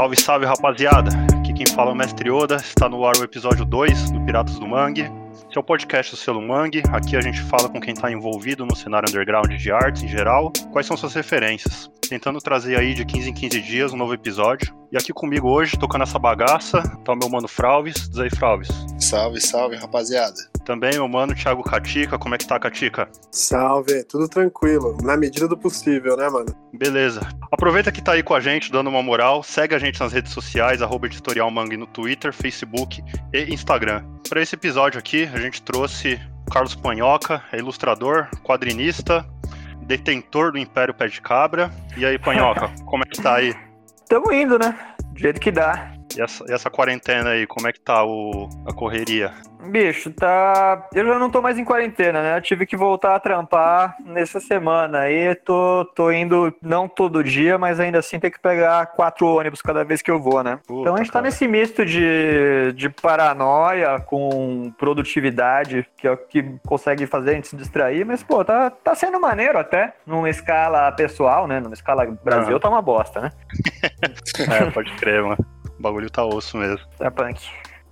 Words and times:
Salve, 0.00 0.16
salve, 0.18 0.46
rapaziada! 0.46 1.10
Aqui 1.38 1.52
quem 1.52 1.66
fala 1.66 1.90
é 1.90 1.92
o 1.92 1.94
Mestre 1.94 2.30
Oda, 2.30 2.56
está 2.56 2.88
no 2.88 3.04
ar 3.04 3.18
o 3.18 3.22
episódio 3.22 3.66
2 3.66 4.12
do 4.12 4.20
Piratas 4.22 4.58
do 4.58 4.66
Mangue. 4.66 5.02
Esse 5.02 5.58
é 5.58 5.60
o 5.60 5.62
podcast 5.62 6.12
do 6.12 6.16
selo 6.16 6.40
Mangue. 6.40 6.82
Aqui 6.90 7.18
a 7.18 7.20
gente 7.20 7.42
fala 7.42 7.68
com 7.68 7.78
quem 7.78 7.92
está 7.92 8.10
envolvido 8.10 8.64
no 8.64 8.74
cenário 8.74 9.10
underground 9.10 9.52
de 9.52 9.70
artes 9.70 10.02
em 10.02 10.08
geral, 10.08 10.54
quais 10.72 10.86
são 10.86 10.96
suas 10.96 11.12
referências. 11.12 11.90
Tentando 12.10 12.40
trazer 12.40 12.76
aí 12.76 12.92
de 12.92 13.04
15 13.04 13.30
em 13.30 13.32
15 13.32 13.60
dias 13.60 13.92
um 13.92 13.96
novo 13.96 14.12
episódio. 14.12 14.74
E 14.90 14.96
aqui 14.96 15.12
comigo 15.12 15.48
hoje, 15.48 15.78
tocando 15.78 16.02
essa 16.02 16.18
bagaça, 16.18 16.82
tá 17.04 17.12
o 17.12 17.16
meu 17.16 17.28
mano 17.28 17.46
Fralves. 17.46 18.08
Diz 18.08 18.18
aí, 18.18 18.28
Fralves. 18.28 18.68
Salve, 18.98 19.40
salve, 19.40 19.76
rapaziada. 19.76 20.34
Também 20.64 20.98
o 20.98 21.06
mano 21.06 21.36
Thiago 21.36 21.62
Catica. 21.62 22.18
Como 22.18 22.34
é 22.34 22.38
que 22.38 22.48
tá, 22.48 22.58
Catica? 22.58 23.08
Salve, 23.30 24.02
tudo 24.02 24.28
tranquilo, 24.28 24.98
na 25.04 25.16
medida 25.16 25.46
do 25.46 25.56
possível, 25.56 26.16
né, 26.16 26.28
mano? 26.28 26.52
Beleza. 26.74 27.20
Aproveita 27.52 27.92
que 27.92 28.02
tá 28.02 28.14
aí 28.14 28.24
com 28.24 28.34
a 28.34 28.40
gente, 28.40 28.72
dando 28.72 28.90
uma 28.90 29.04
moral. 29.04 29.44
Segue 29.44 29.76
a 29.76 29.78
gente 29.78 30.00
nas 30.00 30.12
redes 30.12 30.32
sociais, 30.32 30.82
arroba 30.82 31.06
Editorial 31.06 31.48
Mangue 31.48 31.76
no 31.76 31.86
Twitter, 31.86 32.32
Facebook 32.32 33.04
e 33.32 33.54
Instagram. 33.54 34.04
Para 34.28 34.42
esse 34.42 34.56
episódio 34.56 34.98
aqui, 34.98 35.30
a 35.32 35.38
gente 35.38 35.62
trouxe 35.62 36.20
Carlos 36.50 36.74
Panhoca, 36.74 37.40
é 37.52 37.58
ilustrador, 37.58 38.26
quadrinista, 38.42 39.24
detentor 39.90 40.52
do 40.52 40.58
Império 40.58 40.94
Pé 40.94 41.08
de 41.08 41.20
Cabra. 41.20 41.68
E 41.96 42.06
aí, 42.06 42.16
Panhoca, 42.16 42.70
como 42.84 43.02
é 43.02 43.06
que 43.06 43.20
tá 43.20 43.34
aí? 43.36 43.52
Tamo 44.08 44.32
indo, 44.32 44.56
né? 44.56 44.76
Do 45.12 45.18
jeito 45.18 45.40
que 45.40 45.50
dá. 45.50 45.92
E 46.16 46.20
essa, 46.20 46.44
e 46.48 46.52
essa 46.52 46.70
quarentena 46.70 47.30
aí, 47.30 47.46
como 47.46 47.68
é 47.68 47.72
que 47.72 47.80
tá 47.80 48.04
o, 48.04 48.48
a 48.66 48.72
correria? 48.72 49.32
Bicho, 49.64 50.10
tá. 50.10 50.88
Eu 50.94 51.06
já 51.06 51.18
não 51.18 51.30
tô 51.30 51.42
mais 51.42 51.58
em 51.58 51.64
quarentena, 51.64 52.22
né? 52.22 52.36
Eu 52.38 52.42
tive 52.42 52.64
que 52.64 52.76
voltar 52.76 53.14
a 53.14 53.20
trampar 53.20 53.96
nessa 54.04 54.40
semana. 54.40 55.00
Aí 55.00 55.34
tô, 55.34 55.84
tô 55.94 56.10
indo, 56.10 56.52
não 56.62 56.88
todo 56.88 57.22
dia, 57.22 57.58
mas 57.58 57.78
ainda 57.78 57.98
assim 57.98 58.18
tem 58.18 58.30
que 58.30 58.40
pegar 58.40 58.86
quatro 58.86 59.26
ônibus 59.26 59.60
cada 59.60 59.84
vez 59.84 60.00
que 60.00 60.10
eu 60.10 60.20
vou, 60.20 60.42
né? 60.42 60.58
Puta, 60.66 60.80
então 60.80 60.94
a 60.94 60.98
gente 60.98 61.08
tá 61.08 61.14
cara. 61.14 61.26
nesse 61.26 61.46
misto 61.46 61.84
de, 61.84 62.72
de 62.74 62.88
paranoia 62.88 64.00
com 64.00 64.72
produtividade, 64.78 65.86
que 65.96 66.06
é 66.06 66.12
o 66.12 66.16
que 66.16 66.42
consegue 66.66 67.06
fazer 67.06 67.30
a 67.30 67.34
gente 67.34 67.48
se 67.48 67.56
distrair, 67.56 68.04
mas, 68.04 68.22
pô, 68.22 68.44
tá, 68.44 68.70
tá 68.70 68.94
sendo 68.94 69.20
maneiro 69.20 69.58
até, 69.58 69.94
numa 70.06 70.30
escala 70.30 70.90
pessoal, 70.92 71.46
né? 71.46 71.60
Numa 71.60 71.74
escala 71.74 72.06
Brasil, 72.24 72.58
tá 72.58 72.68
uma 72.68 72.82
bosta, 72.82 73.20
né? 73.20 73.30
É, 74.50 74.70
pode 74.70 74.90
crer, 74.94 75.22
mano. 75.22 75.59
O 75.80 75.82
bagulho 75.82 76.10
tá 76.10 76.22
osso 76.22 76.58
mesmo. 76.58 76.86
Tá 76.98 77.10
punk. 77.10 77.40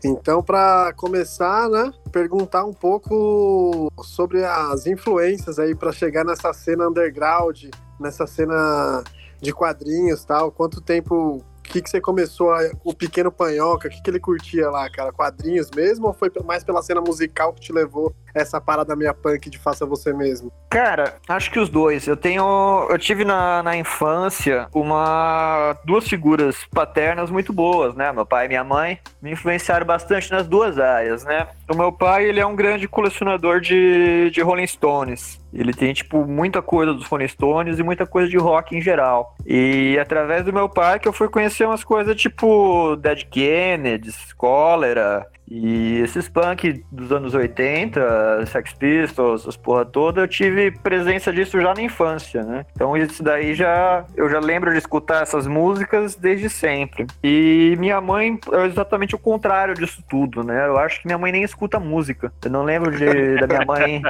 Então, 0.04 0.42
para 0.42 0.92
começar, 0.92 1.70
né, 1.70 1.90
perguntar 2.12 2.66
um 2.66 2.72
pouco 2.72 3.90
sobre 4.02 4.44
as 4.44 4.86
influências 4.86 5.58
aí 5.58 5.74
para 5.74 5.90
chegar 5.90 6.22
nessa 6.22 6.52
cena 6.52 6.86
underground, 6.86 7.64
nessa 7.98 8.26
cena 8.26 9.02
de 9.40 9.54
quadrinhos, 9.54 10.22
tal. 10.22 10.52
Quanto 10.52 10.82
tempo, 10.82 11.42
que 11.68 11.82
que 11.82 11.90
você 11.90 12.00
começou 12.00 12.50
a, 12.52 12.70
o 12.84 12.94
pequeno 12.94 13.30
panhoca, 13.30 13.88
o 13.88 13.90
que 13.90 14.02
que 14.02 14.10
ele 14.10 14.20
curtia 14.20 14.70
lá, 14.70 14.88
cara? 14.90 15.12
Quadrinhos 15.12 15.70
mesmo 15.74 16.06
ou 16.06 16.12
foi 16.12 16.30
mais 16.44 16.64
pela 16.64 16.82
cena 16.82 17.00
musical 17.00 17.52
que 17.52 17.60
te 17.60 17.72
levou 17.72 18.14
essa 18.34 18.60
parada 18.60 18.94
meia 18.94 19.14
punk 19.14 19.50
de 19.50 19.58
faça 19.58 19.84
você 19.84 20.12
mesmo? 20.12 20.52
Cara, 20.70 21.16
acho 21.28 21.50
que 21.50 21.58
os 21.58 21.68
dois. 21.68 22.06
Eu 22.06 22.16
tenho. 22.16 22.86
Eu 22.90 22.98
tive 22.98 23.24
na, 23.24 23.62
na 23.62 23.76
infância 23.76 24.68
uma. 24.74 25.76
duas 25.84 26.06
figuras 26.06 26.56
paternas 26.70 27.30
muito 27.30 27.52
boas, 27.52 27.94
né? 27.94 28.12
Meu 28.12 28.26
pai 28.26 28.44
e 28.46 28.48
minha 28.48 28.64
mãe 28.64 28.98
me 29.20 29.32
influenciaram 29.32 29.86
bastante 29.86 30.30
nas 30.30 30.46
duas 30.46 30.78
áreas, 30.78 31.24
né? 31.24 31.48
O 31.70 31.76
meu 31.76 31.90
pai, 31.90 32.26
ele 32.26 32.40
é 32.40 32.46
um 32.46 32.54
grande 32.54 32.86
colecionador 32.86 33.60
de, 33.60 34.30
de 34.30 34.40
Rolling 34.42 34.66
Stones. 34.66 35.40
Ele 35.52 35.72
tem, 35.72 35.94
tipo, 35.94 36.26
muita 36.26 36.60
coisa 36.60 36.92
dos 36.92 37.06
Rolling 37.06 37.28
Stones 37.28 37.78
e 37.78 37.82
muita 37.82 38.06
coisa 38.06 38.28
de 38.28 38.36
rock 38.36 38.76
em 38.76 38.82
geral. 38.82 39.34
E 39.50 39.98
através 39.98 40.44
do 40.44 40.52
meu 40.52 40.68
pai 40.68 40.98
que 40.98 41.08
eu 41.08 41.12
fui 41.12 41.26
conhecer 41.26 41.64
umas 41.64 41.82
coisas 41.82 42.14
tipo 42.14 42.94
Dead 42.96 43.24
Kennedys, 43.30 44.34
Cólera, 44.34 45.26
e 45.50 46.00
esses 46.00 46.28
punk 46.28 46.84
dos 46.92 47.10
anos 47.10 47.32
80, 47.32 48.44
Sex 48.44 48.74
Pistols, 48.74 49.48
as 49.48 49.56
porra 49.56 49.86
toda, 49.86 50.20
eu 50.20 50.28
tive 50.28 50.70
presença 50.70 51.32
disso 51.32 51.58
já 51.58 51.72
na 51.72 51.80
infância, 51.80 52.42
né? 52.42 52.66
Então 52.72 52.94
isso 52.94 53.22
daí 53.22 53.54
já 53.54 54.04
eu 54.14 54.28
já 54.28 54.38
lembro 54.38 54.70
de 54.70 54.76
escutar 54.76 55.22
essas 55.22 55.46
músicas 55.46 56.14
desde 56.14 56.50
sempre. 56.50 57.06
E 57.24 57.74
minha 57.78 58.00
mãe 58.02 58.38
é 58.52 58.66
exatamente 58.66 59.14
o 59.14 59.18
contrário 59.18 59.74
disso 59.74 60.04
tudo, 60.10 60.42
né? 60.42 60.66
Eu 60.66 60.76
acho 60.76 61.00
que 61.00 61.06
minha 61.06 61.18
mãe 61.18 61.32
nem 61.32 61.42
escuta 61.42 61.80
música. 61.80 62.30
Eu 62.44 62.50
não 62.50 62.64
lembro 62.64 62.90
de, 62.90 63.36
da 63.36 63.46
minha 63.46 63.64
mãe 63.64 64.02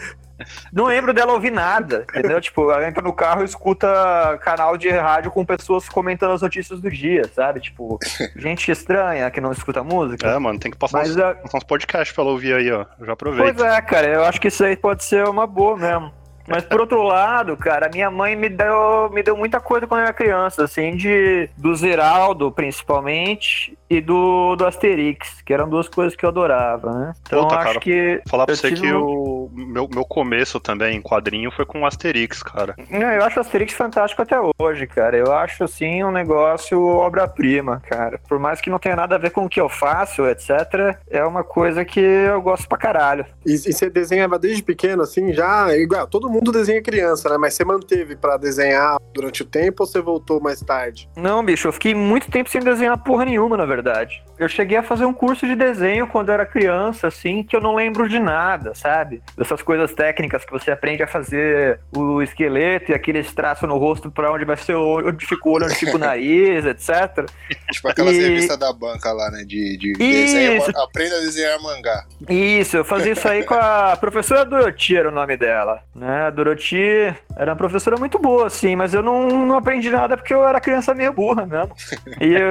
não 0.72 0.84
lembro 0.86 1.12
dela 1.14 1.32
ouvir 1.32 1.50
nada, 1.50 2.04
entendeu? 2.14 2.40
Tipo, 2.40 2.70
ela 2.70 2.86
entra 2.86 3.02
no 3.02 3.12
carro 3.12 3.42
e 3.42 3.44
escuta 3.44 4.38
canal 4.42 4.76
de 4.76 4.88
rádio 4.90 5.30
com 5.30 5.44
pessoas 5.44 5.88
comentando 5.88 6.32
as 6.32 6.42
notícias 6.42 6.80
do 6.80 6.90
dia, 6.90 7.22
sabe? 7.34 7.60
Tipo, 7.60 7.98
gente 8.36 8.70
estranha 8.70 9.30
que 9.30 9.40
não 9.40 9.52
escuta 9.52 9.82
música. 9.82 10.26
É, 10.28 10.38
mano, 10.38 10.58
tem 10.58 10.70
que 10.70 10.76
passar 10.78 10.98
Mas 10.98 11.10
uns, 11.10 11.16
é- 11.16 11.34
passar 11.34 11.58
uns 11.58 11.64
podcasts 11.64 12.14
pra 12.14 12.22
ela 12.24 12.32
ouvir 12.32 12.54
aí, 12.54 12.70
ó. 12.70 12.84
Eu 12.98 13.06
já 13.06 13.12
aproveito. 13.12 13.56
Pois 13.56 13.66
é, 13.72 13.80
cara, 13.80 14.06
eu 14.08 14.24
acho 14.24 14.40
que 14.40 14.48
isso 14.48 14.64
aí 14.64 14.76
pode 14.76 15.04
ser 15.04 15.26
uma 15.28 15.46
boa 15.46 15.76
mesmo. 15.76 16.12
Mas 16.48 16.62
por 16.64 16.80
outro 16.80 17.02
lado, 17.02 17.56
cara, 17.56 17.90
minha 17.92 18.08
mãe 18.08 18.36
me 18.36 18.48
deu, 18.48 19.10
me 19.10 19.20
deu 19.20 19.36
muita 19.36 19.58
coisa 19.58 19.84
quando 19.84 20.02
eu 20.02 20.04
era 20.04 20.12
criança, 20.12 20.62
assim, 20.62 20.94
de 20.94 21.50
do 21.56 21.74
Zeraldo, 21.74 22.52
principalmente, 22.52 23.76
e 23.90 24.00
do, 24.00 24.54
do 24.54 24.64
Asterix, 24.64 25.42
que 25.42 25.52
eram 25.52 25.68
duas 25.68 25.88
coisas 25.88 26.14
que 26.14 26.24
eu 26.24 26.28
adorava, 26.30 26.92
né? 26.92 27.12
Então 27.22 27.42
Puta, 27.42 27.56
acho 27.56 27.64
cara, 27.64 27.80
que. 27.80 28.22
Falar 28.28 28.46
pra 28.46 28.54
você 28.54 28.70
que 28.70 28.92
um- 28.92 29.35
meu, 29.52 29.88
meu 29.92 30.04
começo 30.04 30.60
também 30.60 30.96
em 30.96 31.02
quadrinho 31.02 31.50
foi 31.50 31.64
com 31.64 31.82
o 31.82 31.86
Asterix, 31.86 32.42
cara. 32.42 32.74
Não, 32.90 33.10
eu 33.10 33.24
acho 33.24 33.38
o 33.38 33.40
Asterix 33.40 33.72
fantástico 33.74 34.22
até 34.22 34.36
hoje, 34.58 34.86
cara. 34.86 35.16
Eu 35.16 35.32
acho, 35.32 35.64
assim, 35.64 36.02
um 36.04 36.10
negócio 36.10 36.82
obra-prima, 36.84 37.82
cara. 37.88 38.20
Por 38.28 38.38
mais 38.38 38.60
que 38.60 38.70
não 38.70 38.78
tenha 38.78 38.96
nada 38.96 39.14
a 39.14 39.18
ver 39.18 39.30
com 39.30 39.44
o 39.44 39.48
que 39.48 39.60
eu 39.60 39.68
faço, 39.68 40.26
etc., 40.26 40.96
é 41.08 41.24
uma 41.24 41.44
coisa 41.44 41.84
que 41.84 42.00
eu 42.00 42.40
gosto 42.40 42.68
pra 42.68 42.78
caralho. 42.78 43.26
E, 43.44 43.54
e 43.54 43.72
você 43.72 43.90
desenhava 43.90 44.38
desde 44.38 44.62
pequeno, 44.62 45.02
assim, 45.02 45.32
já? 45.32 45.74
Igual, 45.76 46.06
todo 46.06 46.30
mundo 46.30 46.52
desenha 46.52 46.82
criança, 46.82 47.28
né? 47.28 47.36
Mas 47.38 47.54
você 47.54 47.64
manteve 47.64 48.16
pra 48.16 48.36
desenhar 48.36 48.98
durante 49.12 49.42
o 49.42 49.44
tempo 49.44 49.82
ou 49.82 49.86
você 49.86 50.00
voltou 50.00 50.40
mais 50.40 50.60
tarde? 50.60 51.08
Não, 51.16 51.44
bicho, 51.44 51.68
eu 51.68 51.72
fiquei 51.72 51.94
muito 51.94 52.30
tempo 52.30 52.50
sem 52.50 52.60
desenhar 52.60 52.96
porra 53.02 53.24
nenhuma, 53.24 53.56
na 53.56 53.66
verdade. 53.66 54.22
Eu 54.38 54.48
cheguei 54.48 54.76
a 54.76 54.82
fazer 54.82 55.04
um 55.04 55.12
curso 55.12 55.46
de 55.46 55.54
desenho 55.54 56.06
quando 56.06 56.28
eu 56.28 56.34
era 56.34 56.46
criança, 56.46 57.06
assim, 57.08 57.42
que 57.42 57.56
eu 57.56 57.60
não 57.60 57.74
lembro 57.74 58.08
de 58.08 58.18
nada, 58.18 58.74
sabe? 58.74 59.22
Dessas 59.36 59.62
coisas 59.62 59.92
técnicas 59.94 60.44
que 60.44 60.52
você 60.52 60.70
aprende 60.70 61.02
a 61.02 61.06
fazer 61.06 61.80
o 61.96 62.20
esqueleto 62.22 62.90
e 62.92 62.94
aqueles 62.94 63.32
traços 63.32 63.68
no 63.68 63.78
rosto 63.78 64.10
pra 64.10 64.30
onde 64.32 64.44
vai 64.44 64.56
ser 64.56 64.74
o 64.74 64.82
olho, 64.86 65.08
onde 65.08 65.24
fica 65.26 65.48
o 65.48 65.52
olho, 65.52 65.64
onde 65.66 65.74
fica 65.74 65.96
o 65.96 65.98
nariz, 65.98 66.64
etc. 66.66 67.26
Tipo 67.72 67.88
aquelas 67.88 68.14
E- 68.14 68.20
revistas 68.20 68.58
da 68.58 68.72
banca 68.72 69.12
lá, 69.12 69.30
né? 69.30 69.42
De, 69.44 69.76
de 69.78 69.92
desenho. 69.94 70.62
Aprenda 70.76 71.16
a 71.16 71.20
desenhar 71.20 71.60
mangá. 71.62 72.04
Isso, 72.28 72.76
eu 72.76 72.84
fazia 72.84 73.12
isso 73.12 73.26
aí 73.28 73.42
com 73.44 73.54
a 73.54 73.96
professora 73.98 74.44
Doroti, 74.44 74.96
era 74.96 75.08
o 75.08 75.12
nome 75.12 75.36
dela, 75.36 75.80
né? 75.94 76.26
A 76.26 76.30
Doroti 76.30 77.14
era 77.36 77.50
uma 77.52 77.56
professora 77.56 77.96
muito 77.96 78.18
boa, 78.18 78.46
assim, 78.46 78.76
mas 78.76 78.92
eu 78.94 79.02
não, 79.02 79.46
não 79.46 79.56
aprendi 79.56 79.90
nada 79.90 80.16
porque 80.16 80.34
eu 80.34 80.46
era 80.46 80.60
criança 80.60 80.94
meio 80.94 81.12
burra 81.12 81.46
mesmo. 81.46 81.74
E 82.20 82.32
eu, 82.34 82.50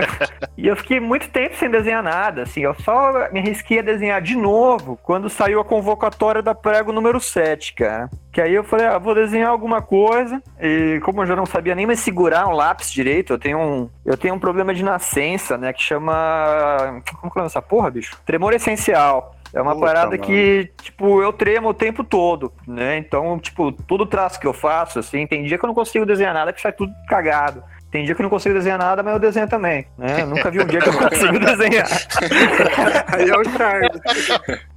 e 0.58 0.68
eu 0.68 0.76
fiquei 0.76 1.00
muito 1.00 1.30
tempo 1.30 1.56
sem 1.56 1.70
desenhar 1.78 2.04
nada, 2.04 2.44
assim, 2.44 2.62
eu 2.62 2.74
só 2.76 3.30
me 3.32 3.40
arrisquei 3.40 3.80
a 3.80 3.84
desenhar 3.84 4.22
de 4.22 4.36
novo 4.36 4.98
quando 5.02 5.30
saiu 5.30 5.60
a 5.60 5.66
convocatória 5.66 6.42
da 6.42 6.56
prego 6.56 6.92
número 6.92 7.20
7, 7.20 7.74
cara. 7.74 8.10
Que 8.32 8.42
aí 8.42 8.54
eu 8.54 8.64
falei, 8.64 8.86
ah, 8.86 8.98
vou 8.98 9.16
desenhar 9.16 9.50
alguma 9.50 9.82
coisa. 9.82 10.42
E 10.60 11.00
como 11.04 11.22
eu 11.22 11.26
já 11.26 11.36
não 11.36 11.46
sabia 11.46 11.76
nem 11.76 11.86
mais 11.86 12.00
segurar 12.00 12.48
um 12.48 12.54
lápis 12.54 12.92
direito, 12.92 13.34
eu 13.34 13.40
tenho 13.40 13.60
um, 13.60 13.90
eu 14.06 14.18
tenho 14.18 14.34
um 14.34 14.40
problema 14.40 14.74
de 14.74 14.84
nascença, 14.84 15.58
né? 15.58 15.72
Que 15.72 15.82
chama. 15.82 17.02
Como 17.22 17.32
que 17.32 17.40
é 17.40 17.44
essa 17.46 17.62
porra, 17.62 17.90
bicho? 17.90 18.18
Tremor 18.26 18.54
essencial. 18.54 19.36
É 19.54 19.62
uma 19.62 19.74
Puta, 19.74 19.86
parada 19.86 20.12
mano. 20.12 20.22
que, 20.24 20.70
tipo, 20.82 21.22
eu 21.22 21.32
tremo 21.32 21.70
o 21.70 21.74
tempo 21.74 22.04
todo, 22.04 22.52
né? 22.68 22.98
Então, 22.98 23.40
tipo, 23.40 23.72
todo 23.72 24.06
traço 24.06 24.38
que 24.38 24.46
eu 24.46 24.52
faço, 24.52 25.00
assim, 25.00 25.26
tem 25.26 25.46
dia 25.46 25.58
que 25.58 25.64
eu 25.64 25.68
não 25.70 25.74
consigo 25.74 26.06
desenhar 26.06 26.34
nada 26.34 26.52
que 26.52 26.60
sai 26.60 26.74
tudo 26.74 26.92
cagado. 27.08 27.64
Tem 27.96 28.04
dia 28.04 28.14
que 28.14 28.22
eu 28.22 28.24
não 28.24 28.30
consigo 28.30 28.54
desenhar 28.54 28.78
nada, 28.78 29.02
mas 29.02 29.14
eu 29.14 29.20
desenho 29.20 29.48
também, 29.48 29.88
né? 29.98 30.24
Eu 30.24 30.28
nunca 30.28 30.52
vi 30.52 30.60
um 30.60 30.66
dia 30.66 30.82
que 30.82 30.90
eu 30.90 30.92
consigo 31.00 31.40
desenhar. 31.40 31.88
Aí 33.08 33.30
é 33.30 33.38
o. 33.38 33.42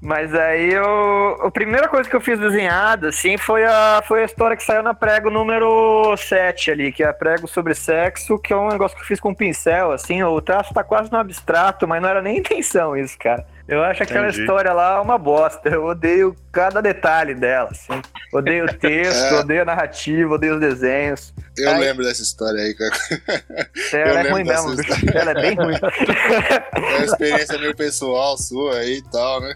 Mas 0.01 0.33
aí 0.33 0.73
eu. 0.73 1.37
A 1.43 1.51
primeira 1.51 1.89
coisa 1.89 2.09
que 2.09 2.15
eu 2.15 2.21
fiz 2.21 2.39
desenhada, 2.39 3.09
assim, 3.09 3.37
foi 3.37 3.65
a, 3.65 4.01
foi 4.07 4.23
a 4.23 4.25
história 4.25 4.57
que 4.57 4.63
saiu 4.63 4.85
na 4.85 4.95
prego 4.95 5.31
número 5.31 6.17
7 6.17 6.71
ali, 6.71 6.93
que 6.93 7.03
é 7.03 7.09
a 7.09 7.13
prego 7.13 7.49
sobre 7.49 7.75
sexo, 7.75 8.39
que 8.39 8.53
é 8.53 8.57
um 8.57 8.69
negócio 8.69 8.97
que 8.97 9.03
eu 9.03 9.09
fiz 9.09 9.19
com 9.19 9.35
pincel, 9.35 9.91
assim, 9.91 10.23
o 10.23 10.41
traço 10.41 10.73
tá 10.73 10.85
quase 10.85 11.11
no 11.11 11.19
abstrato, 11.19 11.89
mas 11.89 12.01
não 12.01 12.09
era 12.09 12.23
nem 12.23 12.39
intenção 12.39 12.97
isso, 12.97 13.19
cara. 13.19 13.45
Eu 13.69 13.83
acho 13.85 14.03
aquela 14.03 14.29
Entendi. 14.29 14.41
história 14.41 14.73
lá 14.73 15.01
uma 15.03 15.19
bosta. 15.19 15.69
Eu 15.69 15.85
odeio 15.85 16.35
cada 16.51 16.81
detalhe 16.81 17.35
dela, 17.35 17.69
assim. 17.71 18.01
Odeio 18.33 18.65
o 18.65 18.73
texto, 18.73 19.35
É. 19.35 19.41
odeio 19.41 19.63
a 19.63 19.65
narrativa, 19.67 20.35
odeio 20.35 20.55
os 20.55 20.61
desenhos. 20.61 21.35
Eu 21.59 21.71
Ai. 21.73 21.79
lembro 21.81 22.03
dessa 22.05 22.23
história 22.23 22.63
aí, 22.63 22.73
cara. 22.75 22.95
Ela 23.93 24.21
é 24.21 24.31
ruim 24.31 24.45
mesmo, 24.45 24.75
bicho. 24.75 24.93
Ela 25.15 25.31
é 25.33 25.35
bem 25.35 25.55
ruim. 25.55 25.75
É 25.75 26.97
uma 26.97 27.05
experiência 27.05 27.59
meio 27.59 27.77
pessoal 27.77 28.39
sua 28.39 28.77
aí 28.79 28.99
e 28.99 29.11
tal, 29.11 29.41
né? 29.43 29.55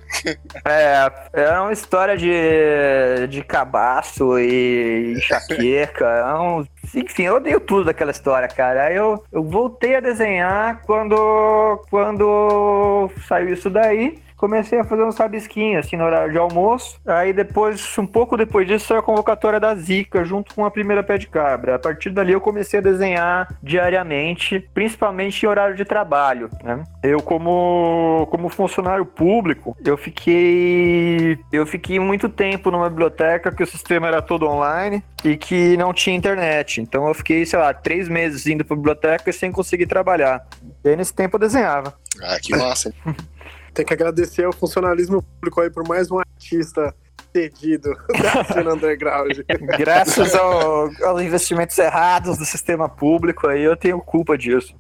É, 0.67 1.11
é 1.33 1.51
uma 1.61 1.73
história 1.73 2.17
de, 2.17 3.27
de 3.29 3.43
cabaço 3.43 4.39
e 4.39 5.15
enxaqueca. 5.17 6.05
É 6.05 6.35
um, 6.35 6.67
enfim, 6.95 7.25
eu 7.25 7.37
odeio 7.37 7.61
tudo 7.61 7.85
daquela 7.85 8.11
história, 8.11 8.49
cara. 8.49 8.85
Aí 8.85 8.97
eu, 8.97 9.23
eu 9.33 9.43
voltei 9.43 9.97
a 9.97 10.01
desenhar 10.01 10.83
quando, 10.83 11.83
quando 11.89 13.11
saiu 13.27 13.53
isso 13.53 13.71
daí. 13.71 14.19
Comecei 14.43 14.81
a 14.81 14.83
fazer 14.83 15.05
uns 15.05 15.17
rabisquinhos, 15.17 15.87
assim, 15.87 15.97
no 15.97 16.03
horário 16.03 16.33
de 16.33 16.37
almoço. 16.37 17.01
Aí 17.07 17.33
depois, 17.33 17.97
um 17.97 18.05
pouco 18.05 18.37
depois 18.37 18.67
disso, 18.67 18.89
saiu 18.89 18.99
a 18.99 19.03
convocatória 19.03 19.61
da 19.61 19.73
Zika, 19.73 20.25
junto 20.25 20.53
com 20.53 20.65
a 20.65 20.71
primeira 20.71 21.01
pé 21.01 21.17
de 21.17 21.29
cabra. 21.29 21.77
A 21.77 21.79
partir 21.79 22.11
dali 22.11 22.33
eu 22.33 22.41
comecei 22.41 22.81
a 22.81 22.83
desenhar 22.83 23.57
diariamente, 23.63 24.59
principalmente 24.75 25.45
em 25.45 25.49
horário 25.49 25.77
de 25.77 25.85
trabalho, 25.85 26.51
né? 26.65 26.83
Eu, 27.05 27.23
como, 27.23 28.27
como 28.33 28.49
funcionário 28.49 29.07
público, 29.07 29.77
eu 29.85 29.97
fiquei. 29.97 31.39
Eu 31.53 31.65
fiquei 31.65 32.01
muito 32.01 32.29
tempo 32.29 32.69
numa 32.69 32.91
biblioteca 32.91 33.53
que 33.53 33.63
o 33.63 33.67
sistema 33.67 34.09
era 34.09 34.21
todo 34.21 34.49
online 34.49 35.05
e 35.25 35.37
que 35.37 35.77
não 35.77 35.95
tinha 35.95 36.17
internet. 36.17 36.81
Então 36.81 37.07
eu 37.07 37.15
fiquei, 37.15 37.47
sei 37.47 37.61
lá, 37.61 37.73
três 37.73 38.09
meses 38.09 38.45
indo 38.49 38.65
pra 38.65 38.75
biblioteca 38.75 39.33
sem 39.33 39.53
conseguir 39.53 39.87
trabalhar. 39.87 40.45
E 40.85 40.89
aí 40.89 40.97
nesse 40.97 41.15
tempo 41.15 41.37
eu 41.37 41.41
desenhava. 41.41 41.95
Ah, 42.21 42.39
que 42.43 42.57
massa. 42.57 42.93
Tem 43.75 43.85
que 43.85 43.93
agradecer 43.95 44.45
ao 44.45 44.53
funcionalismo 44.53 45.23
público 45.23 45.61
aí 45.61 45.71
por 45.71 45.87
mais 45.89 46.11
um 46.11 46.19
artista 46.19 46.95
cedido 47.35 47.91
da 48.23 48.45
cena 48.45 48.75
underground. 48.75 49.39
Graças 49.79 50.35
ao- 50.35 50.91
aos 51.05 51.23
investimentos 51.23 51.79
errados 51.79 52.37
do 52.37 52.45
sistema 52.45 52.89
público, 52.89 53.47
aí 53.49 53.63
eu 53.63 53.77
tenho 53.77 53.99
culpa 54.01 54.37
disso. 54.37 54.75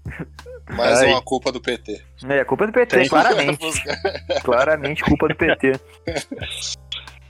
Mais 0.70 1.00
Aí. 1.00 1.10
uma 1.10 1.22
culpa 1.22 1.50
do 1.50 1.60
PT. 1.60 2.00
É, 2.28 2.44
culpa 2.44 2.66
do 2.66 2.72
PT, 2.72 2.96
Tem. 2.98 3.08
claramente. 3.08 3.82
claramente 4.44 5.02
culpa 5.02 5.28
do 5.28 5.34
PT. 5.34 5.72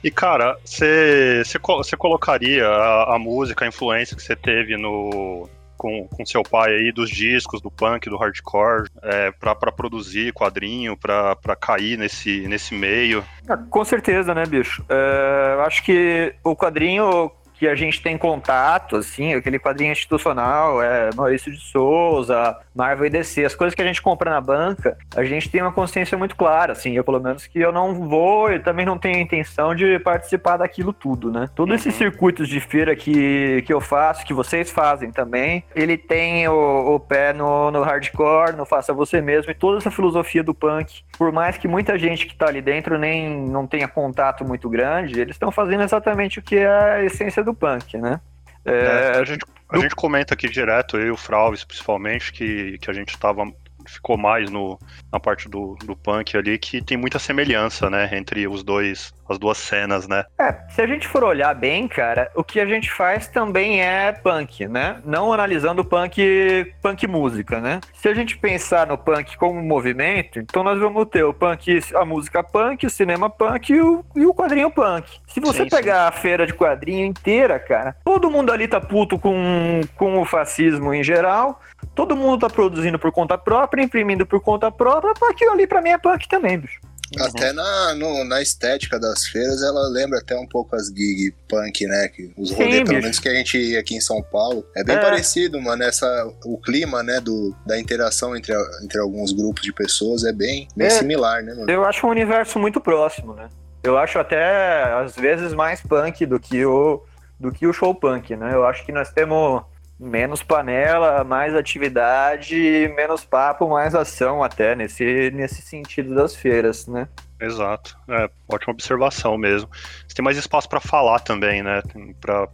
E, 0.03 0.11
cara, 0.11 0.57
você 0.63 1.41
você 1.45 1.57
co- 1.57 1.77
você 1.77 1.95
colocaria 1.97 2.67
a, 2.67 3.15
a 3.15 3.19
música, 3.19 3.63
a 3.65 3.67
influência 3.67 4.15
que 4.15 4.21
você 4.23 4.35
teve 4.35 4.75
no. 4.77 5.49
Com, 5.83 6.07
com 6.07 6.25
seu 6.25 6.41
pai 6.43 6.73
aí, 6.73 6.91
dos 6.93 7.09
discos, 7.09 7.61
do 7.61 7.69
punk, 7.69 8.09
do 8.09 8.15
hardcore, 8.15 8.87
é, 9.01 9.31
pra 9.31 9.53
produzir 9.53 10.31
quadrinho, 10.31 10.95
pra 10.95 11.35
cair 11.59 11.97
nesse, 11.97 12.47
nesse 12.47 12.73
meio. 12.73 13.21
Ah, 13.49 13.57
Com 13.57 13.83
certeza, 13.83 14.33
né, 14.33 14.45
bicho? 14.45 14.81
É, 14.87 15.61
acho 15.65 15.83
que 15.83 16.33
o 16.41 16.55
quadrinho 16.55 17.29
que 17.53 17.67
a 17.67 17.75
gente 17.75 18.01
tem 18.01 18.17
contato, 18.17 18.95
assim, 18.95 19.33
aquele 19.33 19.59
quadrinho 19.59 19.91
institucional, 19.91 20.81
é 20.81 21.09
Maurício 21.15 21.51
de 21.51 21.59
Souza, 21.59 22.57
Marvel 22.75 23.05
e 23.05 23.09
DC, 23.09 23.45
as 23.45 23.55
coisas 23.55 23.75
que 23.75 23.81
a 23.81 23.85
gente 23.85 24.01
compra 24.01 24.31
na 24.31 24.41
banca, 24.41 24.97
a 25.15 25.23
gente 25.23 25.49
tem 25.49 25.61
uma 25.61 25.71
consciência 25.71 26.17
muito 26.17 26.35
clara, 26.35 26.73
assim, 26.73 26.93
eu 26.93 27.03
pelo 27.03 27.19
menos 27.19 27.45
que 27.47 27.59
eu 27.59 27.71
não 27.71 28.07
vou 28.07 28.51
e 28.51 28.59
também 28.59 28.85
não 28.85 28.97
tenho 28.97 29.17
a 29.17 29.21
intenção 29.21 29.75
de 29.75 29.99
participar 29.99 30.57
daquilo 30.57 30.91
tudo, 30.91 31.31
né? 31.31 31.49
Todos 31.55 31.75
esses 31.75 31.95
circuitos 31.95 32.47
de 32.47 32.59
feira 32.59 32.95
que, 32.95 33.61
que 33.63 33.73
eu 33.73 33.79
faço, 33.79 34.25
que 34.25 34.33
vocês 34.33 34.71
fazem 34.71 35.11
também, 35.11 35.63
ele 35.75 35.97
tem 35.97 36.47
o, 36.47 36.95
o 36.95 36.99
pé 36.99 37.33
no, 37.33 37.71
no 37.71 37.81
hardcore, 37.81 38.55
no 38.55 38.65
faça 38.65 38.93
você 38.93 39.21
mesmo 39.21 39.51
e 39.51 39.55
toda 39.55 39.77
essa 39.77 39.91
filosofia 39.91 40.43
do 40.43 40.53
punk 40.53 41.03
por 41.17 41.31
mais 41.31 41.57
que 41.57 41.67
muita 41.67 41.97
gente 41.97 42.25
que 42.25 42.35
tá 42.35 42.47
ali 42.47 42.61
dentro 42.61 42.97
nem 42.97 43.29
não 43.47 43.67
tenha 43.67 43.87
contato 43.87 44.45
muito 44.45 44.69
grande, 44.69 45.19
eles 45.19 45.35
estão 45.35 45.51
fazendo 45.51 45.83
exatamente 45.83 46.39
o 46.39 46.41
que 46.41 46.57
é 46.57 46.67
a 46.67 47.03
essência 47.03 47.43
do 47.43 47.53
punk, 47.53 47.97
né? 47.97 48.19
É, 48.65 48.85
É, 49.15 49.19
a, 49.19 49.23
gente, 49.23 49.45
a 49.73 49.79
gente 49.79 49.95
comenta 49.95 50.33
aqui 50.33 50.47
direto, 50.47 50.97
eu 50.97 51.07
e 51.07 51.11
o 51.11 51.17
Fralves 51.17 51.63
principalmente, 51.63 52.31
que, 52.31 52.77
que 52.77 52.89
a 52.89 52.93
gente 52.93 53.17
tava. 53.17 53.43
Ficou 53.85 54.17
mais 54.17 54.49
no, 54.49 54.79
na 55.11 55.19
parte 55.19 55.49
do, 55.49 55.75
do 55.83 55.93
punk 55.93 56.37
ali, 56.37 56.57
que 56.57 56.81
tem 56.81 56.95
muita 56.95 57.19
semelhança, 57.19 57.89
né? 57.89 58.09
Entre 58.17 58.47
os 58.47 58.63
dois, 58.63 59.13
as 59.27 59.37
duas 59.37 59.57
cenas, 59.57 60.07
né? 60.07 60.25
é, 60.39 60.53
se 60.69 60.81
a 60.81 60.87
gente 60.87 61.07
for 61.07 61.23
olhar 61.23 61.53
bem, 61.53 61.87
cara, 61.87 62.31
o 62.35 62.43
que 62.43 62.59
a 62.59 62.65
gente 62.65 62.91
faz 62.91 63.27
também 63.27 63.81
é 63.81 64.11
punk, 64.11 64.67
né? 64.67 64.97
Não 65.05 65.31
analisando 65.31 65.83
punk, 65.83 66.73
punk 66.81 67.07
música, 67.07 67.59
né? 67.59 67.79
Se 67.93 68.07
a 68.07 68.13
gente 68.13 68.37
pensar 68.37 68.87
no 68.87 68.97
punk 68.97 69.37
como 69.37 69.59
um 69.59 69.63
movimento, 69.63 70.39
então 70.39 70.63
nós 70.63 70.79
vamos 70.79 71.07
ter 71.07 71.23
o 71.23 71.33
punk, 71.33 71.79
a 71.95 72.05
música 72.05 72.43
punk, 72.43 72.85
o 72.85 72.89
cinema 72.89 73.29
punk 73.29 73.71
e 73.71 73.81
o, 73.81 74.05
e 74.15 74.25
o 74.25 74.33
quadrinho 74.33 74.71
punk. 74.71 75.07
Se 75.27 75.39
você 75.39 75.63
Sim, 75.63 75.69
pegar 75.69 76.07
a 76.07 76.11
feira 76.11 76.45
de 76.45 76.53
quadrinho 76.53 77.05
inteira, 77.05 77.59
cara, 77.59 77.95
todo 78.03 78.29
mundo 78.29 78.51
ali 78.51 78.67
tá 78.67 78.81
puto 78.81 79.17
com, 79.17 79.81
com 79.95 80.21
o 80.21 80.25
fascismo 80.25 80.93
em 80.93 81.03
geral. 81.03 81.59
Todo 81.95 82.15
mundo 82.15 82.39
tá 82.39 82.49
produzindo 82.49 82.97
por 82.97 83.11
conta 83.11 83.37
própria, 83.37 83.83
imprimindo 83.83 84.25
por 84.25 84.39
conta 84.39 84.71
própria, 84.71 85.13
porque 85.13 85.33
aquilo 85.33 85.51
ali 85.51 85.67
pra 85.67 85.81
mim 85.81 85.89
é 85.89 85.97
punk 85.97 86.27
também, 86.27 86.57
bicho. 86.57 86.79
Até 87.19 87.51
na, 87.53 87.93
no- 87.95 88.23
na 88.23 88.41
estética 88.41 88.99
das 88.99 89.25
feiras, 89.27 89.61
ela 89.61 89.87
lembra 89.89 90.19
até 90.19 90.35
um 90.37 90.47
pouco 90.47 90.75
as 90.75 90.87
gig 90.87 91.33
punk, 91.47 91.85
né? 91.87 92.07
Que 92.07 92.31
os 92.37 92.51
rolês, 92.51 92.83
pelo 92.83 93.01
menos 93.01 93.19
que 93.19 93.29
a 93.29 93.33
gente 93.33 93.57
ia 93.57 93.79
aqui 93.79 93.95
em 93.95 94.01
São 94.01 94.21
Paulo, 94.21 94.65
é 94.75 94.83
bem 94.83 94.95
É. 94.95 94.99
parecido, 94.99 95.61
mano. 95.61 95.83
Essa, 95.83 96.07
o 96.45 96.57
clima, 96.57 97.03
né, 97.03 97.19
do, 97.19 97.55
da 97.65 97.79
interação 97.79 98.35
entre, 98.35 98.53
entre 98.83 98.99
alguns 98.99 99.31
grupos 99.31 99.63
de 99.63 99.73
pessoas 99.73 100.23
é 100.23 100.31
bem, 100.33 100.67
bem 100.75 100.87
É. 100.87 100.89
similar, 100.91 101.43
né, 101.43 101.53
mano? 101.53 101.69
Eu 101.69 101.85
acho 101.85 102.05
um 102.07 102.09
universo 102.09 102.57
muito 102.59 102.79
próximo, 102.81 103.33
né? 103.33 103.49
Eu 103.83 103.97
acho 103.97 104.17
até, 104.17 104.83
às 104.93 105.15
vezes, 105.15 105.53
mais 105.53 105.81
punk 105.81 106.25
do 106.25 106.39
que 106.39 106.65
o, 106.65 107.03
do 107.39 107.51
que 107.51 107.67
o 107.67 107.73
show 107.73 107.93
punk, 107.93 108.35
né? 108.35 108.51
Eu 108.53 108.65
acho 108.65 108.85
que 108.85 108.91
nós 108.91 109.11
temos 109.11 109.61
menos 110.03 110.43
panela, 110.43 111.23
mais 111.23 111.55
atividade, 111.55 112.55
menos 112.95 113.23
papo, 113.25 113.69
mais 113.69 113.95
ação 113.95 114.43
até, 114.43 114.75
nesse, 114.75 115.31
nesse 115.31 115.61
sentido 115.61 116.13
das 116.15 116.35
feiras, 116.35 116.87
né? 116.87 117.07
Exato. 117.39 117.97
É, 118.07 118.29
ótima 118.47 118.71
observação 118.71 119.37
mesmo. 119.37 119.69
Você 120.07 120.15
tem 120.15 120.23
mais 120.23 120.37
espaço 120.37 120.69
pra 120.69 120.79
falar 120.79 121.19
também, 121.19 121.61
né? 121.61 121.81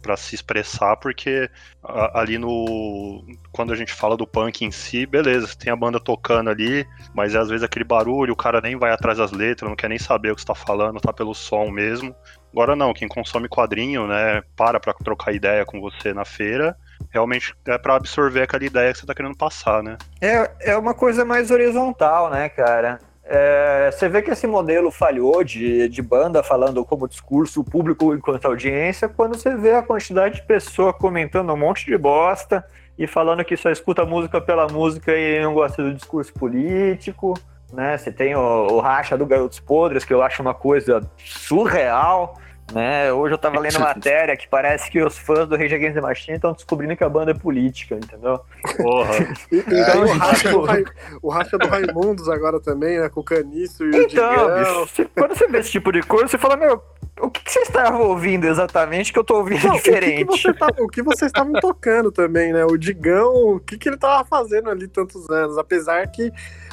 Pra 0.02 0.16
se 0.16 0.34
expressar, 0.34 0.96
porque 0.96 1.48
a- 1.84 2.20
ali 2.20 2.38
no. 2.38 3.24
Quando 3.52 3.72
a 3.72 3.76
gente 3.76 3.92
fala 3.92 4.16
do 4.16 4.26
punk 4.26 4.64
em 4.64 4.72
si, 4.72 5.06
beleza, 5.06 5.46
você 5.46 5.56
tem 5.56 5.72
a 5.72 5.76
banda 5.76 6.00
tocando 6.00 6.50
ali, 6.50 6.84
mas 7.14 7.36
é 7.36 7.38
às 7.38 7.48
vezes 7.48 7.62
aquele 7.62 7.84
barulho, 7.84 8.32
o 8.32 8.36
cara 8.36 8.60
nem 8.60 8.76
vai 8.76 8.90
atrás 8.90 9.18
das 9.18 9.30
letras, 9.30 9.68
não 9.68 9.76
quer 9.76 9.88
nem 9.88 9.98
saber 9.98 10.32
o 10.32 10.34
que 10.34 10.40
você 10.40 10.46
tá 10.46 10.56
falando, 10.56 11.00
tá 11.00 11.12
pelo 11.12 11.34
som 11.34 11.70
mesmo. 11.70 12.12
Agora 12.52 12.74
não, 12.74 12.92
quem 12.92 13.06
consome 13.06 13.48
quadrinho, 13.48 14.08
né, 14.08 14.42
para 14.56 14.80
pra 14.80 14.92
trocar 14.92 15.32
ideia 15.32 15.64
com 15.64 15.80
você 15.80 16.12
na 16.12 16.24
feira, 16.24 16.76
realmente 17.08 17.54
é 17.66 17.78
pra 17.78 17.96
absorver 17.96 18.42
aquela 18.42 18.64
ideia 18.64 18.92
que 18.92 18.98
você 18.98 19.06
tá 19.06 19.14
querendo 19.14 19.36
passar, 19.36 19.82
né? 19.82 19.96
É, 20.20 20.50
é 20.60 20.76
uma 20.76 20.94
coisa 20.94 21.24
mais 21.24 21.50
horizontal, 21.50 22.30
né, 22.30 22.48
cara? 22.48 22.98
É, 23.32 23.90
você 23.92 24.08
vê 24.08 24.22
que 24.22 24.30
esse 24.30 24.44
modelo 24.46 24.90
falhou 24.90 25.44
de, 25.44 25.88
de 25.88 26.02
banda 26.02 26.42
falando 26.42 26.84
como 26.84 27.06
discurso 27.06 27.62
público 27.62 28.12
enquanto 28.12 28.46
audiência, 28.46 29.08
quando 29.08 29.36
você 29.36 29.56
vê 29.56 29.72
a 29.72 29.82
quantidade 29.82 30.36
de 30.36 30.42
pessoa 30.42 30.92
comentando 30.92 31.52
um 31.52 31.56
monte 31.56 31.86
de 31.86 31.96
bosta 31.96 32.64
e 32.98 33.06
falando 33.06 33.44
que 33.44 33.56
só 33.56 33.70
escuta 33.70 34.04
música 34.04 34.40
pela 34.40 34.66
música 34.66 35.16
e 35.16 35.40
não 35.40 35.54
gosta 35.54 35.80
do 35.80 35.94
discurso 35.94 36.32
político, 36.32 37.34
né? 37.72 37.96
Você 37.96 38.10
tem 38.10 38.34
o, 38.34 38.40
o 38.40 38.80
racha 38.80 39.16
do 39.16 39.24
Garotos 39.24 39.60
Podres, 39.60 40.04
que 40.04 40.12
eu 40.12 40.22
acho 40.22 40.42
uma 40.42 40.54
coisa 40.54 41.00
surreal, 41.16 42.36
né? 42.72 43.12
Hoje 43.12 43.34
eu 43.34 43.38
tava 43.38 43.58
lendo 43.58 43.78
matéria 43.80 44.36
que 44.36 44.48
parece 44.48 44.90
que 44.90 45.02
os 45.02 45.16
fãs 45.18 45.48
do 45.48 45.56
Rage 45.56 45.74
Against 45.74 45.94
the 45.94 46.00
Machine 46.00 46.36
estão 46.36 46.52
descobrindo 46.52 46.96
que 46.96 47.04
a 47.04 47.08
banda 47.08 47.32
é 47.32 47.34
política, 47.34 47.94
entendeu? 47.94 48.40
Porra. 48.76 49.10
E, 49.50 49.56
e 49.58 49.62
tem 49.62 49.80
É, 49.80 49.96
o, 49.96 50.12
racha 50.18 50.50
do, 50.50 50.60
Rai- 50.62 50.84
o 51.22 51.28
racha 51.30 51.58
do 51.58 51.66
Raimundos 51.66 52.28
agora 52.28 52.60
também, 52.60 52.98
né? 53.00 53.08
Com 53.08 53.20
o 53.20 53.24
Caniço 53.24 53.84
e 53.84 53.88
o 53.90 53.96
Então, 54.02 54.06
Digão. 54.06 54.58
bicho, 54.58 54.80
você- 54.86 55.08
quando 55.16 55.34
você 55.36 55.46
vê 55.48 55.58
esse 55.58 55.70
tipo 55.70 55.90
de 55.92 56.02
coisa, 56.02 56.28
você 56.28 56.38
fala, 56.38 56.56
meu, 56.56 56.82
o 57.20 57.30
que, 57.30 57.42
que 57.42 57.52
você 57.52 57.60
estava 57.60 57.98
ouvindo 57.98 58.46
exatamente 58.46 59.12
que 59.12 59.18
eu 59.18 59.24
tô 59.24 59.36
ouvindo 59.38 59.66
Não, 59.66 59.74
o 59.74 59.78
que, 59.78 59.82
que 59.82 59.90
diferente? 59.90 60.24
você 60.42 60.52
tá- 60.54 60.68
o 60.78 60.88
que 60.88 61.02
vocês 61.02 61.28
estavam 61.30 61.52
tocando 61.54 62.10
também, 62.12 62.52
né? 62.52 62.64
O 62.64 62.76
Digão, 62.78 63.56
o 63.56 63.60
que, 63.60 63.76
que 63.76 63.88
ele 63.88 63.96
tava 63.98 64.24
fazendo 64.24 64.70
ali 64.70 64.86
tantos 64.88 65.28
anos? 65.28 65.58
Apesar 65.58 66.06
que 66.06 66.30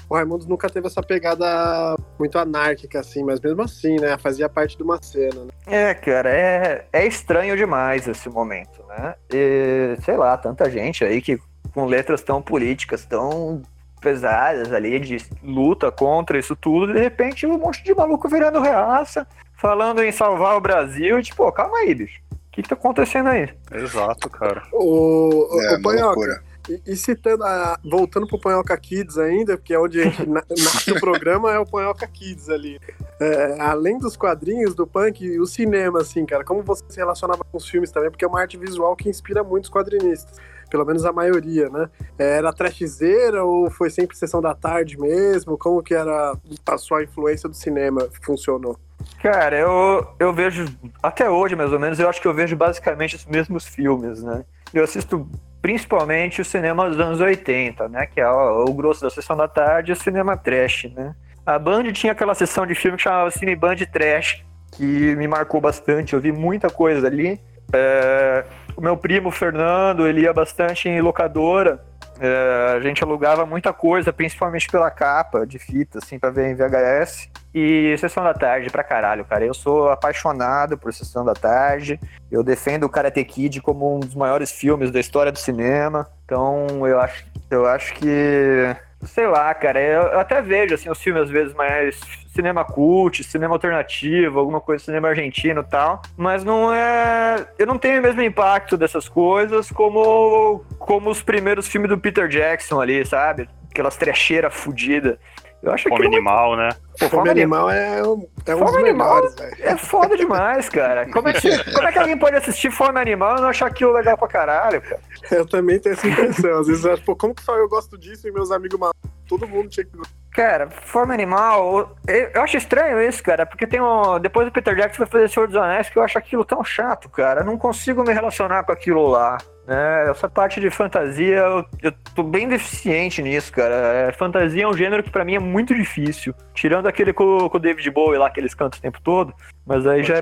o 0.10 0.16
Raimundos 0.16 0.48
nunca 0.48 0.70
teve 0.70 0.88
essa 0.88 1.02
pegada 1.02 1.96
muito 2.18 2.38
anárquica, 2.38 3.00
assim, 3.00 3.24
mas 3.24 3.40
mesmo 3.40 3.62
assim, 3.62 4.00
né? 4.00 4.18
Fazia 4.18 4.48
parte 4.48 4.78
de 4.78 4.84
uma 4.84 5.02
cena, 5.02 5.44
né? 5.44 5.52
É, 5.66 5.94
cara, 5.94 6.30
é, 6.30 6.86
é 6.94 7.06
estranho 7.06 7.58
demais 7.58 8.08
esse 8.08 8.30
momento, 8.30 8.84
né? 8.88 9.16
E, 9.34 9.98
sei 10.04 10.16
lá, 10.16 10.38
tanta 10.38 10.70
gente 10.70 11.04
aí 11.04 11.22
que 11.22 11.40
com 11.74 11.86
letras 11.86 12.22
tão 12.22 12.42
políticas, 12.42 13.06
tão 13.06 13.62
pesadas 14.02 14.72
ali, 14.72 15.00
de 15.00 15.18
luta 15.44 15.92
contra 15.92 16.40
isso 16.40 16.56
tudo, 16.56 16.94
de 16.94 17.00
repente 17.00 17.46
um 17.46 17.58
monte 17.58 17.84
de 17.84 17.94
maluco 17.94 18.30
virando 18.30 18.62
reaça, 18.62 19.28
falando 19.60 20.02
em 20.04 20.12
salvar 20.12 20.56
o 20.56 20.62
Brasil, 20.62 21.20
e 21.20 21.24
tipo, 21.24 21.38
pô, 21.38 21.52
calma 21.52 21.80
aí, 21.80 21.94
bicho. 21.94 22.22
O 22.32 22.52
que, 22.58 22.64
que 22.64 22.70
tá 22.70 22.76
acontecendo 22.76 23.30
aí? 23.30 23.50
Exato, 23.72 24.30
cara. 24.30 24.64
O, 24.72 25.56
o, 25.56 25.62
É, 25.62 25.76
o 25.76 25.82
Panhoca. 25.82 26.42
E, 26.69 26.81
e 26.86 26.95
citando, 26.95 27.43
a, 27.43 27.79
voltando 27.83 28.27
pro 28.27 28.39
Panhoca 28.39 28.75
Kids 28.77 29.17
ainda, 29.17 29.57
porque 29.57 29.74
é 29.74 29.79
onde 29.79 30.03
na, 30.27 30.43
nasce 30.50 30.91
o 30.91 31.00
programa, 31.01 31.51
é 31.51 31.59
o 31.59 31.65
Panhoca 31.65 32.07
Kids 32.07 32.50
ali. 32.50 32.79
É, 33.19 33.57
além 33.59 33.97
dos 33.97 34.15
quadrinhos, 34.15 34.75
do 34.75 34.86
punk, 34.86 35.39
o 35.39 35.45
cinema, 35.45 36.01
assim, 36.01 36.25
cara, 36.25 36.43
como 36.43 36.62
você 36.62 36.83
se 36.89 36.97
relacionava 36.97 37.43
com 37.43 37.57
os 37.57 37.67
filmes 37.67 37.91
também, 37.91 38.12
porque 38.12 38.25
é 38.25 38.27
uma 38.27 38.39
arte 38.39 38.57
visual 38.57 38.95
que 38.95 39.09
inspira 39.09 39.43
muitos 39.43 39.69
quadrinistas 39.69 40.39
pelo 40.69 40.86
menos 40.86 41.05
a 41.05 41.12
maioria, 41.12 41.69
né? 41.69 41.89
Era 42.17 42.53
trashzeira 42.53 43.43
ou 43.43 43.69
foi 43.71 43.89
sempre 43.89 44.17
sessão 44.17 44.41
da 44.41 44.53
tarde 44.53 45.00
mesmo? 45.00 45.57
Como 45.57 45.81
que 45.81 45.93
era 45.93 46.33
a 46.65 46.77
sua 46.77 47.03
influência 47.03 47.47
do 47.50 47.55
cinema 47.55 48.07
funcionou? 48.21 48.77
Cara, 49.21 49.57
eu, 49.57 50.07
eu 50.19 50.33
vejo, 50.33 50.65
até 51.01 51.29
hoje 51.29 51.55
mais 51.55 51.71
ou 51.71 51.79
menos, 51.79 52.00
eu 52.00 52.09
acho 52.09 52.21
que 52.21 52.27
eu 52.27 52.33
vejo 52.33 52.55
basicamente 52.55 53.15
os 53.15 53.25
mesmos 53.25 53.65
filmes, 53.65 54.21
né? 54.21 54.43
Eu 54.74 54.83
assisto 54.83 55.27
principalmente 55.62 56.42
o 56.42 56.46
cinema 56.46 56.90
dos 56.90 57.00
anos 57.00 57.20
80, 57.20 57.88
né? 57.90 58.06
Que 58.06 58.22
é 58.22 58.30
o, 58.30 58.66
o 58.66 58.74
grosso 58.74 59.02
da 59.02 59.10
sessão 59.10 59.36
da 59.36 59.48
tarde 59.48 59.92
o 59.92 59.96
cinema 59.96 60.38
trash, 60.38 60.92
né? 60.96 61.16
A 61.46 61.58
Band 61.58 61.92
tinha 61.94 62.12
aquela 62.12 62.36
sessão 62.36 62.66
de 62.66 62.76
filme 62.76 62.98
que 62.98 63.04
chamava 63.04 63.32
Cine 63.32 63.56
Band 63.56 63.78
Trash, 63.92 64.44
que 64.74 65.16
me 65.16 65.30
marcou 65.30 65.62
bastante, 65.62 66.14
eu 66.14 66.20
vi 66.20 66.32
muita 66.32 66.70
coisa 66.70 67.08
ali. 67.08 67.40
É, 67.72 68.44
o 68.76 68.82
meu 68.82 68.98
primo 68.98 69.32
Fernando, 69.32 70.06
ele 70.06 70.22
ia 70.22 70.34
bastante 70.34 70.90
em 70.90 71.00
locadora. 71.00 71.82
É, 72.20 72.76
a 72.76 72.82
gente 72.82 73.02
alugava 73.02 73.46
muita 73.46 73.72
coisa, 73.72 74.12
principalmente 74.12 74.68
pela 74.68 74.92
capa 74.92 75.48
de 75.48 75.58
fita, 75.58 76.00
assim, 76.00 76.20
pra 76.20 76.30
ver 76.30 76.52
em 76.52 76.56
VHS. 76.56 77.30
E 77.60 77.98
Sessão 77.98 78.24
da 78.24 78.36
Tarde 78.36 78.70
pra 78.70 78.84
caralho, 78.84 79.26
cara. 79.26 79.44
Eu 79.44 79.54
sou 79.54 79.90
apaixonado 79.90 80.78
por 80.78 80.94
Sessão 80.94 81.26
da 81.26 81.34
Tarde. 81.34 82.00
Eu 82.32 82.44
defendo 82.44 82.84
o 82.84 82.90
Karate 82.90 83.24
Kid 83.24 83.62
como 83.62 83.96
um 83.96 84.00
dos 84.00 84.14
maiores 84.14 84.52
filmes 84.52 84.92
da 84.92 85.00
história 85.00 85.32
do 85.32 85.40
cinema. 85.40 86.08
Então, 86.24 86.68
eu 86.88 87.00
acho, 87.00 87.26
eu 87.50 87.66
acho 87.66 87.96
que 87.96 88.76
sei 89.06 89.26
lá, 89.26 89.54
cara, 89.56 89.82
eu, 89.82 90.20
até 90.20 90.40
vejo 90.40 90.76
assim 90.76 90.90
os 90.90 91.02
filmes 91.02 91.24
às 91.24 91.30
vezes 91.30 91.54
mais 91.56 92.00
cinema 92.34 92.64
cult, 92.64 93.24
cinema 93.24 93.56
alternativo, 93.56 94.40
alguma 94.40 94.62
coisa 94.62 94.84
cinema 94.84 95.08
argentino 95.08 95.64
tal, 95.64 96.02
mas 96.16 96.44
não 96.44 96.74
é, 96.74 97.48
eu 97.58 97.66
não 97.66 97.78
tenho 97.78 98.00
o 98.00 98.04
mesmo 98.04 98.22
impacto 98.22 98.76
dessas 98.78 99.08
coisas 99.08 99.72
como 99.72 100.64
como 100.78 101.10
os 101.10 101.22
primeiros 101.22 101.68
filmes 101.68 101.90
do 101.90 101.98
Peter 101.98 102.28
Jackson 102.28 102.82
ali, 102.82 103.04
sabe? 103.06 103.50
Aquelas 103.72 103.98
trecheiras 103.98 104.54
fodidas. 104.54 105.18
Eu 105.62 105.74
acho 105.74 105.90
Fome 105.90 106.06
Animal, 106.06 106.56
né? 106.56 106.70
Pô, 107.00 107.10
Fome 107.10 107.30
Animal 107.30 107.70
é 107.70 108.04
um, 108.04 108.28
é 108.46 108.56
um 108.56 108.64
dos 108.64 108.82
melhores, 108.82 109.36
velho. 109.36 109.56
É 109.60 109.76
foda 109.76 110.16
demais, 110.16 110.70
cara. 110.70 111.10
Como 111.12 111.28
é, 111.28 111.34
que, 111.34 111.74
como 111.74 111.88
é 111.88 111.92
que 111.92 112.00
alguém 112.00 112.18
pode 112.18 112.36
assistir 112.36 112.72
Fome 112.72 113.00
Animal 113.00 113.38
e 113.38 113.42
não 113.42 113.50
achar 113.50 113.68
aquilo 113.68 113.92
legal 113.92 114.18
pra 114.18 114.28
caralho, 114.28 114.82
cara? 114.82 115.00
Eu 115.32 115.46
também 115.46 115.80
tenho 115.80 115.94
essa 115.94 116.08
impressão. 116.08 116.60
Às 116.60 116.68
vezes 116.68 116.86
eu 116.86 116.94
acho, 116.94 117.04
pô, 117.04 117.16
como 117.16 117.34
que 117.34 117.44
só 117.44 117.56
eu 117.58 117.68
gosto 117.68 117.98
disso 117.98 118.28
e 118.28 118.32
meus 118.32 118.52
amigos 118.52 118.80
todo 119.27 119.48
mundo 119.48 119.69
tinha 119.69 119.86
que 119.86 119.91
Cara, 120.38 120.69
Forma 120.69 121.15
Animal, 121.15 121.96
eu, 122.07 122.43
acho 122.43 122.57
estranho 122.57 123.01
isso, 123.01 123.24
cara, 123.24 123.43
porque 123.43 123.65
tem 123.65 123.81
um. 123.81 124.19
Depois 124.19 124.46
do 124.46 124.51
Peter 124.51 124.75
Jackson 124.75 125.00
vai 125.00 125.07
fazer 125.07 125.29
Senhor 125.29 125.48
dos 125.48 125.55
Anéis, 125.55 125.89
que 125.89 125.98
eu 125.98 126.03
acho 126.03 126.15
aquilo 126.15 126.46
tão 126.46 126.63
chato, 126.63 127.10
cara. 127.10 127.41
Eu 127.41 127.46
não 127.46 127.57
consigo 127.57 128.03
me 128.03 128.13
relacionar 128.13 128.63
com 128.63 128.72
aquilo 128.72 129.07
lá. 129.07 129.39
Né? 129.65 130.12
Essa 130.12 130.29
parte 130.29 130.62
de 130.62 130.69
fantasia, 130.69 131.38
eu, 131.38 131.65
eu 131.81 131.91
tô 132.13 132.22
bem 132.22 132.48
deficiente 132.48 133.19
nisso, 133.19 133.51
cara. 133.51 133.74
É, 133.74 134.12
fantasia 134.12 134.63
é 134.63 134.67
um 134.67 134.77
gênero 134.77 135.01
que 135.01 135.10
para 135.10 135.25
mim 135.25 135.36
é 135.36 135.39
muito 135.39 135.74
difícil. 135.74 136.36
Tirando 136.53 136.88
aquele 136.88 137.12
com, 137.13 137.50
com 137.50 137.57
o 137.57 137.60
David 137.60 137.89
Bowie 137.89 138.19
lá, 138.19 138.29
que 138.29 138.39
eles 138.39 138.53
cantam 138.53 138.77
o 138.77 138.81
tempo 138.81 139.01
todo. 139.01 139.34
Mas 139.65 139.88
aí 139.88 140.03
já, 140.03 140.15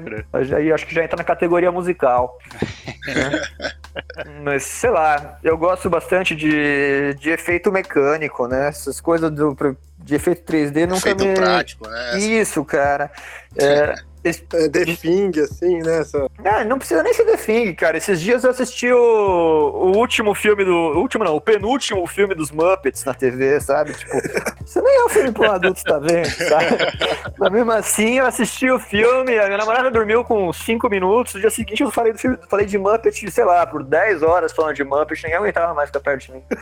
aí 0.55 0.71
acho 0.71 0.87
que 0.87 0.95
já 0.95 1.03
entra 1.03 1.17
na 1.17 1.25
categoria 1.25 1.73
musical. 1.73 2.37
né? 3.05 3.41
Mas, 4.43 4.63
sei 4.63 4.89
lá, 4.89 5.39
eu 5.43 5.57
gosto 5.57 5.89
bastante 5.89 6.35
de, 6.35 7.13
de 7.15 7.29
efeito 7.29 7.71
mecânico, 7.71 8.47
né? 8.47 8.69
Essas 8.69 8.99
coisas 8.99 9.31
do 9.31 9.55
de 9.97 10.15
efeito 10.15 10.51
3D 10.51 10.85
nunca 10.85 11.09
efeito 11.09 11.25
me... 11.25 11.33
prático, 11.33 11.87
né? 11.87 12.19
Isso, 12.19 12.63
cara. 12.63 13.11
É, 13.55 13.95
é, 14.29 14.69
The 14.69 14.85
Thing, 14.95 15.31
assim, 15.39 15.79
né? 15.79 15.99
Essa... 15.99 16.27
Ah, 16.43 16.63
não 16.63 16.77
precisa 16.77 17.03
nem 17.03 17.13
ser 17.13 17.25
The 17.25 17.37
Thing, 17.37 17.73
cara. 17.73 17.97
Esses 17.97 18.19
dias 18.19 18.43
eu 18.43 18.51
assisti 18.51 18.91
o, 18.91 18.97
o 18.97 19.97
último 19.97 20.33
filme 20.33 20.65
do. 20.65 20.71
O 20.71 20.99
último 20.99 21.23
não, 21.23 21.35
o 21.35 21.41
penúltimo 21.41 22.05
filme 22.07 22.33
dos 22.35 22.51
Muppets 22.51 23.03
na 23.03 23.13
TV, 23.13 23.59
sabe? 23.59 23.93
Tipo, 23.93 24.17
isso 24.65 24.81
nem 24.81 24.95
é 24.95 25.05
um 25.05 25.09
filme 25.09 25.31
para 25.31 25.49
um 25.49 25.51
adulto 25.51 25.83
tá 25.83 25.99
vendo, 25.99 26.29
sabe? 26.29 26.77
Mas 27.37 27.51
mesmo 27.51 27.71
assim, 27.71 28.19
eu 28.19 28.25
assisti 28.25 28.69
o 28.69 28.79
filme, 28.79 29.37
a 29.37 29.45
minha 29.45 29.57
namorada 29.57 29.91
dormiu 29.91 30.23
com 30.23 30.51
5 30.51 30.89
minutos, 30.89 31.33
no 31.33 31.41
dia 31.41 31.49
seguinte 31.49 31.83
eu 31.83 31.91
falei 31.91 32.13
do 32.13 32.19
filme, 32.19 32.37
falei 32.49 32.65
de 32.65 32.77
Muppet, 32.77 33.29
sei 33.29 33.43
lá, 33.43 33.65
por 33.65 33.83
10 33.83 34.23
horas 34.23 34.51
falando 34.51 34.75
de 34.75 34.83
Muppet, 34.83 35.23
ninguém 35.23 35.37
aguentava 35.37 35.73
mais 35.73 35.89
ficar 35.89 35.99
perto 35.99 36.25
de 36.25 36.31
mim. 36.33 36.43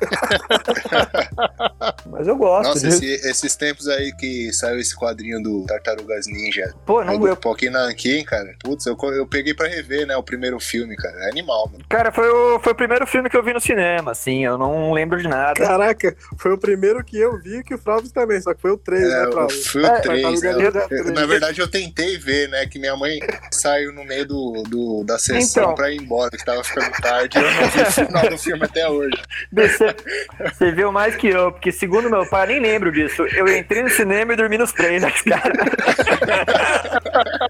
Mas 2.08 2.28
eu 2.28 2.36
gosto. 2.36 2.70
Nossa, 2.70 2.88
esse, 2.88 3.06
esses 3.06 3.56
tempos 3.56 3.88
aí 3.88 4.14
que 4.16 4.52
saiu 4.54 4.80
esse 4.80 4.96
quadrinho 4.96 5.42
do 5.42 5.66
Tartarugas 5.66 6.28
Ninja. 6.28 6.74
Pô, 6.86 7.04
não, 7.04 7.28
eu, 7.28 7.36
aqui 7.54 7.70
na 7.70 7.84
Ankin, 7.84 8.24
cara. 8.24 8.56
Putz, 8.60 8.86
eu, 8.86 8.98
eu 9.14 9.26
peguei 9.26 9.54
pra 9.54 9.68
rever, 9.68 10.06
né? 10.06 10.16
O 10.16 10.24
primeiro 10.24 10.60
filme, 10.60 10.96
cara. 10.96 11.16
É 11.26 11.30
animal, 11.30 11.70
mano. 11.72 11.84
Cara, 11.90 12.12
foi 12.12 12.30
o, 12.30 12.60
foi 12.60 12.74
o 12.74 12.76
primeiro 12.76 13.08
filme 13.08 13.30
que 13.30 13.38
eu 13.38 13.44
vi 13.44 13.54
no 13.54 13.62
cinema, 13.62 14.12
assim. 14.12 14.44
Eu 14.44 14.58
não 14.58 14.92
lembro 14.92 15.22
de 15.22 15.28
nada. 15.28 15.54
Caraca, 15.54 16.16
foi 16.38 16.52
o 16.52 16.58
primeiro 16.58 17.04
que 17.04 17.18
eu 17.18 17.40
vi 17.40 17.64
que 17.64 17.74
o 17.74 17.78
Flávio 17.78 18.12
também, 18.12 18.42
só 18.42 18.54
que 18.54 18.62
foi 18.62 18.72
o 18.72 18.78
3, 18.78 19.02
é, 19.02 19.08
né, 19.08 19.32
Flávio? 19.32 19.64
Foi 19.64 19.82
o 19.82 19.86
é, 19.86 20.02
3, 20.02 20.42
né? 20.42 20.54
Eu, 20.92 21.14
na 21.14 21.26
verdade, 21.26 21.62
eu 21.62 21.68
tentei 21.68 22.18
ver, 22.18 22.50
né? 22.50 22.66
Que 22.66 22.80
minha 22.80 22.96
mãe 22.96 23.20
saiu 23.52 23.94
no 23.94 24.04
meio 24.04 24.26
do, 24.26 24.64
do 24.68 25.04
da 25.04 25.18
sessão 25.18 25.64
então, 25.64 25.76
pra 25.76 25.92
ir 25.92 26.02
embora, 26.02 26.32
que 26.32 26.44
tava 26.44 26.64
ficando 26.64 26.92
tarde. 27.02 27.38
Eu 27.38 27.44
não 27.44 27.70
vi 27.70 27.82
o 27.82 27.92
final 27.92 28.30
do 28.30 28.38
filme 28.38 28.64
até 28.66 28.90
hoje. 28.90 29.22
Você, 29.52 29.96
você 30.54 30.72
viu 30.72 30.92
mais 30.92 31.16
que 31.16 31.28
eu, 31.28 31.52
porque 31.52 31.72
segundo 31.72 32.10
meu 32.10 32.26
pai, 32.28 32.48
nem 32.48 32.60
lembro 32.60 32.92
disso. 32.92 33.24
Eu 33.28 33.48
entrei 33.48 33.84
no 33.84 33.90
cinema 33.90 34.34
e 34.34 34.36
dormi 34.36 34.58
nos 34.58 34.72
trailers, 34.72 35.22
cara. 35.22 35.54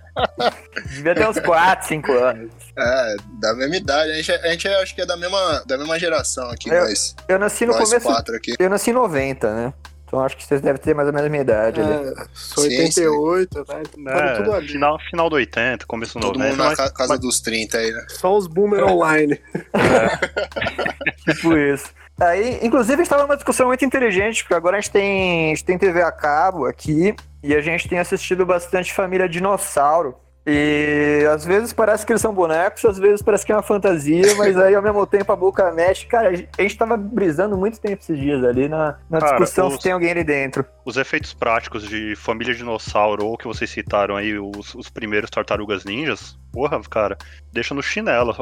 Devia 0.86 1.16
ter 1.16 1.28
uns 1.28 1.40
4, 1.40 1.88
5 1.88 2.12
anos. 2.12 2.52
É, 2.78 3.16
da 3.40 3.54
mesma 3.56 3.76
idade. 3.76 4.12
A 4.12 4.16
gente, 4.16 4.32
a 4.32 4.52
gente 4.52 4.68
acho 4.68 4.96
que 4.96 5.02
é 5.02 5.06
da 5.06 5.18
mesma, 5.18 5.64
da 5.66 5.78
mesma 5.78 6.00
geração 6.00 6.50
aqui, 6.50 6.70
eu, 6.70 6.82
nós. 6.82 7.16
Eu 7.28 7.40
nasci 7.40 7.66
no 7.66 7.74
começo. 7.74 8.10
Aqui. 8.10 8.56
Eu 8.60 8.70
nasci 8.70 8.92
em 8.92 8.94
90, 8.94 9.56
né? 9.56 9.74
Então 10.14 10.24
acho 10.24 10.38
que 10.38 10.46
vocês 10.46 10.62
devem 10.62 10.80
ter 10.80 10.94
mais 10.94 11.08
ou 11.08 11.14
menos 11.14 11.26
a 11.26 11.30
minha 11.30 11.42
idade. 11.42 11.82
É, 11.82 11.84
ali. 11.84 12.14
Sou 12.36 12.64
88, 12.64 13.58
sim. 13.58 13.64
tá? 13.64 14.12
É, 14.12 14.36
tudo 14.36 14.54
ali. 14.54 14.68
Final, 14.68 15.00
final 15.10 15.28
do 15.28 15.36
80, 15.38 15.86
começo 15.88 16.20
do 16.20 16.28
90. 16.28 16.34
Todo 16.34 16.50
mundo 16.50 16.58
na 16.58 16.66
mas, 16.66 16.92
casa 16.92 17.14
mas... 17.14 17.20
dos 17.20 17.42
30 17.42 17.78
aí, 17.80 17.92
né? 17.92 18.06
Só 18.10 18.38
os 18.38 18.46
boomer 18.46 18.84
online. 18.86 19.42
É. 19.74 21.34
tipo 21.34 21.58
isso. 21.58 21.88
Aí, 22.20 22.60
inclusive, 22.62 23.02
estava 23.02 23.26
uma 23.26 23.36
discussão 23.36 23.68
muito 23.68 23.84
inteligente, 23.84 24.44
porque 24.44 24.54
agora 24.54 24.78
a 24.78 24.82
gente 24.82 24.92
tem, 24.92 25.46
a 25.46 25.50
gente 25.50 25.66
tem 25.66 25.78
TV 25.78 26.02
a 26.02 26.12
cabo 26.12 26.66
aqui 26.66 27.16
e 27.42 27.56
a 27.56 27.62
gente 27.62 27.90
tem 27.90 28.00
assistido 28.00 28.46
bastante 28.46 28.94
Família 28.94 29.28
Dinossauro. 29.28 30.16
E 30.46 31.26
às 31.34 31.46
vezes 31.46 31.72
parece 31.72 32.06
que 32.06 32.12
eles 32.12 32.22
são 32.22 32.34
bonecos, 32.34 32.84
às 32.84 32.98
vezes 32.98 33.22
parece 33.22 33.46
que 33.46 33.52
é 33.52 33.56
uma 33.56 33.64
fantasia, 33.64 34.36
mas 34.36 34.58
aí 34.58 34.76
ao 34.76 34.82
mesmo 34.82 35.06
tempo 35.08 35.32
a 35.32 35.36
boca 35.36 35.72
mexe. 35.72 36.06
Cara, 36.06 36.30
a 36.30 36.62
gente 36.62 36.78
tava 36.78 36.98
brisando 36.98 37.58
muito 37.58 37.80
tempo 37.80 38.02
esses 38.02 38.18
dias 38.18 38.44
ali 38.44 38.68
na, 38.68 38.98
na 39.10 39.20
Cara, 39.20 39.38
discussão 39.38 39.68
os, 39.68 39.76
se 39.76 39.80
tem 39.80 39.92
alguém 39.94 40.12
ali 40.12 40.24
dentro. 40.24 40.66
Os 40.84 40.98
efeitos 40.98 41.34
práticos 41.34 41.88
de 41.88 42.16
Família 42.16 42.54
Dinossauro, 42.54 43.26
ou 43.26 43.38
que 43.38 43.48
vocês 43.48 43.70
citaram 43.70 44.18
aí, 44.18 44.38
os, 44.38 44.76
os 44.76 44.90
primeiros 44.90 45.30
Tartarugas 45.30 45.86
Ninjas, 45.86 46.38
porra, 46.54 46.80
cara, 46.90 47.18
deixa 47.52 47.74
no 47.74 47.82
chinelo. 47.82 48.34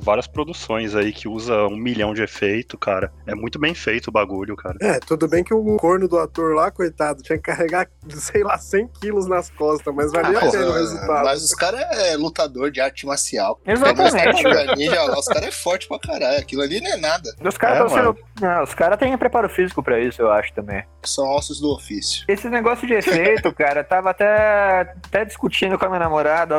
Várias 0.00 0.26
produções 0.26 0.94
aí 0.94 1.12
que 1.12 1.28
usa 1.28 1.66
um 1.66 1.76
milhão 1.76 2.14
de 2.14 2.22
efeito, 2.22 2.78
cara. 2.78 3.12
É 3.26 3.34
muito 3.34 3.58
bem 3.58 3.74
feito 3.74 4.08
o 4.08 4.12
bagulho, 4.12 4.56
cara. 4.56 4.76
É, 4.80 4.98
tudo 4.98 5.28
bem 5.28 5.44
que 5.44 5.52
o 5.52 5.76
corno 5.76 6.08
do 6.08 6.18
ator 6.18 6.54
lá, 6.54 6.70
coitado, 6.70 7.22
tinha 7.22 7.36
que 7.36 7.44
carregar, 7.44 7.88
sei 8.08 8.42
lá, 8.42 8.56
100 8.56 8.88
quilos 9.00 9.26
nas 9.26 9.50
costas, 9.50 9.94
mas 9.94 10.10
valia 10.10 10.38
ah, 10.38 10.48
a 10.48 10.50
pena 10.50 10.66
o 10.66 10.72
resultado. 10.72 11.24
Mas 11.24 11.47
os 11.48 11.54
caras 11.54 11.80
é 11.98 12.16
lutador 12.16 12.70
de 12.70 12.80
arte 12.80 13.06
marcial. 13.06 13.60
Exatamente. 13.66 14.44
Ninja, 14.76 15.02
lá, 15.02 15.18
os 15.18 15.26
caras 15.26 15.48
é 15.48 15.52
forte 15.52 15.86
pra 15.86 15.98
caralho. 15.98 16.38
Aquilo 16.38 16.62
ali 16.62 16.80
não 16.80 16.92
é 16.92 16.96
nada. 16.96 17.30
Os 17.42 17.58
caras 17.58 17.92
é, 17.92 17.94
sendo... 17.94 18.18
Não, 18.40 18.62
os 18.62 18.74
caras 18.74 18.98
têm 18.98 19.16
preparo 19.18 19.48
físico 19.48 19.82
pra 19.82 20.00
isso, 20.00 20.22
eu 20.22 20.30
acho 20.30 20.52
também. 20.52 20.84
São 21.04 21.28
ossos 21.28 21.60
do 21.60 21.72
ofício. 21.72 22.24
Esse 22.28 22.48
negócio 22.48 22.86
de 22.86 22.94
efeito, 22.94 23.52
cara, 23.54 23.82
tava 23.84 24.10
até, 24.10 24.94
até 25.06 25.24
discutindo 25.24 25.78
com 25.78 25.84
a 25.86 25.88
minha 25.88 26.00
namorada 26.00 26.56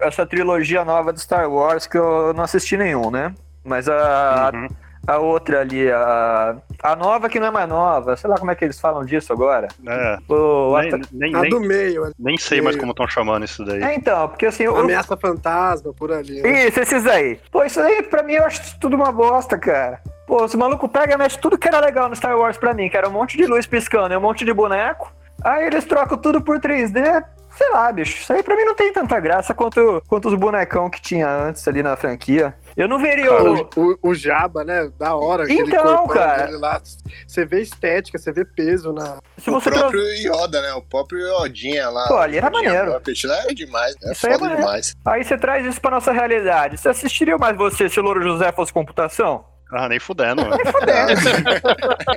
essa 0.00 0.24
essa 0.24 0.26
trilogia 0.26 0.84
nova 0.84 1.12
do 1.12 1.20
Star 1.20 1.50
Wars 1.50 1.86
que 1.86 1.98
eu 1.98 2.32
não 2.32 2.44
assisti 2.44 2.76
nenhum, 2.76 3.10
né? 3.10 3.34
Mas 3.62 3.88
a, 3.88 4.50
uhum. 4.52 4.68
A, 5.06 5.18
outra 5.18 5.60
ali, 5.60 5.90
a, 5.90 6.56
a 6.82 6.96
nova 6.96 7.28
que 7.28 7.40
não 7.40 7.48
é 7.48 7.50
mais 7.50 7.68
nova, 7.68 8.16
sei 8.16 8.28
lá 8.28 8.36
como 8.36 8.50
é 8.50 8.54
que 8.54 8.64
eles 8.64 8.80
falam 8.80 9.04
disso 9.04 9.32
agora. 9.32 9.68
É. 9.86 10.18
O, 10.28 10.78
nem, 10.80 11.32
nem, 11.32 11.36
a 11.36 11.42
do 11.42 11.60
meio. 11.60 12.12
Nem 12.18 12.36
sei 12.36 12.56
meio. 12.58 12.64
mais 12.64 12.76
como 12.76 12.92
estão 12.92 13.06
chamando 13.06 13.44
isso 13.44 13.64
daí. 13.64 13.82
É, 13.82 13.94
então, 13.94 14.28
porque 14.28 14.46
assim. 14.46 14.64
Eu, 14.64 14.76
Ameaça 14.76 15.16
fantasma 15.16 15.92
por 15.92 16.12
ali. 16.12 16.42
Né? 16.42 16.68
Isso, 16.68 16.80
esses 16.80 17.06
aí. 17.06 17.38
Pô, 17.50 17.64
isso 17.64 17.80
aí 17.80 18.02
pra 18.02 18.22
mim 18.22 18.34
eu 18.34 18.44
acho 18.44 18.78
tudo 18.78 18.96
uma 18.96 19.12
bosta, 19.12 19.58
cara. 19.58 20.00
Pô, 20.26 20.44
esse 20.44 20.56
maluco 20.56 20.88
pega 20.88 21.14
e 21.14 21.16
mexe 21.18 21.38
tudo 21.38 21.58
que 21.58 21.68
era 21.68 21.80
legal 21.80 22.08
no 22.08 22.16
Star 22.16 22.36
Wars 22.36 22.56
pra 22.56 22.72
mim, 22.72 22.88
que 22.88 22.96
era 22.96 23.08
um 23.08 23.12
monte 23.12 23.36
de 23.36 23.46
luz 23.46 23.66
piscando 23.66 24.14
e 24.14 24.16
um 24.16 24.20
monte 24.20 24.44
de 24.44 24.52
boneco. 24.52 25.12
Aí 25.42 25.66
eles 25.66 25.84
trocam 25.84 26.16
tudo 26.16 26.40
por 26.40 26.58
3D, 26.58 27.22
Sei 27.56 27.70
lá, 27.70 27.90
bicho. 27.92 28.20
Isso 28.20 28.32
aí 28.32 28.42
pra 28.42 28.56
mim 28.56 28.64
não 28.64 28.74
tem 28.74 28.92
tanta 28.92 29.18
graça 29.20 29.54
quanto, 29.54 30.02
quanto 30.08 30.28
os 30.28 30.34
bonecão 30.34 30.90
que 30.90 31.00
tinha 31.00 31.28
antes 31.28 31.66
ali 31.68 31.82
na 31.82 31.96
franquia. 31.96 32.54
Eu 32.76 32.88
não 32.88 32.98
veria 32.98 33.32
o... 33.32 33.68
O, 33.76 33.98
o, 34.02 34.14
Jaba, 34.14 34.64
né? 34.64 34.90
Da 34.98 35.14
hora. 35.14 35.50
Então, 35.50 36.06
cara. 36.08 36.50
Lá. 36.58 36.80
Você 37.26 37.44
vê 37.44 37.62
estética, 37.62 38.18
você 38.18 38.32
vê 38.32 38.44
peso 38.44 38.92
na. 38.92 39.18
Se 39.38 39.50
o 39.50 39.60
próprio 39.60 40.02
Yoda, 40.16 40.60
né? 40.60 40.72
O 40.74 40.82
próprio 40.82 41.20
Yodinha 41.20 41.88
lá. 41.88 42.08
Pô, 42.08 42.16
ali 42.16 42.38
era 42.38 42.50
maneiro. 42.50 42.92
Lá 42.92 43.00
é 43.48 43.54
demais, 43.54 43.94
né? 44.02 44.12
Isso 44.12 44.28
foda 44.28 44.46
é 44.46 44.56
demais. 44.56 44.94
Aí 45.04 45.24
você 45.24 45.38
traz 45.38 45.64
isso 45.66 45.80
pra 45.80 45.92
nossa 45.92 46.12
realidade. 46.12 46.76
Você 46.76 46.88
assistiria 46.88 47.38
mais 47.38 47.56
você 47.56 47.88
se 47.88 48.00
o 48.00 48.02
Louro 48.02 48.22
José 48.22 48.50
fosse 48.52 48.72
computação? 48.72 49.44
Ah, 49.72 49.88
nem 49.88 49.98
fudendo, 49.98 50.42
mano. 50.42 50.56
Nem 50.56 50.72
fudendo. 50.72 51.08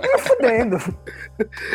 nem 0.01 0.17
fudendo. 0.19 0.77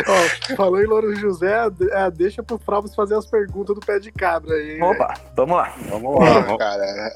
Ó, 0.06 0.54
falou 0.56 0.80
em 0.80 0.86
Louro 0.86 1.14
José, 1.16 1.52
é, 1.90 2.10
deixa 2.10 2.42
pro 2.42 2.58
Fravos 2.58 2.94
fazer 2.94 3.16
as 3.16 3.26
perguntas 3.26 3.74
do 3.74 3.80
pé 3.80 3.98
de 3.98 4.12
cabra 4.12 4.54
aí. 4.54 4.80
Opa, 4.80 5.14
vamos 5.34 5.56
lá. 5.56 5.74
Vamos 5.88 6.20
lá, 6.20 6.56
cara. 6.56 7.12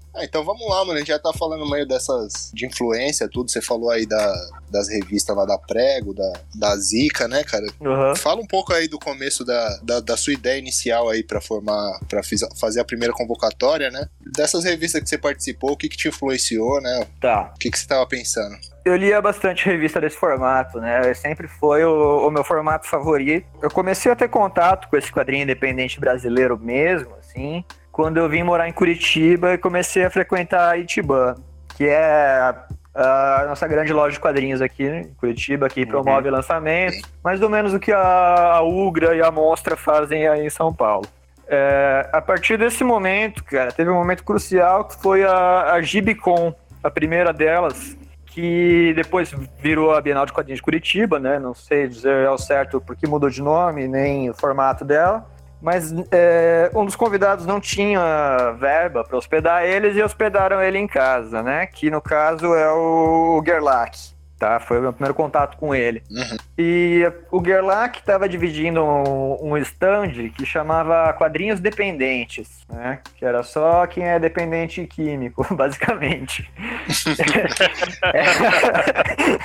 ah, 0.18 0.24
então 0.24 0.44
vamos 0.44 0.68
lá, 0.68 0.84
mano. 0.84 0.94
A 0.94 0.98
gente 0.98 1.08
já 1.08 1.18
tá 1.18 1.32
falando 1.32 1.68
meio 1.68 1.86
dessas 1.86 2.50
de 2.52 2.66
influência, 2.66 3.28
tudo. 3.28 3.50
Você 3.50 3.60
falou 3.60 3.90
aí 3.90 4.06
da, 4.06 4.34
das 4.70 4.88
revistas 4.88 5.36
lá 5.36 5.44
da 5.44 5.58
Prego, 5.58 6.12
da, 6.12 6.32
da 6.54 6.76
Zica, 6.76 7.28
né, 7.28 7.44
cara? 7.44 7.66
Uhum. 7.80 8.16
Fala 8.16 8.40
um 8.40 8.46
pouco 8.46 8.72
aí 8.72 8.88
do 8.88 8.98
começo 8.98 9.44
da, 9.44 9.78
da, 9.82 10.00
da 10.00 10.16
sua 10.16 10.32
ideia 10.32 10.58
inicial 10.58 11.08
aí 11.08 11.22
para 11.22 11.40
formar, 11.40 11.98
para 12.08 12.20
fazer 12.58 12.80
a 12.80 12.84
primeira 12.84 13.14
convocatória, 13.14 13.90
né? 13.90 14.08
Dessas 14.20 14.64
revistas 14.64 15.02
que 15.02 15.08
você 15.08 15.18
participou, 15.18 15.72
o 15.72 15.76
que, 15.76 15.88
que 15.88 15.96
te 15.96 16.08
influenciou, 16.08 16.80
né? 16.80 17.06
Tá. 17.20 17.52
O 17.54 17.58
que, 17.58 17.70
que 17.70 17.78
você 17.78 17.84
estava 17.84 18.06
pensando? 18.06 18.56
Eu 18.84 18.96
lia 18.96 19.20
bastante 19.20 19.66
revista 19.66 20.00
desse 20.00 20.16
formato, 20.16 20.80
né? 20.80 21.12
Sempre 21.14 21.46
foi 21.46 21.84
o, 21.84 22.26
o, 22.26 22.30
meu 22.30 22.42
formato 22.42 22.86
favorito. 22.86 23.46
Eu 23.60 23.70
comecei 23.70 24.10
a 24.10 24.16
ter 24.16 24.28
contato 24.28 24.88
com 24.88 24.96
esse 24.96 25.12
quadrinho 25.12 25.42
independente 25.42 26.00
brasileiro 26.00 26.58
mesmo, 26.58 27.14
assim, 27.16 27.62
quando 27.98 28.18
eu 28.18 28.28
vim 28.28 28.44
morar 28.44 28.68
em 28.68 28.72
Curitiba 28.72 29.54
e 29.54 29.58
comecei 29.58 30.04
a 30.04 30.10
frequentar 30.10 30.70
a 30.70 30.78
Itibã, 30.78 31.34
que 31.76 31.84
é 31.84 32.54
a 32.94 33.44
nossa 33.48 33.66
grande 33.66 33.92
loja 33.92 34.12
de 34.12 34.20
quadrinhos 34.20 34.62
aqui 34.62 34.84
em 34.84 35.12
Curitiba, 35.14 35.68
que 35.68 35.80
uhum. 35.80 35.88
promove 35.88 36.30
lançamentos, 36.30 37.02
mais 37.24 37.42
ou 37.42 37.50
menos 37.50 37.74
o 37.74 37.80
que 37.80 37.90
a, 37.90 38.60
Ugra 38.62 39.16
e 39.16 39.20
a 39.20 39.32
Monstra 39.32 39.76
fazem 39.76 40.28
aí 40.28 40.46
em 40.46 40.48
São 40.48 40.72
Paulo. 40.72 41.08
É, 41.48 42.08
a 42.12 42.22
partir 42.22 42.56
desse 42.56 42.84
momento, 42.84 43.42
cara, 43.42 43.72
teve 43.72 43.90
um 43.90 43.94
momento 43.94 44.22
crucial 44.22 44.84
que 44.84 44.94
foi 45.02 45.24
a, 45.24 45.72
a 45.72 45.82
Gibicon, 45.82 46.54
a 46.84 46.88
primeira 46.88 47.32
delas, 47.32 47.96
que 48.26 48.92
depois 48.94 49.34
virou 49.60 49.92
a 49.92 50.00
Bienal 50.00 50.24
de 50.24 50.32
Quadrinhos 50.32 50.58
de 50.58 50.62
Curitiba, 50.62 51.18
né? 51.18 51.40
Não 51.40 51.52
sei 51.52 51.88
dizer 51.88 52.28
ao 52.28 52.38
certo 52.38 52.80
porque 52.80 53.08
mudou 53.08 53.28
de 53.28 53.42
nome, 53.42 53.88
nem 53.88 54.30
o 54.30 54.34
formato 54.34 54.84
dela. 54.84 55.26
Mas 55.60 55.92
é, 56.12 56.70
um 56.74 56.84
dos 56.84 56.94
convidados 56.94 57.44
não 57.44 57.60
tinha 57.60 58.52
verba 58.58 59.02
para 59.02 59.16
hospedar 59.16 59.64
eles 59.64 59.96
e 59.96 60.02
hospedaram 60.02 60.62
ele 60.62 60.78
em 60.78 60.86
casa, 60.86 61.42
né? 61.42 61.66
Que 61.66 61.90
no 61.90 62.00
caso 62.00 62.54
é 62.54 62.70
o 62.70 63.42
Gerlach 63.44 64.17
tá? 64.38 64.60
Foi 64.60 64.78
o 64.78 64.82
meu 64.82 64.92
primeiro 64.92 65.14
contato 65.14 65.56
com 65.56 65.74
ele. 65.74 66.02
Uhum. 66.10 66.36
E 66.56 67.10
o 67.30 67.44
Gerlach 67.44 67.98
estava 67.98 68.28
dividindo 68.28 68.82
um, 68.82 69.52
um 69.52 69.56
stand 69.58 70.30
que 70.36 70.46
chamava 70.46 71.12
Quadrinhos 71.14 71.60
Dependentes, 71.60 72.64
né? 72.68 73.00
Que 73.16 73.24
era 73.24 73.42
só 73.42 73.86
quem 73.86 74.04
é 74.04 74.18
dependente 74.18 74.86
químico, 74.86 75.46
basicamente. 75.54 76.50
é... 78.14 78.24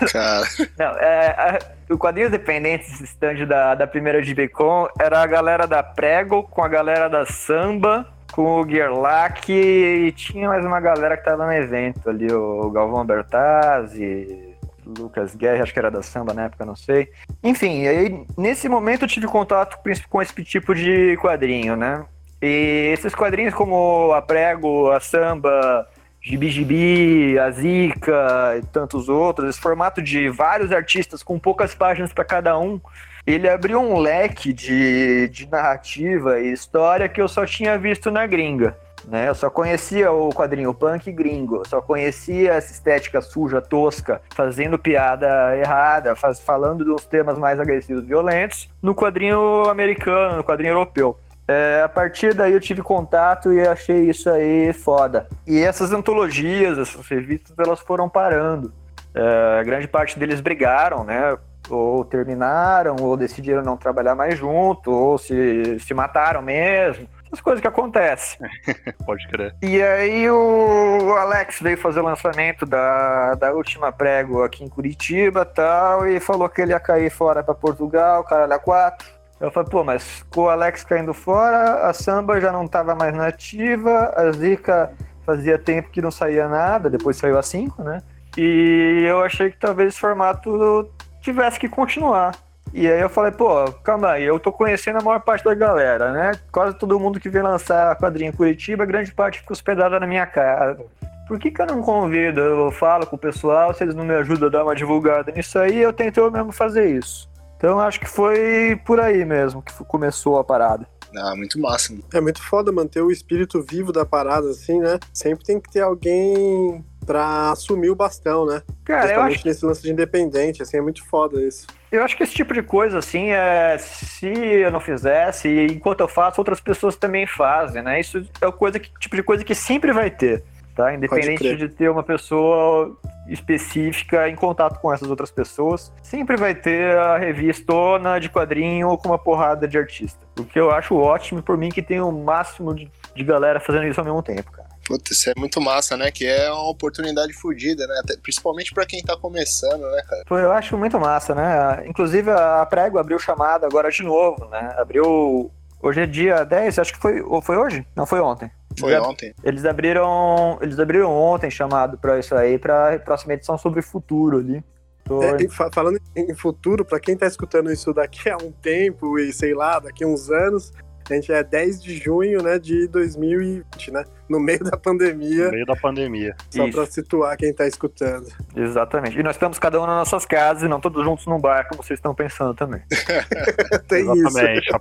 Cara. 0.12 0.46
Não, 0.78 0.92
é, 0.98 1.60
o 1.90 1.98
Quadrinhos 1.98 2.32
Dependentes, 2.32 2.94
esse 2.94 3.06
stand 3.06 3.46
da, 3.46 3.76
da 3.76 3.88
primeira 3.88 4.22
de 4.22 4.34
Bacon, 4.34 4.88
era 5.00 5.22
a 5.22 5.28
galera 5.28 5.66
da 5.66 5.82
Prego 5.82 6.44
com 6.44 6.64
a 6.64 6.68
galera 6.68 7.10
da 7.10 7.26
Samba 7.26 8.08
com 8.32 8.62
o 8.62 8.68
Gerlach 8.68 9.52
e 9.52 10.12
tinha 10.14 10.48
mais 10.48 10.66
uma 10.66 10.80
galera 10.80 11.16
que 11.16 11.24
tava 11.24 11.46
no 11.46 11.54
evento 11.54 12.10
ali, 12.10 12.34
o 12.34 12.72
Galvão 12.72 13.06
Bertazzi, 13.06 14.53
Lucas 14.86 15.36
Guerra, 15.36 15.64
acho 15.64 15.74
que 15.74 15.80
era 15.80 15.92
da 15.92 16.02
samba 16.02 16.34
na 16.34 16.44
época, 16.44 16.66
não 16.66 16.76
sei. 16.76 17.10
Enfim, 17.44 17.88
aí 17.88 18.26
nesse 18.38 18.68
momento 18.68 19.04
eu 19.04 19.08
tive 19.08 19.28
contato 19.28 19.78
com 20.10 20.22
esse 20.22 20.44
tipo 20.44 20.74
de 20.76 21.18
quadrinho, 21.18 21.76
né? 21.76 22.06
E 22.42 22.92
esses 22.94 23.16
quadrinhos 23.16 23.54
como 23.54 24.12
a 24.12 24.22
Prego, 24.22 24.92
a 24.92 25.00
Samba, 25.00 25.88
Gibi 26.22 26.50
Gibi, 26.50 27.40
a 27.40 27.52
Zika 27.52 28.58
e 28.58 28.66
tantos 28.68 29.08
outros, 29.10 29.50
esse 29.50 29.62
formato 29.62 30.02
de 30.02 30.30
vários 30.30 30.72
artistas 30.72 31.24
com 31.24 31.40
poucas 31.40 31.74
páginas 31.74 32.12
para 32.12 32.26
cada 32.26 32.58
um, 32.58 32.82
ele 33.26 33.50
abriu 33.50 33.80
um 33.80 33.98
leque 33.98 34.52
de, 34.52 35.30
de 35.30 35.50
narrativa 35.50 36.40
e 36.40 36.52
história 36.52 37.08
que 37.08 37.22
eu 37.22 37.28
só 37.28 37.46
tinha 37.46 37.78
visto 37.78 38.12
na 38.12 38.28
gringa. 38.28 38.78
Né? 39.08 39.28
Eu 39.28 39.36
só 39.36 39.50
conhecia 39.50 40.12
o 40.12 40.30
quadrinho 40.30 40.74
punk 40.74 41.12
gringo, 41.12 41.64
só 41.68 41.82
conhecia 41.82 42.54
essa 42.54 42.72
estética 42.72 43.22
suja, 43.22 43.62
tosca, 43.62 44.22
fazendo 44.34 44.78
piada 44.80 45.56
errada, 45.58 46.16
faz, 46.16 46.40
falando 46.40 46.86
dos 46.86 47.06
temas 47.06 47.38
mais 47.38 47.60
agressivos 47.60 48.06
violentos, 48.06 48.70
no 48.82 48.96
quadrinho 48.96 49.70
americano, 49.70 50.38
no 50.38 50.44
quadrinho 50.44 50.72
europeu. 50.72 51.18
É, 51.46 51.82
a 51.84 51.90
partir 51.90 52.34
daí 52.34 52.54
eu 52.54 52.60
tive 52.62 52.82
contato 52.82 53.52
e 53.52 53.68
achei 53.68 54.10
isso 54.10 54.30
aí 54.30 54.72
foda. 54.72 55.28
E 55.46 55.60
essas 55.60 55.92
antologias, 55.92 56.78
essas 56.78 57.06
revistas, 57.06 57.58
elas 57.60 57.80
foram 57.82 58.08
parando. 58.08 58.74
É, 59.14 59.64
grande 59.64 59.88
parte 59.88 60.18
deles 60.18 60.40
brigaram, 60.40 61.04
né? 61.04 61.38
Ou 61.70 62.06
terminaram, 62.06 62.96
ou 63.02 63.18
decidiram 63.18 63.62
não 63.62 63.76
trabalhar 63.76 64.16
mais 64.16 64.38
junto, 64.38 64.90
ou 64.92 65.18
se, 65.18 65.78
se 65.80 65.94
mataram 65.94 66.42
mesmo 66.42 67.08
as 67.34 67.42
coisas 67.42 67.62
que 67.62 67.68
acontecem. 67.68 68.40
Pode 69.06 69.28
crer. 69.28 69.56
E 69.62 69.82
aí 69.82 70.30
o 70.30 71.16
Alex 71.18 71.60
veio 71.60 71.78
fazer 71.78 72.00
o 72.00 72.04
lançamento 72.04 72.66
da, 72.66 73.36
da 73.36 73.52
última 73.52 73.92
prego 73.92 74.44
aqui 74.44 74.64
em 74.64 74.70
Curitiba 74.70 75.44
tal, 75.44 76.08
e 76.08 76.20
falou 76.20 76.48
que 76.48 76.62
ele 76.62 76.72
ia 76.72 76.80
cair 76.80 77.10
fora 77.10 77.44
para 77.44 77.56
Portugal, 77.56 78.24
caralho, 78.24 78.54
a 78.54 78.60
quatro. 78.60 79.08
Eu 79.40 79.52
falei, 79.52 79.70
pô, 79.70 79.84
mas 79.84 80.24
com 80.30 80.42
o 80.42 80.50
Alex 80.50 80.84
caindo 80.84 81.14
fora, 81.14 81.90
a 81.90 81.94
samba 81.94 82.40
já 82.40 82.52
não 82.52 82.66
estava 82.66 82.96
mais 82.96 83.14
nativa, 83.14 84.14
a 84.16 84.32
Zica 84.32 84.94
fazia 85.26 85.58
tempo 85.58 85.90
que 85.90 86.02
não 86.02 86.12
saía 86.12 86.48
nada, 86.48 86.90
depois 86.90 87.18
saiu 87.18 87.38
a 87.38 87.44
5, 87.44 87.84
né? 87.84 88.02
E 88.38 89.04
eu 89.06 89.22
achei 89.22 89.52
que 89.52 89.58
talvez 89.58 89.90
esse 89.90 90.00
formato 90.00 90.90
tivesse 91.22 91.60
que 91.60 91.68
continuar. 91.68 92.36
E 92.72 92.90
aí 92.90 93.02
eu 93.02 93.10
falei, 93.10 93.32
pô, 93.32 93.66
calma 93.84 94.12
aí, 94.12 94.24
eu 94.24 94.40
tô 94.40 94.52
conhecendo 94.52 95.00
a 95.00 95.04
maior 95.04 95.20
parte 95.20 95.44
da 95.44 95.54
galera, 95.54 96.12
né? 96.12 96.32
Quase 96.52 96.78
todo 96.78 97.00
mundo 97.00 97.20
que 97.20 97.30
vem 97.30 97.42
lançar 97.42 97.96
quadrinho 97.98 98.30
em 98.30 98.36
Curitiba, 98.36 98.86
grande 98.86 99.14
parte 99.14 99.40
fica 99.40 99.54
hospedada 99.54 100.00
na 100.00 100.08
minha 100.08 100.26
casa. 100.26 100.84
Por 101.28 101.40
que, 101.40 101.52
que 101.52 101.62
eu 101.62 101.68
não 101.68 101.82
convido? 101.82 102.40
Eu 102.40 102.72
falo 102.72 103.06
com 103.06 103.16
o 103.16 103.20
pessoal, 103.20 103.74
se 103.74 103.84
eles 103.84 103.96
não 103.96 104.04
me 104.04 104.14
ajudam 104.16 104.48
a 104.48 104.52
dar 104.52 104.64
uma 104.64 104.76
divulgada 104.76 105.32
nisso 105.32 105.58
aí, 105.60 105.80
eu 105.80 105.94
tento 105.94 106.20
eu 106.20 106.32
mesmo 106.32 106.52
fazer 106.52 106.90
isso. 106.90 107.30
Então 107.58 107.80
acho 107.80 108.00
que 108.00 108.10
foi 108.10 108.80
por 108.86 109.00
aí 109.00 109.24
mesmo 109.24 109.62
que 109.62 109.72
começou 109.86 110.38
a 110.38 110.44
parada. 110.44 110.86
Ah, 111.16 111.36
muito 111.36 111.60
massa. 111.60 111.96
É 112.14 112.20
muito 112.20 112.42
foda 112.42 112.72
manter 112.72 113.02
o 113.02 113.12
espírito 113.12 113.62
vivo 113.62 113.92
da 113.92 114.06
parada, 114.06 114.50
assim, 114.50 114.80
né? 114.80 115.00
Sempre 115.14 115.46
tem 115.46 115.60
que 115.60 115.72
ter 115.72 115.82
alguém 115.82 116.84
pra 117.06 117.52
assumir 117.52 117.90
o 117.90 117.96
bastão, 117.96 118.46
né? 118.46 118.62
Cara, 118.84 119.14
eu 119.14 119.22
acho... 119.22 119.46
nesse 119.46 119.66
lance 119.66 119.82
de 119.82 119.92
independente, 119.92 120.64
assim, 120.64 120.78
é 120.78 120.82
muito 120.82 121.06
foda 121.06 121.42
isso. 121.42 121.68
Eu 121.94 122.04
acho 122.04 122.18
que 122.18 122.24
esse 122.24 122.34
tipo 122.34 122.56
de 122.56 122.64
coisa, 122.64 122.98
assim, 122.98 123.30
é, 123.30 123.78
se 123.78 124.26
eu 124.26 124.72
não 124.72 124.80
fizesse, 124.80 125.48
enquanto 125.68 126.00
eu 126.00 126.08
faço, 126.08 126.42
outras 126.42 126.60
pessoas 126.60 126.96
também 126.96 127.28
fazem, 127.28 127.84
né? 127.84 128.00
Isso 128.00 128.28
é 128.42 128.52
coisa 128.52 128.80
que, 128.80 128.90
tipo 129.00 129.16
de 129.16 129.22
coisa 129.22 129.44
que 129.44 129.54
sempre 129.54 129.94
vai 129.94 130.10
ter, 130.10 130.44
tá? 130.76 130.92
Independente 130.92 131.56
de 131.56 131.70
ter 131.70 131.92
uma 131.92 132.02
pessoa 132.02 132.98
específica 133.28 134.28
em 134.28 134.36
contato 134.36 134.80
com 134.80 134.92
essas 134.92 135.08
outras 135.08 135.30
pessoas, 135.30 135.94
sempre 136.02 136.36
vai 136.36 136.56
ter 136.56 136.98
a 136.98 137.20
revistona 137.20 138.20
de 138.20 138.28
quadrinho 138.28 138.98
com 138.98 139.10
uma 139.10 139.20
porrada 139.20 139.68
de 139.68 139.78
artista. 139.78 140.26
O 140.40 140.44
que 140.44 140.60
eu 140.60 140.72
acho 140.72 140.96
ótimo 140.96 141.44
por 141.44 141.56
mim 141.60 141.70
que 141.70 141.84
tem 141.84 142.02
o 142.02 142.12
máximo 142.12 142.74
de, 142.74 142.92
de 143.16 143.24
galera 143.24 143.60
fazendo 143.60 143.86
isso 143.86 144.00
ao 144.00 144.06
mesmo 144.06 144.24
tempo, 144.24 144.52
cara. 144.52 144.63
Putz, 144.86 145.12
isso 145.12 145.30
é 145.30 145.34
muito 145.38 145.62
massa, 145.62 145.96
né? 145.96 146.12
Que 146.12 146.26
é 146.26 146.52
uma 146.52 146.70
oportunidade 146.70 147.34
fodida, 147.34 147.88
né? 147.88 148.00
Até, 148.04 148.18
principalmente 148.18 148.74
para 148.74 148.86
quem 148.86 149.02
tá 149.02 149.16
começando, 149.18 149.82
né, 149.90 150.02
cara? 150.08 150.24
Pô, 150.26 150.38
eu 150.38 150.52
acho 150.52 150.78
muito 150.78 151.00
massa, 151.00 151.34
né? 151.34 151.88
Inclusive 151.88 152.30
a 152.30 152.66
Prego 152.66 153.00
abriu 153.00 153.18
chamada 153.18 153.66
agora 153.66 153.90
de 153.90 154.04
novo, 154.04 154.46
né? 154.50 154.76
Abriu. 154.78 155.52
Hoje 155.82 156.02
é 156.02 156.06
dia 156.06 156.44
10, 156.44 156.80
acho 156.80 156.94
que 156.94 157.00
foi. 157.00 157.22
Ou 157.22 157.42
foi 157.42 157.58
hoje? 157.58 157.86
Não, 157.96 158.06
foi 158.06 158.20
ontem. 158.20 158.50
Foi 158.80 158.94
eles, 158.94 159.08
ontem. 159.08 159.34
Eles 159.44 159.66
abriram. 159.66 160.58
Eles 160.62 160.80
abriram 160.80 161.12
ontem 161.12 161.52
chamado 161.52 161.98
para 161.98 162.20
isso 162.20 162.36
aí, 162.36 162.58
pra 162.58 163.00
próxima 163.00 163.34
edição 163.34 163.58
sobre 163.58 163.82
futuro 163.82 164.40
ali. 164.40 164.64
Tô... 165.04 165.22
É, 165.22 165.38
falando 165.72 166.00
em 166.16 166.34
futuro, 166.34 166.86
para 166.86 167.00
quem 167.00 167.18
tá 167.18 167.28
escutando 167.28 167.72
isso 167.72 167.94
daqui 167.94 168.28
a 168.32 168.38
um 168.38 168.52
tempo 168.52 169.20
e 169.20 169.32
sei 169.34 169.54
lá, 169.54 169.80
daqui 169.80 170.04
a 170.04 170.08
uns 170.08 170.30
anos, 170.30 170.72
a 171.10 171.14
gente 171.16 171.32
é 171.32 171.44
10 171.44 171.82
de 171.84 171.98
junho, 171.98 172.42
né, 172.42 172.58
de 172.60 172.88
2020, 172.88 173.92
né? 173.92 174.04
No 174.30 174.40
meio 174.40 174.64
da 174.64 174.78
pandemia. 174.78 175.46
No 175.46 175.52
meio 175.52 175.66
da 175.66 175.76
pandemia. 175.76 176.36
Só 176.50 176.70
para 176.72 176.86
situar 176.86 177.38
quem 177.38 177.54
tá 177.54 177.68
escutando. 177.68 178.28
Exatamente. 178.56 179.20
E 179.20 179.24
nós 179.24 179.36
estamos 179.36 179.60
cada 179.60 179.80
um 179.82 179.86
nas 179.86 179.96
nossas 179.98 180.26
casas 180.26 180.64
e 180.64 180.68
não 180.68 180.80
todos 180.80 181.04
juntos 181.04 181.26
num 181.28 181.40
bar, 181.40 181.68
como 181.68 181.84
vocês 181.84 181.98
estão 181.98 182.16
pensando 182.16 182.54
também. 182.54 182.82
Tem 183.88 184.02
Exatamente. 184.10 184.68
isso. 184.68 184.76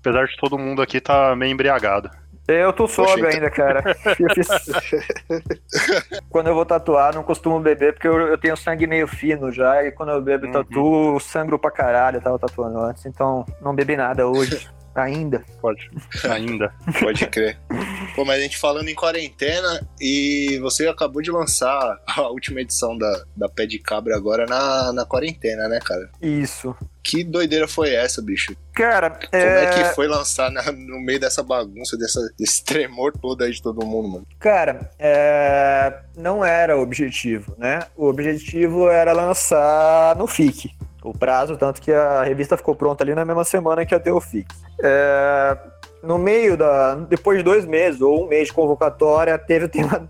Apesar 0.00 0.24
de 0.26 0.36
todo 0.38 0.58
mundo 0.58 0.80
aqui 0.82 1.00
tá 1.00 1.34
meio 1.36 1.52
embriagado. 1.52 2.10
Eu 2.48 2.72
tô 2.72 2.86
sóbrio 2.86 3.24
Poxa, 3.24 3.36
ainda, 3.36 3.50
cara. 3.50 3.82
Eu 4.20 4.30
fiz- 4.32 4.48
quando 6.30 6.46
eu 6.46 6.54
vou 6.54 6.64
tatuar, 6.64 7.12
não 7.14 7.24
costumo 7.24 7.58
beber, 7.58 7.92
porque 7.94 8.06
eu, 8.06 8.16
eu 8.18 8.38
tenho 8.38 8.56
sangue 8.56 8.86
meio 8.86 9.08
fino 9.08 9.50
já, 9.50 9.82
e 9.84 9.90
quando 9.90 10.10
eu 10.12 10.22
bebo 10.22 10.44
e 10.44 10.48
Uhum. 10.48 10.52
tatuo, 10.52 11.18
sangro 11.20 11.58
pra 11.58 11.72
caralho, 11.72 12.18
eu 12.18 12.22
tava 12.22 12.38
tatuando 12.38 12.78
antes, 12.80 13.04
então 13.04 13.44
não 13.60 13.74
bebi 13.74 13.96
nada 13.96 14.28
hoje, 14.28 14.68
ainda. 14.96 15.44
Pode. 15.60 15.90
Ainda. 16.30 16.72
Pode 17.00 17.26
crer. 17.26 17.58
Pô, 18.14 18.24
mas 18.24 18.38
a 18.38 18.42
gente 18.42 18.56
falando 18.58 18.88
em 18.88 18.94
quarentena 18.94 19.86
e 20.00 20.58
você 20.62 20.86
acabou 20.88 21.20
de 21.22 21.30
lançar 21.30 21.98
a 22.06 22.22
última 22.28 22.60
edição 22.60 22.96
da, 22.96 23.24
da 23.36 23.48
Pé 23.48 23.66
de 23.66 23.78
Cabra 23.78 24.16
agora 24.16 24.46
na, 24.46 24.92
na 24.92 25.04
quarentena, 25.04 25.68
né, 25.68 25.78
cara? 25.84 26.10
Isso. 26.20 26.74
Que 27.02 27.22
doideira 27.22 27.68
foi 27.68 27.94
essa, 27.94 28.20
bicho? 28.20 28.56
Cara, 28.74 29.10
Como 29.10 29.28
é, 29.32 29.64
é... 29.64 29.70
que 29.88 29.94
foi 29.94 30.08
lançar 30.08 30.50
na- 30.50 30.72
no 30.72 30.98
meio 31.00 31.20
dessa 31.20 31.40
bagunça, 31.42 31.96
dessa, 31.96 32.20
desse 32.38 32.64
tremor 32.64 33.12
todo 33.12 33.44
aí 33.44 33.52
de 33.52 33.62
todo 33.62 33.86
mundo, 33.86 34.08
mano? 34.08 34.26
Cara, 34.40 34.90
é, 34.98 36.00
não 36.16 36.44
era 36.44 36.76
o 36.76 36.80
objetivo, 36.82 37.54
né? 37.58 37.80
O 37.96 38.06
objetivo 38.06 38.88
era 38.90 39.12
lançar 39.12 40.16
no 40.16 40.26
FIC. 40.26 40.74
O 41.06 41.16
prazo, 41.16 41.56
tanto 41.56 41.80
que 41.80 41.92
a 41.92 42.22
revista 42.24 42.56
ficou 42.56 42.74
pronta 42.74 43.04
ali 43.04 43.14
na 43.14 43.24
mesma 43.24 43.44
semana 43.44 43.86
que 43.86 43.94
ia 43.94 44.00
ter 44.00 44.10
o 44.12 44.20
FIC. 44.20 44.46
É, 44.82 45.56
no 46.02 46.18
meio 46.18 46.56
da. 46.56 46.94
Depois 46.96 47.38
de 47.38 47.44
dois 47.44 47.64
meses, 47.64 48.00
ou 48.00 48.24
um 48.24 48.28
mês 48.28 48.48
de 48.48 48.52
convocatória, 48.54 49.38
teve 49.38 49.66
o 49.66 49.68
tema. 49.68 50.08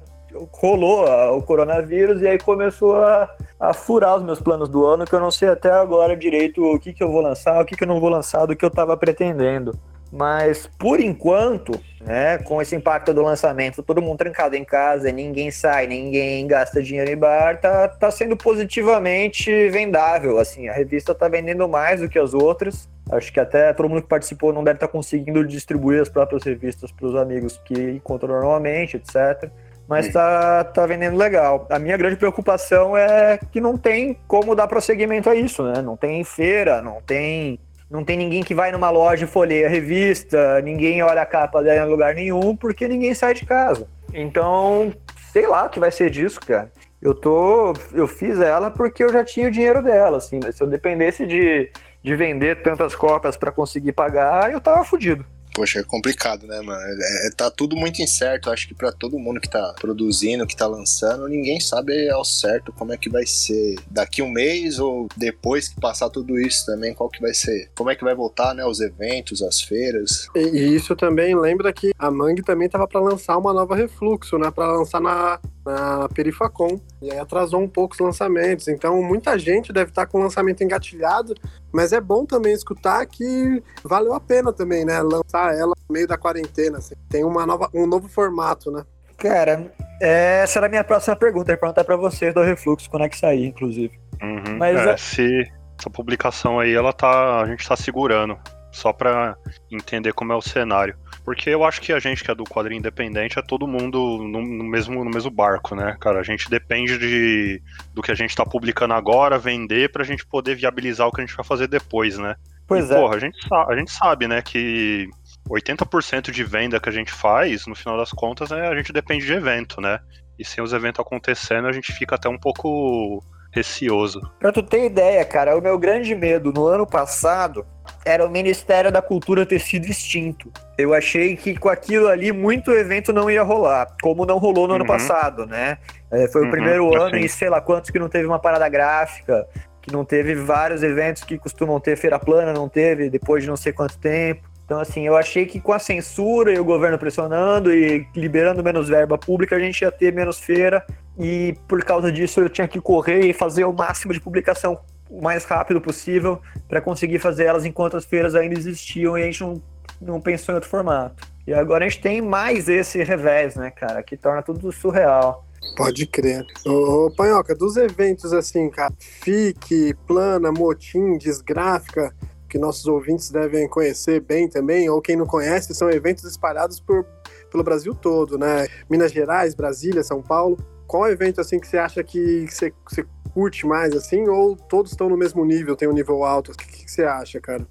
Rolou 0.53 1.07
a- 1.07 1.33
o 1.33 1.43
coronavírus 1.43 2.21
e 2.21 2.29
aí 2.29 2.39
começou 2.39 2.97
a, 2.97 3.29
a 3.59 3.73
furar 3.73 4.17
os 4.17 4.23
meus 4.23 4.39
planos 4.41 4.69
do 4.69 4.85
ano, 4.85 5.05
que 5.07 5.15
eu 5.15 5.21
não 5.21 5.31
sei 5.31 5.49
até 5.49 5.71
agora 5.71 6.15
direito 6.17 6.63
o 6.63 6.79
que, 6.79 6.93
que 6.93 7.03
eu 7.03 7.11
vou 7.11 7.23
lançar, 7.23 7.61
o 7.63 7.65
que, 7.65 7.75
que 7.77 7.85
eu 7.85 7.89
não 7.89 8.01
vou 8.01 8.11
lançar, 8.11 8.45
do 8.45 8.55
que 8.55 8.65
eu 8.65 8.71
tava 8.71 8.97
pretendendo. 8.99 9.73
Mas 10.17 10.67
por 10.79 10.99
enquanto, 10.99 11.79
né, 12.01 12.39
com 12.39 12.61
esse 12.63 12.75
impacto 12.75 13.13
do 13.13 13.23
lançamento, 13.23 13.83
todo 13.83 14.01
mundo 14.01 14.17
trancado 14.17 14.57
em 14.57 14.65
casa, 14.65 15.13
ninguém 15.13 15.51
sai, 15.51 15.87
ninguém 15.87 16.47
gasta 16.47 16.83
dinheiro 16.83 17.11
em 17.11 17.17
bar, 17.17 17.61
tá, 17.61 17.87
tá 17.87 18.11
sendo 18.11 18.35
positivamente 18.35 19.69
vendável. 19.69 20.39
Assim, 20.39 20.69
a 20.69 20.73
revista 20.73 21.15
tá 21.15 21.29
vendendo 21.29 21.69
mais 21.69 22.01
do 22.01 22.09
que 22.09 22.19
as 22.19 22.33
outras. 22.33 22.89
Acho 23.11 23.31
que 23.31 23.39
até 23.39 23.75
todo 23.75 23.91
mundo 23.91 24.03
que 24.03 24.09
participou 24.09 24.55
não 24.55 24.65
deve 24.65 24.79
estar 24.79 24.89
conseguindo 24.89 25.47
distribuir 25.47 26.01
as 26.01 26.09
próprias 26.09 26.43
revistas 26.43 26.91
para 26.91 27.07
os 27.07 27.15
amigos 27.15 27.61
que 27.65 27.75
encontram 27.75 28.31
normalmente, 28.31 28.97
etc. 28.97 29.51
Mas 29.87 30.13
tá, 30.13 30.65
tá 30.65 30.87
vendendo 30.87 31.17
legal. 31.17 31.67
A 31.71 31.79
minha 31.79 31.97
grande 31.97 32.17
preocupação 32.17 32.97
é 32.97 33.39
que 33.53 33.61
não 33.61 33.77
tem 33.77 34.19
como 34.27 34.55
dar 34.55 34.67
prosseguimento 34.67 35.31
a 35.31 35.35
isso, 35.35 35.63
né? 35.63 35.81
Não 35.83 35.97
tem 35.97 36.25
feira, 36.25 36.83
não 36.83 37.01
tem 37.01 37.61
não 37.91 38.05
tem 38.05 38.17
ninguém 38.17 38.43
que 38.43 38.55
vai 38.55 38.73
numa 38.73 38.91
loja 38.91 39.25
e 39.25 39.29
folheia 39.29 39.67
a 39.67 39.71
revista, 39.71 40.61
ninguém 40.61 41.03
olha 41.03 41.23
a 41.23 41.27
capa 41.27 41.63
dela 41.63 41.87
em 41.87 41.91
lugar 41.91 42.15
nenhum, 42.15 42.57
porque 42.57 42.89
ninguém 42.89 43.15
sai 43.15 43.35
de 43.35 43.47
casa. 43.47 43.87
Então, 44.13 44.93
sei 45.33 45.47
lá 45.47 45.67
o 45.67 45.71
que 45.71 45.79
vai 45.79 45.91
ser 45.91 46.11
disso, 46.11 46.41
cara. 46.41 46.71
Eu 47.01 47.15
tô. 47.15 47.75
Eu 47.93 48.09
fiz 48.09 48.41
ela 48.41 48.71
porque 48.71 49.05
eu 49.05 49.13
já 49.13 49.23
tinha 49.25 49.49
o 49.49 49.51
dinheiro 49.51 49.83
dela, 49.83 50.17
assim. 50.17 50.41
Se 50.51 50.63
eu 50.63 50.67
dependesse 50.67 51.27
de, 51.27 51.71
de 52.03 52.17
vender 52.17 52.63
tantas 52.63 52.95
cópias 52.95 53.37
para 53.37 53.53
conseguir 53.53 53.93
pagar, 53.93 54.51
eu 54.51 54.61
tava 54.61 54.85
fudido. 54.85 55.25
Poxa, 55.57 55.81
é 55.81 55.83
complicado, 55.83 56.47
né, 56.47 56.61
mano? 56.61 56.79
É, 56.79 57.29
é- 57.29 57.31
tá 57.31 57.51
tudo 57.51 57.75
muito 57.75 58.03
incerto. 58.03 58.51
Acho 58.51 58.69
que 58.69 58.75
pra 58.75 58.93
todo 58.93 59.19
mundo 59.19 59.41
que 59.41 59.49
tá 59.49 59.75
produzindo, 59.81 60.47
que 60.47 60.55
tá 60.55 60.67
lançando, 60.67 61.27
ninguém 61.27 61.59
sabe 61.59 62.11
ao 62.11 62.27
certo 62.27 62.75
como 62.75 62.93
é 62.93 62.99
que 62.99 63.09
vai 63.09 63.25
ser 63.25 63.77
daqui 63.91 64.21
um 64.21 64.29
mês 64.29 64.79
ou 64.79 65.09
depois 65.17 65.69
que 65.69 65.81
passar 65.81 66.11
tudo 66.11 66.39
isso 66.39 66.67
também, 66.67 66.93
qual 66.93 67.09
que 67.09 67.23
vai 67.23 67.33
ser. 67.33 67.71
Como 67.75 67.89
é 67.89 67.97
que 67.97 68.05
vai 68.05 68.15
voltar, 68.15 68.55
né? 68.55 68.67
Os 68.67 68.81
eventos, 68.81 69.43
as 69.43 69.59
feiras. 69.63 70.29
E, 70.35 70.41
e 70.41 70.77
isso 70.77 70.95
também 70.95 71.35
lembra 71.35 71.73
que 71.73 71.93
a 71.99 72.11
Mangue 72.11 72.43
também 72.43 72.69
tava 72.69 72.87
para 72.87 73.01
lançar 73.01 73.39
uma 73.39 73.55
nova 73.55 73.75
Refluxo, 73.75 74.37
né? 74.37 74.51
Para 74.51 74.71
lançar 74.77 75.01
na, 75.01 75.41
na 75.67 76.09
Perifacom. 76.09 76.81
E 77.03 77.11
aí 77.11 77.19
atrasou 77.19 77.61
um 77.61 77.69
pouco 77.69 77.95
os 77.95 78.01
lançamentos. 78.01 78.69
Então 78.69 79.03
muita 79.03 79.39
gente 79.39 79.73
deve 79.73 79.91
estar 79.91 80.07
com 80.07 80.19
o 80.19 80.23
lançamento 80.23 80.63
engatilhado, 80.63 81.35
mas 81.73 81.93
é 81.93 82.01
bom 82.01 82.25
também 82.25 82.53
escutar 82.55 83.05
que 83.07 83.63
valeu 83.85 84.15
a 84.15 84.21
pena 84.21 84.53
também, 84.53 84.85
né? 84.85 85.03
Lançar 85.03 85.55
ela 85.55 85.73
no 85.89 85.93
meio 85.93 86.07
da 86.07 86.17
quarentena. 86.17 86.79
assim. 86.79 86.95
Tem 87.11 87.25
uma 87.25 87.45
nova, 87.45 87.69
um 87.75 87.87
novo 87.87 88.09
formato, 88.09 88.71
né? 88.71 88.85
Cara, 89.19 89.73
essa 90.01 90.59
era 90.59 90.67
a 90.67 90.71
minha 90.71 90.85
próxima 90.85 91.17
pergunta. 91.17 91.51
Eu 91.51 91.55
ia 91.55 91.59
perguntar 91.61 91.85
pra 91.85 91.97
vocês 91.97 92.33
do 92.35 92.43
Refluxo, 92.43 92.89
quando 92.91 93.05
é 93.05 93.09
que 93.09 93.19
sair, 93.19 93.47
inclusive. 93.47 93.99
Uhum. 94.23 94.59
Mas 94.59 94.77
é, 94.79 94.91
é- 94.93 94.97
se 94.97 95.53
essa 95.79 95.91
publicação 95.91 96.61
aí, 96.61 96.75
ela 96.75 96.93
tá. 96.93 97.41
A 97.43 97.47
gente 97.47 97.67
tá 97.67 97.75
segurando. 97.77 98.39
Só 98.73 98.93
pra 98.93 99.37
entender 99.73 100.13
como 100.13 100.33
é 100.33 100.37
o 100.37 100.43
cenário. 100.43 100.95
Porque 101.27 101.51
eu 101.51 101.65
acho 101.65 101.81
que 101.81 101.93
a 101.93 101.99
gente 101.99 102.23
que 102.23 102.31
é 102.31 102.35
do 102.37 102.45
quadrinho 102.45 102.79
independente 102.79 103.37
é 103.37 103.43
todo 103.43 103.67
mundo 103.67 103.99
no, 103.99 104.41
no 104.41 104.63
mesmo, 104.63 105.05
no 105.05 105.11
mesmo 105.11 105.29
barco, 105.29 105.75
né, 105.75 105.97
cara? 106.01 106.21
A 106.21 106.23
gente 106.23 106.49
depende 106.49 106.97
de, 106.97 107.61
do 107.93 108.01
que 108.01 108.13
a 108.13 108.15
gente 108.15 108.37
tá 108.37 108.47
publicando 108.47 108.95
agora, 108.95 109.37
vender, 109.37 109.91
pra 109.91 110.05
gente 110.05 110.25
poder 110.25 110.55
viabilizar 110.55 111.09
o 111.09 111.11
que 111.11 111.21
a 111.21 111.27
gente 111.27 111.35
vai 111.35 111.45
fazer 111.45 111.67
depois, 111.67 112.17
né? 112.17 112.37
Pois 112.69 112.89
E, 112.89 112.95
é. 112.95 112.97
Porra, 112.97 113.17
a 113.17 113.19
gente, 113.19 113.37
a 113.53 113.77
gente 113.77 113.91
sabe, 113.91 114.29
né, 114.29 114.41
que 114.41 115.09
80% 115.51 116.31
de 116.31 116.45
venda 116.45 116.79
que 116.79 116.89
a 116.89 116.93
gente 116.93 117.11
faz, 117.11 117.67
no 117.67 117.75
final 117.75 117.99
das 117.99 118.13
contas, 118.13 118.53
é, 118.53 118.65
a 118.65 118.77
gente 118.77 118.93
depende 118.93 119.27
de 119.27 119.33
evento, 119.33 119.81
né? 119.81 119.99
E 120.39 120.45
sem 120.45 120.63
os 120.63 120.73
eventos 120.73 121.01
acontecendo, 121.01 121.67
a 121.67 121.73
gente 121.73 121.93
fica 121.93 122.15
até 122.15 122.29
um 122.29 122.39
pouco 122.39 123.21
receoso. 123.53 124.21
Pra 124.39 124.53
tu 124.53 124.63
ter 124.63 124.87
ideia, 124.87 125.25
cara, 125.25 125.59
o 125.59 125.61
meu 125.61 125.77
grande 125.77 126.15
medo 126.15 126.53
no 126.53 126.69
ano 126.69 126.87
passado 126.87 127.67
era 128.07 128.25
o 128.25 128.31
Ministério 128.31 128.91
da 128.93 129.03
Cultura 129.03 129.45
ter 129.45 129.59
sido 129.59 129.85
extinto. 129.87 130.51
Eu 130.79 130.95
achei 130.95 131.37
que 131.37 131.57
com 131.57 131.69
aquilo 131.69 132.07
ali 132.09 132.31
muito 132.33 132.71
evento 132.71 133.13
não 133.13 133.29
ia 133.29 133.43
rolar, 133.43 133.89
como 134.01 134.25
não 134.25 134.39
rolou 134.39 134.69
no 134.69 134.75
ano 134.75 134.85
Uhum. 134.85 134.89
passado, 134.89 135.45
né? 135.45 135.77
É, 136.13 136.29
foi 136.29 136.43
Uhum, 136.43 136.49
o 136.49 136.51
primeiro 136.53 136.95
ano 136.95 137.17
assim. 137.17 137.25
e 137.25 137.29
sei 137.29 137.51
lá 137.51 137.61
quantos 137.61 137.91
que 137.91 137.99
não 137.99 138.09
teve 138.09 138.27
uma 138.27 138.39
parada 138.39 138.69
gráfica, 138.69 139.45
que 139.83 139.93
não 139.93 140.05
teve 140.05 140.35
vários 140.37 140.83
eventos 140.85 141.25
que 141.25 141.37
costumam 141.37 141.81
ter 141.81 141.97
feira 141.97 142.19
plana, 142.19 142.53
não 142.53 142.69
teve 142.69 143.11
depois 143.11 143.43
de 143.43 143.49
não 143.49 143.57
sei 143.57 143.73
quanto 143.73 143.99
tempo. 143.99 144.43
Então, 144.65 144.81
assim, 144.81 145.07
eu 145.07 145.17
achei 145.17 145.47
que 145.47 145.61
com 145.61 145.73
a 145.73 145.79
censura 145.79 146.53
e 146.53 146.59
o 146.59 146.65
governo 146.65 146.99
pressionando 146.99 147.73
e 147.73 148.05
liberando 148.17 148.65
menos 148.65 148.89
verba 148.89 149.17
pública, 149.17 149.55
a 149.55 149.61
gente 149.61 149.83
ia 149.83 149.93
ter 149.93 150.13
menos 150.13 150.41
feira. 150.41 150.85
E 151.19 151.55
por 151.69 151.85
causa 151.85 152.11
disso, 152.11 152.41
eu 152.41 152.49
tinha 152.49 152.67
que 152.67 152.81
correr 152.81 153.21
e 153.27 153.33
fazer 153.33 153.65
o 153.65 153.73
máximo 153.73 154.13
de 154.13 154.21
publicação 154.21 154.79
o 155.09 155.23
mais 155.23 155.45
rápido 155.45 155.81
possível 155.81 156.41
para 156.69 156.81
conseguir 156.81 157.19
fazer 157.19 157.45
elas 157.45 157.65
enquanto 157.65 157.97
as 157.97 158.05
feiras 158.05 158.35
ainda 158.35 158.59
existiam 158.59 159.17
e 159.17 159.23
a 159.23 159.27
gente 159.27 159.41
não, 159.41 159.63
não 160.01 160.21
pensou 160.21 160.53
em 160.53 160.57
outro 160.57 160.71
formato. 160.71 161.27
E 161.47 161.55
agora 161.55 161.85
a 161.85 161.89
gente 161.89 162.03
tem 162.03 162.21
mais 162.21 162.69
esse 162.69 163.03
revés, 163.03 163.55
né, 163.55 163.71
cara, 163.71 164.03
que 164.03 164.17
torna 164.17 164.43
tudo 164.43 164.73
surreal. 164.73 165.47
Pode 165.77 166.07
crer. 166.07 166.45
Ô, 166.67 167.11
Panhoca, 167.17 167.55
dos 167.55 167.77
eventos 167.77 168.33
assim, 168.33 168.69
cara, 168.71 168.93
FIC, 168.99 169.95
Plana, 170.07 170.51
Motim, 170.53 171.19
Desgráfica, 171.19 172.15
que 172.49 172.59
nossos 172.59 172.87
ouvintes 172.87 173.31
devem 173.31 173.69
conhecer 173.69 174.21
bem 174.21 174.49
também, 174.49 174.89
ou 174.89 175.01
quem 175.01 175.17
não 175.17 175.27
conhece, 175.27 175.75
são 175.75 175.91
eventos 175.91 176.25
espalhados 176.25 176.81
por, 176.81 177.05
pelo 177.51 177.65
Brasil 177.65 177.95
todo, 177.95 178.39
né? 178.39 178.67
Minas 178.89 179.13
Gerais, 179.13 179.55
Brasília, 179.55 180.03
São 180.03 180.23
Paulo. 180.23 180.57
Qual 180.87 181.09
evento 181.09 181.41
assim 181.41 181.59
que 181.59 181.67
você 181.67 181.79
acha 181.79 182.03
que 182.03 182.47
você 182.49 183.05
curte 183.37 183.67
mais, 183.67 183.93
assim, 183.95 184.27
ou 184.27 184.57
todos 184.57 184.93
estão 184.93 185.11
no 185.11 185.17
mesmo 185.17 185.45
nível, 185.45 185.77
tem 185.77 185.87
um 185.87 185.93
nível 185.93 186.25
alto? 186.25 186.53
O 186.53 186.57
que, 186.57 186.85
que 186.85 186.91
você 186.91 187.05
acha, 187.05 187.39
cara? 187.39 187.67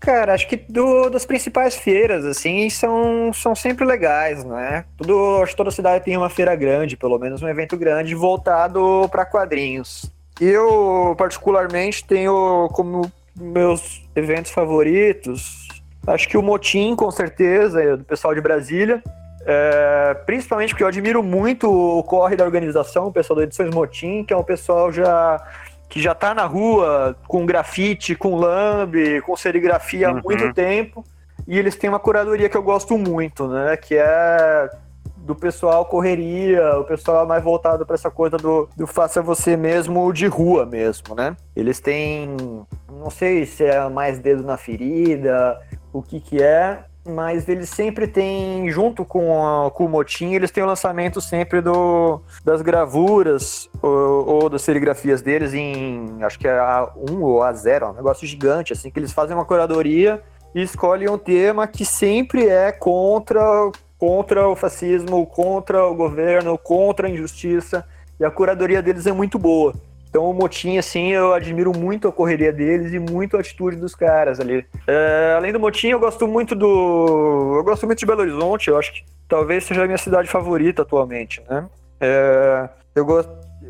Cara, 0.00 0.34
acho 0.34 0.48
que 0.48 0.56
do- 0.56 1.08
das 1.08 1.24
principais 1.24 1.76
feiras, 1.76 2.24
assim, 2.24 2.68
são, 2.68 3.32
são 3.32 3.54
sempre 3.54 3.84
legais, 3.84 4.42
né? 4.44 4.84
Tudo, 4.98 5.40
acho 5.40 5.52
que 5.52 5.56
toda 5.56 5.70
cidade 5.70 6.04
tem 6.04 6.16
uma 6.16 6.28
feira 6.28 6.56
grande, 6.56 6.96
pelo 6.96 7.16
menos 7.16 7.40
um 7.42 7.48
evento 7.48 7.76
grande, 7.76 8.12
voltado 8.12 9.08
para 9.08 9.24
quadrinhos. 9.24 10.10
Eu, 10.40 11.14
particularmente, 11.16 12.04
tenho 12.04 12.68
como 12.72 13.08
meus 13.38 14.02
eventos 14.16 14.50
favoritos, 14.50 15.68
acho 16.08 16.28
que 16.28 16.36
o 16.36 16.42
Motim, 16.42 16.96
com 16.96 17.10
certeza, 17.12 17.80
é 17.80 17.96
do 17.96 18.02
pessoal 18.04 18.34
de 18.34 18.40
Brasília. 18.40 19.00
É, 19.46 20.14
principalmente 20.26 20.70
porque 20.70 20.82
eu 20.82 20.88
admiro 20.88 21.22
muito 21.22 21.70
o 21.70 22.02
corre 22.02 22.34
da 22.36 22.44
organização, 22.44 23.06
o 23.06 23.12
pessoal 23.12 23.36
da 23.38 23.42
Edições 23.44 23.74
Motim, 23.74 24.24
que 24.24 24.32
é 24.32 24.36
um 24.36 24.42
pessoal 24.44 24.90
já 24.92 25.42
que 25.88 26.00
já 26.00 26.14
tá 26.14 26.34
na 26.34 26.44
rua 26.46 27.14
com 27.28 27.44
grafite, 27.46 28.16
com 28.16 28.34
lambe, 28.34 29.20
com 29.20 29.36
serigrafia 29.36 30.08
há 30.08 30.12
Uhum. 30.12 30.22
muito 30.24 30.52
tempo. 30.52 31.04
E 31.46 31.58
eles 31.58 31.76
têm 31.76 31.90
uma 31.90 32.00
curadoria 32.00 32.48
que 32.48 32.56
eu 32.56 32.62
gosto 32.62 32.96
muito, 32.98 33.46
né? 33.46 33.76
Que 33.76 33.96
é 33.96 34.70
do 35.18 35.34
pessoal 35.34 35.84
correria, 35.86 36.78
o 36.78 36.84
pessoal 36.84 37.26
mais 37.26 37.42
voltado 37.44 37.86
para 37.86 37.94
essa 37.94 38.10
coisa 38.10 38.36
do, 38.36 38.68
do 38.76 38.86
faça 38.86 39.22
você 39.22 39.56
mesmo 39.56 40.12
de 40.12 40.26
rua 40.26 40.66
mesmo, 40.66 41.14
né? 41.14 41.36
Eles 41.54 41.80
têm, 41.80 42.36
não 42.90 43.08
sei 43.10 43.46
se 43.46 43.64
é 43.64 43.88
mais 43.88 44.18
dedo 44.18 44.42
na 44.42 44.56
ferida, 44.56 45.58
o 45.92 46.02
que 46.02 46.18
que 46.20 46.42
é, 46.42 46.84
mas 47.06 47.48
eles 47.48 47.68
sempre 47.68 48.06
têm, 48.06 48.70
junto 48.70 49.04
com, 49.04 49.66
a- 49.66 49.70
com 49.70 49.84
o 49.84 49.88
Motim, 49.88 50.32
eles 50.32 50.50
têm 50.50 50.62
o 50.62 50.66
lançamento 50.66 51.20
sempre 51.20 51.60
do, 51.60 52.20
das 52.44 52.62
gravuras 52.62 53.68
ou, 53.82 54.26
ou 54.42 54.48
das 54.48 54.62
serigrafias 54.62 55.20
deles 55.22 55.52
em, 55.54 56.22
acho 56.22 56.38
que 56.38 56.48
é 56.48 56.52
A1 56.58 57.20
ou 57.20 57.40
A0, 57.40 57.82
é 57.82 57.86
um 57.86 57.92
negócio 57.92 58.26
gigante, 58.26 58.72
assim, 58.72 58.90
que 58.90 58.98
eles 58.98 59.12
fazem 59.12 59.36
uma 59.36 59.44
curadoria 59.44 60.22
e 60.54 60.62
escolhem 60.62 61.08
um 61.10 61.18
tema 61.18 61.66
que 61.66 61.84
sempre 61.84 62.48
é 62.48 62.72
contra 62.72 63.42
contra 63.96 64.46
o 64.48 64.54
fascismo, 64.56 65.24
contra 65.26 65.86
o 65.86 65.94
governo, 65.94 66.58
contra 66.58 67.06
a 67.06 67.10
injustiça, 67.10 67.86
e 68.20 68.24
a 68.24 68.30
curadoria 68.30 68.82
deles 68.82 69.06
é 69.06 69.12
muito 69.12 69.38
boa. 69.38 69.72
Então 70.14 70.30
o 70.30 70.32
Motim, 70.32 70.78
assim, 70.78 71.08
eu 71.08 71.34
admiro 71.34 71.76
muito 71.76 72.06
a 72.06 72.12
correria 72.12 72.52
deles 72.52 72.92
e 72.92 73.00
muito 73.00 73.36
a 73.36 73.40
atitude 73.40 73.74
dos 73.74 73.96
caras 73.96 74.38
ali. 74.38 74.64
É, 74.86 75.34
além 75.36 75.52
do 75.52 75.58
Motim, 75.58 75.88
eu 75.88 75.98
gosto 75.98 76.28
muito 76.28 76.54
do. 76.54 77.56
Eu 77.56 77.64
gosto 77.64 77.84
muito 77.84 77.98
de 77.98 78.06
Belo 78.06 78.20
Horizonte, 78.20 78.70
eu 78.70 78.78
acho 78.78 78.94
que 78.94 79.04
talvez 79.28 79.64
seja 79.64 79.82
a 79.82 79.86
minha 79.86 79.98
cidade 79.98 80.28
favorita 80.28 80.82
atualmente, 80.82 81.42
né? 81.50 81.66
É, 82.00 82.68
eu, 82.94 83.04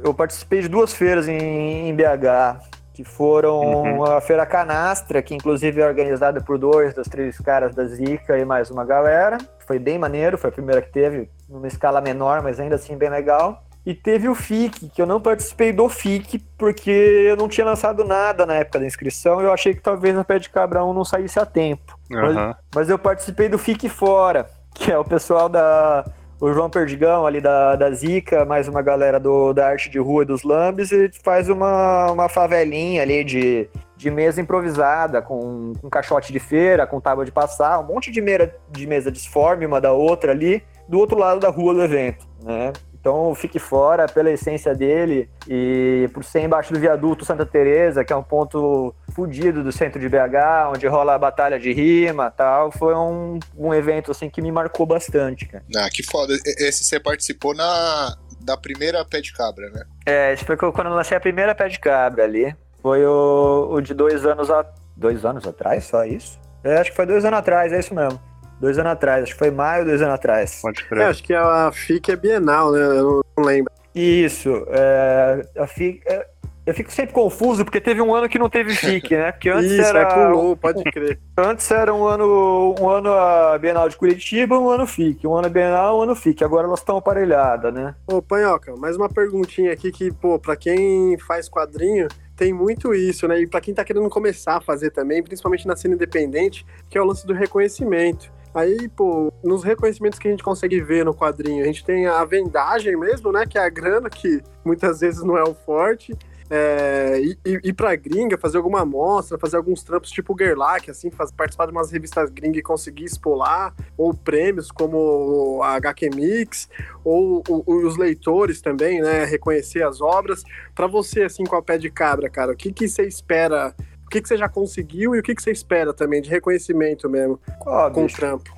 eu 0.04 0.12
participei 0.12 0.60
de 0.60 0.68
duas 0.68 0.92
feiras 0.92 1.28
em, 1.28 1.88
em 1.88 1.94
BH, 1.94 2.60
que 2.92 3.04
foram 3.04 3.60
uhum. 3.60 4.04
a 4.04 4.20
Feira 4.20 4.44
Canastra, 4.44 5.22
que 5.22 5.34
inclusive 5.34 5.80
é 5.80 5.86
organizada 5.86 6.42
por 6.42 6.58
dois 6.58 6.92
dos 6.92 7.08
três 7.08 7.38
caras 7.38 7.74
da 7.74 7.86
Zica 7.86 8.36
e 8.36 8.44
mais 8.44 8.70
uma 8.70 8.84
galera. 8.84 9.38
Foi 9.66 9.78
bem 9.78 9.98
maneiro, 9.98 10.36
foi 10.36 10.50
a 10.50 10.52
primeira 10.52 10.82
que 10.82 10.92
teve, 10.92 11.30
numa 11.48 11.68
escala 11.68 12.02
menor, 12.02 12.42
mas 12.42 12.60
ainda 12.60 12.74
assim 12.74 12.98
bem 12.98 13.08
legal. 13.08 13.63
E 13.86 13.92
teve 13.92 14.28
o 14.28 14.34
FIC, 14.34 14.88
que 14.88 15.02
eu 15.02 15.06
não 15.06 15.20
participei 15.20 15.70
do 15.70 15.88
FIC 15.90 16.38
porque 16.56 16.90
eu 16.90 17.36
não 17.36 17.48
tinha 17.48 17.66
lançado 17.66 18.02
nada 18.02 18.46
na 18.46 18.54
época 18.54 18.78
da 18.78 18.86
inscrição 18.86 19.42
e 19.42 19.44
eu 19.44 19.52
achei 19.52 19.74
que 19.74 19.82
talvez 19.82 20.16
a 20.16 20.24
Pé 20.24 20.38
de 20.38 20.48
Cabra 20.48 20.82
1 20.82 20.94
não 20.94 21.04
saísse 21.04 21.38
a 21.38 21.44
tempo. 21.44 21.98
Uhum. 22.10 22.34
Mas, 22.34 22.56
mas, 22.74 22.90
eu 22.90 22.98
participei 22.98 23.48
do 23.48 23.58
FIC 23.58 23.90
Fora, 23.90 24.48
que 24.74 24.90
é 24.90 24.98
o 24.98 25.04
pessoal 25.04 25.48
da. 25.48 26.04
O 26.40 26.52
João 26.52 26.68
Perdigão 26.68 27.24
ali 27.26 27.40
da, 27.40 27.76
da 27.76 27.90
Zica, 27.92 28.44
mais 28.44 28.68
uma 28.68 28.82
galera 28.82 29.20
do, 29.20 29.52
da 29.52 29.68
arte 29.68 29.88
de 29.88 29.98
rua 29.98 30.24
e 30.24 30.26
dos 30.26 30.42
lambes, 30.42 30.90
e 30.90 31.10
faz 31.22 31.48
uma, 31.48 32.10
uma 32.10 32.28
favelinha 32.28 33.02
ali 33.02 33.22
de, 33.22 33.68
de 33.96 34.10
mesa 34.10 34.40
improvisada, 34.40 35.22
com, 35.22 35.72
com 35.80 35.88
caixote 35.88 36.32
de 36.32 36.40
feira, 36.40 36.86
com 36.86 37.00
tábua 37.00 37.24
de 37.24 37.32
passar, 37.32 37.78
um 37.78 37.84
monte 37.84 38.10
de, 38.10 38.20
meira, 38.20 38.54
de 38.70 38.86
mesa 38.86 39.10
disforme 39.12 39.64
uma 39.64 39.80
da 39.80 39.92
outra 39.92 40.32
ali, 40.32 40.62
do 40.88 40.98
outro 40.98 41.16
lado 41.16 41.40
da 41.40 41.48
rua 41.48 41.72
do 41.72 41.82
evento, 41.82 42.26
né? 42.42 42.72
Então 43.04 43.34
fique 43.34 43.58
fora 43.58 44.06
pela 44.08 44.30
essência 44.30 44.74
dele 44.74 45.28
e 45.46 46.08
por 46.14 46.24
ser 46.24 46.40
embaixo 46.40 46.72
do 46.72 46.80
viaduto 46.80 47.22
Santa 47.22 47.44
Teresa, 47.44 48.02
que 48.02 48.14
é 48.14 48.16
um 48.16 48.22
ponto 48.22 48.94
fudido 49.14 49.62
do 49.62 49.70
centro 49.70 50.00
de 50.00 50.08
BH, 50.08 50.70
onde 50.72 50.86
rola 50.86 51.14
a 51.14 51.18
batalha 51.18 51.60
de 51.60 51.70
rima 51.70 52.30
tal, 52.30 52.72
foi 52.72 52.94
um, 52.94 53.38
um 53.58 53.74
evento 53.74 54.10
assim 54.10 54.30
que 54.30 54.40
me 54.40 54.50
marcou 54.50 54.86
bastante, 54.86 55.44
cara. 55.44 55.62
Ah, 55.76 55.90
que 55.90 56.02
foda. 56.02 56.32
Esse 56.56 56.82
você 56.82 56.98
participou 56.98 57.54
na 57.54 58.16
da 58.40 58.56
primeira 58.56 59.04
pé 59.04 59.20
de 59.20 59.34
cabra, 59.34 59.68
né? 59.68 59.84
É, 60.06 60.32
esse 60.32 60.42
foi 60.42 60.56
quando 60.56 60.86
eu 60.86 60.94
lancei 60.94 61.14
a 61.14 61.20
primeira 61.20 61.54
pé 61.54 61.68
de 61.68 61.78
cabra 61.78 62.24
ali. 62.24 62.56
Foi 62.80 63.04
o, 63.04 63.68
o 63.70 63.80
de 63.82 63.92
dois 63.92 64.24
anos 64.24 64.50
a 64.50 64.64
dois 64.96 65.26
anos 65.26 65.46
atrás, 65.46 65.84
só 65.84 66.06
isso? 66.06 66.40
É, 66.64 66.78
acho 66.78 66.88
que 66.88 66.96
foi 66.96 67.04
dois 67.04 67.22
anos 67.22 67.38
atrás, 67.38 67.70
é 67.70 67.78
isso 67.78 67.94
mesmo. 67.94 68.18
Dois 68.64 68.78
anos 68.78 68.92
atrás, 68.92 69.24
acho 69.24 69.32
que 69.32 69.38
foi 69.38 69.50
maio, 69.50 69.84
dois 69.84 70.00
anos 70.00 70.14
atrás. 70.14 70.60
Pode 70.62 70.82
crer. 70.84 71.02
É, 71.02 71.04
acho 71.04 71.22
que 71.22 71.34
a 71.34 71.70
FIC 71.70 72.12
é 72.12 72.16
bienal, 72.16 72.72
né? 72.72 72.80
Eu 72.80 73.22
não 73.36 73.44
lembro. 73.44 73.70
Isso. 73.94 74.64
É, 74.68 75.46
a 75.58 75.66
FIC. 75.66 76.00
É, 76.06 76.26
eu 76.64 76.72
fico 76.72 76.90
sempre 76.90 77.12
confuso, 77.12 77.62
porque 77.62 77.78
teve 77.78 78.00
um 78.00 78.14
ano 78.14 78.26
que 78.26 78.38
não 78.38 78.48
teve 78.48 78.74
FIC, 78.74 79.10
né? 79.18 79.32
Porque 79.32 79.50
antes 79.50 79.70
Isso, 79.70 79.82
era. 79.82 80.00
É, 80.00 80.06
pulou, 80.06 80.56
pode 80.56 80.82
crer. 80.84 81.20
Antes 81.36 81.70
era 81.70 81.92
um 81.92 82.06
ano, 82.06 82.74
um 82.80 82.88
ano 82.88 83.12
a 83.12 83.58
Bienal 83.58 83.86
de 83.86 83.98
Curitiba, 83.98 84.58
um 84.58 84.70
ano 84.70 84.86
FIC. 84.86 85.26
Um 85.26 85.36
ano 85.36 85.46
a 85.46 85.50
Bienal, 85.50 85.98
um 85.98 86.02
ano 86.04 86.16
FIC. 86.16 86.42
Agora 86.42 86.66
elas 86.66 86.80
estão 86.80 86.96
aparelhadas, 86.96 87.70
né? 87.70 87.94
Ô, 88.06 88.22
Panhoca, 88.22 88.74
mais 88.78 88.96
uma 88.96 89.10
perguntinha 89.10 89.74
aqui 89.74 89.92
que, 89.92 90.10
pô, 90.10 90.38
pra 90.38 90.56
quem 90.56 91.18
faz 91.18 91.50
quadrinho, 91.50 92.08
tem 92.34 92.50
muito 92.54 92.94
isso, 92.94 93.28
né? 93.28 93.40
E 93.40 93.46
pra 93.46 93.60
quem 93.60 93.74
tá 93.74 93.84
querendo 93.84 94.08
começar 94.08 94.56
a 94.56 94.60
fazer 94.62 94.90
também, 94.90 95.22
principalmente 95.22 95.66
na 95.66 95.76
cena 95.76 95.94
independente, 95.94 96.64
que 96.88 96.96
é 96.96 97.02
o 97.02 97.04
lance 97.04 97.26
do 97.26 97.34
reconhecimento. 97.34 98.32
Aí, 98.54 98.88
pô, 98.88 99.32
nos 99.42 99.64
reconhecimentos 99.64 100.18
que 100.18 100.28
a 100.28 100.30
gente 100.30 100.44
consegue 100.44 100.80
ver 100.80 101.04
no 101.04 101.12
quadrinho, 101.12 101.64
a 101.64 101.66
gente 101.66 101.84
tem 101.84 102.06
a 102.06 102.24
vendagem 102.24 102.96
mesmo, 102.96 103.32
né? 103.32 103.44
Que 103.44 103.58
é 103.58 103.62
a 103.62 103.68
grana, 103.68 104.08
que 104.08 104.40
muitas 104.64 105.00
vezes 105.00 105.24
não 105.24 105.36
é 105.36 105.42
o 105.42 105.54
forte. 105.54 106.16
É, 106.48 107.20
ir, 107.20 107.38
ir 107.44 107.72
pra 107.72 107.96
gringa, 107.96 108.36
fazer 108.38 108.58
alguma 108.58 108.82
amostra, 108.82 109.38
fazer 109.38 109.56
alguns 109.56 109.82
trampos 109.82 110.10
tipo 110.10 110.36
Gerlach, 110.38 110.88
assim, 110.90 111.10
participar 111.10 111.66
de 111.66 111.72
umas 111.72 111.90
revistas 111.90 112.30
gringas 112.30 112.58
e 112.58 112.62
conseguir 112.62 113.06
expolar, 113.06 113.74
ou 113.96 114.12
prêmios 114.12 114.70
como 114.70 115.60
a 115.62 115.72
HQ 115.76 116.10
Mix, 116.14 116.68
ou, 117.02 117.42
os 117.66 117.96
leitores 117.96 118.60
também, 118.60 119.00
né, 119.00 119.24
reconhecer 119.24 119.82
as 119.82 120.00
obras. 120.00 120.44
Para 120.74 120.86
você, 120.86 121.22
assim, 121.22 121.44
com 121.44 121.56
a 121.56 121.62
pé 121.62 121.78
de 121.78 121.90
cabra, 121.90 122.28
cara, 122.28 122.52
o 122.52 122.56
que, 122.56 122.72
que 122.72 122.86
você 122.86 123.04
espera 123.04 123.74
o 124.06 124.08
que, 124.10 124.20
que 124.20 124.28
você 124.28 124.36
já 124.36 124.48
conseguiu 124.48 125.14
e 125.14 125.18
o 125.18 125.22
que, 125.22 125.34
que 125.34 125.42
você 125.42 125.50
espera 125.50 125.92
também 125.92 126.20
de 126.20 126.30
reconhecimento 126.30 127.08
mesmo 127.08 127.40
oh, 127.60 127.90
com 127.90 128.04
bicho. 128.04 128.16
o 128.16 128.18
trampo? 128.18 128.56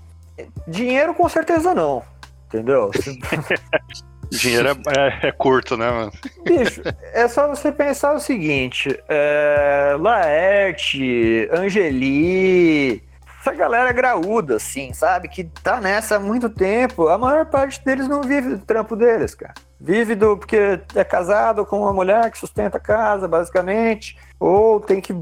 Dinheiro 0.66 1.14
com 1.14 1.28
certeza 1.28 1.74
não, 1.74 2.02
entendeu? 2.46 2.90
Dinheiro 4.30 4.68
é, 4.68 4.72
é, 4.72 5.28
é, 5.28 5.32
curto, 5.32 5.76
né, 5.76 5.90
mano? 5.90 6.12
Bicho, 6.44 6.82
é 7.12 7.28
só 7.28 7.46
você 7.48 7.70
pensar 7.70 8.12
o 8.12 8.20
seguinte: 8.20 8.98
é, 9.08 9.96
Laerte, 10.00 11.48
Angeli, 11.52 13.04
essa 13.40 13.54
galera 13.54 13.92
graúda, 13.92 14.56
assim, 14.56 14.92
sabe? 14.92 15.28
Que 15.28 15.44
tá 15.44 15.80
nessa 15.80 16.16
há 16.16 16.20
muito 16.20 16.50
tempo. 16.50 17.08
A 17.08 17.16
maior 17.16 17.46
parte 17.46 17.82
deles 17.84 18.08
não 18.08 18.22
vive 18.22 18.56
do 18.56 18.58
trampo 18.58 18.96
deles, 18.96 19.34
cara. 19.34 19.54
Vive 19.80 20.16
do 20.16 20.36
porque 20.36 20.80
é 20.94 21.04
casado 21.04 21.64
com 21.64 21.80
uma 21.80 21.92
mulher 21.92 22.30
que 22.30 22.38
sustenta 22.38 22.78
a 22.78 22.80
casa, 22.80 23.28
basicamente. 23.28 24.18
Ou 24.38 24.80
tem 24.80 25.00
que 25.00 25.14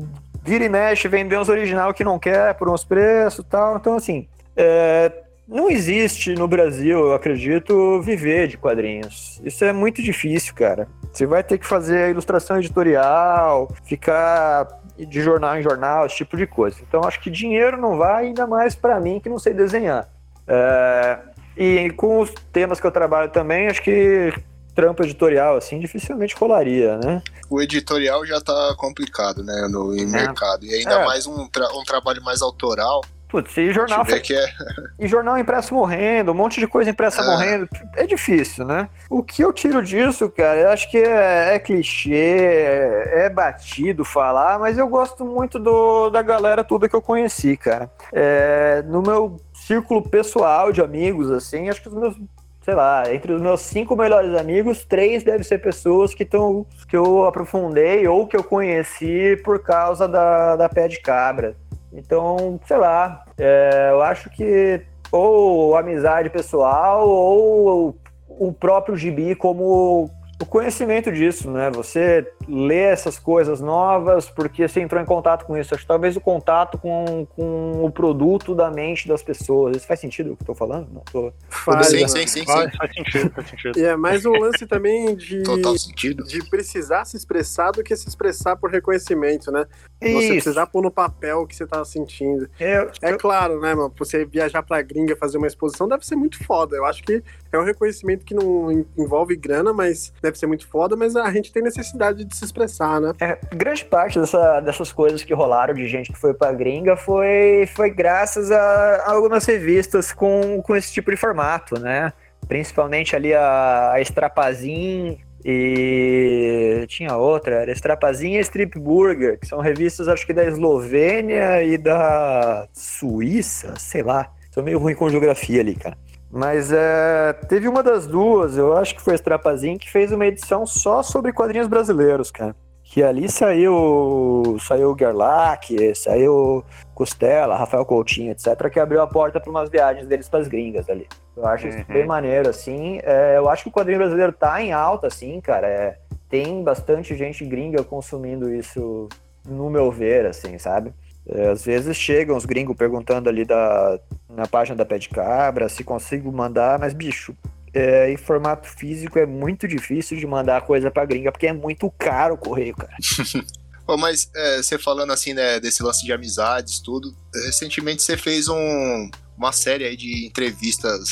vira 0.43 0.65
e 0.65 0.69
mexe, 0.69 1.09
vender 1.09 1.39
uns 1.39 1.49
original 1.49 1.95
que 1.95 2.05
não 2.05 2.19
quer 2.19 2.55
por 2.55 2.69
uns 2.69 2.85
preços 2.85 3.45
tal. 3.49 3.77
Então, 3.77 3.97
assim, 3.97 4.29
é, 4.55 5.11
não 5.49 5.71
existe 5.71 6.35
no 6.35 6.47
Brasil, 6.47 6.99
eu 6.99 7.15
acredito, 7.15 8.01
viver 8.03 8.49
de 8.49 8.59
quadrinhos. 8.59 9.41
Isso 9.43 9.65
é 9.65 9.73
muito 9.73 10.03
difícil, 10.03 10.55
cara. 10.55 10.87
Você 11.13 11.27
vai 11.27 11.43
ter 11.43 11.59
que 11.59 11.67
fazer 11.67 12.11
ilustração 12.11 12.59
editorial, 12.59 13.69
ficar 13.85 14.69
de 14.97 15.21
jornal 15.23 15.59
em 15.59 15.63
jornal, 15.63 16.07
esse 16.07 16.17
tipo 16.17 16.37
de 16.37 16.47
coisa. 16.47 16.79
Então, 16.87 17.03
acho 17.05 17.21
que 17.21 17.31
dinheiro 17.31 17.77
não 17.77 17.97
vai, 17.97 18.27
ainda 18.27 18.47
mais 18.47 18.75
para 18.75 19.01
mim 19.01 19.21
que 19.21 19.29
não 19.29 19.39
sei 19.39 19.55
desenhar. 19.55 20.09
É, 20.47 21.19
e 21.57 21.91
com 21.91 22.21
os 22.21 22.31
temas 22.53 22.81
que 22.81 22.87
eu 22.87 22.91
trabalho 22.91 23.31
também, 23.31 23.69
acho 23.69 23.83
que 23.83 24.33
trampo 24.75 25.03
editorial, 25.03 25.57
assim, 25.57 25.79
dificilmente 25.79 26.35
rolaria, 26.35 26.99
né? 26.99 27.23
O 27.49 27.61
editorial 27.61 28.27
já 28.27 28.41
tá 28.41 28.75
complicado, 28.77 29.43
né, 29.43 29.69
no 29.71 29.97
é. 29.97 30.05
mercado. 30.05 30.65
E 30.65 30.75
ainda 30.75 30.95
é. 30.95 31.05
mais 31.05 31.27
um, 31.27 31.47
tra 31.49 31.69
um 31.75 31.85
trabalho 31.85 32.23
mais 32.23 32.43
autoral. 32.43 33.03
Putz, 33.29 33.57
e 33.57 33.73
jornal. 33.73 34.05
Que 34.05 34.35
é... 34.35 34.47
E 34.97 35.09
jornal 35.09 35.37
impresso 35.37 35.75
morrendo, 35.75 36.31
um 36.31 36.35
monte 36.35 36.61
de 36.61 36.69
coisa 36.69 36.91
impressa 36.91 37.21
é. 37.21 37.25
morrendo. 37.25 37.69
É 37.97 38.07
difícil, 38.07 38.65
né? 38.65 38.89
O 39.11 39.25
que 39.25 39.43
eu 39.43 39.53
tiro 39.53 39.83
disso, 39.83 40.31
cara, 40.31 40.61
eu 40.61 40.69
acho 40.71 40.89
que 40.89 40.99
é, 40.99 41.55
é 41.55 41.59
clichê, 41.59 42.15
é, 42.15 43.25
é, 43.25 43.31
batido 43.31 44.05
falar, 44.05 44.59
mas 44.61 44.79
eu 44.79 44.87
gosto 44.87 45.25
muito 45.25 45.59
do, 45.59 46.11
da 46.11 46.23
galera 46.23 46.63
toda 46.63 46.89
que 46.89 46.95
eu 46.95 47.03
conheci, 47.03 47.57
cara. 47.57 47.91
É, 48.13 48.85
no 48.87 49.03
meu 49.03 49.41
círculo 49.53 50.09
pessoal 50.09 50.71
de 50.71 50.81
amigos, 50.81 51.31
assim, 51.31 51.69
acho 51.69 51.83
que 51.83 51.89
os 51.89 51.95
meus 51.95 52.17
sei 52.65 52.75
lá, 52.75 53.13
entre 53.13 53.31
os 53.33 53.43
meus 53.43 53.61
cinco 53.61 53.95
melhores 53.95 54.35
amigos, 54.35 54.87
três 54.87 55.23
devem 55.23 55.43
ser 55.43 55.59
pessoas 55.59 56.15
que, 56.15 56.23
estão 56.23 56.65
que 56.89 56.97
eu 56.97 57.27
aprofundei 57.27 58.09
ou 58.09 58.27
que 58.27 58.35
eu 58.35 58.43
conheci 58.43 59.37
por 59.45 59.63
causa 59.63 60.09
da, 60.09 60.57
da 60.57 60.67
pé 60.67 60.89
de 60.89 60.99
cabra. 61.01 61.55
Então, 61.93 62.59
sei 62.67 62.79
lá, 62.79 63.23
é, 63.39 63.91
eu 63.93 64.03
acho 64.03 64.31
que 64.31 64.81
ou 65.13 65.77
amizade 65.77 66.31
pessoal 66.31 67.07
ou 67.07 67.97
o 68.27 68.53
próprio 68.53 68.97
gibi 68.97 69.35
como 69.35 70.11
o 70.41 70.45
conhecimento 70.45 71.13
disso, 71.13 71.51
né? 71.51 71.71
Você 71.71 72.27
lê 72.49 72.81
essas 72.81 73.19
coisas 73.19 73.61
novas 73.61 74.29
porque 74.29 74.67
você 74.67 74.81
entrou 74.81 75.01
em 75.01 75.05
contato 75.05 75.45
com 75.45 75.57
isso. 75.57 75.75
Acho 75.75 75.85
que 75.85 75.89
talvez 75.89 76.17
o 76.17 76.21
contato 76.21 76.77
com, 76.77 77.27
com 77.37 77.85
o 77.85 77.91
produto 77.91 78.55
da 78.55 78.71
mente 78.71 79.07
das 79.07 79.23
pessoas. 79.23 79.77
Isso 79.77 79.87
faz 79.87 80.01
sentido 80.01 80.33
o 80.33 80.37
que 80.37 80.43
eu 80.43 80.47
tô 80.47 80.55
falando? 80.55 80.89
Não 80.93 81.03
tô... 81.03 81.33
Faz, 81.49 81.89
sim, 81.89 82.07
sim, 82.09 82.27
sim, 82.27 82.45
faz, 82.45 82.75
faz, 82.77 82.95
sentido, 82.95 83.31
faz 83.31 83.49
sentido. 83.49 83.79
E 83.79 83.85
é 83.85 83.97
mais 83.97 84.27
um 84.27 84.33
lance 84.33 84.67
também 84.67 85.15
de, 85.15 85.43
Total 85.43 85.79
sentido. 85.79 86.25
de 86.25 86.43
precisar 86.51 87.05
se 87.05 87.17
expressar 87.17 87.71
do 87.71 87.83
que 87.83 87.95
se 87.95 88.09
expressar 88.09 88.57
por 88.57 88.71
reconhecimento, 88.71 89.53
né? 89.53 89.67
Isso. 90.03 90.21
Você 90.21 90.33
precisar 90.33 90.67
pôr 90.67 90.83
no 90.83 90.91
papel 90.91 91.43
o 91.43 91.47
que 91.47 91.55
você 91.55 91.67
tá 91.67 91.85
sentindo. 91.85 92.49
Eu, 92.59 92.91
é 93.01 93.13
eu... 93.13 93.19
claro, 93.19 93.61
né, 93.61 93.75
mano? 93.75 93.93
Você 93.99 94.25
viajar 94.25 94.63
pra 94.63 94.83
gringa 94.83 95.17
fazer 95.17 95.39
uma 95.39 95.47
exposição 95.47 95.89
deve 95.89 96.05
ser 96.05 96.17
muito 96.17 96.43
foda. 96.45 96.77
Eu 96.77 96.85
acho 96.85 97.03
que 97.03 97.23
é 97.53 97.59
um 97.59 97.65
reconhecimento 97.65 98.25
que 98.25 98.35
não 98.35 98.85
envolve 98.99 99.37
grana, 99.37 99.73
mas 99.73 100.13
deve 100.25 100.39
ser 100.39 100.47
muito 100.47 100.67
foda, 100.67 100.97
mas 100.97 101.15
a 101.15 101.31
gente 101.31 101.53
tem 101.53 101.63
necessidade 101.63 102.25
de 102.25 102.37
se 102.37 102.45
expressar, 102.45 103.01
né? 103.01 103.13
É, 103.21 103.39
grande 103.55 103.85
parte 103.85 104.19
dessa, 104.19 104.61
dessas 104.61 104.93
coisas 104.93 105.23
que 105.23 105.33
rolaram 105.33 105.75
de 105.75 105.87
gente 105.87 106.13
que 106.13 106.19
foi 106.19 106.35
pra 106.35 106.53
gringa 106.53 106.97
foi, 106.97 107.69
foi 107.75 107.91
graças 107.91 108.51
a, 108.51 109.05
algumas 109.07 109.45
revistas 109.45 110.13
com, 110.13 110.61
com 110.63 110.75
esse 110.75 110.93
tipo 110.93 111.11
de 111.11 111.17
formato, 111.17 111.79
né? 111.79 112.13
Principalmente 112.49 113.15
ali 113.15 113.33
a, 113.33 113.93
a 113.93 114.01
Strapazin 114.01 115.19
e 115.45 116.87
tinha 116.89 117.17
outra, 117.17 117.57
era 117.57 117.73
Strapazin 117.73 118.37
e 118.37 118.41
Strip 118.41 118.79
Burger, 118.79 119.39
que 119.39 119.47
são 119.47 119.61
revistas 119.61 120.09
acho 120.09 120.27
que 120.27 120.33
da 120.33 120.45
Eslovênia 120.45 121.63
e 121.63 121.77
da 121.77 122.67
Suíça, 122.73 123.75
sei 123.79 124.03
lá. 124.03 124.33
Sou 124.51 124.63
meio 124.63 124.79
ruim 124.79 124.95
com 124.95 125.11
geografia 125.11 125.61
ali, 125.61 125.75
cara. 125.75 125.99
Mas 126.35 126.73
é, 126.73 127.33
teve 127.49 127.69
uma 127.69 127.81
das 127.81 128.09
duas, 128.09 128.59
eu 128.59 128.77
acho 128.77 128.97
que 128.97 129.01
foi 129.01 129.13
a 129.13 129.17
Strapazinho, 129.17 129.79
que 129.79 129.89
fez 129.89 130.11
uma 130.11 130.27
edição 130.27 130.67
só 130.67 131.01
sobre 131.01 131.33
quadrinhos 131.33 131.69
brasileiros, 131.69 132.33
cara. 132.33 132.57
Que 132.83 133.05
ali 133.05 133.31
saiu 133.31 134.57
saiu 134.61 134.97
Gerlach, 134.99 135.95
saiu 135.95 136.65
Costela, 136.93 137.57
Rafael 137.57 137.85
Coutinho, 137.87 138.33
etc., 138.33 138.69
que 138.69 138.81
abriu 138.81 139.01
a 139.01 139.07
porta 139.07 139.39
para 139.39 139.49
umas 139.49 139.71
viagens 139.71 140.09
deles 140.09 140.29
para 140.29 140.41
as 140.41 140.49
gringas 140.49 140.91
ali. 140.91 141.07
Eu 141.37 141.47
acho 141.47 141.69
isso 141.69 141.85
bem 141.89 142.03
Uhum. 142.03 142.09
maneiro, 142.09 142.49
assim. 142.49 142.99
É, 143.05 143.37
eu 143.37 143.49
acho 143.49 143.63
que 143.63 143.69
o 143.69 143.73
quadrinho 143.73 143.99
brasileiro 143.99 144.33
tá 144.33 144.61
em 144.61 144.73
alta, 144.73 145.07
assim, 145.07 145.41
cara. 145.41 145.69
É, 145.69 145.99
tem 146.29 146.65
bastante 146.65 147.15
gente 147.15 147.45
gringa 147.45 147.85
consumindo 147.85 148.53
isso, 148.53 149.09
no 149.49 149.71
meu 149.71 149.91
ver, 149.91 150.27
assim, 150.27 150.59
sabe? 150.59 150.93
É, 151.27 151.51
às 151.51 151.65
vezes 151.65 151.97
chegam 151.97 152.37
os 152.37 152.45
gringos 152.45 152.77
perguntando 152.77 153.29
ali 153.29 153.45
da, 153.45 153.99
na 154.29 154.47
página 154.47 154.77
da 154.77 154.85
Pé 154.85 154.99
de 154.99 155.09
Cabra 155.09 155.69
se 155.69 155.83
consigo 155.83 156.31
mandar, 156.31 156.79
mas, 156.79 156.93
bicho, 156.93 157.35
é, 157.73 158.11
em 158.11 158.17
formato 158.17 158.69
físico 158.69 159.19
é 159.19 159.27
muito 159.27 159.67
difícil 159.67 160.19
de 160.19 160.27
mandar 160.27 160.63
coisa 160.63 160.91
pra 160.91 161.05
gringa, 161.05 161.33
porque 161.33 161.47
é 161.47 161.53
muito 161.53 161.91
caro 161.99 162.35
o 162.35 162.39
correio, 162.39 162.77
cara. 162.77 162.95
Mas 163.99 164.31
é, 164.35 164.63
você 164.63 164.79
falando 164.79 165.13
assim, 165.13 165.35
né, 165.35 165.61
desse 165.61 165.83
lance 165.83 166.07
de 166.07 166.11
amizades, 166.11 166.81
tudo, 166.81 167.15
recentemente 167.45 168.03
você 168.03 168.17
fez 168.17 168.49
um, 168.49 169.11
uma 169.37 169.53
série 169.53 169.85
aí 169.85 169.95
de 169.95 170.27
entrevistas 170.27 171.11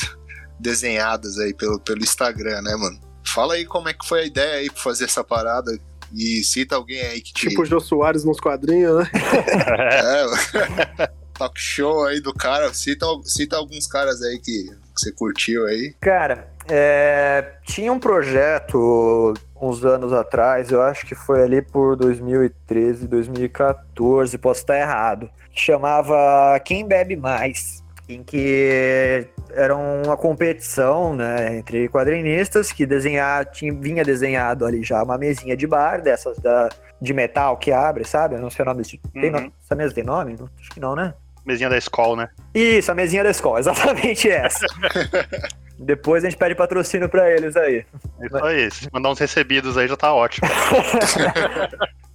desenhadas 0.59 1.37
aí 1.37 1.53
pelo, 1.53 1.79
pelo 1.79 2.01
Instagram, 2.01 2.63
né, 2.63 2.75
mano? 2.75 2.99
Fala 3.23 3.53
aí 3.53 3.65
como 3.65 3.89
é 3.89 3.93
que 3.93 4.07
foi 4.07 4.21
a 4.21 4.25
ideia 4.25 4.55
aí 4.55 4.71
pra 4.71 4.81
fazer 4.81 5.05
essa 5.05 5.23
parada 5.23 5.77
e 6.13 6.43
cita 6.43 6.75
alguém 6.75 7.01
aí 7.01 7.21
que. 7.21 7.33
Tipo 7.33 7.63
o 7.63 7.65
Jô 7.65 7.79
Soares 7.79 8.23
nos 8.23 8.39
quadrinhos, 8.39 8.99
né? 8.99 9.11
É, 9.91 11.07
talk 11.33 11.59
show 11.59 12.05
aí 12.05 12.21
do 12.21 12.33
cara, 12.33 12.73
cita, 12.73 13.05
cita 13.25 13.57
alguns 13.57 13.87
caras 13.87 14.21
aí 14.21 14.37
que, 14.37 14.69
que 14.69 14.75
você 14.95 15.11
curtiu 15.11 15.65
aí. 15.65 15.95
Cara, 15.99 16.47
é, 16.67 17.53
tinha 17.65 17.91
um 17.91 17.99
projeto 17.99 19.33
uns 19.59 19.83
anos 19.85 20.11
atrás, 20.11 20.71
eu 20.71 20.81
acho 20.81 21.05
que 21.05 21.15
foi 21.15 21.41
ali 21.41 21.61
por 21.61 21.95
2013, 21.95 23.07
2014, 23.07 24.37
posso 24.37 24.59
estar 24.59 24.77
errado, 24.77 25.29
que 25.53 25.61
chamava 25.61 26.59
Quem 26.65 26.85
Bebe 26.85 27.15
Mais, 27.15 27.81
em 28.09 28.21
que 28.23 29.25
era 29.55 29.75
uma 29.75 30.17
competição 30.17 31.15
né, 31.15 31.55
entre 31.57 31.87
quadrinistas 31.89 32.71
que 32.71 32.85
desenhar, 32.85 33.45
tinha, 33.45 33.73
vinha 33.73 34.03
desenhado 34.03 34.65
ali 34.65 34.83
já 34.83 35.01
uma 35.03 35.17
mesinha 35.17 35.55
de 35.55 35.67
bar, 35.67 36.01
dessas 36.01 36.37
da, 36.39 36.69
de 37.01 37.13
metal 37.13 37.57
que 37.57 37.71
abre, 37.71 38.03
sabe? 38.05 38.35
Eu 38.35 38.41
não 38.41 38.49
sei 38.49 38.63
o 38.63 38.65
nome 38.65 38.79
desse. 38.81 38.97
Tem 39.13 39.25
Uhum. 39.25 39.31
nome- 39.31 39.53
essa 39.63 39.75
mesa 39.75 39.93
tem 39.93 40.03
nome? 40.03 40.35
Acho 40.59 40.69
que 40.71 40.79
não, 40.79 40.95
né? 40.95 41.13
Mesinha 41.45 41.69
da 41.69 41.77
escola, 41.77 42.15
né? 42.23 42.29
Isso, 42.55 42.91
a 42.91 42.95
mesinha 42.95 43.23
da 43.23 43.29
escola, 43.29 43.59
exatamente 43.61 44.29
essa. 44.29 44.65
Depois 45.77 46.23
a 46.23 46.29
gente 46.29 46.37
pede 46.39 46.55
patrocínio 46.55 47.09
pra 47.09 47.29
eles 47.29 47.55
aí. 47.57 47.85
É 48.21 48.25
Isso 48.25 48.45
aí. 48.45 48.71
Se 48.71 48.89
mandar 48.93 49.09
uns 49.09 49.19
recebidos 49.19 49.77
aí 49.77 49.87
já 49.87 49.97
tá 49.97 50.13
ótimo. 50.13 50.47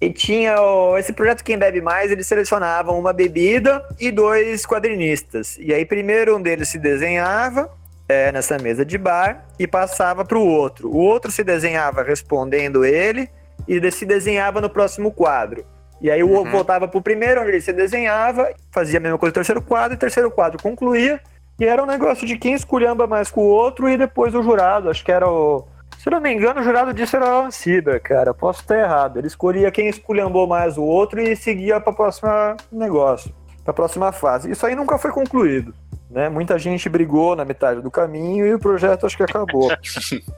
E 0.01 0.09
tinha 0.09 0.61
o- 0.61 0.97
esse 0.97 1.11
projeto 1.11 1.43
Quem 1.43 1.57
Bebe 1.57 1.81
Mais, 1.81 2.09
eles 2.11 2.25
selecionavam 2.25 2.97
uma 2.97 3.11
bebida 3.11 3.85
e 3.99 4.11
dois 4.11 4.65
quadrinistas. 4.65 5.57
E 5.59 5.73
aí 5.73 5.85
primeiro 5.85 6.37
um 6.37 6.41
deles 6.41 6.69
se 6.69 6.77
desenhava 6.79 7.69
é, 8.07 8.31
nessa 8.31 8.57
mesa 8.57 8.83
de 8.83 8.97
bar 8.97 9.45
e 9.59 9.67
passava 9.67 10.25
para 10.25 10.37
o 10.37 10.43
outro. 10.47 10.89
O 10.89 10.97
outro 10.97 11.31
se 11.31 11.43
desenhava 11.43 12.01
respondendo 12.01 12.83
ele 12.83 13.29
e 13.67 13.91
se 13.91 14.03
desenhava 14.05 14.59
no 14.59 14.69
próximo 14.69 15.11
quadro. 15.11 15.63
E 16.01 16.09
aí 16.09 16.23
o 16.23 16.29
Uhum. 16.29 16.49
voltava 16.49 16.87
pro 16.87 17.01
primeiro, 17.03 17.41
onde 17.41 17.51
ele 17.51 17.61
se 17.61 17.71
desenhava, 17.73 18.49
fazia 18.71 18.97
a 18.97 19.01
mesma 19.01 19.17
coisa 19.19 19.29
no 19.31 19.35
terceiro 19.35 19.61
quadro, 19.61 19.93
e 19.93 19.97
o 19.97 19.99
terceiro 19.99 20.31
quadro 20.31 20.57
concluía. 20.63 21.19
E 21.59 21.65
era 21.65 21.83
um 21.83 21.85
negócio 21.85 22.25
de 22.25 22.37
quem 22.37 22.53
esculhamba 22.53 23.05
mais 23.05 23.29
com 23.29 23.41
o 23.41 23.47
outro 23.49 23.87
e 23.89 23.97
depois 23.97 24.33
o 24.33 24.41
jurado. 24.41 24.89
Acho 24.89 25.03
que 25.05 25.11
era 25.11 25.29
o. 25.29 25.67
Se 25.99 26.07
eu 26.07 26.11
não 26.11 26.21
me 26.21 26.33
engano, 26.33 26.61
o 26.61 26.63
jurado 26.63 26.93
disso 26.93 27.17
era 27.17 27.41
o 27.41 27.51
Sieber, 27.51 28.01
cara. 28.01 28.33
Posso 28.33 28.61
estar 28.61 28.79
errado. 28.79 29.17
Ele 29.17 29.27
escolhia 29.27 29.69
quem 29.69 29.89
esculhambou 29.89 30.47
mais 30.47 30.77
o 30.77 30.83
outro 30.83 31.19
e 31.19 31.35
seguia 31.35 31.77
para 31.81 31.91
próxima 31.91 32.55
negócio, 32.71 33.35
para 33.65 33.73
próxima 33.73 34.09
fase. 34.13 34.49
Isso 34.49 34.65
aí 34.65 34.75
nunca 34.75 34.97
foi 34.97 35.11
concluído. 35.11 35.73
Né? 36.09 36.29
Muita 36.29 36.57
gente 36.57 36.87
brigou 36.87 37.35
na 37.35 37.43
metade 37.43 37.81
do 37.81 37.91
caminho 37.91 38.47
e 38.47 38.53
o 38.53 38.59
projeto 38.59 39.05
acho 39.05 39.17
que 39.17 39.23
acabou. 39.23 39.69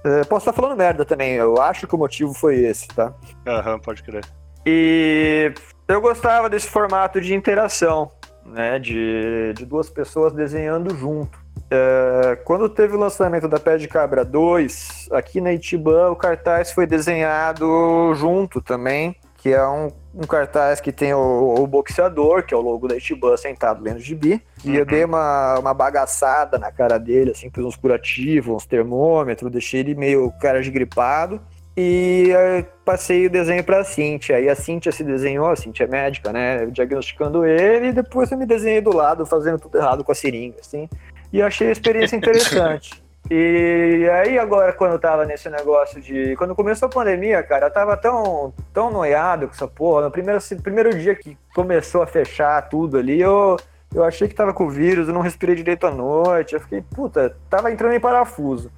É, 0.03 0.23
posso 0.23 0.49
estar 0.49 0.53
falando 0.59 0.75
merda 0.75 1.05
também. 1.05 1.33
Eu 1.33 1.61
acho 1.61 1.85
que 1.85 1.93
o 1.93 1.97
motivo 1.97 2.33
foi 2.33 2.55
esse, 2.55 2.87
tá? 2.87 3.13
Aham, 3.45 3.77
pode 3.77 4.01
crer. 4.01 4.25
E 4.65 5.53
eu 5.87 6.01
gostava 6.01 6.49
desse 6.49 6.67
formato 6.67 7.21
de 7.21 7.35
interação, 7.35 8.11
né? 8.43 8.79
De, 8.79 9.53
de 9.55 9.63
duas 9.63 9.91
pessoas 9.91 10.33
desenhando 10.33 10.95
junto. 10.95 11.40
É, 11.69 12.37
quando 12.43 12.67
teve 12.67 12.95
o 12.95 12.99
lançamento 12.99 13.47
da 13.47 13.59
Pé 13.59 13.77
de 13.77 13.87
Cabra 13.87 14.25
2, 14.25 15.09
aqui 15.11 15.39
na 15.39 15.53
Itiban, 15.53 16.11
o 16.11 16.15
cartaz 16.15 16.71
foi 16.71 16.85
desenhado 16.85 18.13
junto 18.15 18.61
também, 18.61 19.15
que 19.37 19.49
é 19.53 19.65
um, 19.65 19.87
um 20.13 20.27
cartaz 20.27 20.81
que 20.81 20.91
tem 20.91 21.13
o, 21.13 21.55
o 21.57 21.65
boxeador, 21.65 22.43
que 22.43 22.53
é 22.53 22.57
o 22.57 22.61
logo 22.61 22.87
da 22.87 22.95
Itiban, 22.97 23.37
sentado 23.37 23.81
lendo 23.83 23.99
gibi. 23.99 24.41
E 24.65 24.75
eu 24.75 24.81
Uhum. 24.81 24.85
dei 24.85 25.03
uma, 25.05 25.59
uma 25.59 25.73
bagaçada 25.73 26.59
na 26.59 26.71
cara 26.71 26.97
dele, 26.97 27.31
assim, 27.31 27.49
pus 27.49 27.63
uns 27.65 27.75
curativos, 27.75 28.53
uns 28.53 28.65
termômetros, 28.65 29.49
deixei 29.51 29.79
ele 29.79 29.95
meio 29.95 30.31
cara 30.41 30.61
de 30.61 30.69
gripado. 30.69 31.41
E 31.75 32.29
eh, 32.35 32.65
passei 32.83 33.27
o 33.27 33.29
desenho 33.29 33.63
pra 33.63 33.81
Cintia. 33.85 34.35
Aí 34.35 34.49
a 34.49 34.55
Cintia 34.55 34.91
se 34.91 35.05
desenhou, 35.05 35.47
a 35.47 35.55
Cintia 35.55 35.85
é 35.85 35.89
médica, 35.89 36.33
né? 36.33 36.65
Diagnosticando 36.65 37.45
ele, 37.45 37.87
e 37.87 37.93
depois 37.93 38.29
eu 38.29 38.37
me 38.37 38.45
desenhei 38.45 38.81
do 38.81 38.93
lado, 38.93 39.25
fazendo 39.25 39.57
tudo 39.57 39.77
errado 39.77 40.03
com 40.03 40.11
a 40.11 40.15
seringa, 40.15 40.57
assim. 40.59 40.89
E 41.31 41.41
achei 41.41 41.69
a 41.69 41.71
experiência 41.71 42.15
interessante. 42.15 43.01
E 43.29 44.09
aí 44.09 44.37
agora, 44.39 44.73
quando 44.73 44.93
eu 44.93 44.99
tava 44.99 45.25
nesse 45.25 45.49
negócio 45.49 46.01
de. 46.01 46.35
Quando 46.35 46.55
começou 46.55 46.87
a 46.87 46.89
pandemia, 46.89 47.41
cara, 47.43 47.67
eu 47.67 47.71
tava 47.71 47.95
tão, 47.95 48.53
tão 48.73 48.91
noiado 48.91 49.47
com 49.47 49.53
essa 49.53 49.67
porra. 49.67 50.01
No 50.05 50.11
primeiro, 50.11 50.41
primeiro 50.61 50.97
dia 50.97 51.15
que 51.15 51.37
começou 51.53 52.01
a 52.01 52.07
fechar 52.07 52.67
tudo 52.67 52.97
ali, 52.97 53.21
eu, 53.21 53.57
eu 53.93 54.03
achei 54.03 54.27
que 54.27 54.33
tava 54.33 54.53
com 54.53 54.65
o 54.65 54.69
vírus, 54.69 55.07
eu 55.07 55.13
não 55.13 55.21
respirei 55.21 55.55
direito 55.55 55.85
à 55.87 55.91
noite. 55.91 56.55
Eu 56.55 56.59
fiquei, 56.59 56.81
puta, 56.81 57.33
tava 57.49 57.71
entrando 57.71 57.93
em 57.93 57.99
parafuso. 58.01 58.71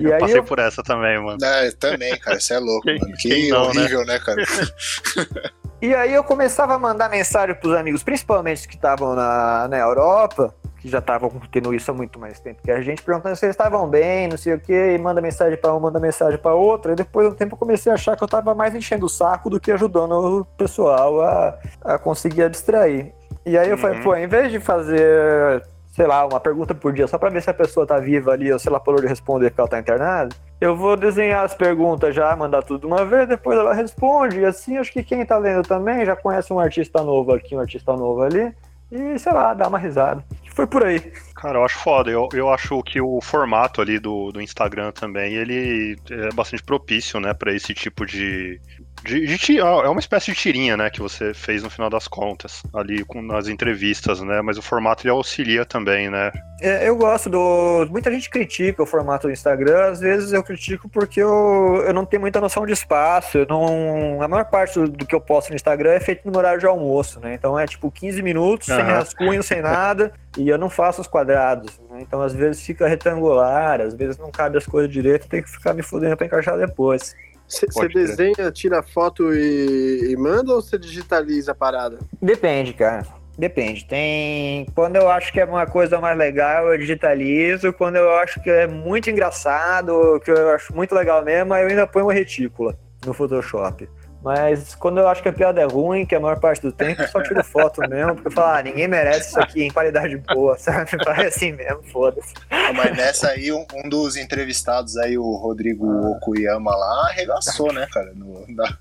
E 0.00 0.04
Eu 0.04 0.14
aí 0.14 0.20
passei 0.20 0.38
eu, 0.38 0.44
por 0.44 0.58
essa 0.58 0.82
também, 0.82 1.22
mano. 1.22 1.38
É, 1.44 1.70
também, 1.72 2.18
cara, 2.18 2.40
você 2.40 2.54
é 2.54 2.58
louco, 2.58 2.82
Quem- 2.82 2.98
mano. 2.98 3.14
Que 3.18 3.48
não, 3.50 3.72
né? 3.72 3.80
horrível, 3.80 4.04
né, 4.06 4.18
cara? 4.18 4.42
E 5.82 5.94
aí 5.94 6.14
eu 6.14 6.24
começava 6.24 6.74
a 6.74 6.78
mandar 6.78 7.10
mensagem 7.10 7.54
pros 7.54 7.74
amigos, 7.76 8.02
principalmente 8.02 8.60
os 8.60 8.66
que 8.66 8.74
estavam 8.74 9.14
na, 9.14 9.68
na 9.68 9.76
Europa, 9.76 10.54
que 10.84 10.90
já 10.90 10.98
estavam 10.98 11.30
tendo 11.50 11.72
isso 11.74 11.90
há 11.90 11.94
muito 11.94 12.18
mais 12.18 12.38
tempo 12.38 12.60
que 12.62 12.70
a 12.70 12.78
gente, 12.82 13.00
perguntando 13.02 13.34
se 13.36 13.46
eles 13.46 13.54
estavam 13.54 13.88
bem, 13.88 14.28
não 14.28 14.36
sei 14.36 14.52
o 14.52 14.60
quê, 14.60 14.94
e 14.94 14.98
manda 14.98 15.18
mensagem 15.18 15.56
pra 15.58 15.72
um, 15.74 15.80
manda 15.80 15.98
mensagem 15.98 16.38
pra 16.38 16.52
outro. 16.52 16.92
E 16.92 16.94
depois 16.94 17.26
do 17.26 17.34
tempo 17.34 17.54
eu 17.54 17.58
comecei 17.58 17.90
a 17.90 17.94
achar 17.94 18.14
que 18.14 18.22
eu 18.22 18.28
tava 18.28 18.54
mais 18.54 18.74
enchendo 18.74 19.06
o 19.06 19.08
saco 19.08 19.48
do 19.48 19.58
que 19.58 19.72
ajudando 19.72 20.12
o 20.12 20.44
pessoal 20.44 21.22
a, 21.22 21.58
a 21.82 21.98
conseguir 21.98 22.42
abstrair. 22.42 23.14
E 23.46 23.56
aí 23.56 23.70
eu 23.70 23.78
falei, 23.78 23.96
Uhum. 23.96 24.02
pô, 24.04 24.14
em 24.14 24.26
vez 24.26 24.52
de 24.52 24.60
fazer, 24.60 25.64
sei 25.92 26.06
lá, 26.06 26.26
uma 26.26 26.38
pergunta 26.38 26.74
por 26.74 26.92
dia 26.92 27.06
só 27.06 27.16
pra 27.16 27.30
ver 27.30 27.40
se 27.42 27.48
a 27.48 27.54
pessoa 27.54 27.86
tá 27.86 27.98
viva 27.98 28.32
ali, 28.32 28.52
ou 28.52 28.58
se 28.58 28.68
ela 28.68 28.78
parou 28.78 29.00
de 29.00 29.06
responder 29.06 29.50
que 29.52 29.58
ela 29.58 29.68
tá 29.68 29.78
internada, 29.78 30.36
eu 30.60 30.76
vou 30.76 30.98
desenhar 30.98 31.46
as 31.46 31.54
perguntas 31.54 32.14
já, 32.14 32.36
mandar 32.36 32.62
tudo 32.62 32.80
de 32.80 32.86
uma 32.86 33.06
vez, 33.06 33.26
depois 33.26 33.58
ela 33.58 33.72
responde. 33.72 34.40
E 34.40 34.44
assim, 34.44 34.76
acho 34.76 34.92
que 34.92 35.02
quem 35.02 35.24
tá 35.24 35.38
lendo 35.38 35.66
também 35.66 36.04
já 36.04 36.14
conhece 36.14 36.52
um 36.52 36.60
artista 36.60 37.02
novo 37.02 37.32
aqui, 37.32 37.56
um 37.56 37.60
artista 37.60 37.94
novo 37.94 38.20
ali. 38.22 38.52
E, 38.92 39.18
sei 39.18 39.32
lá, 39.32 39.52
dá 39.54 39.66
uma 39.66 39.78
risada. 39.78 40.22
Foi 40.54 40.66
por 40.66 40.84
aí. 40.84 41.00
Cara, 41.34 41.58
eu 41.58 41.64
acho 41.64 41.78
foda. 41.78 42.10
Eu, 42.10 42.28
eu 42.32 42.48
acho 42.48 42.80
que 42.84 43.00
o 43.00 43.20
formato 43.20 43.80
ali 43.80 43.98
do, 43.98 44.30
do 44.30 44.40
Instagram 44.40 44.92
também, 44.92 45.34
ele 45.34 45.96
é 46.10 46.32
bastante 46.32 46.62
propício, 46.62 47.18
né, 47.20 47.34
pra 47.34 47.52
esse 47.52 47.74
tipo 47.74 48.06
de. 48.06 48.60
De, 49.02 49.26
de 49.26 49.58
é 49.58 49.64
uma 49.64 50.00
espécie 50.00 50.32
de 50.32 50.38
tirinha, 50.38 50.76
né, 50.76 50.90
que 50.90 51.00
você 51.00 51.34
fez 51.34 51.62
no 51.62 51.70
final 51.70 51.90
das 51.90 52.08
contas, 52.08 52.62
ali 52.74 53.04
com 53.04 53.20
nas 53.20 53.48
entrevistas, 53.48 54.20
né, 54.20 54.40
mas 54.40 54.56
o 54.58 54.62
formato 54.62 55.02
ele 55.04 55.10
auxilia 55.10 55.64
também, 55.64 56.10
né. 56.10 56.32
É, 56.60 56.88
eu 56.88 56.96
gosto 56.96 57.28
do. 57.28 57.86
Muita 57.90 58.10
gente 58.10 58.30
critica 58.30 58.82
o 58.82 58.86
formato 58.86 59.26
do 59.26 59.32
Instagram, 59.32 59.90
às 59.90 60.00
vezes 60.00 60.32
eu 60.32 60.42
critico 60.42 60.88
porque 60.88 61.20
eu, 61.20 61.82
eu 61.86 61.92
não 61.92 62.06
tenho 62.06 62.22
muita 62.22 62.40
noção 62.40 62.64
de 62.64 62.72
espaço. 62.72 63.38
Eu 63.38 63.46
não, 63.46 64.22
a 64.22 64.28
maior 64.28 64.44
parte 64.44 64.78
do, 64.78 64.88
do 64.88 65.04
que 65.04 65.14
eu 65.14 65.20
posto 65.20 65.50
no 65.50 65.56
Instagram 65.56 65.90
é 65.90 66.00
feito 66.00 66.30
no 66.30 66.38
horário 66.38 66.60
de 66.60 66.66
almoço, 66.66 67.20
né? 67.20 67.34
Então 67.34 67.58
é 67.58 67.66
tipo 67.66 67.90
15 67.90 68.22
minutos, 68.22 68.68
sem 68.68 68.76
Aham. 68.76 68.94
rascunho, 68.94 69.42
sem 69.42 69.60
nada, 69.60 70.12
e 70.38 70.48
eu 70.48 70.56
não 70.56 70.70
faço 70.70 71.00
os 71.00 71.08
quadrados. 71.08 71.78
né? 71.90 71.98
Então 72.00 72.22
às 72.22 72.32
vezes 72.32 72.62
fica 72.62 72.88
retangular, 72.88 73.80
às 73.80 73.92
vezes 73.94 74.16
não 74.16 74.30
cabe 74.30 74.56
as 74.56 74.64
coisas 74.64 74.90
direito, 74.90 75.28
tem 75.28 75.42
que 75.42 75.50
ficar 75.50 75.74
me 75.74 75.82
fudendo 75.82 76.16
pra 76.16 76.26
encaixar 76.26 76.56
depois. 76.56 77.14
Você 77.46 77.88
desenha, 77.88 78.50
tira 78.50 78.82
foto 78.82 79.32
e, 79.32 80.12
e 80.12 80.16
manda 80.16 80.54
ou 80.54 80.62
você 80.62 80.78
digitaliza 80.78 81.52
a 81.52 81.54
parada? 81.54 81.98
Depende, 82.20 82.72
cara. 82.72 83.06
Depende. 83.36 83.84
Tem. 83.84 84.66
Quando 84.74 84.96
eu 84.96 85.10
acho 85.10 85.32
que 85.32 85.40
é 85.40 85.44
uma 85.44 85.66
coisa 85.66 86.00
mais 86.00 86.16
legal, 86.16 86.68
eu 86.68 86.78
digitalizo. 86.78 87.72
Quando 87.72 87.96
eu 87.96 88.10
acho 88.16 88.40
que 88.40 88.48
é 88.48 88.66
muito 88.66 89.10
engraçado, 89.10 90.20
que 90.24 90.30
eu 90.30 90.50
acho 90.50 90.74
muito 90.74 90.94
legal 90.94 91.24
mesmo, 91.24 91.52
aí 91.52 91.64
eu 91.64 91.68
ainda 91.68 91.86
ponho 91.86 92.06
uma 92.06 92.12
retícula 92.12 92.78
no 93.04 93.12
Photoshop. 93.12 93.88
Mas 94.24 94.74
quando 94.74 94.98
eu 94.98 95.06
acho 95.06 95.22
que 95.22 95.28
a 95.28 95.32
piada 95.34 95.60
é 95.60 95.66
ruim, 95.66 96.06
que 96.06 96.14
a 96.14 96.20
maior 96.20 96.40
parte 96.40 96.62
do 96.62 96.72
tempo, 96.72 97.02
eu 97.02 97.08
só 97.08 97.22
tiro 97.22 97.44
foto 97.44 97.82
mesmo, 97.82 98.14
porque 98.14 98.28
eu 98.28 98.32
falo, 98.32 98.56
ah, 98.56 98.62
ninguém 98.62 98.88
merece 98.88 99.28
isso 99.28 99.38
aqui 99.38 99.62
em 99.62 99.70
qualidade 99.70 100.16
boa, 100.16 100.56
sabe? 100.58 100.92
Vai 101.04 101.26
assim 101.26 101.52
mesmo, 101.52 101.82
foda-se. 101.92 102.32
Ah, 102.50 102.72
mas 102.72 102.96
nessa 102.96 103.28
aí, 103.28 103.52
um, 103.52 103.66
um, 103.74 103.86
dos 103.86 104.16
entrevistados 104.16 104.96
aí, 104.96 105.18
o 105.18 105.34
Rodrigo 105.36 105.86
Okuyama 106.12 106.74
lá, 106.74 107.08
arregaçou, 107.10 107.70
né, 107.70 107.86
cara? 107.92 108.14
No, 108.14 108.46
na... 108.48 108.78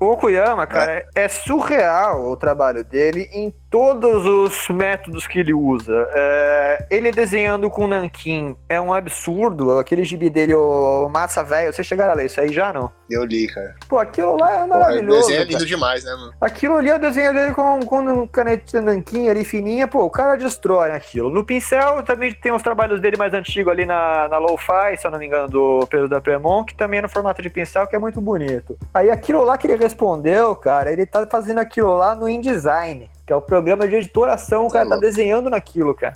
o 0.00 0.06
Okuyama, 0.06 0.66
cara, 0.66 1.06
é. 1.14 1.24
é 1.24 1.28
surreal 1.28 2.28
o 2.28 2.36
trabalho 2.36 2.82
dele 2.82 3.30
em 3.32 3.54
todos 3.74 4.24
os 4.24 4.68
métodos 4.68 5.26
que 5.26 5.40
ele 5.40 5.52
usa. 5.52 6.08
É, 6.14 6.86
ele 6.88 7.10
desenhando 7.10 7.68
com 7.68 7.88
nanquim 7.88 8.54
é 8.68 8.80
um 8.80 8.94
absurdo. 8.94 9.80
Aquele 9.80 10.04
gibi 10.04 10.30
dele, 10.30 10.54
o 10.54 11.08
Massa 11.08 11.42
Velho, 11.42 11.72
vocês 11.72 11.84
chegaram 11.84 12.12
a 12.12 12.14
ler 12.14 12.26
isso 12.26 12.40
aí 12.40 12.52
já, 12.52 12.72
não? 12.72 12.92
Eu 13.10 13.24
li, 13.24 13.48
cara. 13.48 13.74
Pô, 13.88 13.98
aquilo 13.98 14.36
lá 14.36 14.62
é 14.62 14.66
maravilhoso. 14.68 15.18
o 15.18 15.20
desenho 15.22 15.40
é 15.40 15.44
lindo 15.44 15.66
demais, 15.66 16.04
né, 16.04 16.12
mano? 16.12 16.32
Aquilo 16.40 16.76
ali 16.76 16.88
é 16.88 16.94
o 16.94 17.00
desenho 17.00 17.34
dele 17.34 17.52
com, 17.52 17.80
com 17.80 18.28
caneta 18.28 18.80
nanquim 18.80 19.28
ali 19.28 19.44
fininha. 19.44 19.88
Pô, 19.88 20.04
o 20.04 20.10
cara 20.10 20.36
destrói 20.36 20.92
aquilo. 20.92 21.28
No 21.28 21.44
pincel 21.44 22.00
também 22.04 22.32
tem 22.32 22.52
os 22.52 22.62
trabalhos 22.62 23.00
dele 23.00 23.16
mais 23.16 23.34
antigos 23.34 23.72
ali 23.72 23.84
na, 23.84 24.28
na 24.28 24.38
Lo-Fi, 24.38 24.96
se 24.96 25.04
eu 25.04 25.10
não 25.10 25.18
me 25.18 25.26
engano, 25.26 25.48
do 25.48 25.84
Pedro 25.90 26.08
da 26.08 26.20
Premon, 26.20 26.62
que 26.62 26.76
também 26.76 27.00
é 27.00 27.02
no 27.02 27.08
formato 27.08 27.42
de 27.42 27.50
pincel, 27.50 27.88
que 27.88 27.96
é 27.96 27.98
muito 27.98 28.20
bonito. 28.20 28.78
Aí 28.94 29.10
aquilo 29.10 29.42
lá 29.42 29.58
que 29.58 29.66
ele 29.66 29.82
respondeu, 29.82 30.54
cara, 30.54 30.92
ele 30.92 31.04
tá 31.04 31.26
fazendo 31.26 31.58
aquilo 31.58 31.96
lá 31.96 32.14
no 32.14 32.28
InDesign 32.28 33.10
que 33.26 33.32
é 33.32 33.36
o 33.36 33.42
programa 33.42 33.88
de 33.88 33.96
editoração, 33.96 34.66
o 34.66 34.70
cara 34.70 34.88
tá 34.88 34.96
desenhando 34.96 35.48
naquilo, 35.48 35.94
cara. 35.94 36.14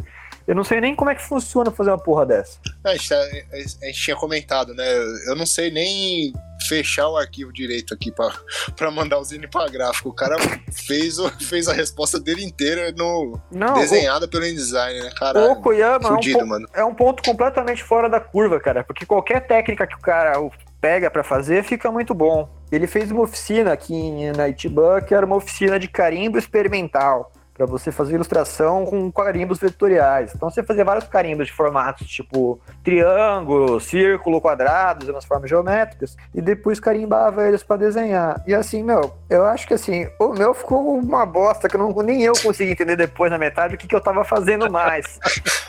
Eu 0.48 0.54
não 0.54 0.64
sei 0.64 0.80
nem 0.80 0.94
como 0.94 1.10
é 1.10 1.14
que 1.14 1.22
funciona 1.22 1.70
fazer 1.70 1.90
uma 1.90 1.98
porra 1.98 2.24
dessa. 2.24 2.58
A 2.82 2.92
gente, 2.92 3.08
tá, 3.10 3.20
a 3.52 3.86
gente 3.86 4.02
tinha 4.02 4.16
comentado, 4.16 4.72
né? 4.72 4.84
Eu 5.26 5.36
não 5.36 5.44
sei 5.44 5.70
nem 5.70 6.32
fechar 6.66 7.06
o 7.06 7.18
arquivo 7.18 7.52
direito 7.52 7.92
aqui 7.92 8.10
para 8.10 8.90
mandar 8.90 9.18
o 9.18 9.24
Zine 9.24 9.46
pra 9.46 9.68
gráfico. 9.68 10.08
O 10.08 10.12
cara 10.14 10.36
fez, 10.72 11.18
fez 11.46 11.68
a 11.68 11.74
resposta 11.74 12.18
dele 12.18 12.42
inteira 12.42 12.92
no, 12.96 13.38
não, 13.50 13.74
desenhada 13.74 14.24
o, 14.24 14.28
pelo 14.28 14.46
InDesign, 14.46 15.02
né? 15.02 15.10
Caralho, 15.18 15.52
o 15.52 15.56
Koyama 15.60 16.08
fudido, 16.08 16.40
é, 16.40 16.44
um, 16.44 16.46
mano. 16.46 16.68
é 16.72 16.84
um 16.84 16.94
ponto 16.94 17.22
completamente 17.22 17.84
fora 17.84 18.08
da 18.08 18.18
curva, 18.18 18.58
cara. 18.58 18.82
Porque 18.82 19.04
qualquer 19.04 19.46
técnica 19.46 19.86
que 19.86 19.96
o 19.96 20.00
cara 20.00 20.40
pega 20.80 21.10
para 21.10 21.24
fazer 21.24 21.64
fica 21.64 21.90
muito 21.90 22.14
bom. 22.14 22.48
Ele 22.70 22.86
fez 22.86 23.10
uma 23.10 23.22
oficina 23.22 23.72
aqui 23.72 24.30
na 24.36 24.48
Itiban, 24.48 25.00
que 25.00 25.14
era 25.14 25.24
uma 25.24 25.36
oficina 25.36 25.78
de 25.78 25.88
carimbo 25.88 26.38
experimental 26.38 27.32
para 27.58 27.66
você 27.66 27.90
fazer 27.90 28.14
ilustração 28.14 28.86
com 28.86 29.10
carimbos 29.10 29.58
vetoriais. 29.58 30.32
Então 30.32 30.48
você 30.48 30.62
fazia 30.62 30.84
vários 30.84 31.08
carimbos 31.08 31.48
de 31.48 31.52
formatos 31.52 32.06
tipo 32.06 32.60
triângulo, 32.84 33.80
círculo, 33.80 34.40
quadrados, 34.40 35.08
umas 35.08 35.24
formas 35.24 35.50
geométricas, 35.50 36.16
e 36.32 36.40
depois 36.40 36.78
carimbava 36.78 37.48
eles 37.48 37.64
para 37.64 37.78
desenhar. 37.78 38.40
E 38.46 38.54
assim, 38.54 38.84
meu, 38.84 39.12
eu 39.28 39.44
acho 39.44 39.66
que 39.66 39.74
assim, 39.74 40.08
o 40.20 40.28
meu 40.28 40.54
ficou 40.54 40.96
uma 40.96 41.26
bosta 41.26 41.68
que 41.68 41.74
eu 41.74 41.80
não, 41.80 41.92
nem 42.00 42.22
eu 42.22 42.34
consegui 42.40 42.70
entender 42.70 42.94
depois 42.94 43.28
na 43.28 43.38
metade 43.38 43.74
o 43.74 43.78
que, 43.78 43.88
que 43.88 43.94
eu 43.94 44.00
tava 44.00 44.22
fazendo 44.22 44.70
mais. 44.70 45.18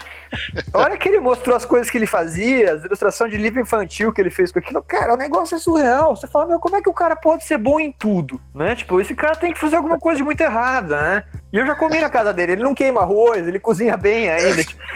A 0.74 0.78
hora 0.78 0.98
que 0.98 1.08
ele 1.10 1.20
mostrou 1.20 1.56
as 1.56 1.66
coisas 1.66 1.90
que 1.90 1.98
ele 1.98 2.06
fazia, 2.06 2.74
as 2.74 2.84
ilustrações 2.84 3.32
de 3.32 3.38
livro 3.38 3.60
infantil 3.60 4.12
que 4.12 4.22
ele 4.22 4.30
fez 4.30 4.52
com 4.52 4.60
aquilo, 4.60 4.82
cara, 4.84 5.14
o 5.14 5.18
negócio 5.18 5.56
é 5.56 5.60
surreal. 5.60 6.16
Você 6.16 6.28
fala, 6.28 6.48
meu, 6.48 6.60
como 6.60 6.76
é 6.76 6.82
que 6.82 6.90
o 6.90 6.94
cara 6.94 7.16
pode 7.16 7.44
ser 7.44 7.58
bom 7.58 7.80
em 7.80 7.92
tudo? 7.92 8.40
Né? 8.54 8.76
Tipo, 8.76 9.00
esse 9.02 9.16
cara 9.16 9.36
tem 9.36 9.54
que 9.54 9.60
fazer 9.60 9.76
alguma 9.76 9.98
coisa 10.00 10.18
de 10.18 10.24
muito 10.24 10.42
errada, 10.42 11.02
né? 11.02 11.24
E 11.52 11.58
eu 11.58 11.66
já 11.66 11.76
comi 11.76 12.00
na 12.00 12.10
casa 12.10 12.32
dele, 12.32 12.54
ele 12.54 12.64
não 12.64 12.76
queima 12.76 13.02
arroz, 13.02 13.48
ele 13.48 13.60
cozinha 13.60 13.98
bem 13.98 14.30
ainda. 14.30 14.64
Tipo, 14.64 14.82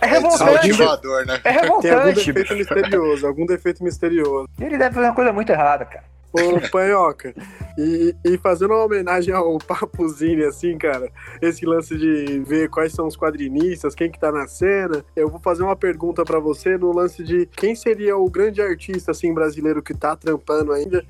é, 0.00 0.06
é 0.06 0.06
revoltante. 0.06 0.70
né? 1.26 1.40
É 1.44 1.50
revoltante. 1.50 1.82
Tem 1.82 1.92
algum 1.92 2.14
defeito 2.14 2.54
misterioso, 2.54 3.26
algum 3.26 3.46
defeito 3.46 3.84
misterioso. 3.84 4.48
Ele 4.58 4.78
deve 4.78 4.94
fazer 4.94 5.08
uma 5.08 5.14
coisa 5.14 5.32
muito 5.32 5.50
errada, 5.50 5.84
cara. 5.84 6.04
Ô, 6.32 6.70
Panhoca, 6.70 7.34
e, 7.76 8.14
e, 8.24 8.38
fazendo 8.38 8.72
uma 8.72 8.84
homenagem 8.84 9.34
ao 9.34 9.58
Papuzinho, 9.58 10.46
assim, 10.46 10.78
cara, 10.78 11.10
esse 11.42 11.66
lance 11.66 11.96
de 11.96 12.40
ver 12.46 12.68
quais 12.70 12.92
são 12.92 13.06
os 13.06 13.16
quadrinistas, 13.16 13.94
quem 13.94 14.10
que 14.10 14.20
tá 14.20 14.30
na 14.30 14.46
cena, 14.46 15.04
eu 15.16 15.28
vou 15.28 15.40
fazer 15.40 15.64
uma 15.64 15.74
pergunta 15.74 16.24
para 16.24 16.38
você 16.38 16.78
no 16.78 16.92
lance 16.92 17.24
de 17.24 17.46
quem 17.46 17.74
seria 17.74 18.16
o 18.16 18.30
grande 18.30 18.62
artista, 18.62 19.10
assim, 19.10 19.34
brasileiro 19.34 19.82
que 19.82 19.92
tá 19.92 20.14
trampando 20.14 20.72
ainda 20.72 21.04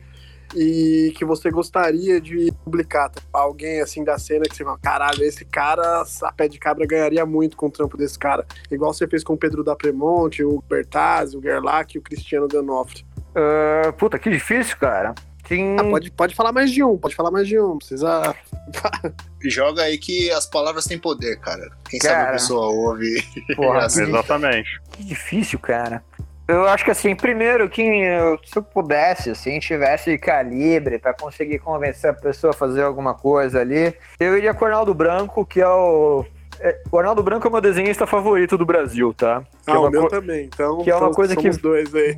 e 0.54 1.12
que 1.16 1.24
você 1.24 1.50
gostaria 1.50 2.20
de 2.20 2.52
publicar? 2.64 3.10
Alguém, 3.32 3.80
assim, 3.80 4.02
da 4.02 4.18
cena 4.18 4.44
que 4.44 4.56
você 4.56 4.64
fala, 4.64 4.78
caralho, 4.78 5.22
esse 5.22 5.44
cara, 5.44 6.04
a 6.22 6.32
pé 6.32 6.48
de 6.48 6.58
cabra 6.58 6.86
ganharia 6.86 7.24
muito 7.24 7.56
com 7.56 7.66
o 7.66 7.70
trampo 7.70 7.96
desse 7.96 8.18
cara. 8.18 8.46
Igual 8.70 8.92
você 8.92 9.06
fez 9.06 9.22
com 9.22 9.34
o 9.34 9.38
Pedro 9.38 9.62
da 9.62 9.76
Premonte, 9.76 10.44
o 10.44 10.62
Bertazzi, 10.68 11.36
o 11.36 11.42
Gerlach 11.42 11.94
e 11.94 11.98
o 11.98 12.02
Cristiano 12.02 12.48
Danofre. 12.48 13.04
Uh, 13.30 13.92
puta, 13.94 14.18
que 14.18 14.30
difícil, 14.30 14.76
cara. 14.76 15.14
Tem... 15.50 15.76
Ah, 15.78 15.84
pode, 15.84 16.10
pode 16.12 16.34
falar 16.34 16.52
mais 16.52 16.70
de 16.70 16.82
um, 16.84 16.96
pode 16.96 17.14
falar 17.16 17.30
mais 17.30 17.48
de 17.48 17.58
um, 17.58 17.76
precisa. 17.78 18.34
Joga 19.42 19.82
aí 19.82 19.98
que 19.98 20.30
as 20.30 20.46
palavras 20.46 20.84
têm 20.84 20.98
poder, 20.98 21.40
cara. 21.40 21.68
Quem 21.88 21.98
cara, 21.98 22.14
sabe 22.14 22.28
a 22.28 22.32
pessoa 22.32 22.66
ouve. 22.68 23.24
Porra, 23.56 23.80
assim. 23.86 24.02
Exatamente. 24.02 24.80
Que 24.92 25.04
difícil, 25.04 25.58
cara. 25.58 26.04
Eu 26.46 26.66
acho 26.68 26.84
que 26.84 26.90
assim, 26.90 27.14
primeiro, 27.14 27.68
que 27.68 27.82
se 28.44 28.58
eu 28.58 28.62
pudesse, 28.62 29.30
assim, 29.30 29.60
tivesse 29.60 30.18
calibre 30.18 30.98
para 30.98 31.14
conseguir 31.14 31.60
convencer 31.60 32.10
a 32.10 32.14
pessoa 32.14 32.52
a 32.52 32.56
fazer 32.56 32.82
alguma 32.82 33.14
coisa 33.14 33.60
ali, 33.60 33.94
eu 34.18 34.36
iria 34.36 34.52
com 34.52 34.64
o 34.64 34.66
Arnaldo 34.66 34.92
Branco, 34.92 35.46
que 35.46 35.60
é 35.60 35.68
o 35.68 36.24
é, 36.62 36.78
o 36.92 36.98
Arnaldo 36.98 37.22
Branco 37.22 37.46
é 37.46 37.48
o 37.48 37.52
meu 37.52 37.60
desenhista 37.60 38.06
favorito 38.06 38.58
do 38.58 38.66
Brasil, 38.66 39.14
tá? 39.14 39.42
Que 39.64 39.70
ah, 39.70 39.74
é 39.74 39.78
o 39.78 39.90
meu 39.90 40.08
também. 40.08 40.44
Então, 40.44 40.78
que 40.78 40.90
é 40.90 40.94
uma 40.94 41.10
coisa 41.10 41.34
que 41.34 41.48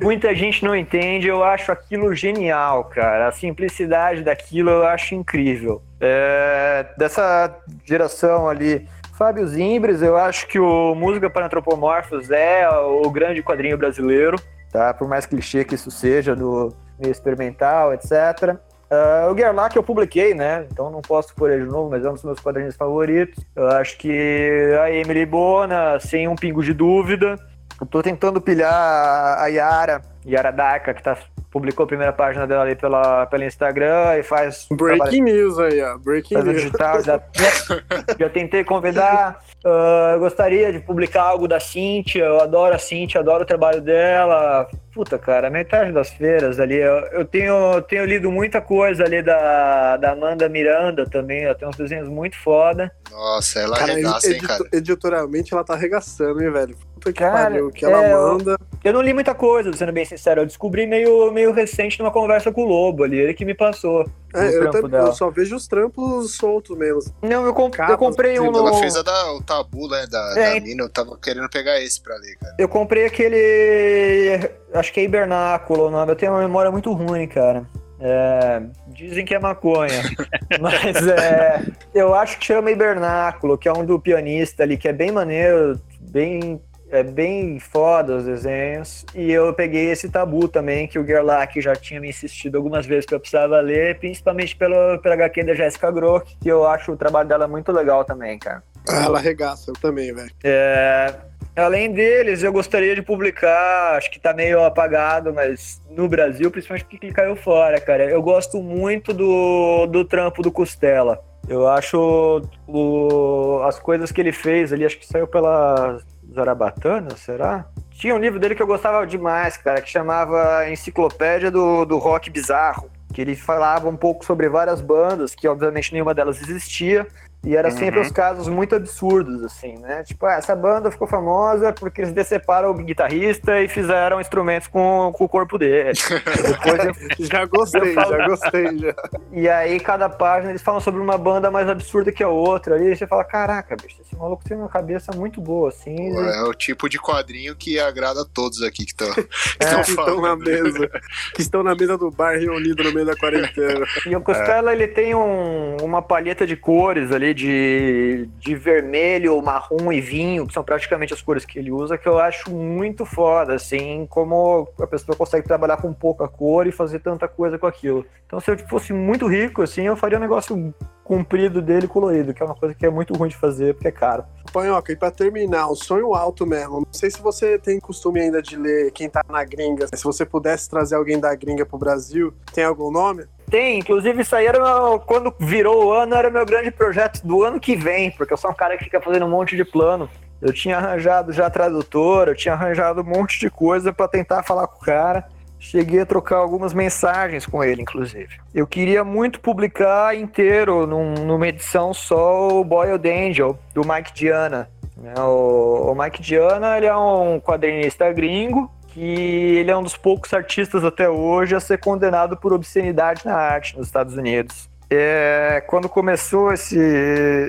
muita 0.01 0.35
gente 0.35 0.63
não 0.65 0.75
entende. 0.75 1.27
Eu 1.27 1.43
acho 1.43 1.71
aquilo 1.71 2.13
genial, 2.13 2.85
cara. 2.85 3.29
A 3.29 3.31
simplicidade 3.31 4.21
daquilo 4.21 4.69
eu 4.69 4.85
acho 4.85 5.15
incrível. 5.15 5.81
É, 5.99 6.85
dessa 6.97 7.57
geração 7.85 8.49
ali, 8.49 8.85
Fábio 9.17 9.47
Zimbres, 9.47 10.01
eu 10.01 10.17
acho 10.17 10.47
que 10.47 10.59
o 10.59 10.93
Música 10.93 11.29
para 11.29 11.45
Antropomorfos 11.45 12.29
é 12.29 12.67
o 12.69 13.09
grande 13.09 13.41
quadrinho 13.41 13.77
brasileiro, 13.77 14.37
tá? 14.71 14.93
Por 14.93 15.07
mais 15.07 15.25
clichê 15.25 15.63
que 15.63 15.75
isso 15.75 15.89
seja, 15.89 16.35
do 16.35 16.73
meio 16.99 17.11
experimental, 17.11 17.93
etc. 17.93 18.57
Uh, 18.93 19.31
o 19.31 19.37
Gerlach 19.37 19.75
eu 19.75 19.81
publiquei, 19.81 20.33
né? 20.33 20.67
Então 20.71 20.91
não 20.91 21.01
posso 21.01 21.33
pôr 21.33 21.49
ele 21.49 21.65
de 21.65 21.71
novo, 21.71 21.89
mas 21.89 22.05
é 22.05 22.09
um 22.09 22.13
dos 22.13 22.23
meus 22.23 22.39
quadrinhos 22.39 22.75
favoritos. 22.75 23.43
Eu 23.55 23.67
acho 23.69 23.97
que 23.97 24.77
a 24.81 24.91
Emily 24.91 25.25
Bona, 25.25 25.99
sem 25.99 26.27
um 26.27 26.35
pingo 26.35 26.61
de 26.61 26.73
dúvida. 26.73 27.35
Eu 27.81 27.87
tô 27.87 28.03
tentando 28.03 28.39
pilhar 28.39 28.71
a 28.71 29.47
Yara, 29.47 30.01
Yara 30.25 30.51
Daka, 30.51 30.93
que 30.93 31.01
tá, 31.01 31.17
publicou 31.49 31.85
a 31.85 31.87
primeira 31.87 32.13
página 32.13 32.45
dela 32.45 32.63
ali 32.63 32.75
pela, 32.75 33.25
pela 33.25 33.45
Instagram 33.45 34.17
e 34.17 34.23
faz. 34.23 34.67
Breaking 34.71 34.97
trabalho, 34.97 35.23
news 35.23 35.59
aí, 35.59 35.81
ó. 35.81 35.97
Breaking 35.97 36.35
news. 36.35 36.55
Digital, 36.55 37.01
já, 37.01 37.21
já 38.19 38.29
tentei 38.29 38.63
convidar. 38.63 39.39
Uh, 39.63 40.15
eu 40.15 40.19
gostaria 40.19 40.73
de 40.73 40.79
publicar 40.79 41.23
algo 41.23 41.47
da 41.47 41.59
Cintia. 41.59 42.25
Eu 42.25 42.41
adoro 42.41 42.75
a 42.75 42.77
Cintia, 42.77 43.21
adoro 43.21 43.43
o 43.43 43.47
trabalho 43.47 43.81
dela. 43.81 44.67
Puta, 44.93 45.17
cara, 45.17 45.49
metade 45.49 45.93
das 45.93 46.09
feiras 46.09 46.59
ali. 46.59 46.75
Eu, 46.75 46.97
eu 47.13 47.25
tenho, 47.25 47.81
tenho 47.83 48.05
lido 48.05 48.29
muita 48.29 48.59
coisa 48.59 49.05
ali 49.05 49.21
da, 49.21 49.95
da 49.95 50.11
Amanda 50.11 50.49
Miranda 50.49 51.05
também. 51.09 51.45
Ela 51.45 51.55
tem 51.55 51.67
uns 51.67 51.77
desenhos 51.77 52.09
muito 52.09 52.37
foda. 52.37 52.91
Nossa, 53.09 53.61
ela 53.61 53.77
cara, 53.77 53.93
arregaça, 53.93 54.33
hein, 54.33 54.41
cara? 54.41 54.63
Editorialmente 54.71 55.53
ela 55.53 55.63
tá 55.63 55.73
arregaçando, 55.73 56.43
hein, 56.43 56.51
velho? 56.51 56.75
Puta 57.03 57.11
que 57.11 57.19
cara, 57.19 57.49
pariu, 57.49 57.69
que 57.69 57.83
ela 57.83 58.01
é, 58.01 58.13
manda. 58.13 58.51
Eu, 58.51 58.57
eu, 58.85 58.93
não 58.93 59.01
li 59.01 59.13
muita 59.13 59.35
coisa, 59.35 59.73
sendo 59.73 59.91
bem 59.91 60.05
sincero. 60.05 60.41
Eu 60.41 60.45
descobri 60.45 60.87
meio, 60.87 61.29
meio 61.31 61.51
recente 61.51 61.99
numa 61.99 62.11
conversa 62.11 62.51
com 62.51 62.61
o 62.61 62.65
Lobo 62.65 63.03
ali, 63.03 63.17
ele 63.17 63.33
que 63.33 63.43
me 63.43 63.53
passou. 63.53 64.09
É, 64.33 64.55
eu, 64.55 64.71
também, 64.71 64.99
eu, 64.99 65.13
só 65.13 65.29
vejo 65.29 65.55
os 65.55 65.67
trampos 65.67 66.35
soltos 66.37 66.77
mesmo. 66.77 67.13
Não, 67.21 67.45
eu, 67.45 67.53
comp 67.53 67.75
Capas, 67.75 67.91
eu 67.91 67.97
comprei 67.97 68.39
um. 68.39 68.45
Ela 68.45 68.73
fez 68.79 68.95
a 68.95 69.01
da, 69.01 69.33
o 69.33 69.43
tabu, 69.43 69.89
né? 69.89 70.05
Da, 70.09 70.33
é, 70.37 70.53
da 70.55 70.65
mina, 70.65 70.83
eu 70.83 70.89
tava 70.89 71.17
querendo 71.21 71.49
pegar 71.49 71.79
esse 71.81 72.01
pra 72.01 72.15
ler, 72.15 72.37
cara. 72.37 72.55
Eu 72.57 72.69
comprei 72.69 73.05
aquele 73.05 74.49
acho 74.73 74.93
que 74.93 75.01
é 75.01 75.03
hibernáculo 75.03 75.87
o 75.87 75.91
nome. 75.91 76.11
Eu 76.11 76.15
tenho 76.15 76.31
uma 76.31 76.41
memória 76.41 76.71
muito 76.71 76.91
ruim, 76.93 77.27
cara. 77.27 77.67
É, 77.99 78.61
dizem 78.87 79.23
que 79.23 79.33
é 79.33 79.39
maconha, 79.39 80.01
mas 80.59 81.07
é, 81.07 81.63
eu 81.93 82.13
acho 82.13 82.37
que 82.37 82.45
chama 82.45 82.69
Hibernáculo, 82.69 83.57
que 83.57 83.69
é 83.69 83.71
um 83.71 83.85
do 83.85 83.97
pianista 83.97 84.63
ali, 84.63 84.75
que 84.75 84.89
é 84.89 84.93
bem 84.93 85.09
maneiro, 85.09 85.79
bem, 86.01 86.61
é 86.93 87.03
bem 87.03 87.59
foda 87.59 88.17
os 88.17 88.25
desenhos. 88.25 89.03
E 89.15 89.31
eu 89.31 89.51
peguei 89.53 89.91
esse 89.91 90.09
tabu 90.09 90.47
também, 90.47 90.87
que 90.87 90.99
o 90.99 91.05
Gerlach 91.05 91.59
já 91.59 91.75
tinha 91.75 91.99
me 91.99 92.09
insistido 92.09 92.55
algumas 92.55 92.85
vezes 92.85 93.05
que 93.05 93.15
eu 93.15 93.19
precisava 93.19 93.59
ler, 93.59 93.97
principalmente 93.97 94.55
pelo, 94.55 94.99
pela 94.99 95.15
HQ 95.15 95.43
da 95.43 95.55
Jessica 95.55 95.89
Grock, 95.91 96.37
que 96.39 96.47
eu 96.47 96.67
acho 96.67 96.91
o 96.91 96.97
trabalho 96.97 97.27
dela 97.27 97.47
muito 97.47 97.71
legal 97.71 98.05
também, 98.05 98.37
cara. 98.37 98.63
Ah, 98.87 99.05
ela 99.05 99.17
arregaça, 99.17 99.71
eu 99.71 99.73
também, 99.73 100.13
velho. 100.13 100.31
É, 100.43 101.13
Além 101.55 101.91
deles, 101.91 102.41
eu 102.41 102.51
gostaria 102.51 102.95
de 102.95 103.01
publicar, 103.03 103.95
acho 103.95 104.09
que 104.09 104.19
tá 104.19 104.33
meio 104.33 104.63
apagado, 104.63 105.31
mas 105.31 105.79
no 105.87 106.07
Brasil, 106.07 106.49
principalmente 106.49 106.85
porque 106.85 107.05
ele 107.05 107.13
caiu 107.13 107.35
fora, 107.35 107.79
cara. 107.79 108.09
Eu 108.09 108.23
gosto 108.23 108.59
muito 108.59 109.13
do, 109.13 109.85
do 109.85 110.03
trampo 110.03 110.41
do 110.41 110.51
Costela. 110.51 111.23
Eu 111.47 111.67
acho 111.67 112.41
o, 112.67 113.59
as 113.65 113.77
coisas 113.79 114.11
que 114.11 114.19
ele 114.19 114.31
fez 114.31 114.73
ali, 114.73 114.83
acho 114.83 114.97
que 114.97 115.05
saiu 115.05 115.27
pela 115.27 115.99
Zarabatana, 116.33 117.15
será? 117.15 117.65
Tinha 117.91 118.15
um 118.15 118.19
livro 118.19 118.39
dele 118.39 118.55
que 118.55 118.61
eu 118.61 118.67
gostava 118.67 119.05
demais, 119.05 119.55
cara, 119.55 119.81
que 119.81 119.89
chamava 119.89 120.69
Enciclopédia 120.69 121.51
do, 121.51 121.85
do 121.85 121.97
Rock 121.97 122.29
Bizarro, 122.29 122.89
que 123.13 123.21
ele 123.21 123.35
falava 123.35 123.87
um 123.87 123.95
pouco 123.95 124.25
sobre 124.25 124.49
várias 124.49 124.81
bandas, 124.81 125.35
que 125.35 125.47
obviamente 125.47 125.93
nenhuma 125.93 126.13
delas 126.13 126.41
existia, 126.41 127.07
e 127.43 127.55
era 127.55 127.69
sempre 127.71 127.99
Uhum. 127.99 128.05
os 128.05 128.11
casos 128.11 128.47
muito 128.47 128.75
absurdos, 128.75 129.43
assim, 129.43 129.77
né? 129.79 130.03
Tipo, 130.03 130.25
ah, 130.25 130.33
essa 130.35 130.55
banda 130.55 130.89
ficou 130.91 131.07
famosa 131.07 131.73
porque 131.73 132.01
eles 132.01 132.13
deceparam 132.13 132.71
o 132.71 132.73
guitarrista 132.73 133.59
e 133.61 133.67
fizeram 133.67 134.21
instrumentos 134.21 134.67
com, 134.67 135.11
com 135.13 135.25
o 135.25 135.29
corpo 135.29 135.57
dele. 135.57 135.91
Depois 136.47 136.85
eu- 136.85 136.93
Já 137.27 137.45
gostei, 137.45 137.93
falo- 137.93 138.17
já 138.17 138.27
gostei. 138.27 138.77
Já. 138.79 138.93
e 139.31 139.49
aí, 139.49 139.79
cada 139.79 140.09
página, 140.09 140.51
eles 140.51 140.61
falam 140.61 140.79
sobre 140.79 141.01
uma 141.01 141.17
banda 141.17 141.49
mais 141.51 141.67
absurda 141.67 142.11
que 142.11 142.23
a 142.23 142.29
outra. 142.29 142.77
E 142.81 142.87
aí 142.89 142.95
você 142.95 143.05
fala, 143.07 143.23
caraca, 143.23 143.75
bicho, 143.75 144.01
esse 144.01 144.15
maluco 144.15 144.43
tem 144.43 144.57
uma 144.57 144.69
cabeça 144.69 145.11
muito 145.15 145.41
boa, 145.41 145.69
assim. 145.69 145.95
Pô, 146.13 146.21
É 146.21 146.43
o 146.43 146.53
tipo 146.53 146.87
de 146.89 146.99
quadrinho 146.99 147.55
que 147.55 147.79
agrada 147.79 148.21
a 148.21 148.25
todos 148.25 148.61
aqui 148.63 148.85
que 148.85 148.91
estão 148.91 149.07
É, 149.59 149.75
que 149.83 149.89
estão 149.91 150.21
na 150.21 150.35
mesa. 150.35 150.89
Que 151.33 151.41
estão 151.41 151.63
na 151.63 151.75
mesa 151.75 151.97
do 151.97 152.09
bar 152.11 152.37
reunido 152.37 152.83
no 152.83 152.93
meio 152.93 153.05
da 153.05 153.15
quarentena. 153.15 153.85
E 154.05 154.15
o 154.15 154.21
Costela, 154.21 154.71
ele 154.73 154.87
tem 154.87 155.13
um- 155.15 155.77
uma 155.81 156.01
palheta 156.01 156.45
de 156.47 156.55
cores 156.55 157.11
ali, 157.11 157.32
de, 157.33 158.29
de 158.39 158.55
vermelho, 158.55 159.41
marrom 159.41 159.91
e 159.91 160.01
vinho, 160.01 160.47
que 160.47 160.53
são 160.53 160.63
praticamente 160.63 161.13
as 161.13 161.21
cores 161.21 161.45
que 161.45 161.59
ele 161.59 161.71
usa, 161.71 161.97
que 161.97 162.07
eu 162.07 162.19
acho 162.19 162.51
muito 162.51 163.05
foda, 163.05 163.55
assim, 163.55 164.05
como 164.09 164.67
a 164.79 164.87
pessoa 164.87 165.15
consegue 165.15 165.47
trabalhar 165.47 165.77
com 165.77 165.93
pouca 165.93 166.27
cor 166.27 166.67
e 166.67 166.71
fazer 166.71 166.99
tanta 166.99 167.27
coisa 167.27 167.57
com 167.57 167.67
aquilo. 167.67 168.05
Então, 168.25 168.39
se 168.39 168.51
eu 168.51 168.57
fosse 168.67 168.93
muito 168.93 169.27
rico, 169.27 169.61
assim, 169.61 169.83
eu 169.83 169.95
faria 169.95 170.17
um 170.17 170.21
negócio 170.21 170.73
comprido 171.03 171.61
dele 171.61 171.87
colorido, 171.87 172.33
que 172.33 172.41
é 172.41 172.45
uma 172.45 172.55
coisa 172.55 172.73
que 172.73 172.85
é 172.85 172.89
muito 172.89 173.13
ruim 173.13 173.29
de 173.29 173.35
fazer, 173.35 173.73
porque 173.73 173.89
é 173.89 173.91
caro. 173.91 174.23
Panhoca, 174.51 174.91
e 174.91 174.95
pra 174.95 175.11
terminar, 175.11 175.67
o 175.67 175.75
sonho 175.75 176.13
alto 176.13 176.45
mesmo. 176.45 176.79
Não 176.79 176.93
sei 176.93 177.11
se 177.11 177.21
você 177.21 177.59
tem 177.59 177.79
costume 177.79 178.21
ainda 178.21 178.41
de 178.41 178.55
ler 178.55 178.91
quem 178.91 179.09
tá 179.09 179.21
na 179.29 179.43
gringa. 179.43 179.87
Se 179.93 180.03
você 180.03 180.25
pudesse 180.25 180.69
trazer 180.69 180.95
alguém 180.95 181.19
da 181.19 181.35
gringa 181.35 181.65
pro 181.65 181.77
Brasil, 181.77 182.33
tem 182.53 182.63
algum 182.63 182.89
nome? 182.89 183.25
Tem, 183.53 183.77
inclusive 183.77 184.19
isso 184.23 184.35
aí 184.35 184.47
era 184.47 184.57
meu, 184.59 184.99
quando 184.99 185.31
virou 185.39 185.85
o 185.85 185.91
ano, 185.93 186.15
era 186.15 186.27
meu 186.31 186.43
grande 186.43 186.71
projeto 186.71 187.21
do 187.23 187.43
ano 187.43 187.59
que 187.59 187.75
vem, 187.75 188.09
porque 188.09 188.33
eu 188.33 188.37
sou 188.37 188.49
um 188.49 188.53
cara 188.55 188.75
que 188.75 188.83
fica 188.83 188.99
fazendo 188.99 189.27
um 189.27 189.29
monte 189.29 189.55
de 189.55 189.63
plano. 189.63 190.09
Eu 190.41 190.51
tinha 190.51 190.75
arranjado 190.79 191.31
já 191.31 191.47
tradutor, 191.51 192.29
eu 192.29 192.35
tinha 192.35 192.55
arranjado 192.55 193.01
um 193.01 193.03
monte 193.03 193.39
de 193.39 193.51
coisa 193.51 193.93
pra 193.93 194.07
tentar 194.07 194.41
falar 194.41 194.65
com 194.65 194.77
o 194.77 194.83
cara. 194.83 195.25
Cheguei 195.59 195.99
a 196.01 196.05
trocar 196.07 196.37
algumas 196.37 196.73
mensagens 196.73 197.45
com 197.45 197.63
ele, 197.63 197.83
inclusive. 197.83 198.37
Eu 198.55 198.65
queria 198.65 199.03
muito 199.03 199.39
publicar 199.39 200.17
inteiro 200.17 200.87
num- 200.87 201.13
numa 201.23 201.47
edição 201.47 201.93
só 201.93 202.47
o 202.47 202.63
Boiled 202.63 203.07
Angel, 203.07 203.55
do 203.71 203.81
Mike 203.87 204.13
Diana. 204.15 204.67
né? 204.97 205.13
O, 205.19 205.91
o 205.91 205.95
Mike 205.95 206.23
Diana 206.23 206.75
ele 206.75 206.87
é 206.87 206.97
um 206.97 207.39
quadrinista 207.39 208.11
gringo 208.11 208.67
que 208.93 209.01
ele 209.01 209.71
é 209.71 209.75
um 209.75 209.81
dos 209.81 209.97
poucos 209.97 210.31
artistas 210.33 210.83
até 210.83 211.09
hoje 211.09 211.55
a 211.55 211.59
ser 211.59 211.79
condenado 211.79 212.37
por 212.37 212.53
obscenidade 212.53 213.25
na 213.25 213.33
arte 213.33 213.75
nos 213.75 213.87
Estados 213.87 214.15
Unidos. 214.15 214.69
É, 214.89 215.63
quando 215.65 215.89
começou 215.89 216.53
esse, 216.53 216.77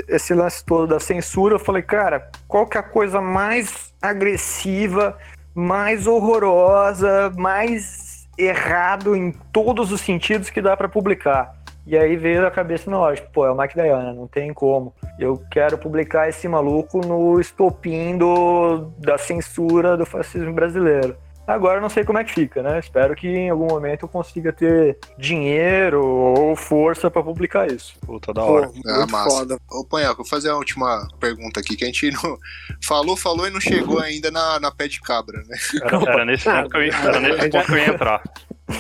esse 0.08 0.32
lance 0.32 0.64
todo 0.64 0.86
da 0.86 0.98
censura, 0.98 1.56
eu 1.56 1.58
falei, 1.58 1.82
cara, 1.82 2.30
qual 2.48 2.66
que 2.66 2.78
é 2.78 2.80
a 2.80 2.82
coisa 2.82 3.20
mais 3.20 3.92
agressiva, 4.00 5.18
mais 5.54 6.06
horrorosa, 6.06 7.30
mais 7.36 8.26
errado 8.38 9.14
em 9.14 9.30
todos 9.52 9.92
os 9.92 10.00
sentidos 10.00 10.48
que 10.48 10.62
dá 10.62 10.74
pra 10.74 10.88
publicar? 10.88 11.54
E 11.86 11.98
aí 11.98 12.16
veio 12.16 12.46
a 12.46 12.50
cabeça 12.50 12.90
tipo, 13.14 13.30
pô, 13.30 13.46
é 13.46 13.50
o 13.50 13.56
Mike 13.56 13.74
Diana, 13.74 14.14
não 14.14 14.26
tem 14.26 14.54
como. 14.54 14.94
Eu 15.18 15.42
quero 15.50 15.76
publicar 15.76 16.26
esse 16.26 16.48
maluco 16.48 17.06
no 17.06 17.38
estopim 17.38 18.16
do, 18.16 18.90
da 18.96 19.18
censura 19.18 19.94
do 19.94 20.06
fascismo 20.06 20.54
brasileiro. 20.54 21.14
Agora 21.46 21.76
eu 21.78 21.82
não 21.82 21.90
sei 21.90 22.04
como 22.04 22.18
é 22.18 22.24
que 22.24 22.32
fica, 22.32 22.62
né? 22.62 22.78
Espero 22.78 23.14
que 23.14 23.28
em 23.28 23.50
algum 23.50 23.66
momento 23.66 24.04
eu 24.04 24.08
consiga 24.08 24.50
ter 24.50 24.98
dinheiro 25.18 26.02
ou 26.02 26.56
força 26.56 27.10
pra 27.10 27.22
publicar 27.22 27.70
isso. 27.70 27.94
Puta 28.00 28.32
da 28.32 28.40
Pô, 28.42 28.52
hora. 28.52 28.68
muito 28.68 28.88
Ah, 28.88 29.06
massa. 29.06 29.30
foda. 29.30 29.58
Ô, 29.70 29.84
Panhoca, 29.84 30.16
vou 30.16 30.26
fazer 30.26 30.48
a 30.48 30.56
última 30.56 31.06
pergunta 31.20 31.60
aqui, 31.60 31.76
que 31.76 31.84
a 31.84 31.86
gente 31.86 32.10
não... 32.12 32.38
falou, 32.82 33.14
falou 33.14 33.46
e 33.46 33.50
não 33.50 33.60
chegou 33.60 33.98
ainda 34.00 34.30
na, 34.30 34.58
na 34.58 34.70
pé 34.70 34.88
de 34.88 35.00
cabra, 35.02 35.42
né? 35.46 35.56
Era, 35.82 36.12
era 36.12 36.24
nesse 36.24 36.44
ponto 36.44 36.70
que 36.70 36.76
eu 36.78 36.82
ia, 36.84 36.94
era 36.94 37.20
nesse 37.20 37.50
ponto 37.50 37.66
que 37.66 37.72
eu 37.72 37.78
ia 37.78 37.88
entrar. 37.88 38.22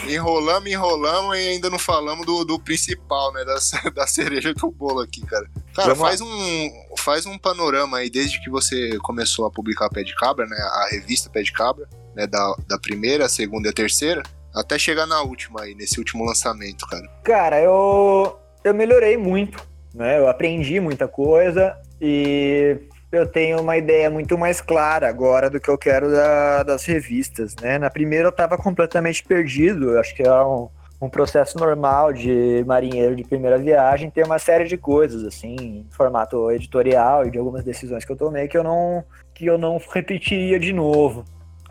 Enrolamos, 0.08 0.70
enrolamos 0.70 1.36
e 1.36 1.40
ainda 1.48 1.68
não 1.68 1.78
falamos 1.78 2.24
do, 2.24 2.44
do 2.46 2.58
principal, 2.58 3.30
né? 3.34 3.44
Da, 3.44 3.90
da 3.94 4.06
cereja 4.06 4.54
do 4.54 4.70
bolo 4.70 5.00
aqui, 5.00 5.20
cara. 5.26 5.46
Cara, 5.74 5.94
faz 5.94 6.22
um, 6.22 6.70
faz 6.96 7.26
um 7.26 7.36
panorama 7.36 7.98
aí, 7.98 8.08
desde 8.08 8.42
que 8.42 8.48
você 8.48 8.96
começou 9.02 9.44
a 9.44 9.50
publicar 9.50 9.90
Pé 9.90 10.02
de 10.02 10.14
Cabra, 10.16 10.46
né? 10.46 10.56
A 10.56 10.88
revista 10.92 11.28
Pé 11.28 11.42
de 11.42 11.52
Cabra, 11.52 11.86
né? 12.14 12.26
Da, 12.26 12.54
da 12.68 12.78
primeira, 12.78 13.26
a 13.26 13.28
segunda 13.28 13.68
e 13.68 13.70
a 13.70 13.74
terceira, 13.74 14.22
até 14.54 14.78
chegar 14.78 15.06
na 15.06 15.22
última 15.22 15.62
aí, 15.62 15.74
nesse 15.74 15.98
último 15.98 16.24
lançamento, 16.24 16.86
cara. 16.86 17.06
Cara, 17.24 17.60
eu, 17.60 18.36
eu 18.62 18.72
melhorei 18.74 19.16
muito, 19.16 19.62
né? 19.94 20.18
Eu 20.18 20.28
aprendi 20.28 20.78
muita 20.80 21.08
coisa 21.08 21.76
e 22.00 22.76
eu 23.10 23.26
tenho 23.26 23.60
uma 23.60 23.76
ideia 23.76 24.10
muito 24.10 24.36
mais 24.36 24.60
clara 24.60 25.08
agora 25.08 25.48
do 25.48 25.60
que 25.60 25.68
eu 25.68 25.78
quero 25.78 26.10
da- 26.10 26.62
das 26.62 26.84
revistas, 26.84 27.54
né? 27.60 27.78
Na 27.78 27.90
primeira 27.90 28.28
eu 28.28 28.32
tava 28.32 28.56
completamente 28.56 29.22
perdido, 29.24 29.90
eu 29.92 30.00
acho 30.00 30.14
que 30.14 30.22
é 30.22 30.32
um, 30.42 30.68
um 31.00 31.08
processo 31.08 31.56
normal 31.58 32.12
de 32.12 32.64
marinheiro 32.66 33.14
de 33.14 33.22
primeira 33.24 33.58
viagem 33.58 34.10
ter 34.10 34.24
uma 34.24 34.38
série 34.38 34.64
de 34.64 34.76
coisas, 34.76 35.22
assim, 35.24 35.54
em 35.54 35.86
formato 35.90 36.50
editorial 36.50 37.26
e 37.26 37.30
de 37.30 37.38
algumas 37.38 37.62
decisões 37.64 38.04
que 38.04 38.10
eu 38.12 38.16
tomei 38.16 38.48
que 38.48 38.56
eu 38.58 38.64
não, 38.64 39.04
que 39.34 39.46
eu 39.46 39.58
não 39.58 39.80
repetiria 39.92 40.58
de 40.58 40.72
novo. 40.72 41.24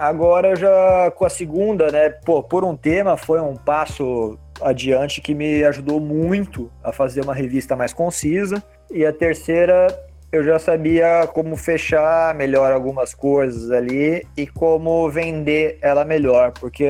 Agora 0.04 0.54
já 0.54 1.10
com 1.12 1.24
a 1.24 1.30
segunda, 1.30 1.90
né, 1.90 2.10
pô, 2.10 2.44
por 2.44 2.66
um 2.66 2.76
tema 2.76 3.16
foi 3.16 3.40
um 3.40 3.56
passo 3.56 4.38
adiante 4.62 5.22
que 5.22 5.34
me 5.34 5.64
ajudou 5.64 5.98
muito 5.98 6.70
a 6.84 6.92
fazer 6.92 7.22
uma 7.22 7.34
revista 7.34 7.74
mais 7.74 7.94
concisa. 7.94 8.62
E 8.92 9.06
a 9.06 9.14
terceira 9.14 9.88
eu 10.30 10.44
já 10.44 10.60
sabia 10.60 11.26
como 11.28 11.56
fechar 11.56 12.36
melhor 12.36 12.74
algumas 12.74 13.14
coisas 13.14 13.72
ali 13.72 14.28
e 14.36 14.46
como 14.46 15.10
vender 15.10 15.78
ela 15.82 16.04
melhor, 16.04 16.52
porque 16.52 16.86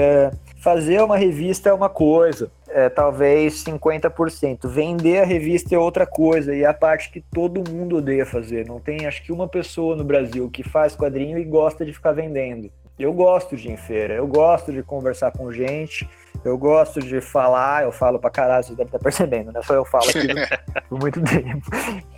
fazer 0.58 1.00
uma 1.00 1.16
revista 1.16 1.70
é 1.70 1.74
uma 1.74 1.90
coisa, 1.90 2.50
é 2.68 2.90
talvez 2.90 3.64
50%. 3.64 4.68
Vender 4.68 5.20
a 5.20 5.26
revista 5.26 5.76
é 5.76 5.78
outra 5.78 6.08
coisa 6.08 6.56
e 6.56 6.64
é 6.64 6.66
a 6.66 6.74
parte 6.74 7.12
que 7.12 7.22
todo 7.32 7.70
mundo 7.70 7.98
odeia 7.98 8.26
fazer. 8.26 8.66
Não 8.66 8.80
tem, 8.80 9.06
acho 9.06 9.22
que 9.22 9.32
uma 9.32 9.48
pessoa 9.48 9.96
no 9.96 10.04
Brasil 10.04 10.50
que 10.50 10.64
faz 10.64 10.96
quadrinho 10.96 11.38
e 11.38 11.44
gosta 11.44 11.86
de 11.86 11.94
ficar 11.94 12.14
vendendo. 12.14 12.72
Eu 12.98 13.12
gosto 13.12 13.56
de 13.56 13.68
ir 13.68 13.72
em 13.72 13.78
feira, 13.78 14.14
eu 14.14 14.28
gosto 14.28 14.72
de 14.72 14.84
conversar 14.84 15.32
com 15.32 15.52
gente, 15.52 16.08
eu 16.46 16.58
gosto 16.58 17.00
de 17.00 17.22
falar, 17.22 17.84
eu 17.84 17.92
falo 17.92 18.20
pra 18.20 18.30
caralho, 18.30 18.64
você 18.64 18.76
deve 18.76 18.90
estar 18.90 19.00
percebendo, 19.04 19.52
né? 19.52 19.62
Só 19.64 19.74
eu 19.74 19.86
falo 19.86 20.06
aqui 20.10 20.28
por 20.90 21.00
muito 21.00 21.22
tempo. 21.22 21.66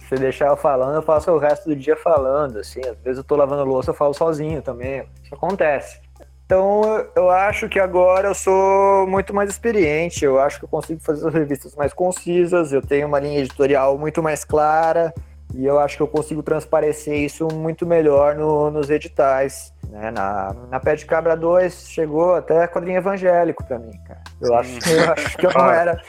Se 0.09 0.15
deixar 0.15 0.47
eu 0.47 0.57
falando, 0.57 0.95
eu 0.95 1.03
passo 1.03 1.31
o 1.31 1.37
resto 1.37 1.69
do 1.69 1.75
dia 1.75 1.95
falando, 1.95 2.59
assim. 2.59 2.81
Às 2.81 2.97
vezes 2.99 3.17
eu 3.17 3.23
tô 3.23 3.35
lavando 3.35 3.63
louça, 3.63 3.91
eu 3.91 3.95
falo 3.95 4.13
sozinho 4.13 4.61
também. 4.61 5.07
Isso 5.23 5.33
acontece. 5.33 5.99
Então 6.45 7.07
eu 7.15 7.29
acho 7.29 7.67
que 7.67 7.79
agora 7.79 8.27
eu 8.27 8.35
sou 8.35 9.07
muito 9.07 9.33
mais 9.33 9.49
experiente, 9.49 10.23
eu 10.23 10.39
acho 10.39 10.59
que 10.59 10.65
eu 10.65 10.69
consigo 10.69 11.01
fazer 11.01 11.27
as 11.27 11.33
revistas 11.33 11.75
mais 11.75 11.91
concisas, 11.91 12.71
eu 12.71 12.81
tenho 12.81 13.07
uma 13.07 13.19
linha 13.19 13.39
editorial 13.39 13.97
muito 13.97 14.21
mais 14.21 14.43
clara 14.43 15.11
e 15.53 15.65
eu 15.65 15.79
acho 15.79 15.95
que 15.97 16.03
eu 16.03 16.07
consigo 16.07 16.41
transparecer 16.43 17.15
isso 17.17 17.47
muito 17.53 17.85
melhor 17.85 18.35
no- 18.35 18.69
nos 18.71 18.89
editais. 18.89 19.73
Né? 19.89 20.11
Na, 20.11 20.53
na 20.69 20.79
Pé 20.79 20.95
de 20.95 21.05
Cabra 21.05 21.35
2 21.37 21.87
chegou 21.89 22.35
até 22.35 22.67
quadrinho 22.67 22.97
evangélico 22.97 23.63
pra 23.63 23.77
mim, 23.79 23.91
cara. 24.07 24.21
Eu 24.41 24.55
acho, 24.55 24.89
eu 24.91 25.13
acho 25.13 25.37
que 25.37 25.45
eu 25.45 25.51
não 25.55 25.69
era. 25.71 26.01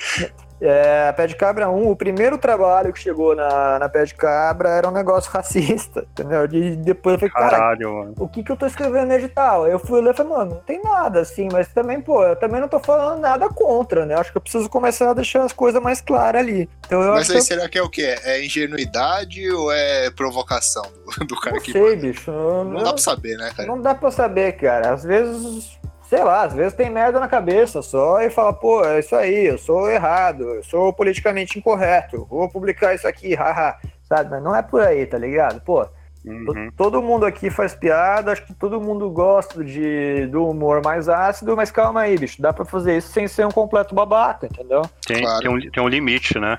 É, 0.61 1.09
a 1.09 1.12
Pé 1.12 1.26
de 1.26 1.36
Cabra 1.36 1.68
1, 1.68 1.90
o 1.90 1.94
primeiro 1.96 2.38
trabalho 2.38 2.92
que 2.92 2.98
chegou 2.98 3.34
na, 3.36 3.78
na 3.78 3.88
Pé 3.88 4.04
de 4.04 4.14
Cabra 4.14 4.70
era 4.70 4.88
um 4.88 4.92
negócio 4.92 5.30
racista, 5.32 6.07
entendeu? 6.12 6.46
E 6.50 6.76
depois 6.76 7.14
eu 7.14 7.18
falei, 7.20 7.32
cara, 7.32 7.50
Caralho, 7.59 7.92
mano. 7.94 8.14
o 8.18 8.26
que 8.28 8.42
que 8.42 8.50
eu 8.50 8.57
tô 8.57 8.66
escrevendo 8.66 9.09
no 9.09 9.14
edital? 9.14 9.66
Eu 9.66 9.78
fui 9.78 10.00
ler 10.00 10.14
e 10.14 10.16
falei, 10.16 10.32
mano, 10.32 10.50
não 10.52 10.61
tem 10.62 10.80
nada 10.82 11.20
assim, 11.20 11.48
mas 11.52 11.68
também, 11.68 12.00
pô, 12.00 12.24
eu 12.24 12.36
também 12.36 12.61
não 12.61 12.68
tô 12.68 12.80
falando 12.80 13.20
nada 13.20 13.48
contra, 13.50 14.07
né? 14.07 14.14
Acho 14.14 14.32
que 14.32 14.38
eu 14.38 14.42
preciso 14.42 14.68
começar 14.70 15.11
a 15.11 15.14
deixar 15.14 15.44
as 15.44 15.52
coisas 15.52 15.82
mais 15.82 16.00
claras 16.00 16.40
ali. 16.40 16.68
Então 16.86 17.02
eu 17.02 17.12
Mas 17.12 17.22
acho 17.22 17.32
aí 17.32 17.36
que 17.36 17.42
eu 17.42 17.46
será 17.46 17.68
que 17.68 17.78
é 17.78 17.82
o 17.82 17.90
quê? 17.90 18.16
É 18.24 18.42
ingenuidade 18.44 19.50
ou 19.52 19.70
é 19.72 20.11
provocação 20.11 20.84
do, 21.18 21.26
do 21.26 21.40
cara 21.40 21.57
não 21.57 21.62
que 21.62 21.72
sei, 21.72 21.96
bicho. 21.96 22.30
eu 22.30 22.64
Não 22.64 22.82
dá 22.82 22.92
pra 22.94 23.02
saber, 23.02 23.36
né, 23.36 23.50
cara? 23.54 23.68
Não 23.68 23.80
dá 23.80 23.94
pra 23.94 24.11
saber, 24.11 24.52
cara. 24.52 24.94
Às 24.94 25.04
vezes, 25.04 25.78
sei 26.09 26.22
lá, 26.22 26.42
às 26.42 26.52
vezes 26.54 26.74
tem 26.74 26.88
merda 26.90 27.18
na 27.20 27.28
cabeça 27.28 27.82
só 27.82 28.20
e 28.20 28.30
fala, 28.30 28.52
pô, 28.52 28.84
é 28.84 29.00
isso 29.00 29.14
aí, 29.14 29.46
eu 29.46 29.59
sou 29.59 29.90
errado, 29.90 30.42
eu 30.44 30.62
sou 30.64 30.92
politicamente 30.92 31.59
incorreto, 31.59 32.26
vou 32.30 32.48
publicar 32.48 32.94
isso 32.94 33.07
aqui, 33.09 33.34
haha. 33.34 33.76
Sabe? 34.04 34.30
Mas 34.30 34.42
não 34.42 34.54
é 34.54 34.62
por 34.62 34.80
aí, 34.80 35.04
tá 35.07 35.18
ligado? 35.18 35.61
Pô, 35.61 35.86
Uhum. 36.24 36.72
todo 36.76 37.00
mundo 37.00 37.24
aqui 37.24 37.50
faz 37.50 37.72
piada, 37.72 38.32
acho 38.32 38.44
que 38.44 38.52
todo 38.52 38.80
mundo 38.80 39.09
gosta 39.09 39.62
de, 39.62 40.26
do 40.26 40.44
humor 40.48 40.82
mais 40.84 41.09
ácido, 41.09 41.54
mas 41.54 41.70
calma 41.70 42.00
aí, 42.00 42.18
bicho, 42.18 42.42
dá 42.42 42.52
pra 42.52 42.64
fazer 42.64 42.96
isso 42.96 43.12
sem 43.12 43.28
ser 43.28 43.46
um 43.46 43.50
completo 43.52 43.94
babaca, 43.94 44.46
entendeu? 44.46 44.82
Tem, 45.07 45.22
Claro. 45.22 45.40
tem, 45.40 45.48
um, 45.48 45.70
tem 45.70 45.82
um 45.82 45.86
limite, 45.88 46.36
né? 46.40 46.59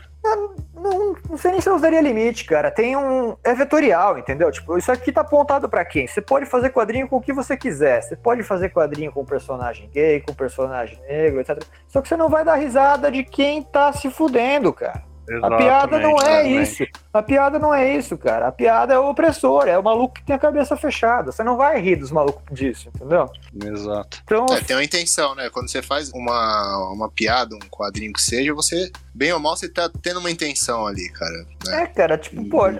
Não, 0.75 1.15
não 1.29 1.37
sei 1.37 1.51
nem 1.51 1.61
se 1.61 1.69
eu 1.69 1.75
usaria 1.75 2.01
limite, 2.01 2.45
cara. 2.45 2.69
Tem 2.69 2.95
um. 2.95 3.35
É 3.43 3.53
vetorial, 3.53 4.17
entendeu? 4.17 4.51
Tipo, 4.51 4.77
isso 4.77 4.91
aqui 4.91 5.11
tá 5.11 5.21
apontado 5.21 5.67
para 5.67 5.83
quem? 5.83 6.07
Você 6.07 6.21
pode 6.21 6.45
fazer 6.45 6.69
quadrinho 6.69 7.07
com 7.07 7.17
o 7.17 7.21
que 7.21 7.33
você 7.33 7.57
quiser. 7.57 8.01
Você 8.01 8.15
pode 8.15 8.43
fazer 8.43 8.69
quadrinho 8.69 9.11
com 9.11 9.25
personagem 9.25 9.89
gay, 9.89 10.21
com 10.21 10.33
personagem 10.33 10.99
negro, 11.07 11.41
etc. 11.41 11.63
Só 11.87 12.01
que 12.01 12.07
você 12.07 12.15
não 12.15 12.29
vai 12.29 12.45
dar 12.45 12.55
risada 12.55 13.11
de 13.11 13.23
quem 13.23 13.63
tá 13.63 13.91
se 13.91 14.09
fudendo, 14.11 14.71
cara. 14.71 15.06
A 15.43 15.57
piada 15.57 15.99
não 15.99 16.11
é 16.21 16.47
exatamente. 16.47 16.61
isso. 16.61 16.87
A 17.13 17.21
piada 17.21 17.59
não 17.59 17.73
é 17.73 17.95
isso, 17.95 18.17
cara. 18.17 18.47
A 18.47 18.51
piada 18.51 18.93
é 18.93 18.99
o 18.99 19.09
opressor, 19.09 19.67
é 19.67 19.77
o 19.77 19.83
maluco 19.83 20.15
que 20.15 20.23
tem 20.23 20.35
a 20.35 20.39
cabeça 20.39 20.77
fechada. 20.77 21.31
Você 21.31 21.43
não 21.43 21.57
vai 21.57 21.81
rir 21.81 21.97
dos 21.97 22.11
malucos 22.11 22.43
disso, 22.51 22.89
entendeu? 22.95 23.29
Exato. 23.61 24.21
Então, 24.23 24.45
é, 24.51 24.61
tem 24.61 24.75
uma 24.75 24.83
intenção, 24.83 25.35
né? 25.35 25.49
Quando 25.49 25.69
você 25.69 25.81
faz 25.81 26.09
uma, 26.13 26.91
uma 26.93 27.09
piada, 27.09 27.55
um 27.55 27.69
quadrinho 27.69 28.13
que 28.13 28.21
seja, 28.21 28.53
você, 28.53 28.89
bem 29.13 29.33
ou 29.33 29.39
mal, 29.39 29.57
você 29.57 29.67
tá 29.67 29.89
tendo 30.01 30.19
uma 30.19 30.31
intenção 30.31 30.87
ali, 30.87 31.09
cara. 31.09 31.45
Né? 31.65 31.83
É, 31.83 31.87
cara, 31.87 32.17
tipo, 32.17 32.47
pô, 32.49 32.65
a, 32.65 32.75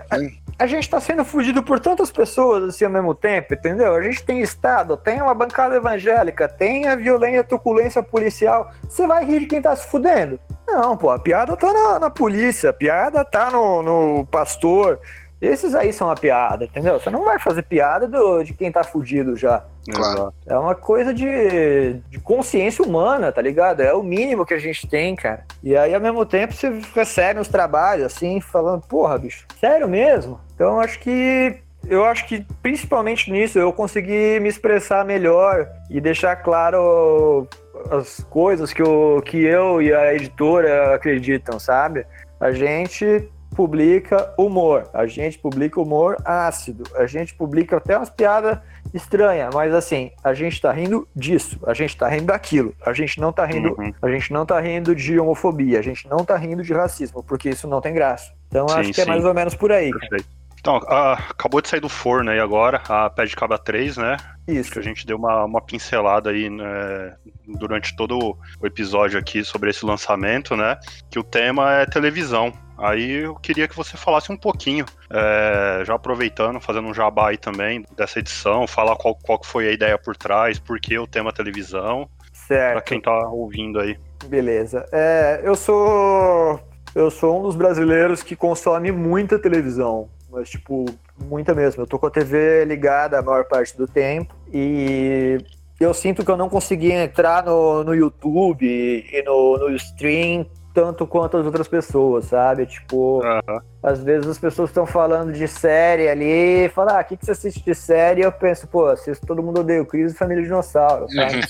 a, 0.59 0.67
gente 0.67 0.89
tá 0.89 0.99
sendo 0.99 1.23
fugido 1.23 1.61
por 1.63 1.79
tantas 1.79 2.11
pessoas 2.11 2.63
assim 2.63 2.85
ao 2.85 2.91
mesmo 2.91 3.13
tempo, 3.13 3.53
entendeu? 3.53 3.95
A 3.95 4.01
gente 4.01 4.23
tem 4.23 4.41
Estado, 4.41 4.97
tem 4.97 5.21
uma 5.21 5.33
bancada 5.33 5.75
evangélica, 5.75 6.47
tem 6.47 6.87
a 6.87 6.95
violência, 6.95 7.41
a 7.41 7.43
truculência 7.43 8.03
policial. 8.03 8.71
Você 8.83 9.05
vai 9.05 9.25
rir 9.25 9.41
de 9.41 9.45
quem 9.47 9.61
tá 9.61 9.75
se 9.75 9.87
fudendo? 9.87 10.39
Não, 10.67 10.97
pô, 10.97 11.09
a 11.09 11.19
piada 11.19 11.55
tá 11.55 11.71
na, 11.71 11.99
na 11.99 12.09
polícia, 12.09 12.71
a 12.71 12.73
piada 12.73 13.23
tá 13.23 13.49
no, 13.49 13.81
no, 13.81 14.25
pastor. 14.25 14.99
Esses 15.41 15.75
aí 15.75 15.93
são 15.93 16.09
a 16.09 16.15
piada, 16.15 16.65
entendeu? 16.65 16.99
Você 16.99 17.09
não 17.09 17.23
vai 17.23 17.37
fazer 17.37 17.61
piada 17.61 18.07
do, 18.07 18.43
de 18.43 18.53
quem 18.53 18.71
tá 18.71 18.83
fudido 18.83 19.35
já. 19.35 19.63
Claro. 19.93 20.33
É 20.45 20.57
uma 20.57 20.73
coisa 20.73 21.13
de, 21.13 21.93
de 22.09 22.19
consciência 22.19 22.83
humana, 22.83 23.31
tá 23.31 23.41
ligado? 23.41 23.81
É 23.81 23.93
o 23.93 24.01
mínimo 24.01 24.45
que 24.45 24.53
a 24.53 24.59
gente 24.59 24.87
tem, 24.87 25.15
cara. 25.15 25.45
E 25.63 25.77
aí, 25.77 25.93
ao 25.93 26.01
mesmo 26.01 26.25
tempo, 26.25 26.53
você 26.53 26.81
recebe 26.93 27.39
os 27.39 27.47
trabalhos, 27.47 28.05
assim, 28.05 28.41
falando, 28.41 28.81
porra, 28.87 29.17
bicho, 29.17 29.45
sério 29.59 29.87
mesmo? 29.87 30.39
Então, 30.55 30.79
acho 30.79 30.99
que 30.99 31.59
eu 31.87 32.03
acho 32.03 32.27
que 32.27 32.45
principalmente 32.61 33.31
nisso 33.31 33.57
eu 33.57 33.71
consegui 33.71 34.39
me 34.41 34.49
expressar 34.49 35.05
melhor 35.05 35.69
e 35.89 36.01
deixar 36.01 36.35
claro 36.37 37.47
as 37.91 38.19
coisas 38.29 38.73
que, 38.73 38.81
eu, 38.81 39.21
que 39.23 39.37
eu 39.37 39.81
e 39.81 39.93
a 39.93 40.13
editora 40.13 40.95
acreditam, 40.95 41.59
sabe? 41.59 42.05
A 42.39 42.51
gente 42.51 43.29
publica 43.57 44.31
humor, 44.37 44.87
a 44.93 45.07
gente 45.07 45.39
publica 45.39 45.81
humor 45.81 46.15
ácido, 46.23 46.83
a 46.95 47.07
gente 47.07 47.33
publica 47.33 47.77
até 47.77 47.97
umas 47.97 48.11
piadas 48.11 48.59
estranhas, 48.93 49.51
mas 49.51 49.73
assim, 49.73 50.11
a 50.23 50.31
gente 50.35 50.61
tá 50.61 50.71
rindo 50.71 51.07
disso, 51.15 51.59
a 51.65 51.73
gente 51.73 51.97
tá 51.97 52.07
rindo 52.07 52.27
daquilo, 52.27 52.75
a 52.85 52.93
gente 52.93 53.19
não 53.19 53.33
tá 53.33 53.47
rindo, 53.47 53.69
uhum. 53.69 53.91
a 53.99 54.09
gente 54.11 54.31
não 54.31 54.45
tá 54.45 54.59
rindo 54.59 54.93
de 54.93 55.19
homofobia, 55.19 55.79
a 55.79 55.81
gente 55.81 56.07
não 56.07 56.23
tá 56.23 56.37
rindo 56.37 56.61
de 56.61 56.71
racismo, 56.71 57.23
porque 57.23 57.49
isso 57.49 57.67
não 57.67 57.81
tem 57.81 57.95
graça. 57.95 58.31
Então 58.47 58.67
sim, 58.67 58.75
acho 58.75 58.89
que 58.89 59.01
sim. 59.01 59.01
é 59.01 59.05
mais 59.05 59.25
ou 59.25 59.33
menos 59.33 59.55
por 59.55 59.71
aí. 59.71 59.91
Perfeito. 59.91 60.27
Então, 60.59 60.77
a, 60.87 61.13
acabou 61.13 61.59
de 61.59 61.67
sair 61.67 61.79
do 61.79 61.89
forno 61.89 62.29
aí 62.29 62.39
agora, 62.39 62.79
a 62.87 63.09
Pé 63.09 63.25
de 63.25 63.35
Caba 63.35 63.57
3, 63.57 63.97
né? 63.97 64.17
Isso. 64.47 64.71
Que 64.71 64.79
a 64.79 64.83
gente 64.83 65.05
deu 65.05 65.17
uma, 65.17 65.45
uma 65.45 65.61
pincelada 65.61 66.29
aí 66.29 66.47
né, 66.47 67.15
durante 67.47 67.95
todo 67.95 68.37
o 68.61 68.67
episódio 68.67 69.17
aqui 69.17 69.43
sobre 69.43 69.71
esse 69.71 69.83
lançamento, 69.83 70.55
né? 70.55 70.77
Que 71.09 71.17
o 71.17 71.23
tema 71.23 71.73
é 71.73 71.85
televisão. 71.85 72.53
Aí 72.77 73.23
eu 73.23 73.35
queria 73.35 73.67
que 73.67 73.75
você 73.75 73.97
falasse 73.97 74.31
um 74.31 74.37
pouquinho, 74.37 74.85
é, 75.09 75.83
já 75.85 75.95
aproveitando, 75.95 76.59
fazendo 76.59 76.87
um 76.87 76.93
jabá 76.93 77.29
aí 77.29 77.37
também 77.37 77.83
dessa 77.95 78.19
edição, 78.19 78.67
falar 78.67 78.95
qual, 78.95 79.15
qual 79.15 79.43
foi 79.43 79.67
a 79.67 79.71
ideia 79.71 79.97
por 79.97 80.15
trás, 80.15 80.59
por 80.59 80.79
que 80.79 80.97
o 80.97 81.07
tema 81.07 81.33
televisão. 81.33 82.07
Certo. 82.31 82.73
Pra 82.73 82.81
quem 82.81 83.01
tá 83.01 83.11
ouvindo 83.29 83.79
aí. 83.79 83.97
Beleza. 84.25 84.85
É, 84.91 85.41
eu 85.43 85.55
sou. 85.55 86.59
Eu 86.95 87.11
sou 87.11 87.39
um 87.39 87.43
dos 87.43 87.55
brasileiros 87.55 88.23
que 88.23 88.35
consome 88.35 88.91
muita 88.91 89.37
televisão 89.37 90.09
mas 90.29 90.49
tipo, 90.49 90.85
muita 91.17 91.53
mesmo. 91.53 91.83
Eu 91.83 91.87
tô 91.87 91.97
com 91.97 92.07
a 92.07 92.11
TV 92.11 92.65
ligada 92.65 93.17
a 93.17 93.21
maior 93.21 93.45
parte 93.45 93.75
do 93.77 93.87
tempo 93.87 94.35
e 94.53 95.37
eu 95.79 95.93
sinto 95.93 96.23
que 96.23 96.31
eu 96.31 96.37
não 96.37 96.49
consegui 96.49 96.91
entrar 96.91 97.45
no, 97.45 97.83
no 97.83 97.95
YouTube 97.95 98.65
e 98.65 99.23
no, 99.23 99.57
no 99.57 99.75
stream 99.75 100.45
tanto 100.77 101.07
quanto 101.07 101.37
as 101.37 101.43
outras 101.43 101.67
pessoas, 101.67 102.25
sabe? 102.25 102.67
Tipo, 102.67 103.25
uhum. 103.25 103.59
às 103.81 103.99
vezes 103.99 104.29
as 104.29 104.37
pessoas 104.37 104.69
estão 104.69 104.85
falando 104.85 105.33
de 105.33 105.47
série 105.47 106.07
ali, 106.07 106.69
falam, 106.69 106.97
ah, 106.97 107.01
o 107.01 107.03
que, 107.03 107.17
que 107.17 107.25
você 107.25 107.31
assiste 107.31 107.65
de 107.65 107.73
série? 107.73 108.21
E 108.21 108.23
eu 108.23 108.31
penso, 108.31 108.67
pô, 108.67 108.85
assisto 108.85 109.25
Todo 109.25 109.41
Mundo 109.41 109.61
Odeia 109.61 109.81
o 109.81 109.87
Cris 109.87 110.13
e 110.13 110.15
Família 110.15 110.43
Dinossauro, 110.43 111.07
sabe? 111.09 111.41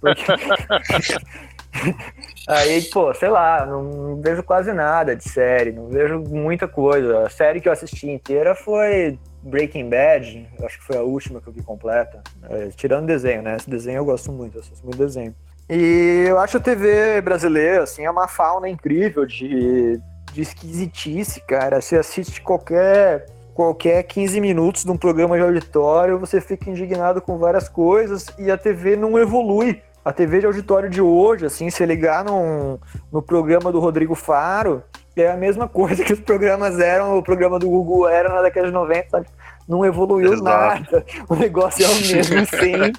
Porque... 0.00 0.24
Aí, 2.48 2.80
pô, 2.90 3.12
sei 3.12 3.28
lá, 3.28 3.66
não 3.66 4.16
vejo 4.16 4.42
quase 4.42 4.72
nada 4.72 5.14
de 5.14 5.28
série, 5.28 5.72
não 5.72 5.88
vejo 5.88 6.18
muita 6.18 6.66
coisa. 6.66 7.26
A 7.26 7.28
série 7.28 7.60
que 7.60 7.68
eu 7.68 7.72
assisti 7.72 8.08
inteira 8.08 8.54
foi 8.54 9.18
Breaking 9.42 9.90
Bad, 9.90 10.48
acho 10.64 10.78
que 10.78 10.86
foi 10.86 10.96
a 10.96 11.02
última 11.02 11.38
que 11.38 11.48
eu 11.48 11.52
vi 11.52 11.62
completa. 11.62 12.22
É, 12.48 12.68
tirando 12.68 13.04
desenho, 13.04 13.42
né? 13.42 13.56
Esse 13.56 13.68
desenho 13.68 13.98
eu 13.98 14.06
gosto 14.06 14.32
muito, 14.32 14.56
eu 14.56 14.62
assisto 14.62 14.86
muito 14.86 14.96
desenho. 14.96 15.34
E 15.70 16.24
eu 16.28 16.36
acho 16.40 16.56
a 16.56 16.60
TV 16.60 17.20
brasileira, 17.20 17.84
assim, 17.84 18.04
é 18.04 18.10
uma 18.10 18.26
fauna 18.26 18.68
incrível 18.68 19.24
de, 19.24 20.00
de 20.32 20.42
esquisitice, 20.42 21.40
cara. 21.42 21.80
Você 21.80 21.96
assiste 21.96 22.40
qualquer 22.42 23.26
qualquer 23.54 24.02
15 24.04 24.40
minutos 24.40 24.84
de 24.84 24.90
um 24.90 24.96
programa 24.96 25.36
de 25.36 25.42
auditório, 25.42 26.18
você 26.18 26.40
fica 26.40 26.70
indignado 26.70 27.20
com 27.20 27.36
várias 27.36 27.68
coisas 27.68 28.26
e 28.38 28.50
a 28.50 28.56
TV 28.56 28.96
não 28.96 29.18
evolui 29.18 29.82
a 30.04 30.12
TV 30.12 30.40
de 30.40 30.46
auditório 30.46 30.88
de 30.88 31.00
hoje, 31.00 31.44
assim, 31.44 31.68
se 31.68 31.84
ligar 31.84 32.24
num, 32.24 32.78
no 33.12 33.20
programa 33.20 33.70
do 33.70 33.78
Rodrigo 33.78 34.14
Faro, 34.14 34.82
é 35.14 35.30
a 35.30 35.36
mesma 35.36 35.68
coisa 35.68 36.02
que 36.02 36.12
os 36.12 36.20
programas 36.20 36.80
eram, 36.80 37.18
o 37.18 37.22
programa 37.22 37.58
do 37.58 37.68
Google 37.68 38.08
era 38.08 38.28
na 38.28 38.42
década 38.42 38.66
de 38.68 38.72
90, 38.72 39.10
sabe? 39.10 39.26
Não 39.70 39.84
evoluiu 39.84 40.32
Exato. 40.32 40.44
nada. 40.44 41.06
O 41.28 41.36
negócio 41.36 41.84
é 41.84 41.88
o 41.88 41.94
mesmo 41.94 42.44
sempre. 42.46 42.92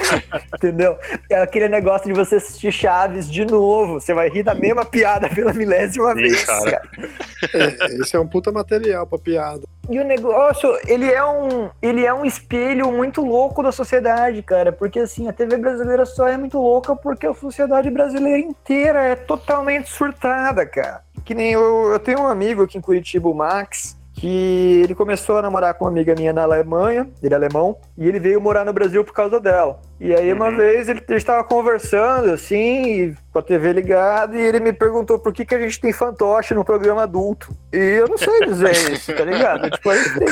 entendeu? 0.56 0.96
É 1.30 1.42
aquele 1.42 1.68
negócio 1.68 2.06
de 2.06 2.14
você 2.14 2.36
assistir 2.36 2.72
Chaves 2.72 3.30
de 3.30 3.44
novo. 3.44 4.00
Você 4.00 4.14
vai 4.14 4.30
rir 4.30 4.42
da 4.42 4.54
mesma 4.54 4.84
piada 4.86 5.28
pela 5.28 5.52
milésima 5.52 6.14
Sim, 6.14 6.22
vez, 6.22 6.44
cara. 6.44 6.70
cara. 6.70 6.88
É, 7.52 7.86
esse 8.00 8.16
é 8.16 8.18
um 8.20 8.26
puta 8.26 8.50
material 8.50 9.06
pra 9.06 9.18
piada. 9.18 9.62
E 9.90 10.00
o 10.00 10.04
negócio, 10.04 10.70
ele 10.86 11.12
é 11.12 11.22
um, 11.22 11.68
ele 11.82 12.06
é 12.06 12.14
um 12.14 12.24
espelho 12.24 12.90
muito 12.90 13.20
louco 13.20 13.62
da 13.62 13.70
sociedade, 13.70 14.42
cara, 14.42 14.72
porque 14.72 15.00
assim, 15.00 15.28
a 15.28 15.32
TV 15.32 15.58
brasileira 15.58 16.06
só 16.06 16.26
é 16.26 16.38
muito 16.38 16.58
louca 16.58 16.96
porque 16.96 17.26
a 17.26 17.34
sociedade 17.34 17.90
brasileira 17.90 18.38
inteira 18.38 19.00
é 19.00 19.14
totalmente 19.14 19.90
surtada, 19.90 20.64
cara. 20.64 21.02
Que 21.22 21.34
nem 21.34 21.52
eu, 21.52 21.92
eu 21.92 21.98
tenho 21.98 22.20
um 22.20 22.26
amigo 22.26 22.62
aqui 22.62 22.78
em 22.78 22.80
Curitiba, 22.80 23.28
o 23.28 23.34
Max, 23.34 23.94
que 24.14 24.80
ele 24.82 24.94
começou 24.94 25.36
a 25.36 25.42
namorar 25.42 25.74
com 25.74 25.84
uma 25.84 25.90
amiga 25.90 26.14
minha 26.14 26.32
na 26.32 26.42
Alemanha, 26.42 27.10
ele 27.22 27.34
é 27.34 27.36
alemão, 27.36 27.76
e 27.98 28.06
ele 28.06 28.20
veio 28.20 28.40
morar 28.40 28.64
no 28.64 28.72
Brasil 28.72 29.04
por 29.04 29.12
causa 29.12 29.40
dela. 29.40 29.80
E 30.00 30.12
aí 30.14 30.32
uma 30.32 30.48
uhum. 30.48 30.56
vez 30.56 30.88
ele 30.88 31.02
estava 31.10 31.44
conversando 31.44 32.30
assim, 32.30 33.14
com 33.32 33.38
a 33.38 33.42
TV 33.42 33.72
ligada, 33.72 34.36
e 34.36 34.40
ele 34.40 34.60
me 34.60 34.72
perguntou 34.72 35.18
por 35.18 35.32
que, 35.32 35.44
que 35.44 35.54
a 35.54 35.60
gente 35.60 35.80
tem 35.80 35.92
fantoche 35.92 36.52
no 36.52 36.64
programa 36.64 37.04
adulto. 37.04 37.56
E 37.72 37.76
eu 37.76 38.08
não 38.08 38.18
sei 38.18 38.40
dizer 38.46 38.72
isso, 38.92 39.14
tá 39.14 39.24
ligado? 39.24 39.70
Tipo, 39.70 39.90
aí 39.90 40.04
tem. 40.18 40.26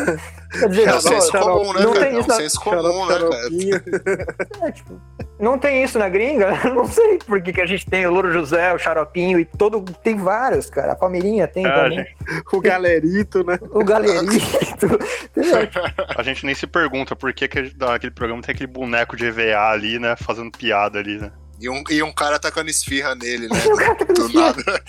Quer 0.52 0.68
dizer, 0.68 0.88
é 0.88 0.94
um 0.94 1.00
senso 1.00 1.32
comum, 1.32 1.72
né, 1.72 1.80
não 1.80 1.92
cara? 1.94 2.06
Tem 2.06 2.18
isso 2.18 2.30
é 2.30 2.34
um 2.34 2.36
senso 2.36 2.60
comum, 2.60 3.06
né, 3.06 3.14
cara? 3.14 4.68
É, 4.68 4.72
tipo, 4.72 5.00
não 5.42 5.58
tem 5.58 5.82
isso 5.82 5.98
na 5.98 6.08
gringa? 6.08 6.52
Não 6.72 6.86
sei 6.86 7.18
por 7.18 7.42
que, 7.42 7.52
que 7.52 7.60
a 7.60 7.66
gente 7.66 7.84
tem 7.84 8.06
o 8.06 8.12
Louro 8.12 8.30
José, 8.30 8.72
o 8.72 8.78
Xaropinho 8.78 9.40
e 9.40 9.44
todo. 9.44 9.82
Tem 10.02 10.16
vários, 10.16 10.70
cara. 10.70 10.92
A 10.92 10.94
Palmeirinha 10.94 11.48
tem 11.48 11.66
ah, 11.66 11.74
também. 11.74 11.98
Gente. 11.98 12.16
O 12.52 12.60
Galerito, 12.60 13.44
né? 13.44 13.58
O 13.72 13.84
Galerito. 13.84 14.86
a 16.16 16.22
gente 16.22 16.46
nem 16.46 16.54
se 16.54 16.66
pergunta 16.66 17.16
por 17.16 17.32
que, 17.32 17.48
que 17.48 17.58
aquele 17.58 18.12
programa 18.12 18.40
tem 18.40 18.54
aquele 18.54 18.68
boneco 18.68 19.16
de 19.16 19.26
EVA 19.26 19.51
ali, 19.54 19.98
né? 19.98 20.16
Fazendo 20.16 20.50
piada 20.50 20.98
ali, 20.98 21.18
né? 21.18 21.32
E 21.62 21.70
um, 21.70 21.84
e 21.88 22.02
um 22.02 22.12
cara 22.12 22.40
tacando 22.40 22.68
esfirra 22.68 23.14
nele, 23.14 23.46
né? 23.46 23.56
Do 24.12 24.28
nada. 24.32 24.62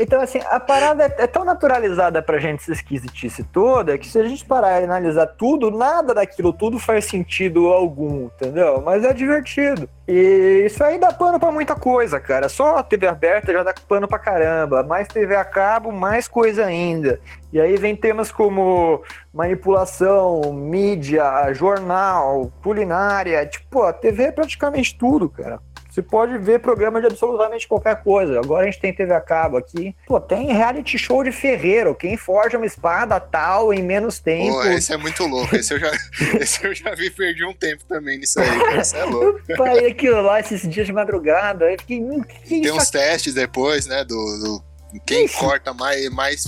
Então, 0.00 0.20
assim, 0.20 0.40
a 0.50 0.60
parada 0.60 1.04
é, 1.04 1.24
é, 1.24 1.26
tão 1.26 1.44
naturalizada 1.44 2.22
pra 2.22 2.38
gente 2.38 2.60
essa 2.60 2.72
esquisitice 2.72 3.42
toda 3.42 3.96
que 3.98 4.06
se 4.06 4.18
a 4.18 4.26
gente 4.26 4.44
parar 4.44 4.80
e 4.80 4.84
analisar 4.84 5.26
tudo, 5.26 5.70
nada 5.70 6.14
daquilo 6.14 6.52
tudo 6.52 6.78
faz 6.78 7.06
sentido 7.06 7.68
algum, 7.68 8.26
entendeu? 8.26 8.80
Mas 8.82 9.04
é 9.04 9.12
divertido. 9.12 9.88
E 10.06 10.64
isso 10.66 10.84
aí 10.84 10.98
dá 10.98 11.12
pano 11.12 11.40
pra 11.40 11.50
muita 11.50 11.74
coisa, 11.74 12.20
cara. 12.20 12.48
Só 12.48 12.76
a 12.76 12.82
TV 12.82 13.06
aberta 13.06 13.52
já 13.52 13.62
dá 13.62 13.74
pano 13.88 14.06
pra 14.06 14.18
caramba. 14.18 14.82
Mais 14.82 15.08
TV 15.08 15.34
a 15.34 15.44
cabo, 15.44 15.90
mais 15.90 16.28
coisa 16.28 16.64
ainda. 16.64 17.20
E 17.52 17.60
aí 17.60 17.76
vem 17.76 17.96
temas 17.96 18.30
como 18.30 19.02
manipulação, 19.32 20.52
mídia, 20.52 21.52
jornal, 21.54 22.52
culinária. 22.62 23.44
Tipo, 23.46 23.82
a 23.82 23.92
TV 23.92 24.24
é 24.24 24.32
praticamente 24.32 24.96
tudo, 24.96 25.28
cara. 25.28 25.60
Você 25.96 26.02
pode 26.02 26.36
ver 26.36 26.60
programa 26.60 27.00
de 27.00 27.06
absolutamente 27.06 27.66
qualquer 27.66 28.02
coisa. 28.02 28.38
Agora 28.38 28.64
a 28.64 28.70
gente 28.70 28.78
tem 28.78 28.92
TV 28.92 29.14
a 29.14 29.20
cabo 29.20 29.56
aqui. 29.56 29.96
Pô, 30.06 30.20
tem 30.20 30.52
reality 30.52 30.98
show 30.98 31.24
de 31.24 31.32
ferreiro. 31.32 31.94
Quem 31.94 32.18
forja 32.18 32.58
uma 32.58 32.66
espada 32.66 33.18
tal 33.18 33.72
em 33.72 33.82
menos 33.82 34.18
tempo. 34.18 34.52
Pô, 34.52 34.64
esse 34.64 34.92
é 34.92 34.98
muito 34.98 35.24
louco. 35.24 35.56
Esse 35.56 35.72
eu 35.72 35.80
já, 35.80 35.90
esse 36.38 36.62
eu 36.62 36.74
já 36.74 36.94
vi, 36.94 37.08
perdi 37.08 37.46
um 37.46 37.54
tempo 37.54 37.82
também 37.88 38.18
nisso 38.18 38.38
aí. 38.38 38.78
Isso 38.78 38.94
é 38.94 39.04
louco. 39.08 39.40
Parei 39.56 39.86
aquilo 39.86 40.20
lá 40.20 40.38
esses 40.38 40.68
dias 40.68 40.86
de 40.86 40.92
madrugada. 40.92 41.64
Eu 41.64 41.78
fiquei, 41.78 41.98
que 42.44 42.60
tem 42.60 42.72
uns 42.72 42.90
testes 42.90 43.32
depois, 43.32 43.86
né? 43.86 44.04
do, 44.04 44.14
do 44.14 45.00
Quem 45.06 45.26
corta 45.26 45.72
mais, 45.72 46.10
mais, 46.10 46.44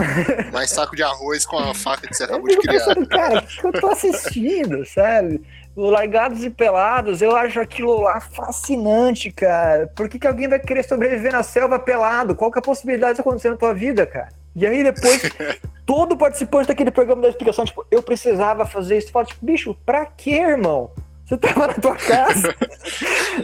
mais 0.53 0.69
saco 0.69 0.95
de 0.95 1.03
arroz 1.03 1.47
com 1.47 1.59
a 1.59 1.73
faca 1.73 2.07
que 2.07 2.15
você 2.15 2.25
acabou 2.25 2.49
de 2.49 2.59
criar? 2.59 2.85
Pensando, 2.85 3.09
cara, 3.09 3.39
o 3.39 3.47
que 3.47 3.67
eu 3.67 3.73
tô 3.81 3.87
assistindo, 3.89 4.85
sabe? 4.85 5.41
O 5.79 5.91
Largados 5.91 6.43
e 6.43 6.51
Pelados, 6.51 7.23
eu 7.23 7.37
acho 7.37 7.61
aquilo 7.61 8.01
lá 8.01 8.21
fascinante, 8.21 9.31
cara. 9.31 9.87
Por 9.95 10.09
que, 10.09 10.19
que 10.19 10.27
alguém 10.27 10.49
vai 10.49 10.59
querer 10.59 10.83
sobreviver 10.83 11.31
na 11.31 11.45
selva 11.45 11.79
pelado? 11.79 12.35
Qual 12.35 12.51
que 12.51 12.59
é 12.59 12.61
a 12.61 12.63
possibilidade 12.63 13.13
disso 13.13 13.21
acontecer 13.21 13.51
na 13.51 13.57
tua 13.57 13.73
vida, 13.73 14.05
cara? 14.05 14.31
E 14.57 14.67
aí 14.67 14.83
depois, 14.83 15.23
todo 15.87 16.17
participante 16.17 16.67
daquele 16.67 16.91
programa 16.91 17.23
da 17.23 17.29
explicação, 17.29 17.65
tipo, 17.65 17.87
eu 17.93 18.03
precisava 18.03 18.67
fazer 18.67 18.99
isso. 18.99 19.13
Fala, 19.13 19.27
tipo, 19.27 19.47
bicho, 19.47 19.73
pra 19.87 20.05
quê, 20.05 20.41
irmão? 20.41 20.91
Você 21.29 21.37
tava 21.37 21.67
na 21.67 21.75
tua 21.75 21.95
casa. 21.95 22.55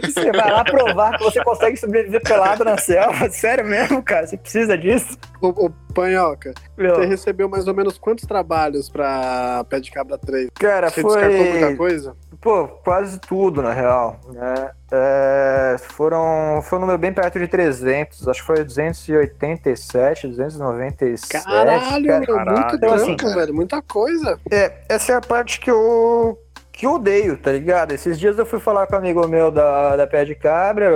você 0.03 0.31
vai 0.31 0.51
lá 0.51 0.63
provar 0.63 1.17
que 1.17 1.23
você 1.23 1.43
consegue 1.43 1.77
sobreviver 1.77 2.19
pelado 2.23 2.63
na 2.65 2.77
selva. 2.79 3.29
Sério 3.29 3.63
mesmo, 3.63 4.01
cara? 4.01 4.25
Você 4.25 4.37
precisa 4.37 4.75
disso? 4.75 5.15
Ô, 5.39 5.49
ô 5.49 5.69
Panhoca, 5.93 6.53
Meu, 6.75 6.95
você 6.95 7.05
recebeu 7.05 7.47
mais 7.47 7.67
ou 7.67 7.75
menos 7.75 7.97
quantos 7.99 8.25
trabalhos 8.25 8.89
pra 8.89 9.63
Pé 9.69 9.79
de 9.79 9.91
Cabra 9.91 10.17
3? 10.17 10.49
cara, 10.55 10.89
Você 10.89 11.03
descartou 11.03 11.37
muita 11.45 11.65
foi. 11.67 11.75
coisa? 11.75 12.15
Pô, 12.41 12.67
quase 12.67 13.19
tudo, 13.19 13.61
na 13.61 13.71
real. 13.71 14.19
Né? 14.29 14.71
É, 14.91 15.75
foram. 15.79 16.61
Foi 16.63 16.77
um 16.77 16.81
número 16.81 16.97
bem 16.97 17.13
perto 17.13 17.39
de 17.39 17.47
300. 17.47 18.27
Acho 18.27 18.41
que 18.41 18.47
foi 18.47 18.63
287, 18.63 20.27
297. 20.27 21.43
Caralho, 21.43 22.07
cara. 22.07 22.25
Caralho. 22.25 22.51
muito 22.59 22.75
Então, 22.75 22.93
assim, 22.93 23.15
velho. 23.15 23.53
Muita 23.53 23.81
coisa. 23.81 24.39
É, 24.51 24.73
essa 24.89 25.13
é 25.13 25.15
a 25.15 25.21
parte 25.21 25.59
que 25.59 25.71
eu, 25.71 26.37
que 26.75 26.85
odeio, 26.87 27.37
tá 27.37 27.51
ligado? 27.51 27.93
Esses 27.93 28.19
dias 28.19 28.37
eu 28.37 28.45
fui 28.45 28.59
falar 28.59 28.85
com 28.87 28.95
um 28.95 28.99
amigo 28.99 29.27
meu 29.27 29.49
da, 29.51 29.95
da 29.95 30.05
Pé 30.07 30.25
de 30.25 30.35
Cabra, 30.35 30.91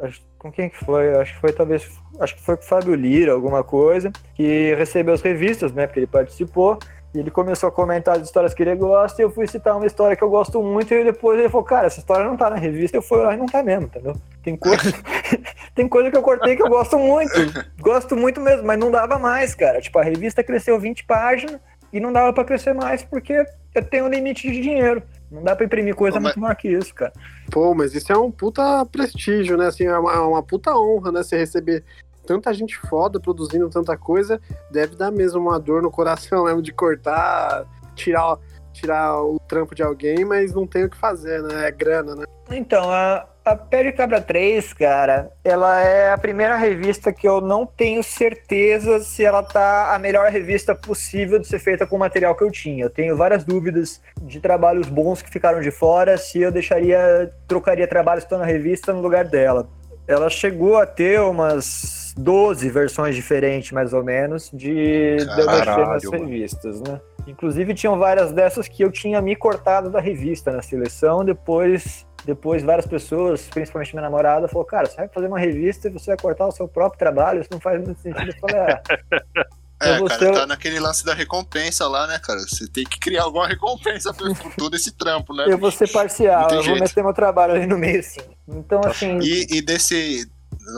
acho- 0.00 0.26
com 0.38 0.50
quem 0.52 0.68
que 0.68 0.76
foi? 0.84 1.14
Acho 1.16 1.34
que 1.34 1.40
foi 1.40 1.52
talvez, 1.52 1.88
acho 2.20 2.34
que 2.36 2.42
foi 2.42 2.56
com 2.56 2.62
o 2.62 2.66
Fábio 2.66 2.94
Lira, 2.94 3.32
alguma 3.32 3.62
coisa, 3.64 4.10
que 4.34 4.74
recebeu 4.74 5.14
as 5.14 5.22
revistas, 5.22 5.72
né, 5.72 5.86
porque 5.86 6.00
ele 6.00 6.06
participou, 6.06 6.78
e 7.14 7.18
ele 7.18 7.30
começou 7.30 7.68
a 7.68 7.72
comentar 7.72 8.16
as 8.16 8.22
histórias 8.22 8.54
que 8.54 8.62
ele 8.62 8.74
gosta, 8.76 9.20
e 9.20 9.24
eu 9.24 9.30
fui 9.30 9.46
citar 9.46 9.76
uma 9.76 9.86
história 9.86 10.14
que 10.16 10.22
eu 10.22 10.30
gosto 10.30 10.62
muito, 10.62 10.92
e 10.94 11.02
depois 11.04 11.38
ele 11.38 11.48
falou, 11.48 11.64
cara, 11.64 11.86
essa 11.86 11.98
história 11.98 12.24
não 12.24 12.36
tá 12.36 12.50
na 12.50 12.56
revista, 12.56 12.96
eu 12.96 13.02
fui 13.02 13.18
lá 13.18 13.34
e 13.34 13.36
não 13.36 13.46
tá 13.46 13.62
mesmo, 13.62 13.84
entendeu? 13.86 14.14
Tem 14.42 14.56
coisa, 14.56 14.82
tem 15.74 15.88
coisa 15.88 16.10
que 16.10 16.16
eu 16.16 16.22
cortei 16.22 16.54
que 16.54 16.62
eu 16.62 16.68
gosto 16.68 16.98
muito, 16.98 17.32
gosto 17.80 18.16
muito 18.16 18.40
mesmo, 18.40 18.64
mas 18.66 18.78
não 18.78 18.90
dava 18.90 19.18
mais, 19.18 19.54
cara, 19.54 19.80
tipo, 19.80 19.98
a 19.98 20.02
revista 20.04 20.42
cresceu 20.44 20.78
20 20.78 21.04
páginas, 21.04 21.60
e 21.90 21.98
não 22.00 22.12
dava 22.12 22.32
pra 22.34 22.44
crescer 22.44 22.74
mais 22.74 23.02
porque 23.02 23.42
tenho 23.82 24.04
um 24.06 24.08
limite 24.08 24.50
de 24.50 24.60
dinheiro. 24.60 25.02
Não 25.30 25.42
dá 25.42 25.54
pra 25.54 25.66
imprimir 25.66 25.94
coisa 25.94 26.18
Ô, 26.18 26.20
mas- 26.20 26.34
muito 26.34 26.40
maior 26.40 26.54
que 26.56 26.68
isso, 26.68 26.94
cara. 26.94 27.12
Pô, 27.50 27.74
mas 27.74 27.94
isso 27.94 28.10
é 28.12 28.16
um 28.16 28.30
puta 28.30 28.84
prestígio, 28.86 29.56
né? 29.56 29.66
Assim, 29.66 29.84
é 29.84 29.98
uma, 29.98 30.12
é 30.12 30.18
uma 30.18 30.42
puta 30.42 30.74
honra, 30.76 31.12
né? 31.12 31.22
Você 31.22 31.36
receber 31.36 31.84
tanta 32.26 32.52
gente 32.52 32.76
foda 32.76 33.20
produzindo 33.20 33.68
tanta 33.68 33.96
coisa. 33.96 34.40
Deve 34.70 34.96
dar 34.96 35.10
mesmo 35.10 35.40
uma 35.40 35.58
dor 35.58 35.82
no 35.82 35.90
coração 35.90 36.44
mesmo 36.46 36.62
de 36.62 36.72
cortar, 36.72 37.66
tirar, 37.94 38.38
tirar 38.72 39.22
o 39.22 39.38
trampo 39.40 39.74
de 39.74 39.82
alguém, 39.82 40.24
mas 40.24 40.54
não 40.54 40.66
tem 40.66 40.84
o 40.84 40.90
que 40.90 40.96
fazer, 40.96 41.42
né? 41.42 41.68
É 41.68 41.70
grana, 41.70 42.14
né? 42.14 42.24
Então, 42.50 42.90
a, 42.90 43.26
a 43.48 43.56
Pé 43.56 43.84
de 43.84 43.92
Cabra 43.92 44.20
3, 44.20 44.72
cara, 44.74 45.30
ela 45.42 45.80
é 45.80 46.12
a 46.12 46.18
primeira 46.18 46.56
revista 46.56 47.12
que 47.12 47.26
eu 47.26 47.40
não 47.40 47.64
tenho 47.64 48.02
certeza 48.02 49.00
se 49.00 49.24
ela 49.24 49.42
tá 49.42 49.94
a 49.94 49.98
melhor 49.98 50.30
revista 50.30 50.74
possível 50.74 51.38
de 51.38 51.46
ser 51.46 51.58
feita 51.58 51.86
com 51.86 51.96
o 51.96 51.98
material 51.98 52.34
que 52.34 52.44
eu 52.44 52.50
tinha. 52.50 52.84
Eu 52.84 52.90
tenho 52.90 53.16
várias 53.16 53.44
dúvidas 53.44 54.02
de 54.20 54.38
trabalhos 54.38 54.88
bons 54.88 55.22
que 55.22 55.30
ficaram 55.30 55.60
de 55.60 55.70
fora, 55.70 56.18
se 56.18 56.40
eu 56.40 56.52
deixaria, 56.52 57.32
trocaria 57.46 57.88
trabalhos 57.88 58.24
que 58.24 58.26
estão 58.26 58.38
na 58.38 58.44
revista 58.44 58.92
no 58.92 59.00
lugar 59.00 59.24
dela. 59.24 59.68
Ela 60.06 60.28
chegou 60.28 60.76
a 60.76 60.86
ter 60.86 61.20
umas 61.20 62.14
12 62.18 62.68
versões 62.70 63.14
diferentes, 63.14 63.72
mais 63.72 63.92
ou 63.92 64.02
menos, 64.02 64.50
de, 64.52 65.16
nas 65.24 65.64
Caralho, 65.64 66.10
revistas, 66.10 66.80
né? 66.80 67.00
Inclusive 67.26 67.74
tinham 67.74 67.98
várias 67.98 68.32
dessas 68.32 68.66
que 68.66 68.82
eu 68.82 68.90
tinha 68.90 69.20
me 69.20 69.36
cortado 69.36 69.90
da 69.90 70.00
revista 70.00 70.50
na 70.50 70.62
seleção, 70.62 71.24
depois 71.24 72.07
depois 72.24 72.62
várias 72.62 72.86
pessoas, 72.86 73.42
principalmente 73.48 73.94
minha 73.94 74.02
namorada, 74.02 74.48
falou, 74.48 74.64
cara, 74.64 74.86
você 74.86 74.96
vai 74.96 75.08
fazer 75.08 75.26
uma 75.28 75.38
revista 75.38 75.88
e 75.88 75.90
você 75.92 76.06
vai 76.10 76.16
cortar 76.16 76.46
o 76.46 76.52
seu 76.52 76.68
próprio 76.68 76.98
trabalho, 76.98 77.40
isso 77.40 77.50
não 77.52 77.60
faz 77.60 77.82
muito 77.82 78.00
sentido. 78.00 78.30
Eu 78.30 78.38
falei, 78.40 78.56
ah, 78.60 78.82
É, 79.80 79.92
Eu 79.94 79.98
vou 80.00 80.08
cara, 80.08 80.18
ser- 80.26 80.32
tá 80.32 80.44
naquele 80.44 80.80
lance 80.80 81.04
da 81.04 81.14
recompensa 81.14 81.86
lá, 81.86 82.04
né, 82.08 82.18
cara? 82.18 82.40
Você 82.40 82.66
tem 82.66 82.82
que 82.82 82.98
criar 82.98 83.22
alguma 83.22 83.46
recompensa 83.46 84.12
por, 84.12 84.36
por 84.36 84.52
todo 84.56 84.74
esse 84.74 84.90
trampo, 84.90 85.32
né? 85.32 85.44
eu 85.46 85.56
vou 85.56 85.70
ser 85.70 85.86
parcial, 85.86 86.48
eu 86.50 86.54
vou 86.56 86.62
jeito. 86.64 86.80
meter 86.80 87.04
meu 87.04 87.14
trabalho 87.14 87.54
ali 87.54 87.64
no 87.64 87.78
meio, 87.78 88.02
sim. 88.02 88.18
Então, 88.48 88.80
assim, 88.84 89.20
E, 89.20 89.46
e 89.56 89.62
desse. 89.62 90.28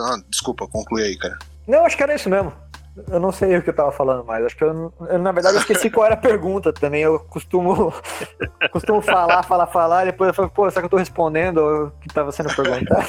Ah, 0.05 0.17
desculpa, 0.29 0.69
conclui 0.69 1.03
aí, 1.03 1.17
cara. 1.17 1.39
não, 1.67 1.87
acho 1.87 1.97
que 1.97 2.03
era 2.03 2.15
isso 2.15 2.29
mesmo. 2.29 2.53
Eu 3.09 3.21
não 3.21 3.31
sei 3.33 3.57
o 3.57 3.63
que 3.63 3.71
eu 3.71 3.75
tava 3.75 3.93
falando 3.93 4.25
mais. 4.25 4.45
Acho 4.45 4.57
que 4.57 4.65
eu, 4.65 4.93
eu, 5.09 5.19
na 5.19 5.31
verdade, 5.33 5.57
eu 5.57 5.61
esqueci 5.61 5.89
qual 5.91 6.07
era 6.07 6.15
a 6.15 6.19
pergunta 6.19 6.73
também. 6.73 7.03
Eu 7.03 7.21
costumo, 7.21 7.95
costumo 8.73 9.01
falar, 9.01 9.43
falar, 9.45 9.67
falar, 9.69 10.03
e 10.03 10.11
depois 10.11 10.29
eu 10.29 10.35
falo, 10.35 10.51
pô, 10.51 10.69
será 10.69 10.83
que 10.83 10.87
eu 10.87 10.91
tô 10.91 10.97
respondendo 10.97 11.59
o 11.59 11.91
que 12.01 12.09
tava 12.09 12.33
sendo 12.33 12.55
perguntado? 12.55 13.07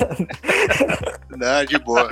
Não, 1.32 1.66
de 1.66 1.78
boa. 1.80 2.08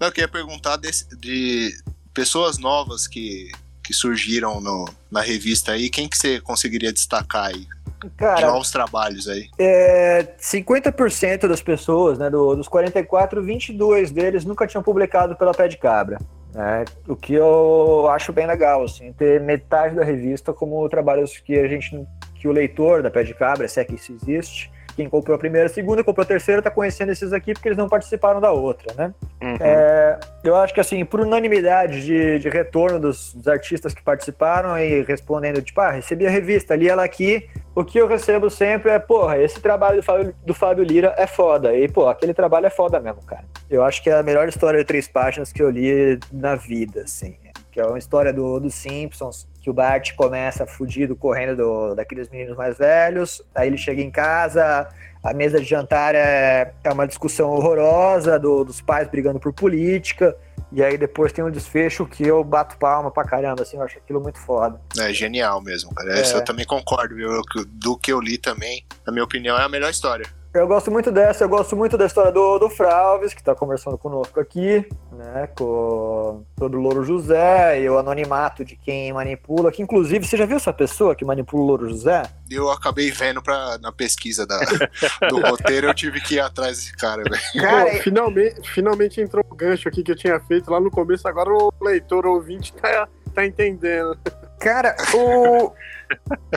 Não, 0.00 0.08
eu 0.08 0.12
queria 0.12 0.28
perguntar 0.28 0.76
desse- 0.76 1.08
de 1.16 1.70
pessoas 2.12 2.58
novas 2.58 3.06
que, 3.06 3.50
que 3.82 3.92
surgiram 3.92 4.60
no, 4.60 4.84
na 5.10 5.20
revista 5.20 5.72
aí, 5.72 5.88
quem 5.88 6.08
que 6.08 6.16
você 6.18 6.40
conseguiria 6.40 6.92
destacar 6.92 7.46
aí? 7.46 7.66
De 8.04 8.10
Cara, 8.16 8.46
novos 8.48 8.70
trabalhos 8.70 9.28
aí. 9.28 9.48
É, 9.58 10.26
50% 10.38 11.48
das 11.48 11.62
pessoas, 11.62 12.18
né, 12.18 12.28
do- 12.30 12.54
dos 12.54 12.68
44, 12.68 13.42
22 13.42 14.10
deles 14.10 14.44
nunca 14.44 14.66
tinham 14.66 14.82
publicado 14.82 15.34
pela 15.36 15.52
Pé 15.52 15.68
de 15.68 15.76
Cabra. 15.76 16.18
né? 16.54 16.84
O 17.08 17.16
que 17.16 17.34
eu 17.34 18.08
acho 18.10 18.32
bem 18.32 18.46
legal, 18.46 18.84
assim, 18.84 19.12
ter 19.12 19.40
metade 19.40 19.96
da 19.96 20.04
revista 20.04 20.52
como 20.52 20.88
trabalhos 20.88 21.36
que 21.38 21.58
a 21.58 21.66
gente, 21.66 22.00
que 22.36 22.46
o 22.46 22.52
leitor 22.52 23.02
da 23.02 23.10
Pé 23.10 23.24
de 23.24 23.34
Cabra, 23.34 23.66
se 23.66 23.80
é 23.80 23.84
que 23.84 23.94
isso 23.96 24.12
existe, 24.12 24.70
quem 24.94 25.08
comprou 25.08 25.34
a 25.34 25.38
primeira, 25.38 25.66
a 25.66 25.70
segunda, 25.70 26.04
comprou 26.04 26.24
a 26.24 26.26
terceira, 26.26 26.62
tá 26.62 26.70
conhecendo 26.70 27.10
esses 27.12 27.32
aqui 27.32 27.52
porque 27.52 27.68
eles 27.68 27.78
não 27.78 27.88
participaram 27.88 28.40
da 28.40 28.52
outra, 28.52 28.94
né? 28.94 29.14
Uhum. 29.42 29.56
É, 29.60 30.18
eu 30.42 30.56
acho 30.56 30.72
que, 30.72 30.80
assim, 30.80 31.04
por 31.04 31.20
unanimidade 31.20 32.04
de, 32.04 32.38
de 32.38 32.48
retorno 32.48 32.98
dos, 32.98 33.34
dos 33.34 33.48
artistas 33.48 33.92
que 33.92 34.02
participaram 34.02 34.78
e 34.78 35.02
respondendo, 35.02 35.60
tipo, 35.60 35.80
ah, 35.80 35.90
recebi 35.90 36.26
a 36.26 36.30
revista, 36.30 36.74
li 36.74 36.88
ela 36.88 37.04
aqui, 37.04 37.48
o 37.74 37.84
que 37.84 37.98
eu 37.98 38.06
recebo 38.06 38.48
sempre 38.48 38.90
é, 38.90 38.98
porra, 38.98 39.38
esse 39.38 39.60
trabalho 39.60 39.96
do 39.96 40.02
Fábio, 40.02 40.34
do 40.46 40.54
Fábio 40.54 40.84
Lira 40.84 41.14
é 41.18 41.26
foda. 41.26 41.74
E, 41.76 41.88
pô, 41.88 42.08
aquele 42.08 42.32
trabalho 42.32 42.66
é 42.66 42.70
foda 42.70 43.00
mesmo, 43.00 43.22
cara. 43.24 43.44
Eu 43.68 43.82
acho 43.82 44.02
que 44.02 44.08
é 44.08 44.14
a 44.14 44.22
melhor 44.22 44.48
história 44.48 44.78
de 44.78 44.84
três 44.84 45.08
páginas 45.08 45.52
que 45.52 45.62
eu 45.62 45.70
li 45.70 46.18
na 46.32 46.54
vida, 46.54 47.02
assim. 47.02 47.36
Que 47.72 47.80
é 47.80 47.86
uma 47.86 47.98
história 47.98 48.32
do, 48.32 48.60
dos 48.60 48.74
Simpsons, 48.74 49.48
que 49.64 49.70
o 49.70 49.72
Bart 49.72 50.12
começa 50.14 50.66
fudido, 50.66 51.16
correndo 51.16 51.56
do, 51.56 51.94
daqueles 51.94 52.28
meninos 52.28 52.54
mais 52.54 52.76
velhos. 52.76 53.40
Aí 53.54 53.66
ele 53.66 53.78
chega 53.78 54.02
em 54.02 54.10
casa, 54.10 54.86
a 55.22 55.32
mesa 55.32 55.58
de 55.58 55.64
jantar 55.64 56.14
é, 56.14 56.74
é 56.84 56.92
uma 56.92 57.06
discussão 57.06 57.48
horrorosa 57.50 58.38
do- 58.38 58.62
dos 58.62 58.82
pais 58.82 59.08
brigando 59.08 59.40
por 59.40 59.54
política. 59.54 60.36
E 60.70 60.82
aí 60.84 60.98
depois 60.98 61.32
tem 61.32 61.42
um 61.42 61.50
desfecho 61.50 62.04
que 62.04 62.26
eu 62.26 62.44
bato 62.44 62.76
palma 62.76 63.10
pra 63.10 63.24
caramba, 63.24 63.62
assim, 63.62 63.78
eu 63.78 63.82
acho 63.84 63.96
aquilo 63.96 64.20
muito 64.20 64.38
foda. 64.38 64.78
É 64.98 65.10
genial 65.14 65.62
mesmo, 65.62 65.94
cara. 65.94 66.18
É. 66.18 66.36
Eu 66.36 66.44
também 66.44 66.66
concordo, 66.66 67.14
viu? 67.14 67.30
Do 67.68 67.96
que 67.96 68.12
eu 68.12 68.20
li 68.20 68.36
também, 68.36 68.84
na 69.06 69.12
minha 69.14 69.24
opinião, 69.24 69.56
é 69.56 69.62
a 69.62 69.68
melhor 69.68 69.88
história. 69.90 70.26
Eu 70.54 70.68
gosto 70.68 70.88
muito 70.88 71.10
dessa, 71.10 71.42
eu 71.42 71.48
gosto 71.48 71.74
muito 71.74 71.98
da 71.98 72.06
história 72.06 72.30
do, 72.30 72.60
do 72.60 72.70
Fralves, 72.70 73.34
que 73.34 73.42
tá 73.42 73.56
conversando 73.56 73.98
conosco 73.98 74.38
aqui, 74.38 74.86
né, 75.10 75.48
com, 75.48 76.44
sobre 76.56 76.78
o 76.78 76.80
Louro 76.80 77.02
José 77.02 77.80
e 77.80 77.90
o 77.90 77.98
anonimato 77.98 78.64
de 78.64 78.76
quem 78.76 79.12
manipula, 79.12 79.72
que 79.72 79.82
inclusive, 79.82 80.24
você 80.24 80.36
já 80.36 80.46
viu 80.46 80.56
essa 80.56 80.72
pessoa 80.72 81.16
que 81.16 81.24
manipula 81.24 81.60
o 81.60 81.66
Louro 81.66 81.90
José? 81.90 82.22
Eu 82.48 82.70
acabei 82.70 83.10
vendo 83.10 83.42
pra, 83.42 83.78
na 83.78 83.90
pesquisa 83.90 84.46
da, 84.46 84.60
do 85.28 85.40
roteiro, 85.40 85.88
eu 85.88 85.94
tive 85.94 86.20
que 86.20 86.36
ir 86.36 86.40
atrás 86.40 86.76
desse 86.76 86.96
cara, 86.96 87.24
velho. 87.24 87.42
Cara, 87.60 87.90
Pô, 87.90 87.96
finalmente, 88.04 88.70
finalmente 88.70 89.20
entrou 89.20 89.44
o 89.50 89.56
gancho 89.56 89.88
aqui 89.88 90.04
que 90.04 90.12
eu 90.12 90.16
tinha 90.16 90.38
feito 90.38 90.70
lá 90.70 90.78
no 90.78 90.88
começo, 90.88 91.26
agora 91.26 91.50
o 91.50 91.72
leitor 91.82 92.26
ou 92.26 92.36
ouvinte 92.36 92.72
tá, 92.74 93.08
tá 93.34 93.44
entendendo. 93.44 94.16
Cara, 94.60 94.94
o. 95.14 95.72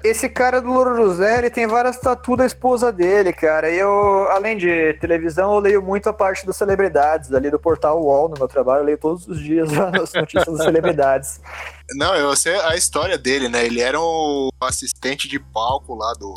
Esse 0.03 0.29
cara 0.29 0.61
do 0.61 0.71
Louro 0.71 0.95
José, 0.95 1.39
ele 1.39 1.49
tem 1.49 1.67
várias 1.67 1.97
tatuas 1.97 2.37
da 2.37 2.45
esposa 2.45 2.91
dele, 2.91 3.33
cara. 3.33 3.69
E 3.69 3.77
eu, 3.77 4.27
além 4.29 4.57
de 4.57 4.93
televisão, 4.95 5.53
eu 5.53 5.59
leio 5.59 5.81
muito 5.81 6.07
a 6.07 6.13
parte 6.13 6.45
das 6.45 6.55
celebridades, 6.55 7.33
ali 7.33 7.49
do 7.49 7.59
portal 7.59 8.01
UOL 8.01 8.29
no 8.29 8.35
meu 8.37 8.47
trabalho. 8.47 8.81
Eu 8.81 8.85
leio 8.85 8.97
todos 8.97 9.27
os 9.27 9.39
dias 9.39 9.69
as 9.77 10.13
notícias 10.13 10.57
das 10.57 10.65
celebridades. 10.65 11.41
Não, 11.95 12.13
eu 12.15 12.35
sei 12.35 12.53
a 12.61 12.75
história 12.75 13.17
dele, 13.17 13.47
né? 13.47 13.65
Ele 13.65 13.79
era 13.79 13.99
o 13.99 14.49
assistente 14.59 15.27
de 15.27 15.39
palco 15.39 15.95
lá 15.95 16.13
do, 16.13 16.33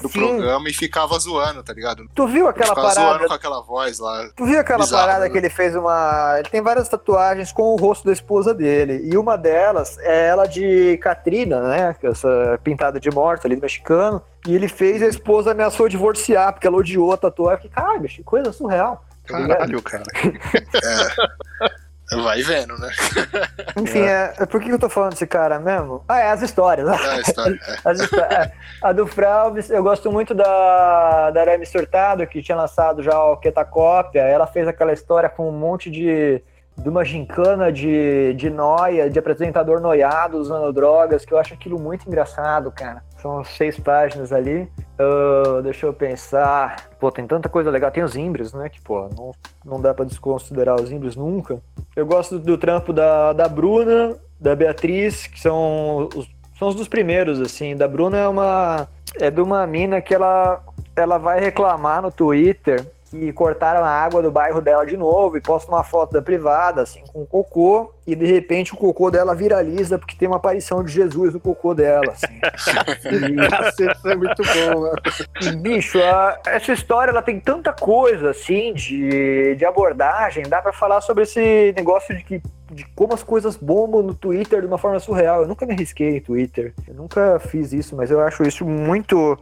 do 0.00 0.08
Sim. 0.08 0.18
programa 0.18 0.68
e 0.70 0.72
ficava 0.72 1.18
zoando, 1.18 1.62
tá 1.62 1.72
ligado? 1.72 2.08
Tu 2.14 2.26
viu 2.26 2.48
aquela 2.48 2.70
ficava 2.70 2.88
parada? 2.88 3.08
zoando 3.08 3.28
com 3.28 3.34
aquela 3.34 3.60
voz 3.60 3.98
lá. 3.98 4.28
Tu 4.34 4.46
viu 4.46 4.58
aquela 4.58 4.84
Bizarro, 4.84 5.06
parada 5.06 5.24
né? 5.24 5.30
que 5.30 5.36
ele 5.36 5.50
fez 5.50 5.76
uma. 5.76 6.36
Ele 6.38 6.48
tem 6.48 6.62
várias 6.62 6.88
tatuagens 6.88 7.52
com 7.52 7.62
o 7.62 7.76
rosto 7.76 8.06
da 8.06 8.12
esposa 8.12 8.54
dele. 8.54 9.02
E 9.04 9.18
uma 9.18 9.36
delas 9.36 9.98
é 9.98 10.28
ela 10.28 10.46
de 10.46 10.96
Katrina, 10.98 11.60
né? 11.60 11.94
que 12.00 12.06
é 12.54 12.56
pintada 12.56 13.00
de 13.00 13.10
morta 13.10 13.46
ali 13.48 13.56
do 13.56 13.62
mexicano. 13.62 14.22
E 14.46 14.54
ele 14.54 14.68
fez 14.68 15.02
e 15.02 15.04
a 15.04 15.08
esposa 15.08 15.50
ameaçou 15.52 15.88
divorciar, 15.88 16.52
porque 16.52 16.66
ela 16.66 16.76
odiou 16.76 17.12
a 17.12 17.16
tatuagem. 17.16 17.68
Caralho, 17.70 18.00
bicho, 18.00 18.16
que 18.16 18.24
coisa 18.24 18.52
surreal. 18.52 19.04
tá 19.26 19.38
ligado? 19.38 19.58
Caralho, 19.58 19.82
cara. 19.82 20.04
Vai 22.22 22.40
vendo, 22.40 22.78
né? 22.78 22.88
Enfim, 23.76 24.02
é. 24.02 24.32
É, 24.38 24.46
por 24.46 24.60
que 24.60 24.68
eu 24.70 24.78
tô 24.78 24.88
falando 24.88 25.10
desse 25.14 25.26
cara 25.26 25.58
mesmo? 25.58 26.04
Ah, 26.06 26.20
é 26.20 26.30
as 26.30 26.40
histórias. 26.40 26.86
É 26.86 26.92
a 26.92 27.20
história. 27.20 27.58
é. 27.66 27.76
As 27.84 28.00
histó- 28.00 28.20
é. 28.20 28.52
A 28.80 28.92
do 28.92 29.08
Fralves, 29.08 29.70
eu 29.70 29.82
gosto 29.82 30.12
muito 30.12 30.32
da, 30.32 31.32
da 31.32 31.40
Arame 31.40 31.66
Surtado, 31.66 32.24
que 32.28 32.40
tinha 32.42 32.56
lançado 32.56 33.02
já 33.02 33.20
o 33.20 33.36
Ketacópia. 33.38 34.20
Ela 34.20 34.46
fez 34.46 34.68
aquela 34.68 34.92
história 34.92 35.28
com 35.28 35.48
um 35.48 35.52
monte 35.58 35.90
de. 35.90 36.40
De 36.78 36.88
uma 36.88 37.04
gincana 37.04 37.72
de, 37.72 38.34
de 38.34 38.50
noia, 38.50 39.08
de 39.08 39.18
apresentador 39.18 39.80
noiado 39.80 40.38
usando 40.38 40.72
drogas, 40.72 41.24
que 41.24 41.32
eu 41.32 41.38
acho 41.38 41.54
aquilo 41.54 41.80
muito 41.80 42.06
engraçado, 42.06 42.70
cara. 42.70 43.02
São 43.20 43.42
seis 43.42 43.78
páginas 43.78 44.32
ali. 44.32 44.68
Ah, 44.98 45.60
deixa 45.62 45.86
eu 45.86 45.92
pensar. 45.92 46.88
Pô, 47.00 47.10
tem 47.10 47.26
tanta 47.26 47.48
coisa 47.48 47.70
legal. 47.70 47.90
Tem 47.90 48.02
os 48.02 48.14
Imbres, 48.14 48.52
né? 48.52 48.68
Que, 48.68 48.80
pô, 48.80 49.08
não, 49.16 49.32
não 49.64 49.80
dá 49.80 49.94
pra 49.94 50.04
desconsiderar 50.04 50.80
os 50.80 50.90
Imbres 50.92 51.16
nunca. 51.16 51.60
Eu 51.94 52.06
gosto 52.06 52.38
do 52.38 52.58
trampo 52.58 52.92
da, 52.92 53.32
da 53.32 53.48
Bruna, 53.48 54.16
da 54.38 54.54
Beatriz, 54.54 55.26
que 55.26 55.40
são 55.40 56.08
os, 56.14 56.28
são 56.58 56.68
os 56.68 56.74
dos 56.74 56.88
primeiros, 56.88 57.40
assim. 57.40 57.74
Da 57.74 57.88
Bruna 57.88 58.18
é 58.18 58.28
uma. 58.28 58.88
É 59.18 59.30
de 59.30 59.40
uma 59.40 59.66
mina 59.66 60.00
que 60.02 60.14
ela, 60.14 60.62
ela 60.94 61.16
vai 61.16 61.40
reclamar 61.40 62.02
no 62.02 62.12
Twitter 62.12 62.84
que 63.10 63.32
cortaram 63.32 63.84
a 63.84 63.88
água 63.88 64.20
do 64.20 64.30
bairro 64.32 64.60
dela 64.60 64.84
de 64.84 64.96
novo 64.96 65.36
e 65.36 65.40
posta 65.40 65.70
uma 65.70 65.84
foto 65.84 66.12
da 66.12 66.20
privada, 66.20 66.82
assim, 66.82 67.02
com 67.12 67.24
cocô, 67.24 67.92
e 68.06 68.16
de 68.16 68.26
repente 68.26 68.74
o 68.74 68.76
cocô 68.76 69.10
dela 69.10 69.34
viraliza 69.34 69.96
porque 69.98 70.16
tem 70.16 70.26
uma 70.26 70.38
aparição 70.38 70.82
de 70.82 70.92
Jesus 70.92 71.32
no 71.34 71.38
cocô 71.40 71.72
dela, 71.72 72.12
assim. 72.12 72.26
Isso 73.92 74.08
é 74.08 74.16
muito 74.16 74.42
bom, 74.42 74.82
né? 74.84 74.92
E, 75.42 75.56
Bicho, 75.56 75.98
a- 76.02 76.38
essa 76.46 76.72
história 76.72 77.10
ela 77.10 77.22
tem 77.22 77.38
tanta 77.38 77.72
coisa 77.72 78.30
assim 78.30 78.72
de, 78.74 79.54
de 79.54 79.64
abordagem, 79.64 80.44
dá 80.48 80.60
pra 80.60 80.72
falar 80.72 81.00
sobre 81.00 81.22
esse 81.24 81.72
negócio 81.76 82.16
de 82.16 82.24
que 82.24 82.42
de 82.70 82.84
como 82.94 83.14
as 83.14 83.22
coisas 83.22 83.56
bombam 83.56 84.02
no 84.02 84.14
Twitter 84.14 84.60
de 84.60 84.66
uma 84.66 84.78
forma 84.78 84.98
surreal. 84.98 85.42
Eu 85.42 85.48
nunca 85.48 85.64
me 85.64 85.72
arrisquei 85.72 86.16
em 86.16 86.20
Twitter, 86.20 86.74
eu 86.86 86.94
nunca 86.94 87.38
fiz 87.38 87.72
isso, 87.72 87.94
mas 87.94 88.10
eu 88.10 88.20
acho 88.20 88.42
isso 88.42 88.64
muito 88.64 89.38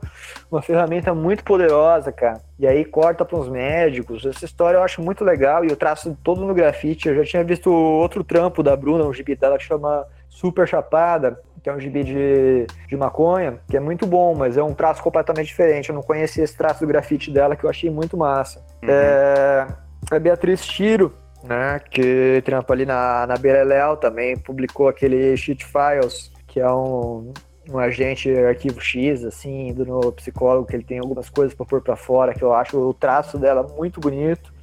uma 0.50 0.60
ferramenta 0.60 1.14
muito 1.14 1.42
poderosa, 1.44 2.12
cara. 2.12 2.40
E 2.58 2.66
aí 2.66 2.84
corta 2.84 3.24
para 3.24 3.38
uns 3.38 3.48
médicos. 3.48 4.24
Essa 4.24 4.44
história 4.44 4.78
eu 4.78 4.82
acho 4.82 5.02
muito 5.02 5.24
legal 5.24 5.64
e 5.64 5.68
eu 5.68 5.76
traço 5.76 6.16
todo 6.22 6.44
no 6.44 6.54
grafite. 6.54 7.08
Eu 7.08 7.16
já 7.16 7.24
tinha 7.24 7.44
visto 7.44 7.70
outro 7.70 8.22
trampo 8.22 8.62
da 8.62 8.76
Bruna, 8.76 9.04
um 9.04 9.12
gibi 9.12 9.34
dela 9.34 9.58
que 9.58 9.64
chama 9.64 10.06
Super 10.28 10.68
Chapada, 10.68 11.40
que 11.62 11.70
é 11.70 11.74
um 11.74 11.80
gibi 11.80 12.04
de, 12.04 12.66
de 12.86 12.96
maconha, 12.96 13.58
que 13.68 13.76
é 13.76 13.80
muito 13.80 14.06
bom, 14.06 14.34
mas 14.34 14.58
é 14.58 14.62
um 14.62 14.74
traço 14.74 15.02
completamente 15.02 15.46
diferente. 15.46 15.88
Eu 15.88 15.94
não 15.94 16.02
conhecia 16.02 16.44
esse 16.44 16.54
traço 16.54 16.80
do 16.80 16.86
grafite 16.86 17.30
dela 17.30 17.56
que 17.56 17.64
eu 17.64 17.70
achei 17.70 17.88
muito 17.88 18.18
massa. 18.18 18.58
Uhum. 18.82 18.88
É, 18.90 19.66
a 20.10 20.18
Beatriz 20.18 20.64
Tiro, 20.66 21.14
né, 21.46 21.78
que 21.90 22.42
trampa 22.44 22.72
ali 22.72 22.86
na, 22.86 23.26
na 23.26 23.36
Bereléu 23.36 23.96
também, 23.96 24.36
publicou 24.36 24.88
aquele 24.88 25.36
Shit 25.36 25.64
Files, 25.64 26.32
que 26.46 26.60
é 26.60 26.70
um, 26.70 27.32
um 27.68 27.78
agente 27.78 28.30
arquivo 28.30 28.80
X, 28.80 29.24
assim, 29.24 29.68
indo 29.68 29.84
no 29.84 30.12
psicólogo, 30.12 30.66
que 30.66 30.76
ele 30.76 30.84
tem 30.84 30.98
algumas 30.98 31.28
coisas 31.28 31.54
para 31.54 31.66
pôr 31.66 31.82
para 31.82 31.96
fora, 31.96 32.34
que 32.34 32.42
eu 32.42 32.54
acho 32.54 32.78
o 32.78 32.94
traço 32.94 33.38
dela 33.38 33.62
muito 33.76 34.00
bonito. 34.00 34.53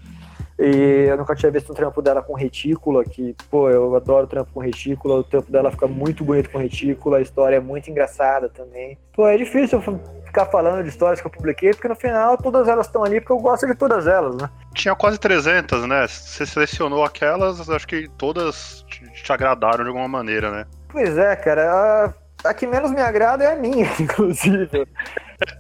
E 0.64 1.08
eu 1.08 1.18
nunca 1.18 1.34
tinha 1.34 1.52
visto 1.52 1.72
um 1.72 1.76
trampo 1.76 2.04
dela 2.04 2.22
com 2.22 2.36
retícula, 2.36 3.04
que, 3.04 3.36
pô, 3.50 3.68
eu 3.68 3.96
adoro 3.96 4.28
trampo 4.28 4.52
com 4.54 4.60
retícula, 4.60 5.16
o 5.16 5.24
trampo 5.24 5.52
dela 5.52 5.72
fica 5.72 5.88
muito 5.88 6.24
bonito 6.24 6.52
com 6.52 6.60
retícula, 6.60 7.18
a 7.18 7.22
história 7.22 7.56
é 7.56 7.60
muito 7.60 7.90
engraçada 7.90 8.48
também. 8.48 8.96
Pô, 9.12 9.28
é 9.28 9.36
difícil 9.38 9.82
eu 9.84 10.00
ficar 10.24 10.46
falando 10.46 10.84
de 10.84 10.90
histórias 10.90 11.20
que 11.20 11.26
eu 11.26 11.32
publiquei, 11.32 11.72
porque 11.72 11.88
no 11.88 11.96
final 11.96 12.38
todas 12.38 12.68
elas 12.68 12.86
estão 12.86 13.04
ali, 13.04 13.20
porque 13.20 13.34
eu 13.34 13.40
gosto 13.40 13.66
de 13.66 13.74
todas 13.74 14.06
elas, 14.06 14.36
né? 14.36 14.48
Tinha 14.76 14.96
quase 14.96 15.20
300, 15.20 15.88
né? 15.88 16.06
Você 16.08 16.46
selecionou 16.46 17.04
aquelas, 17.04 17.68
acho 17.68 17.88
que 17.88 18.08
todas 18.16 18.86
te, 18.88 19.04
te 19.12 19.34
agradaram 19.34 19.84
de 19.84 19.90
alguma 19.90 20.08
maneira, 20.08 20.52
né? 20.52 20.66
Pois 20.90 21.18
é, 21.18 21.36
cara, 21.38 22.14
a, 22.44 22.50
a 22.50 22.54
que 22.54 22.68
menos 22.68 22.92
me 22.92 23.02
agrada 23.02 23.44
é 23.44 23.54
a 23.54 23.56
minha, 23.56 23.90
inclusive. 24.00 24.88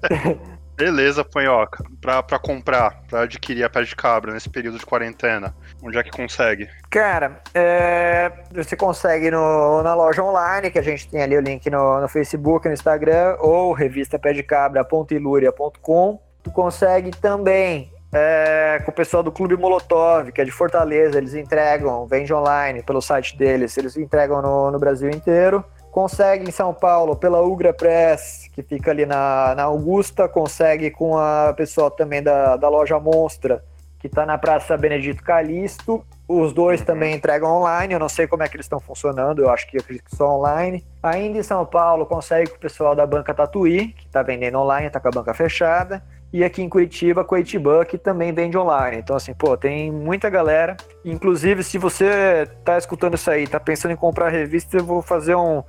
Beleza, 0.75 1.23
Panhoca. 1.23 1.83
Pra, 1.99 2.21
pra 2.23 2.39
comprar, 2.39 3.03
pra 3.07 3.21
adquirir 3.21 3.63
a 3.63 3.69
pé 3.69 3.83
de 3.83 3.95
cabra 3.95 4.33
nesse 4.33 4.49
período 4.49 4.79
de 4.79 4.85
quarentena, 4.85 5.55
onde 5.83 5.97
é 5.97 6.03
que 6.03 6.11
consegue? 6.11 6.67
Cara, 6.89 7.41
é, 7.53 8.31
você 8.51 8.75
consegue 8.75 9.29
no, 9.29 9.83
na 9.83 9.93
loja 9.93 10.23
online, 10.23 10.71
que 10.71 10.79
a 10.79 10.83
gente 10.83 11.07
tem 11.07 11.21
ali 11.21 11.37
o 11.37 11.41
link 11.41 11.69
no, 11.69 12.01
no 12.01 12.07
Facebook, 12.07 12.67
no 12.67 12.73
Instagram, 12.73 13.35
ou 13.39 13.73
revistapedecabra.iluria.com. 13.73 16.19
Tu 16.43 16.51
consegue 16.51 17.11
também 17.11 17.91
é, 18.13 18.81
com 18.83 18.91
o 18.91 18.93
pessoal 18.93 19.23
do 19.23 19.31
Clube 19.31 19.55
Molotov, 19.55 20.31
que 20.31 20.41
é 20.41 20.43
de 20.43 20.51
Fortaleza, 20.51 21.17
eles 21.17 21.33
entregam, 21.33 22.05
vende 22.05 22.33
online 22.33 22.83
pelo 22.83 23.01
site 23.01 23.37
deles, 23.37 23.77
eles 23.77 23.95
entregam 23.95 24.41
no, 24.41 24.69
no 24.69 24.77
Brasil 24.77 25.09
inteiro. 25.09 25.63
Consegue 25.91 26.47
em 26.47 26.51
São 26.51 26.73
Paulo 26.73 27.15
pela 27.15 27.41
Ugra 27.41 27.73
Press, 27.73 28.49
que 28.61 28.75
fica 28.75 28.91
ali 28.91 29.05
na, 29.05 29.55
na 29.55 29.63
Augusta. 29.63 30.27
Consegue 30.27 30.91
com 30.91 31.17
a 31.17 31.53
pessoal 31.55 31.89
também 31.89 32.21
da, 32.21 32.55
da 32.57 32.69
loja 32.69 32.99
Monstra, 32.99 33.63
que 33.99 34.07
está 34.07 34.25
na 34.25 34.37
Praça 34.37 34.77
Benedito 34.77 35.23
Calixto. 35.23 36.05
Os 36.27 36.53
dois 36.53 36.81
também 36.81 37.15
entregam 37.15 37.49
online. 37.49 37.93
Eu 37.93 37.99
não 37.99 38.09
sei 38.09 38.27
como 38.27 38.43
é 38.43 38.47
que 38.47 38.55
eles 38.55 38.65
estão 38.65 38.79
funcionando, 38.79 39.41
eu 39.41 39.49
acho 39.49 39.67
que 39.69 39.77
eu 39.77 39.81
acredito 39.81 40.05
que 40.05 40.15
só 40.15 40.37
online. 40.37 40.85
Ainda 41.03 41.37
em 41.37 41.43
São 41.43 41.65
Paulo, 41.65 42.05
consegue 42.05 42.49
com 42.49 42.57
o 42.57 42.59
pessoal 42.59 42.95
da 42.95 43.05
Banca 43.05 43.33
Tatuí, 43.33 43.89
que 43.89 44.05
está 44.05 44.21
vendendo 44.23 44.57
online, 44.57 44.87
está 44.87 44.99
com 44.99 45.09
a 45.09 45.11
banca 45.11 45.33
fechada. 45.33 46.03
E 46.33 46.45
aqui 46.45 46.61
em 46.61 46.69
Curitiba, 46.69 47.25
com 47.25 47.35
a 47.35 47.41
Itibã, 47.41 47.83
que 47.83 47.97
também 47.97 48.33
vende 48.33 48.57
online. 48.57 48.97
Então, 48.97 49.17
assim, 49.17 49.33
pô, 49.33 49.57
tem 49.57 49.91
muita 49.91 50.29
galera. 50.29 50.77
Inclusive, 51.03 51.61
se 51.61 51.77
você 51.77 52.47
tá 52.63 52.77
escutando 52.77 53.15
isso 53.15 53.29
aí, 53.29 53.45
tá 53.45 53.59
pensando 53.59 53.91
em 53.91 53.97
comprar 53.97 54.29
revista, 54.29 54.77
eu 54.77 54.85
vou 54.85 55.01
fazer 55.01 55.35
um, 55.35 55.61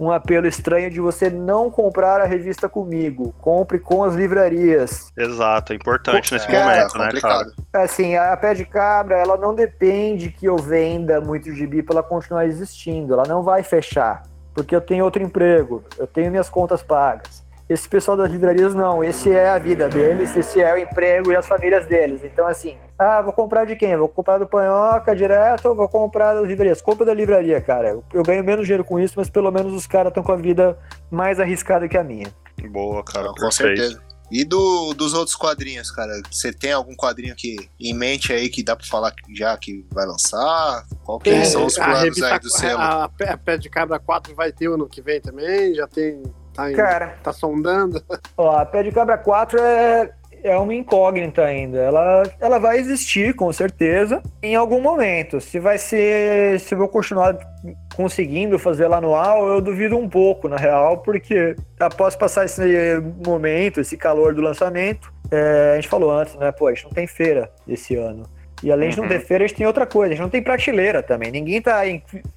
um 0.00 0.10
apelo 0.10 0.46
estranho 0.46 0.90
de 0.90 0.98
você 0.98 1.28
não 1.28 1.70
comprar 1.70 2.22
a 2.22 2.24
revista 2.24 2.70
comigo. 2.70 3.34
Compre 3.38 3.78
com 3.78 4.02
as 4.02 4.14
livrarias. 4.14 5.12
Exato, 5.16 5.74
é 5.74 5.76
importante 5.76 6.32
nesse 6.32 6.50
É, 6.50 6.58
momento, 6.58 6.96
é 6.96 6.98
né, 6.98 7.04
complicado. 7.04 7.52
cara? 7.70 7.84
Assim, 7.84 8.16
a 8.16 8.34
pé 8.34 8.54
de 8.54 8.64
cabra, 8.64 9.18
ela 9.18 9.36
não 9.36 9.54
depende 9.54 10.30
que 10.30 10.46
eu 10.46 10.56
venda 10.56 11.20
muito 11.20 11.54
gibi 11.54 11.82
para 11.82 11.96
ela 11.96 12.02
continuar 12.02 12.46
existindo. 12.46 13.12
Ela 13.12 13.24
não 13.28 13.42
vai 13.42 13.62
fechar, 13.62 14.22
porque 14.54 14.74
eu 14.74 14.80
tenho 14.80 15.04
outro 15.04 15.22
emprego, 15.22 15.84
eu 15.98 16.06
tenho 16.06 16.30
minhas 16.30 16.48
contas 16.48 16.82
pagas. 16.82 17.44
Esse 17.68 17.88
pessoal 17.88 18.16
das 18.16 18.30
livrarias 18.30 18.74
não, 18.74 19.04
esse 19.04 19.30
é 19.30 19.50
a 19.50 19.58
vida 19.58 19.88
deles, 19.88 20.34
esse 20.36 20.60
é 20.60 20.74
o 20.74 20.78
emprego 20.78 21.30
e 21.30 21.36
as 21.36 21.46
famílias 21.46 21.86
deles. 21.86 22.22
Então, 22.24 22.46
assim, 22.48 22.76
ah, 23.00 23.22
vou 23.22 23.32
comprar 23.32 23.64
de 23.64 23.74
quem? 23.76 23.96
Vou 23.96 24.08
comprar 24.08 24.38
do 24.38 24.46
Panhoca 24.46 25.16
direto 25.16 25.70
ou 25.70 25.74
vou 25.74 25.88
comprar 25.88 26.34
das 26.34 26.44
livrarias? 26.46 26.82
Compra 26.82 27.06
da 27.06 27.14
livraria, 27.14 27.60
cara. 27.60 27.88
Eu, 27.88 28.04
eu 28.12 28.22
ganho 28.22 28.44
menos 28.44 28.66
dinheiro 28.66 28.84
com 28.84 29.00
isso, 29.00 29.14
mas 29.16 29.30
pelo 29.30 29.50
menos 29.50 29.72
os 29.72 29.86
caras 29.86 30.10
estão 30.10 30.22
com 30.22 30.32
a 30.32 30.36
vida 30.36 30.78
mais 31.10 31.40
arriscada 31.40 31.88
que 31.88 31.96
a 31.96 32.04
minha. 32.04 32.26
Boa, 32.70 33.02
cara, 33.02 33.28
Não, 33.28 33.34
com 33.34 33.50
certeza. 33.50 34.00
E 34.30 34.44
do, 34.44 34.94
dos 34.94 35.12
outros 35.12 35.34
quadrinhos, 35.34 35.90
cara? 35.90 36.12
Você 36.30 36.52
tem 36.52 36.72
algum 36.72 36.94
quadrinho 36.94 37.34
que, 37.34 37.56
em 37.80 37.92
mente 37.92 38.32
aí 38.32 38.48
que 38.48 38.62
dá 38.62 38.76
pra 38.76 38.86
falar 38.86 39.12
já 39.34 39.56
que 39.56 39.84
vai 39.92 40.06
lançar? 40.06 40.84
Qual 41.04 41.18
que 41.18 41.30
Tem, 41.30 41.44
são 41.44 41.66
os 41.66 41.76
a 41.78 41.84
planos 41.84 42.22
aí 42.22 42.38
do 42.38 42.48
selo? 42.50 42.80
a, 42.80 43.04
a 43.04 43.36
Pé 43.36 43.56
de 43.58 43.68
Cabra 43.68 43.98
4 43.98 44.32
vai 44.34 44.52
ter 44.52 44.68
ano 44.68 44.86
que 44.88 45.02
vem 45.02 45.20
também, 45.20 45.74
já 45.74 45.88
tem. 45.88 46.22
Tá, 46.54 46.70
em- 46.70 46.76
Cara, 46.76 47.18
tá 47.24 47.32
sondando. 47.32 48.00
Ó, 48.36 48.56
a 48.56 48.64
Pé 48.64 48.84
de 48.84 48.92
Cabra 48.92 49.18
4 49.18 49.58
é, 49.58 50.12
é 50.42 50.56
uma 50.56 50.74
incógnita 50.74 51.44
ainda. 51.44 51.78
Ela, 51.78 52.22
ela 52.40 52.58
vai 52.58 52.78
existir, 52.78 53.34
com 53.34 53.52
certeza, 53.52 54.22
em 54.42 54.54
algum 54.54 54.80
momento. 54.80 55.40
Se 55.40 55.58
vai 55.58 55.78
ser. 55.78 56.58
Se 56.60 56.74
eu 56.74 56.78
vou 56.78 56.88
continuar 56.88 57.36
conseguindo 57.96 58.58
fazer 58.58 58.84
ela 58.84 58.98
anual, 58.98 59.48
eu 59.48 59.60
duvido 59.60 59.96
um 59.96 60.08
pouco, 60.08 60.48
na 60.48 60.56
real, 60.56 60.98
porque 60.98 61.54
após 61.78 62.16
passar 62.16 62.44
esse 62.46 62.62
momento, 63.26 63.80
esse 63.80 63.96
calor 63.96 64.34
do 64.34 64.40
lançamento, 64.40 65.12
é, 65.30 65.72
a 65.72 65.76
gente 65.76 65.88
falou 65.88 66.10
antes, 66.10 66.34
né? 66.36 66.50
Pô, 66.52 66.66
a 66.68 66.74
gente 66.74 66.84
não 66.84 66.92
tem 66.92 67.06
feira 67.06 67.50
esse 67.68 67.96
ano. 67.96 68.24
E 68.62 68.70
além 68.70 68.90
de 68.90 68.96
não 68.98 69.04
Uhum. 69.04 69.08
ter 69.10 69.20
feira, 69.20 69.44
a 69.44 69.46
gente 69.46 69.56
tem 69.56 69.66
outra 69.66 69.86
coisa, 69.86 70.12
a 70.12 70.14
gente 70.14 70.22
não 70.22 70.28
tem 70.28 70.42
prateleira 70.42 71.02
também. 71.02 71.30
Ninguém 71.32 71.62
tá 71.62 71.80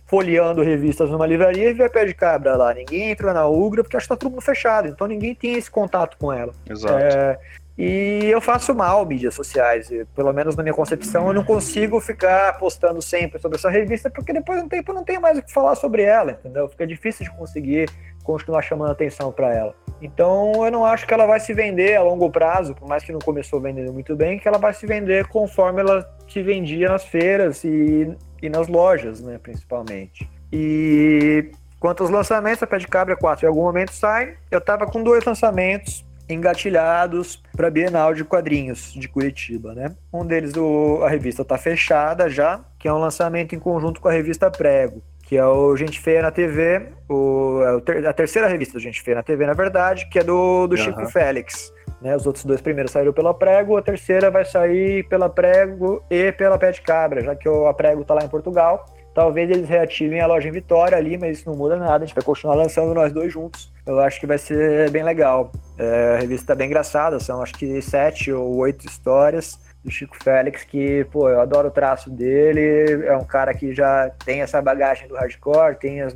folheando 0.06 0.62
revistas 0.62 1.10
numa 1.10 1.28
livraria 1.28 1.70
e 1.70 1.74
vê 1.74 1.90
pé 1.90 2.06
de 2.06 2.14
cabra 2.14 2.56
lá. 2.56 2.74
Ninguém 2.74 3.12
entra 3.12 3.34
na 3.34 3.46
Ugra 3.46 3.84
porque 3.84 3.98
acho 3.98 4.06
que 4.06 4.10
tá 4.10 4.16
tudo 4.16 4.32
mundo 4.32 4.42
fechado. 4.42 4.88
Então 4.88 5.06
ninguém 5.06 5.36
tem 5.36 5.56
esse 5.56 5.70
contato 5.70 6.16
com 6.18 6.32
ela. 6.32 6.54
Exato. 6.70 6.94
É, 6.98 7.38
e 7.78 8.26
eu 8.26 8.40
faço 8.40 8.74
mal 8.76 9.06
mídias 9.06 9.34
sociais. 9.34 9.90
Pelo 10.16 10.32
menos 10.32 10.56
na 10.56 10.62
minha 10.62 10.76
concepção, 10.76 11.28
eu 11.28 11.34
não 11.34 11.44
consigo 11.44 12.00
ficar 12.00 12.58
postando 12.60 13.02
sempre 13.02 13.40
sobre 13.40 13.58
essa 13.58 13.70
revista, 13.70 14.10
porque 14.10 14.32
depois 14.32 14.60
de 14.60 14.66
um 14.66 14.70
tempo 14.70 14.92
eu 14.92 14.96
não 14.96 15.04
tenho 15.04 15.20
mais 15.20 15.38
o 15.38 15.42
que 15.42 15.52
falar 15.52 15.76
sobre 15.76 16.04
ela, 16.04 16.32
entendeu? 16.32 16.70
Fica 16.70 16.86
difícil 16.86 17.26
de 17.26 17.32
conseguir 17.32 17.90
continuar 18.24 18.62
chamando 18.62 18.92
atenção 18.92 19.32
para 19.32 19.54
ela. 19.54 19.76
Então 20.02 20.66
eu 20.66 20.72
não 20.72 20.86
acho 20.86 21.08
que 21.08 21.14
ela 21.14 21.26
vai 21.26 21.40
se 21.40 21.54
vender 21.54 21.96
a 21.96 22.04
longo 22.04 22.30
prazo, 22.30 22.76
por 22.76 22.88
mais 22.88 23.04
que 23.04 23.12
não 23.12 23.20
começou 23.20 23.60
vendendo 23.60 23.92
muito 23.92 24.16
bem, 24.16 24.38
que 24.38 24.48
ela 24.48 24.60
vai 24.60 24.74
se 24.74 24.86
vender 24.86 25.28
conforme 25.28 25.82
ela 25.82 26.08
se 26.28 26.44
vendia 26.44 26.90
nas 26.90 27.06
feiras 27.06 27.64
e, 27.64 28.16
e 28.42 28.50
nas 28.50 28.68
lojas, 28.68 29.20
né, 29.20 29.40
principalmente. 29.42 30.30
E 30.52 31.50
quanto 31.80 32.04
aos 32.04 32.12
lançamentos, 32.12 32.62
a 32.62 32.68
Pé 32.68 32.78
de 32.78 32.88
Cabra 32.88 33.16
4 33.16 33.46
em 33.46 33.50
algum 33.50 33.64
momento 33.64 33.92
sai. 33.92 34.38
Eu 34.52 34.62
tava 34.62 34.86
com 34.86 35.02
dois 35.02 35.26
lançamentos 35.26 36.06
engatilhados 36.30 37.42
para 37.56 37.68
a 37.68 37.72
Bienal 37.72 38.14
de 38.14 38.24
Quadrinhos 38.24 38.94
de 38.94 39.08
Curitiba, 39.08 39.74
né? 39.74 39.96
Um 40.12 40.26
deles, 40.26 40.54
o, 40.56 41.02
a 41.04 41.10
revista 41.10 41.42
está 41.42 41.58
fechada 41.58 42.30
já, 42.30 42.62
que 42.80 42.88
é 42.88 42.94
um 42.94 43.00
lançamento 43.00 43.56
em 43.56 43.60
conjunto 43.60 44.00
com 44.00 44.08
a 44.08 44.12
revista 44.12 44.50
Prego, 44.50 45.02
que 45.24 45.38
é 45.38 45.46
o 45.46 45.76
Gente 45.76 46.00
Feia 46.00 46.22
na 46.22 46.32
TV, 46.32 46.90
o, 47.10 47.62
é 47.88 48.08
a 48.08 48.14
terceira 48.14 48.48
revista 48.48 48.74
do 48.74 48.80
Gente 48.80 49.02
Feia 49.02 49.16
na 49.16 49.24
TV, 49.24 49.46
na 49.46 49.54
verdade, 49.54 50.08
que 50.10 50.20
é 50.20 50.24
do, 50.24 50.68
do 50.68 50.76
uhum. 50.76 50.82
Chico 50.82 51.06
Félix. 51.08 51.72
Né, 52.02 52.14
os 52.18 52.26
outros 52.26 52.44
dois 52.44 52.60
primeiros 52.60 52.92
saíram 52.92 53.14
pela 53.14 53.34
Prego, 53.34 53.78
a 53.78 53.82
terceira 53.82 54.30
vai 54.30 54.44
sair 54.44 55.08
pela 55.08 55.30
Prego 55.30 56.04
e 56.10 56.34
pela 56.34 56.58
Pé 56.58 56.72
de 56.72 56.82
Cabra, 56.82 57.22
já 57.22 57.34
que 57.34 57.48
a 57.48 57.74
Prego 57.74 58.02
está 58.02 58.14
lá 58.14 58.26
em 58.26 58.28
Portugal. 58.28 58.86
Talvez 59.14 59.50
eles 59.50 59.70
reativem 59.70 60.20
a 60.20 60.26
loja 60.26 60.50
em 60.50 60.52
Vitória 60.52 60.98
ali, 60.98 61.18
mas 61.18 61.38
isso 61.38 61.50
não 61.50 61.56
muda 61.56 61.78
nada. 61.78 62.04
A 62.04 62.06
gente 62.06 62.16
vai 62.16 62.24
continuar 62.24 62.56
lançando 62.56 62.94
nós 62.94 63.14
dois 63.14 63.32
juntos. 63.32 63.72
Eu 63.86 64.00
acho 64.00 64.20
que 64.20 64.26
vai 64.26 64.38
ser 64.38 64.90
bem 64.90 65.04
legal. 65.04 65.52
É, 65.78 66.16
a 66.16 66.20
revista 66.20 66.48
tá 66.48 66.56
bem 66.56 66.68
engraçada, 66.68 67.20
são 67.20 67.42
acho 67.42 67.54
que 67.54 67.82
sete 67.82 68.32
ou 68.32 68.56
oito 68.58 68.86
histórias 68.86 69.60
do 69.84 69.92
Chico 69.92 70.16
Félix, 70.24 70.64
que, 70.64 71.04
pô, 71.12 71.30
eu 71.30 71.42
adoro 71.42 71.68
o 71.68 71.72
traço 71.72 72.10
dele. 72.10 73.06
É 73.06 73.18
um 73.18 73.26
cara 73.26 73.54
que 73.54 73.74
já 73.74 74.10
tem 74.24 74.42
essa 74.42 74.62
bagagem 74.62 75.08
do 75.08 75.16
hardcore, 75.16 75.78
tem 75.78 76.02
as 76.02 76.14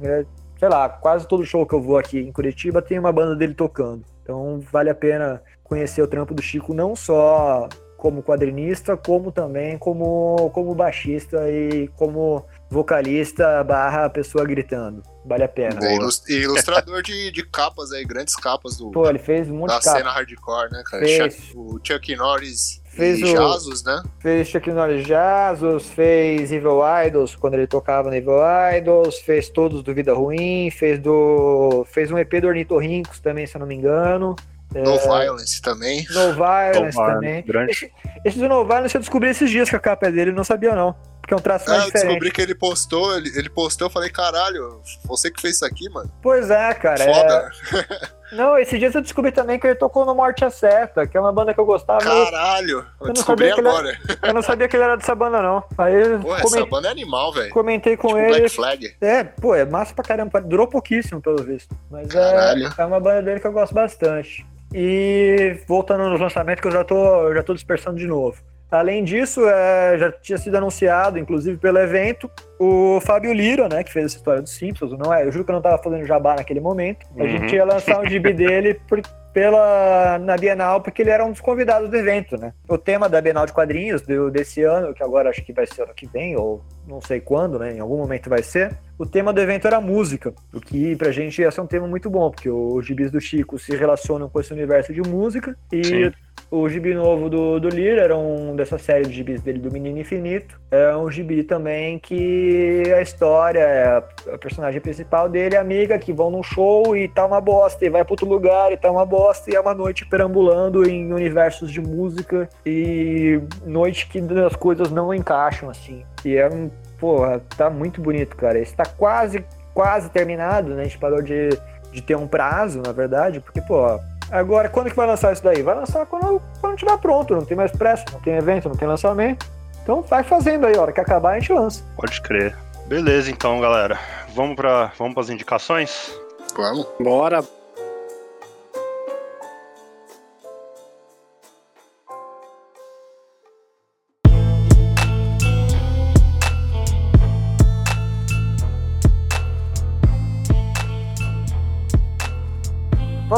sei 0.58 0.70
lá, 0.70 0.90
quase 0.90 1.28
todo 1.28 1.46
show 1.46 1.66
que 1.66 1.76
eu 1.76 1.82
vou 1.82 1.98
aqui 1.98 2.20
em 2.20 2.32
Curitiba 2.32 2.82
tem 2.82 2.98
uma 2.98 3.12
banda 3.12 3.36
dele 3.36 3.54
tocando. 3.54 4.04
Então 4.24 4.60
vale 4.72 4.90
a 4.90 4.96
pena 4.96 5.42
conhecer 5.64 6.02
o 6.02 6.08
trampo 6.08 6.34
do 6.34 6.42
Chico, 6.42 6.74
não 6.74 6.96
só 6.96 7.70
como 7.98 8.24
quadrinista, 8.24 8.96
como 8.96 9.32
também 9.32 9.78
como, 9.78 10.50
como 10.54 10.76
baixista 10.76 11.50
e 11.50 11.88
como 11.90 12.46
vocalista 12.70 13.64
barra 13.64 14.10
pessoa 14.10 14.46
gritando. 14.46 15.02
Vale 15.28 15.44
a 15.44 15.50
pena. 15.50 15.78
É, 15.86 15.96
ilustrador 16.30 17.02
de, 17.04 17.32
de 17.32 17.44
capas 17.44 17.92
aí, 17.92 18.06
grandes 18.06 18.34
capas 18.36 18.78
do. 18.78 18.92
Pô, 18.92 19.10
ele 19.10 19.20
fez 19.20 19.50
monte 19.50 19.68
da 19.68 19.82
capa. 19.82 19.98
cena 19.98 20.10
hardcore, 20.10 20.72
né, 20.72 20.82
cara? 20.86 21.04
Fez. 21.04 21.52
O 21.54 21.78
Chuck 21.84 22.16
Norris 22.16 22.82
fez 22.86 23.20
e 23.20 23.26
o, 23.26 23.86
né? 23.86 24.04
Fez 24.20 24.48
Chuck 24.48 24.72
Norris 24.72 25.06
Jazos, 25.06 25.90
fez 25.90 26.52
Evil 26.54 26.80
Idols 27.06 27.36
quando 27.36 27.56
ele 27.56 27.68
tocava 27.68 28.10
no 28.10 28.16
Evil 28.16 28.40
Idols, 28.78 29.20
fez 29.20 29.50
todos 29.50 29.84
do 29.84 29.94
Vida 29.94 30.14
Ruim, 30.14 30.72
fez 30.72 30.98
do. 30.98 31.86
fez 31.92 32.10
um 32.10 32.18
EP 32.18 32.40
do 32.40 32.48
Ornitorrincos 32.48 33.20
também, 33.20 33.46
se 33.46 33.58
eu 33.58 33.60
não 33.60 33.68
me 33.68 33.76
engano. 33.76 34.34
No 34.74 34.96
é... 34.96 34.98
Violence 34.98 35.62
também. 35.62 36.06
No 36.10 36.34
Violence 36.34 36.98
também. 36.98 37.44
Esse, 37.70 37.92
esse 38.24 38.40
do 38.40 38.48
No 38.48 38.66
Violence 38.66 38.96
eu 38.96 39.02
descobri 39.02 39.30
esses 39.30 39.50
dias 39.50 39.70
que 39.70 39.76
a 39.76 39.80
capa 39.80 40.08
é 40.08 40.12
dele, 40.12 40.32
não 40.32 40.46
sabia 40.46 40.74
não. 40.74 40.96
Porque 41.28 41.34
é 41.34 41.38
um 41.38 41.42
traço 41.42 41.70
mais 41.70 41.80
é, 41.80 41.82
eu 41.82 41.86
diferente. 41.88 42.08
descobri 42.08 42.32
que 42.32 42.42
ele 42.42 42.56
postou, 42.56 43.18
ele, 43.18 43.30
ele 43.38 43.50
postou, 43.50 43.88
eu 43.88 43.92
falei, 43.92 44.10
caralho, 44.10 44.82
você 45.04 45.30
que 45.30 45.42
fez 45.42 45.56
isso 45.56 45.66
aqui, 45.66 45.90
mano. 45.90 46.10
Pois 46.22 46.50
é, 46.50 46.74
cara. 46.74 47.04
Foda. 47.04 47.52
É... 47.74 48.18
Não, 48.32 48.58
esses 48.58 48.80
dias 48.80 48.96
eu 48.96 49.02
descobri 49.02 49.32
também 49.34 49.60
que 49.60 49.68
ele 49.68 49.76
tocou 49.76 50.06
no 50.06 50.16
Morte 50.16 50.46
Acerta, 50.46 51.06
que 51.06 51.18
é 51.18 51.20
uma 51.20 51.34
banda 51.34 51.54
que 51.54 51.60
eu 51.60 51.66
gostava. 51.66 52.00
Caralho, 52.00 52.86
eu, 53.02 53.08
eu 53.08 53.14
descobri 53.14 53.52
agora. 53.52 53.90
Ele, 53.90 54.18
eu 54.22 54.34
não 54.34 54.42
sabia 54.42 54.70
que 54.70 54.76
ele 54.76 54.84
era 54.84 54.96
dessa 54.96 55.16
banda, 55.16 55.42
não. 55.42 55.64
Aí 55.78 56.18
pô, 56.20 56.36
essa 56.36 56.66
banda 56.66 56.88
é 56.88 56.92
animal, 56.92 57.34
velho. 57.34 57.52
Comentei 57.52 57.98
com 57.98 58.08
tipo 58.08 58.20
ele. 58.20 58.40
Black 58.40 58.50
Flag. 58.50 58.96
É, 59.00 59.24
pô, 59.24 59.56
é 59.56 59.66
massa 59.66 59.94
pra 59.94 60.04
caramba. 60.04 60.42
Durou 60.42 60.68
pouquíssimo, 60.68 61.22
pelo 61.22 61.42
visto. 61.44 61.76
Mas 61.90 62.14
é, 62.14 62.70
é 62.78 62.86
uma 62.86 63.00
banda 63.00 63.22
dele 63.22 63.40
que 63.40 63.48
eu 63.48 63.54
gosto 63.54 63.74
bastante. 63.74 64.46
E 64.74 65.60
voltando 65.68 66.10
nos 66.10 66.20
lançamentos 66.20 66.62
que 66.62 66.68
eu 66.68 66.72
já 66.72 66.84
tô, 66.84 67.34
já 67.34 67.44
tô 67.44 67.54
dispersando 67.54 67.98
de 67.98 68.08
novo. 68.08 68.38
Além 68.70 69.04
disso, 69.04 69.48
é, 69.48 69.98
já 69.98 70.12
tinha 70.12 70.38
sido 70.38 70.56
anunciado, 70.56 71.18
inclusive 71.18 71.58
pelo 71.58 71.78
evento, 71.78 72.30
o 72.60 73.00
Fábio 73.02 73.32
Lira, 73.32 73.70
né, 73.70 73.84
que 73.84 73.92
fez 73.92 74.08
essa 74.08 74.18
história 74.18 74.42
dos 74.42 74.52
Simpsons, 74.52 74.92
não 74.98 75.14
é? 75.14 75.26
Eu 75.26 75.32
juro 75.32 75.46
que 75.46 75.52
eu 75.52 75.54
não 75.54 75.60
estava 75.60 75.82
fazendo 75.82 76.06
jabá 76.06 76.36
naquele 76.36 76.60
momento. 76.60 77.06
A 77.18 77.24
uhum. 77.24 77.30
gente 77.30 77.56
ia 77.56 77.64
lançar 77.64 78.00
um 78.00 78.06
gibi 78.06 78.34
dele 78.34 78.74
por, 78.88 79.02
pela, 79.34 80.18
na 80.20 80.36
Bienal, 80.36 80.82
porque 80.82 81.02
ele 81.02 81.12
era 81.12 81.24
um 81.24 81.32
dos 81.32 81.40
convidados 81.40 81.90
do 81.90 81.96
evento, 81.96 82.36
né? 82.38 82.54
O 82.68 82.78
tema 82.78 83.08
da 83.08 83.22
Bienal 83.22 83.46
de 83.46 83.54
Quadrinhos 83.54 84.02
do, 84.02 84.32
desse 84.32 84.64
ano, 84.64 84.94
que 84.94 85.04
agora 85.04 85.30
acho 85.30 85.46
que 85.46 85.54
vai 85.54 85.66
ser 85.66 85.84
ano 85.84 85.94
que 85.94 86.08
vem, 86.08 86.36
ou 86.36 86.62
não 86.88 87.00
sei 87.00 87.22
quando, 87.22 87.60
né? 87.60 87.74
Em 87.74 87.80
algum 87.80 87.98
momento 87.98 88.30
vai 88.30 88.42
ser. 88.42 88.76
O 88.98 89.06
tema 89.06 89.32
do 89.32 89.40
evento 89.40 89.68
era 89.68 89.80
música, 89.80 90.34
o 90.52 90.60
que 90.60 90.96
pra 90.96 91.12
gente 91.12 91.40
ia 91.40 91.52
ser 91.52 91.62
um 91.62 91.68
tema 91.68 91.88
muito 91.88 92.10
bom, 92.10 92.32
porque 92.32 92.50
os 92.50 92.86
gibis 92.86 93.12
do 93.12 93.22
Chico 93.22 93.60
se 93.60 93.76
relacionam 93.76 94.28
com 94.28 94.40
esse 94.40 94.52
universo 94.52 94.92
de 94.92 95.02
música 95.02 95.56
e 95.72 95.84
Sim. 95.84 96.12
O 96.50 96.68
gibi 96.70 96.94
novo 96.94 97.30
do, 97.30 97.60
do 97.60 97.70
Lira 97.70 98.02
era 98.02 98.18
um 98.18 98.56
dessa 98.56 98.78
série 98.78 99.06
de 99.06 99.14
gibis 99.14 99.42
dele 99.42 99.60
do 99.60 99.72
Menino 99.72 100.00
Infinito. 100.00 100.60
É 100.72 100.96
um 100.96 101.12
gibi 101.12 101.44
também 101.44 102.00
que 102.00 102.84
a 102.96 103.02
história, 103.02 104.04
a 104.32 104.38
personagem 104.38 104.80
principal 104.80 105.28
dele 105.28 105.56
é 105.56 105.60
amiga 105.60 105.98
que 106.00 106.14
vão 106.14 106.32
num 106.32 106.44
show 106.44 106.96
e 106.96 107.08
tá 107.08 107.26
uma 107.26 107.42
bosta, 107.42 107.86
e 107.86 107.90
vai 107.90 108.04
pra 108.04 108.14
outro 108.14 108.28
lugar 108.28 108.72
e 108.72 108.78
tá 108.78 108.90
uma 108.90 109.06
bosta, 109.06 109.52
e 109.52 109.56
é 109.56 109.60
uma 109.60 109.74
noite 109.74 110.06
perambulando 110.06 110.88
em 110.88 111.12
universos 111.12 111.72
de 111.72 111.82
música 111.82 112.50
e 112.66 113.42
noite 113.66 114.08
que 114.08 114.20
as 114.46 114.56
coisas 114.56 114.90
não 114.92 115.14
encaixam, 115.14 115.70
assim. 115.70 116.04
E 116.24 116.36
é 116.36 116.48
um 116.48 116.70
porra, 117.00 117.42
tá 117.58 117.70
muito 117.70 118.02
bonito, 118.02 118.36
cara. 118.36 118.60
Está 118.60 118.86
quase, 118.86 119.44
quase 119.74 120.10
terminado, 120.10 120.74
né? 120.74 120.82
A 120.82 120.84
gente 120.86 120.98
parou 120.98 121.22
de, 121.22 121.50
de 121.92 122.02
ter 122.02 122.16
um 122.16 122.28
prazo, 122.28 122.82
na 122.82 122.92
verdade, 122.92 123.40
porque, 123.40 123.62
pô, 123.62 124.00
agora 124.32 124.70
quando 124.70 124.90
que 124.90 124.96
vai 124.96 125.08
lançar 125.08 125.34
isso 125.34 125.44
daí? 125.44 125.62
Vai 125.62 125.76
lançar 125.76 126.06
quando, 126.06 126.42
quando 126.62 126.78
tiver 126.78 126.98
pronto, 126.98 127.36
não 127.36 127.46
tem 127.46 127.58
mais 127.58 127.72
pressa, 127.72 128.06
não 128.12 128.20
tem 128.20 128.36
evento, 128.36 128.70
não 128.70 128.76
tem 128.76 128.88
lançamento. 128.88 129.46
Então 129.84 130.02
vai 130.02 130.24
fazendo 130.24 130.66
aí, 130.66 130.76
a 130.76 130.82
hora 130.82 130.92
que 130.92 131.00
acabar 131.00 131.32
a 131.32 131.40
gente 131.40 131.54
lança. 131.54 131.84
Pode 131.96 132.22
crer. 132.22 132.56
Beleza, 132.88 133.30
então, 133.32 133.60
galera. 133.60 134.00
Vamos 134.34 134.56
para 134.56 134.92
vamos 134.98 135.18
as 135.18 135.30
indicações? 135.30 136.14
Vamos. 136.56 136.88
Bora. 137.00 137.44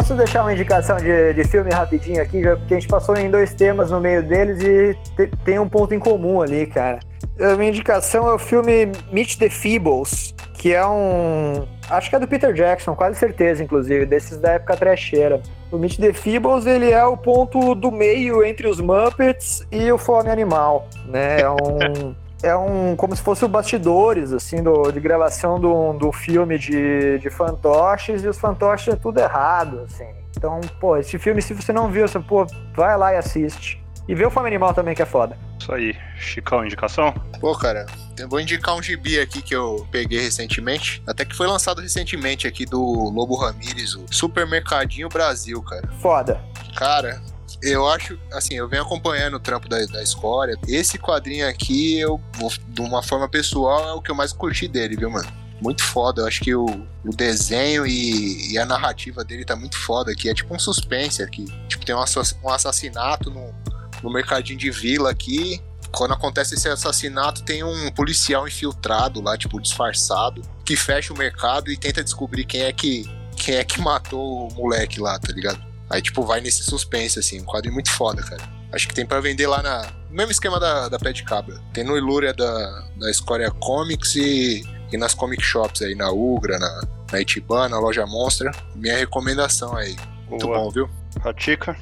Posso 0.09 0.17
deixar 0.17 0.41
uma 0.41 0.51
indicação 0.51 0.97
de, 0.97 1.33
de 1.33 1.43
filme 1.43 1.69
rapidinho 1.69 2.19
aqui, 2.19 2.41
porque 2.41 2.73
a 2.73 2.79
gente 2.79 2.87
passou 2.87 3.15
em 3.15 3.29
dois 3.29 3.53
temas 3.53 3.91
no 3.91 4.01
meio 4.01 4.23
deles 4.23 4.59
e 4.59 4.97
te, 5.15 5.27
tem 5.45 5.59
um 5.59 5.69
ponto 5.69 5.93
em 5.93 5.99
comum 5.99 6.41
ali, 6.41 6.65
cara. 6.65 6.97
A 7.39 7.55
minha 7.55 7.69
indicação 7.69 8.27
é 8.27 8.33
o 8.33 8.39
filme 8.39 8.91
Meet 9.11 9.37
the 9.37 9.51
Feebles, 9.51 10.33
que 10.55 10.73
é 10.73 10.83
um. 10.83 11.67
Acho 11.87 12.09
que 12.09 12.15
é 12.15 12.19
do 12.19 12.27
Peter 12.27 12.51
Jackson, 12.53 12.95
quase 12.95 13.19
certeza, 13.19 13.63
inclusive, 13.63 14.07
desses 14.07 14.39
da 14.39 14.53
época 14.53 14.75
trecheira. 14.77 15.43
O 15.71 15.77
Meet 15.77 15.99
the 15.99 16.11
Feebles, 16.11 16.65
ele 16.65 16.89
é 16.89 17.05
o 17.05 17.15
ponto 17.15 17.75
do 17.75 17.91
meio 17.91 18.43
entre 18.43 18.67
os 18.67 18.81
Muppets 18.81 19.63
e 19.71 19.91
o 19.91 19.97
Fome 19.99 20.31
Animal, 20.31 20.87
né? 21.05 21.41
É 21.41 21.49
um. 21.51 22.15
É 22.41 22.55
um 22.55 22.95
como 22.95 23.15
se 23.15 23.21
fosse 23.21 23.43
o 23.43 23.47
bastidores 23.47 24.31
assim 24.31 24.63
do, 24.63 24.91
de 24.91 24.99
gravação 24.99 25.59
do, 25.59 25.93
do 25.93 26.11
filme 26.11 26.57
de, 26.57 27.19
de 27.19 27.29
fantoches 27.29 28.23
e 28.23 28.27
os 28.27 28.37
fantoches 28.37 28.93
é 28.93 28.97
tudo 28.97 29.19
errado 29.19 29.81
assim. 29.81 30.07
Então 30.37 30.61
pô 30.79 30.97
esse 30.97 31.17
filme 31.17 31.41
se 31.41 31.53
você 31.53 31.73
não 31.73 31.89
viu 31.89 32.07
você 32.07 32.19
pô 32.19 32.45
vai 32.75 32.97
lá 32.97 33.13
e 33.13 33.17
assiste. 33.17 33.79
E 34.07 34.15
vê 34.15 34.25
o 34.25 34.31
Fome 34.31 34.47
Animal 34.47 34.73
também 34.73 34.95
que 34.95 35.03
é 35.03 35.05
foda. 35.05 35.37
Isso 35.59 35.71
aí. 35.71 35.95
Chicão 36.17 36.65
indicação? 36.65 37.13
Pô 37.39 37.55
cara 37.55 37.85
eu 38.17 38.27
vou 38.27 38.39
indicar 38.39 38.75
um 38.75 38.81
gibi 38.81 39.19
aqui 39.19 39.41
que 39.41 39.55
eu 39.55 39.87
peguei 39.91 40.19
recentemente 40.21 41.03
até 41.05 41.25
que 41.25 41.35
foi 41.35 41.47
lançado 41.47 41.81
recentemente 41.81 42.47
aqui 42.47 42.65
do 42.65 42.81
Lobo 42.81 43.35
Ramírez 43.35 43.95
o 43.95 44.05
Supermercadinho 44.09 45.09
Brasil 45.09 45.61
cara. 45.61 45.87
Foda. 45.99 46.41
Cara 46.75 47.21
eu 47.61 47.87
acho, 47.87 48.19
assim, 48.31 48.55
eu 48.55 48.67
venho 48.67 48.83
acompanhando 48.83 49.35
o 49.35 49.39
trampo 49.39 49.67
da, 49.67 49.83
da 49.85 50.01
Escória. 50.01 50.57
Esse 50.67 50.97
quadrinho 50.97 51.47
aqui, 51.47 51.99
eu, 51.99 52.21
de 52.67 52.81
uma 52.81 53.01
forma 53.03 53.27
pessoal, 53.27 53.89
é 53.89 53.93
o 53.93 54.01
que 54.01 54.11
eu 54.11 54.15
mais 54.15 54.33
curti 54.33 54.67
dele, 54.67 54.95
viu, 54.95 55.09
mano? 55.09 55.31
Muito 55.61 55.83
foda. 55.83 56.21
Eu 56.21 56.27
acho 56.27 56.41
que 56.41 56.55
o, 56.55 56.65
o 56.65 57.09
desenho 57.09 57.85
e, 57.85 58.53
e, 58.53 58.57
a 58.57 58.65
narrativa 58.65 59.23
dele 59.23 59.43
tá 59.43 59.55
muito 59.55 59.77
foda 59.77 60.11
aqui. 60.11 60.29
É 60.29 60.33
tipo 60.33 60.53
um 60.55 60.59
suspense 60.59 61.21
aqui. 61.21 61.45
Tipo, 61.67 61.85
tem 61.85 61.95
um, 61.95 62.03
um 62.43 62.49
assassinato 62.49 63.29
no, 63.29 63.53
no 64.01 64.11
mercadinho 64.11 64.57
de 64.57 64.71
vila 64.71 65.11
aqui. 65.11 65.61
Quando 65.91 66.13
acontece 66.13 66.55
esse 66.55 66.69
assassinato, 66.69 67.43
tem 67.43 67.63
um 67.63 67.91
policial 67.91 68.47
infiltrado 68.47 69.21
lá, 69.21 69.37
tipo, 69.37 69.59
disfarçado, 69.59 70.41
que 70.63 70.75
fecha 70.75 71.11
o 71.11 71.17
mercado 71.17 71.71
e 71.71 71.77
tenta 71.77 72.03
descobrir 72.03 72.45
quem 72.45 72.61
é 72.61 72.71
que, 72.71 73.09
quem 73.35 73.55
é 73.55 73.63
que 73.63 73.81
matou 73.81 74.47
o 74.47 74.53
moleque 74.53 75.01
lá, 75.01 75.17
tá 75.17 75.33
ligado? 75.33 75.68
Aí, 75.89 76.01
tipo, 76.01 76.21
vai 76.23 76.39
nesse 76.39 76.63
suspense, 76.63 77.17
assim, 77.17 77.41
um 77.41 77.45
quadro 77.45 77.71
muito 77.73 77.91
foda, 77.91 78.21
cara. 78.21 78.43
Acho 78.71 78.87
que 78.87 78.93
tem 78.93 79.05
para 79.05 79.19
vender 79.19 79.47
lá 79.47 79.63
na. 79.63 79.91
No 80.09 80.15
mesmo 80.15 80.31
esquema 80.31 80.59
da, 80.59 80.87
da 80.87 80.99
Pé 80.99 81.11
de 81.11 81.23
Cabra. 81.23 81.59
Tem 81.73 81.83
no 81.83 81.97
Ilúria 81.97 82.33
da, 82.33 82.83
da 82.97 83.09
Escória 83.09 83.49
Comics 83.49 84.15
e, 84.15 84.63
e 84.91 84.97
nas 84.97 85.13
comic 85.13 85.41
shops 85.41 85.81
aí, 85.81 85.95
na 85.95 86.11
Ugra, 86.11 86.59
na, 86.59 86.81
na 87.11 87.69
na 87.69 87.79
Loja 87.79 88.05
Monstra. 88.05 88.51
Minha 88.75 88.97
recomendação 88.97 89.75
aí. 89.75 89.95
Muito 90.29 90.45
Boa. 90.45 90.59
bom, 90.59 90.69
viu? 90.69 90.89
Pratica. 91.21 91.75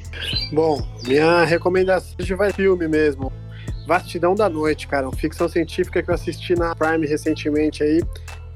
Bom, 0.53 0.81
minha 1.03 1.43
recomendação 1.43 2.15
hoje 2.19 2.33
vai 2.33 2.53
filme 2.53 2.87
mesmo. 2.87 3.31
Vastidão 3.85 4.33
da 4.33 4.47
Noite, 4.47 4.87
cara. 4.87 5.07
Uma 5.07 5.17
ficção 5.17 5.49
científica 5.49 6.01
que 6.01 6.09
eu 6.09 6.15
assisti 6.15 6.55
na 6.55 6.73
Prime 6.73 7.05
recentemente 7.05 7.83
aí. 7.83 8.01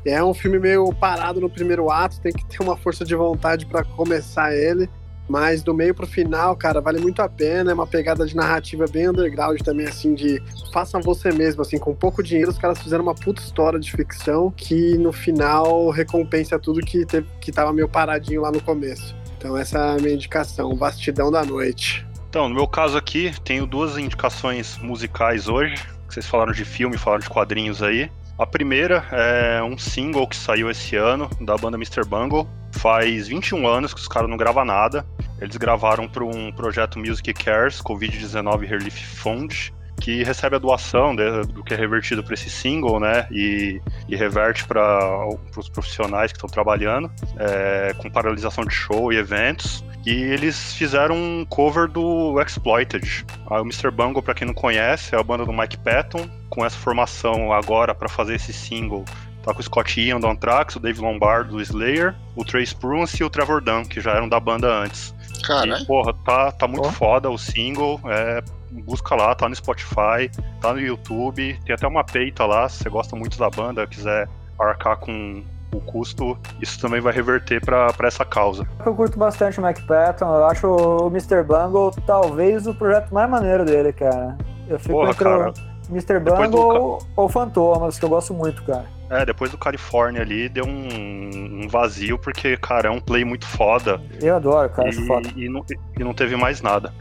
É 0.05 0.23
um 0.23 0.33
filme 0.33 0.57
meio 0.57 0.93
parado 0.93 1.39
no 1.41 1.49
primeiro 1.49 1.91
ato, 1.91 2.19
tem 2.21 2.31
que 2.31 2.43
ter 2.45 2.63
uma 2.63 2.75
força 2.75 3.05
de 3.05 3.13
vontade 3.13 3.65
para 3.65 3.83
começar 3.83 4.55
ele 4.55 4.89
Mas 5.31 5.63
do 5.63 5.73
meio 5.73 5.95
pro 5.95 6.05
final, 6.05 6.57
cara, 6.57 6.81
vale 6.81 6.99
muito 6.99 7.21
a 7.21 7.29
pena. 7.29 7.71
É 7.71 7.73
uma 7.73 7.87
pegada 7.87 8.25
de 8.25 8.35
narrativa 8.35 8.83
bem 8.91 9.07
underground 9.07 9.61
também, 9.61 9.87
assim, 9.87 10.13
de 10.13 10.43
façam 10.73 10.99
você 10.99 11.31
mesmo, 11.31 11.61
assim, 11.61 11.77
com 11.77 11.95
pouco 11.95 12.21
dinheiro, 12.21 12.51
os 12.51 12.57
caras 12.57 12.81
fizeram 12.81 13.01
uma 13.01 13.15
puta 13.15 13.41
história 13.41 13.79
de 13.79 13.89
ficção 13.89 14.51
que 14.51 14.97
no 14.97 15.13
final 15.13 15.89
recompensa 15.89 16.59
tudo 16.59 16.81
que, 16.81 17.05
teve, 17.05 17.25
que 17.39 17.49
tava 17.49 17.71
meio 17.71 17.87
paradinho 17.87 18.41
lá 18.41 18.51
no 18.51 18.61
começo. 18.61 19.15
Então 19.37 19.55
essa 19.55 19.79
é 19.79 19.95
a 19.95 20.01
minha 20.01 20.13
indicação, 20.13 20.75
Vastidão 20.75 21.31
da 21.31 21.45
Noite. 21.45 22.05
Então, 22.29 22.49
no 22.49 22.55
meu 22.55 22.67
caso 22.67 22.97
aqui, 22.97 23.33
tenho 23.45 23.65
duas 23.65 23.97
indicações 23.97 24.77
musicais 24.79 25.47
hoje. 25.47 25.75
Vocês 26.09 26.27
falaram 26.27 26.51
de 26.51 26.65
filme, 26.65 26.97
falaram 26.97 27.21
de 27.23 27.29
quadrinhos 27.29 27.81
aí. 27.81 28.11
A 28.41 28.45
primeira 28.47 29.05
é 29.11 29.61
um 29.61 29.77
single 29.77 30.27
que 30.27 30.35
saiu 30.35 30.67
esse 30.67 30.95
ano 30.95 31.29
da 31.39 31.55
banda 31.55 31.77
Mr. 31.77 32.03
Bungle. 32.03 32.49
Faz 32.71 33.27
21 33.27 33.67
anos 33.67 33.93
que 33.93 33.99
os 33.99 34.07
caras 34.07 34.27
não 34.27 34.35
gravam 34.35 34.65
nada. 34.65 35.05
Eles 35.39 35.57
gravaram 35.57 36.07
para 36.07 36.25
um 36.25 36.51
projeto 36.51 36.97
Music 36.97 37.31
Cares, 37.35 37.79
Covid-19 37.83 38.65
Relief 38.65 38.99
Fund, 38.99 39.71
que 40.01 40.23
recebe 40.23 40.55
a 40.55 40.59
doação 40.59 41.15
de, 41.15 41.43
do 41.43 41.63
que 41.63 41.73
é 41.73 41.77
revertido 41.77 42.23
para 42.23 42.33
esse 42.33 42.49
single, 42.49 42.99
né? 42.99 43.27
E, 43.31 43.79
e 44.09 44.15
reverte 44.15 44.65
para 44.65 45.27
os 45.55 45.69
profissionais 45.69 46.31
que 46.31 46.37
estão 46.37 46.49
trabalhando, 46.49 47.09
é, 47.37 47.93
com 47.93 48.09
paralisação 48.09 48.65
de 48.65 48.73
show 48.73 49.13
e 49.13 49.17
eventos. 49.17 49.85
E 50.05 50.09
eles 50.09 50.73
fizeram 50.73 51.15
um 51.15 51.45
cover 51.47 51.87
do 51.87 52.41
Exploited. 52.41 53.23
O 53.47 53.59
Mr. 53.59 53.91
Bungle, 53.91 54.23
para 54.23 54.33
quem 54.33 54.47
não 54.47 54.53
conhece, 54.53 55.13
é 55.15 55.19
a 55.19 55.23
banda 55.23 55.45
do 55.45 55.53
Mike 55.53 55.77
Patton. 55.77 56.27
Com 56.49 56.65
essa 56.65 56.75
formação 56.75 57.53
agora 57.53 57.95
para 57.95 58.09
fazer 58.09 58.35
esse 58.35 58.51
single, 58.51 59.05
tá 59.41 59.53
com 59.53 59.61
o 59.61 59.63
Scott 59.63 60.01
Ian 60.01 60.19
do 60.19 60.27
Anthrax, 60.27 60.75
o 60.75 60.79
Dave 60.79 60.99
Lombardo 60.99 61.51
do 61.51 61.61
Slayer, 61.61 62.13
o 62.35 62.43
Trace 62.43 62.75
Prunce 62.75 63.21
e 63.21 63.23
o 63.23 63.29
Trevor 63.29 63.61
Dunn, 63.61 63.85
que 63.85 64.01
já 64.01 64.11
eram 64.11 64.27
da 64.27 64.37
banda 64.37 64.67
antes. 64.67 65.15
Cara, 65.45 65.79
e, 65.79 65.85
porra, 65.85 66.13
tá, 66.25 66.51
tá 66.51 66.67
muito 66.67 66.89
oh. 66.89 66.91
foda 66.91 67.29
o 67.29 67.37
single. 67.37 68.01
É, 68.05 68.43
busca 68.71 69.15
lá, 69.15 69.35
tá 69.35 69.49
no 69.49 69.55
Spotify, 69.55 70.29
tá 70.61 70.73
no 70.73 70.79
YouTube, 70.79 71.59
tem 71.65 71.75
até 71.75 71.87
uma 71.87 72.03
peita 72.03 72.45
lá, 72.45 72.69
se 72.69 72.83
você 72.83 72.89
gosta 72.89 73.15
muito 73.15 73.37
da 73.37 73.49
banda, 73.49 73.85
quiser 73.85 74.27
arcar 74.59 74.97
com 74.97 75.43
o 75.73 75.81
custo, 75.81 76.37
isso 76.61 76.79
também 76.79 76.99
vai 76.99 77.13
reverter 77.13 77.61
para 77.63 77.93
essa 78.03 78.25
causa. 78.25 78.67
Eu 78.85 78.93
curto 78.93 79.17
bastante 79.17 79.59
o 79.59 79.61
Mac 79.61 79.79
Patton, 79.85 80.25
eu 80.25 80.45
acho 80.45 80.67
o 80.67 81.07
Mr. 81.07 81.43
Bungle 81.43 81.91
talvez 82.05 82.67
o 82.67 82.73
projeto 82.73 83.13
mais 83.13 83.29
maneiro 83.29 83.65
dele, 83.65 83.93
cara. 83.93 84.37
Eu 84.67 84.79
fico 84.79 84.93
Porra, 84.93 85.11
entre 85.11 85.23
cara, 85.23 85.53
o 85.89 85.91
Mr. 85.91 86.19
Bungle 86.19 86.49
do... 86.49 86.99
ou 87.15 87.29
Fantomas, 87.29 87.97
que 87.97 88.05
eu 88.05 88.09
gosto 88.09 88.33
muito, 88.33 88.63
cara. 88.63 88.85
É, 89.09 89.25
depois 89.25 89.51
do 89.51 89.57
California 89.57 90.21
ali 90.21 90.47
deu 90.47 90.65
um, 90.65 91.63
um, 91.63 91.67
vazio, 91.67 92.17
porque, 92.17 92.55
cara, 92.55 92.87
é 92.87 92.91
um 92.91 93.01
play 93.01 93.25
muito 93.25 93.45
foda. 93.45 94.01
Eu 94.21 94.37
adoro, 94.37 94.69
cara, 94.69 94.87
e, 94.87 94.93
foda. 95.05 95.29
E 95.35 95.49
não, 95.49 95.65
e 95.99 96.03
não 96.03 96.13
teve 96.13 96.37
mais 96.37 96.61
nada. 96.61 96.93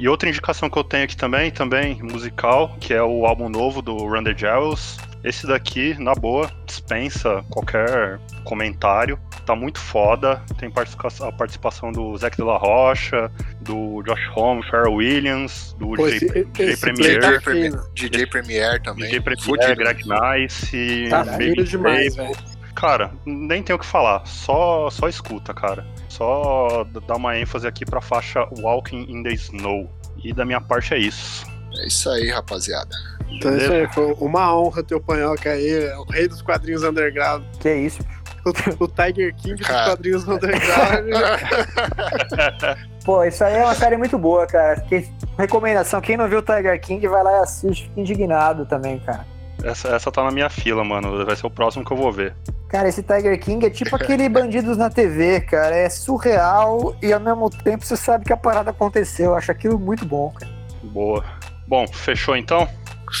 E 0.00 0.08
outra 0.08 0.30
indicação 0.30 0.70
que 0.70 0.78
eu 0.78 0.82
tenho 0.82 1.04
aqui 1.04 1.14
também, 1.14 1.50
também 1.50 2.02
musical, 2.02 2.74
que 2.80 2.94
é 2.94 3.02
o 3.02 3.26
álbum 3.26 3.50
novo 3.50 3.82
do 3.82 3.94
Run 3.98 4.24
the 4.24 4.34
Jewels. 4.34 4.96
Esse 5.22 5.46
daqui, 5.46 5.94
na 5.98 6.14
boa, 6.14 6.50
dispensa 6.64 7.44
qualquer 7.50 8.18
comentário. 8.44 9.20
Tá 9.44 9.54
muito 9.54 9.78
foda. 9.78 10.42
Tem 10.58 10.70
a 10.70 11.32
participação 11.32 11.92
do 11.92 12.16
Zac 12.16 12.34
de 12.34 12.42
la 12.42 12.56
Rocha, 12.56 13.30
do 13.60 14.02
Josh 14.04 14.26
Homme, 14.34 14.62
Pharrell 14.70 14.94
Williams, 14.94 15.76
do 15.78 15.88
Pô, 15.88 16.08
DJ, 16.08 16.16
esse, 16.16 16.44
DJ 16.46 16.70
esse 16.70 16.80
Premier. 16.80 17.20
DJ, 17.20 17.40
Premier. 17.40 17.80
DJ 17.92 18.26
Premier 18.26 18.82
também. 18.82 19.04
DJ 19.04 19.20
Premier, 19.20 19.76
Greg 19.76 20.02
Nice. 20.08 21.08
Caralho, 21.10 21.64
demais, 21.64 22.16
velho. 22.16 22.36
Cara, 22.74 23.12
nem 23.26 23.62
tenho 23.62 23.76
o 23.76 23.78
que 23.78 23.84
falar. 23.84 24.24
Só, 24.24 24.88
só 24.88 25.10
escuta, 25.10 25.52
cara. 25.52 25.86
Só 26.10 26.84
dar 27.06 27.16
uma 27.16 27.38
ênfase 27.38 27.66
aqui 27.66 27.86
pra 27.86 28.00
faixa 28.00 28.46
Walking 28.58 29.06
in 29.08 29.22
the 29.22 29.30
Snow. 29.30 29.88
E 30.22 30.32
da 30.32 30.44
minha 30.44 30.60
parte 30.60 30.92
é 30.92 30.98
isso. 30.98 31.46
É 31.78 31.86
isso 31.86 32.10
aí, 32.10 32.28
rapaziada. 32.30 32.90
Então 33.30 33.52
é 33.52 33.56
isso 33.56 33.72
aí, 33.72 33.92
foi 33.92 34.12
uma 34.18 34.54
honra 34.54 34.82
ter 34.82 34.96
o 34.96 35.00
Panhoca 35.00 35.50
aí, 35.50 35.84
é 35.84 35.96
o 35.96 36.02
rei 36.02 36.26
dos 36.26 36.42
quadrinhos 36.42 36.82
underground. 36.82 37.44
Que 37.60 37.68
é 37.68 37.78
isso? 37.78 38.04
O, 38.44 38.84
o 38.84 38.88
Tiger 38.88 39.34
King 39.36 39.62
cara. 39.62 39.78
dos 39.78 39.88
quadrinhos 39.90 40.28
underground. 40.28 41.06
Pô, 43.04 43.22
isso 43.22 43.44
aí 43.44 43.54
é 43.54 43.64
uma 43.64 43.74
série 43.74 43.96
muito 43.96 44.18
boa, 44.18 44.46
cara. 44.46 44.80
Que, 44.80 45.08
recomendação, 45.38 46.00
quem 46.00 46.16
não 46.16 46.28
viu 46.28 46.40
o 46.40 46.42
Tiger 46.42 46.80
King, 46.80 47.06
vai 47.06 47.22
lá 47.22 47.38
e 47.38 47.42
assiste, 47.42 47.84
fica 47.84 48.00
indignado 48.00 48.66
também, 48.66 48.98
cara. 48.98 49.24
Essa, 49.62 49.88
essa 49.88 50.10
tá 50.10 50.24
na 50.24 50.30
minha 50.30 50.50
fila, 50.50 50.82
mano. 50.82 51.24
Vai 51.24 51.36
ser 51.36 51.46
o 51.46 51.50
próximo 51.50 51.84
que 51.84 51.92
eu 51.92 51.96
vou 51.96 52.10
ver. 52.10 52.34
Cara, 52.70 52.88
esse 52.88 53.02
Tiger 53.02 53.38
King 53.40 53.66
é 53.66 53.70
tipo 53.70 53.96
aquele 53.96 54.28
Bandidos 54.30 54.76
na 54.76 54.88
TV, 54.88 55.40
cara. 55.40 55.74
É 55.74 55.90
surreal 55.90 56.94
e 57.02 57.12
ao 57.12 57.20
mesmo 57.20 57.50
tempo 57.50 57.84
você 57.84 57.96
sabe 57.96 58.24
que 58.24 58.32
a 58.32 58.36
parada 58.36 58.70
aconteceu. 58.70 59.30
Eu 59.30 59.34
acho 59.34 59.50
aquilo 59.50 59.78
muito 59.78 60.04
bom, 60.04 60.32
cara. 60.38 60.52
Boa. 60.82 61.24
Bom, 61.66 61.86
fechou 61.88 62.36
então? 62.36 62.68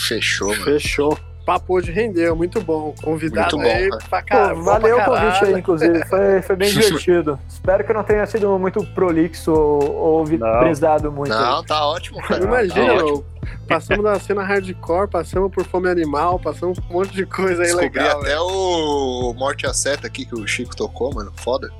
Fechou, 0.08 0.48
mano. 0.48 0.64
Fechou 0.64 1.18
papo 1.50 1.74
hoje 1.74 1.90
rendeu, 1.90 2.36
muito 2.36 2.60
bom. 2.60 2.94
Convidado 3.02 3.58
muito 3.58 3.68
bom, 3.68 3.76
aí 3.76 3.90
pra 4.08 4.22
caralho. 4.22 4.56
Pô, 4.56 4.62
valeu 4.62 4.98
o 4.98 5.04
convite 5.04 5.44
aí, 5.44 5.54
inclusive. 5.54 6.06
Foi, 6.06 6.42
foi 6.42 6.56
bem 6.56 6.70
divertido. 6.72 7.38
Espero 7.48 7.84
que 7.84 7.92
não 7.92 8.04
tenha 8.04 8.24
sido 8.26 8.56
muito 8.56 8.84
prolixo 8.94 9.52
ou, 9.52 9.96
ou 9.96 10.24
brisado 10.24 11.10
muito. 11.10 11.30
Não, 11.30 11.64
tá 11.64 11.84
ótimo, 11.86 12.22
cara. 12.22 12.44
Imagina, 12.44 12.86
tá 12.86 13.04
ótimo. 13.04 13.24
Passamos 13.68 14.04
da 14.04 14.18
cena 14.18 14.42
hardcore, 14.42 15.08
passamos 15.08 15.52
por 15.52 15.64
fome 15.64 15.88
animal, 15.88 16.38
passamos 16.38 16.78
por 16.78 16.90
um 16.90 16.98
monte 16.98 17.12
de 17.14 17.26
coisa 17.26 17.62
aí 17.62 17.68
Descobri 17.68 17.88
legal. 17.88 18.20
até 18.20 18.40
o 18.40 19.34
Morte 19.34 19.66
a 19.66 19.72
Seta 19.72 20.06
aqui 20.06 20.24
que 20.24 20.34
o 20.34 20.46
Chico 20.46 20.76
tocou, 20.76 21.12
mano. 21.14 21.32
Foda. 21.36 21.70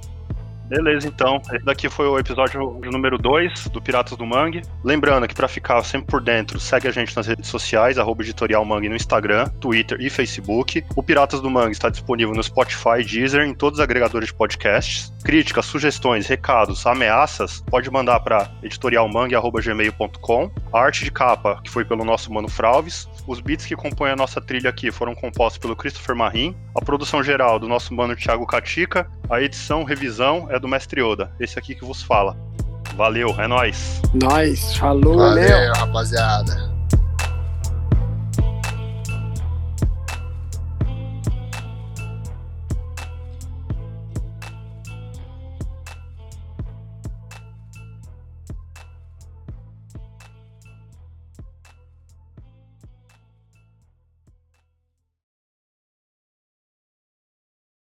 Beleza, 0.70 1.08
então. 1.08 1.42
Esse 1.52 1.64
daqui 1.64 1.88
foi 1.88 2.06
o 2.06 2.16
episódio 2.16 2.80
número 2.92 3.18
2 3.18 3.66
do 3.70 3.82
Piratas 3.82 4.16
do 4.16 4.24
Mangue. 4.24 4.62
Lembrando 4.84 5.26
que 5.26 5.34
para 5.34 5.48
ficar 5.48 5.82
sempre 5.82 6.06
por 6.06 6.22
dentro, 6.22 6.60
segue 6.60 6.86
a 6.86 6.92
gente 6.92 7.14
nas 7.16 7.26
redes 7.26 7.50
sociais, 7.50 7.98
arroba 7.98 8.22
editorial 8.22 8.64
Mangue 8.64 8.88
no 8.88 8.94
Instagram, 8.94 9.48
Twitter 9.60 10.00
e 10.00 10.08
Facebook. 10.08 10.84
O 10.94 11.02
Piratas 11.02 11.40
do 11.40 11.50
Mangue 11.50 11.72
está 11.72 11.88
disponível 11.88 12.32
no 12.32 12.42
Spotify 12.42 13.04
Deezer, 13.04 13.42
em 13.42 13.52
todos 13.52 13.80
os 13.80 13.82
agregadores 13.82 14.28
de 14.28 14.34
podcasts. 14.34 15.12
Críticas, 15.24 15.66
sugestões, 15.66 16.28
recados, 16.28 16.86
ameaças, 16.86 17.64
pode 17.68 17.90
mandar 17.90 18.20
para 18.20 18.48
editorialmangue.gmail.com. 18.62 20.52
A 20.72 20.80
arte 20.80 21.02
de 21.02 21.10
capa, 21.10 21.60
que 21.64 21.70
foi 21.70 21.84
pelo 21.84 22.04
nosso 22.04 22.32
Mano 22.32 22.48
Fralves. 22.48 23.08
Os 23.26 23.40
beats 23.40 23.66
que 23.66 23.76
compõem 23.76 24.10
a 24.10 24.16
nossa 24.16 24.40
trilha 24.40 24.70
aqui 24.70 24.90
foram 24.90 25.14
compostos 25.14 25.58
pelo 25.58 25.76
Christopher 25.76 26.16
Marim. 26.16 26.56
A 26.76 26.84
produção 26.84 27.22
geral 27.22 27.58
do 27.58 27.68
nosso 27.68 27.94
mano 27.94 28.16
Thiago 28.16 28.46
Catica. 28.46 29.10
A 29.28 29.40
edição, 29.40 29.84
revisão 29.84 30.48
é 30.50 30.58
do 30.58 30.66
Mestre 30.66 31.02
Oda, 31.02 31.32
esse 31.38 31.58
aqui 31.58 31.74
que 31.74 31.84
vos 31.84 32.02
fala. 32.02 32.36
Valeu, 32.96 33.34
é 33.38 33.46
nóis. 33.46 34.00
Nós, 34.14 34.76
falou, 34.76 35.18
Valeu, 35.18 35.72
rapaziada. 35.72 36.79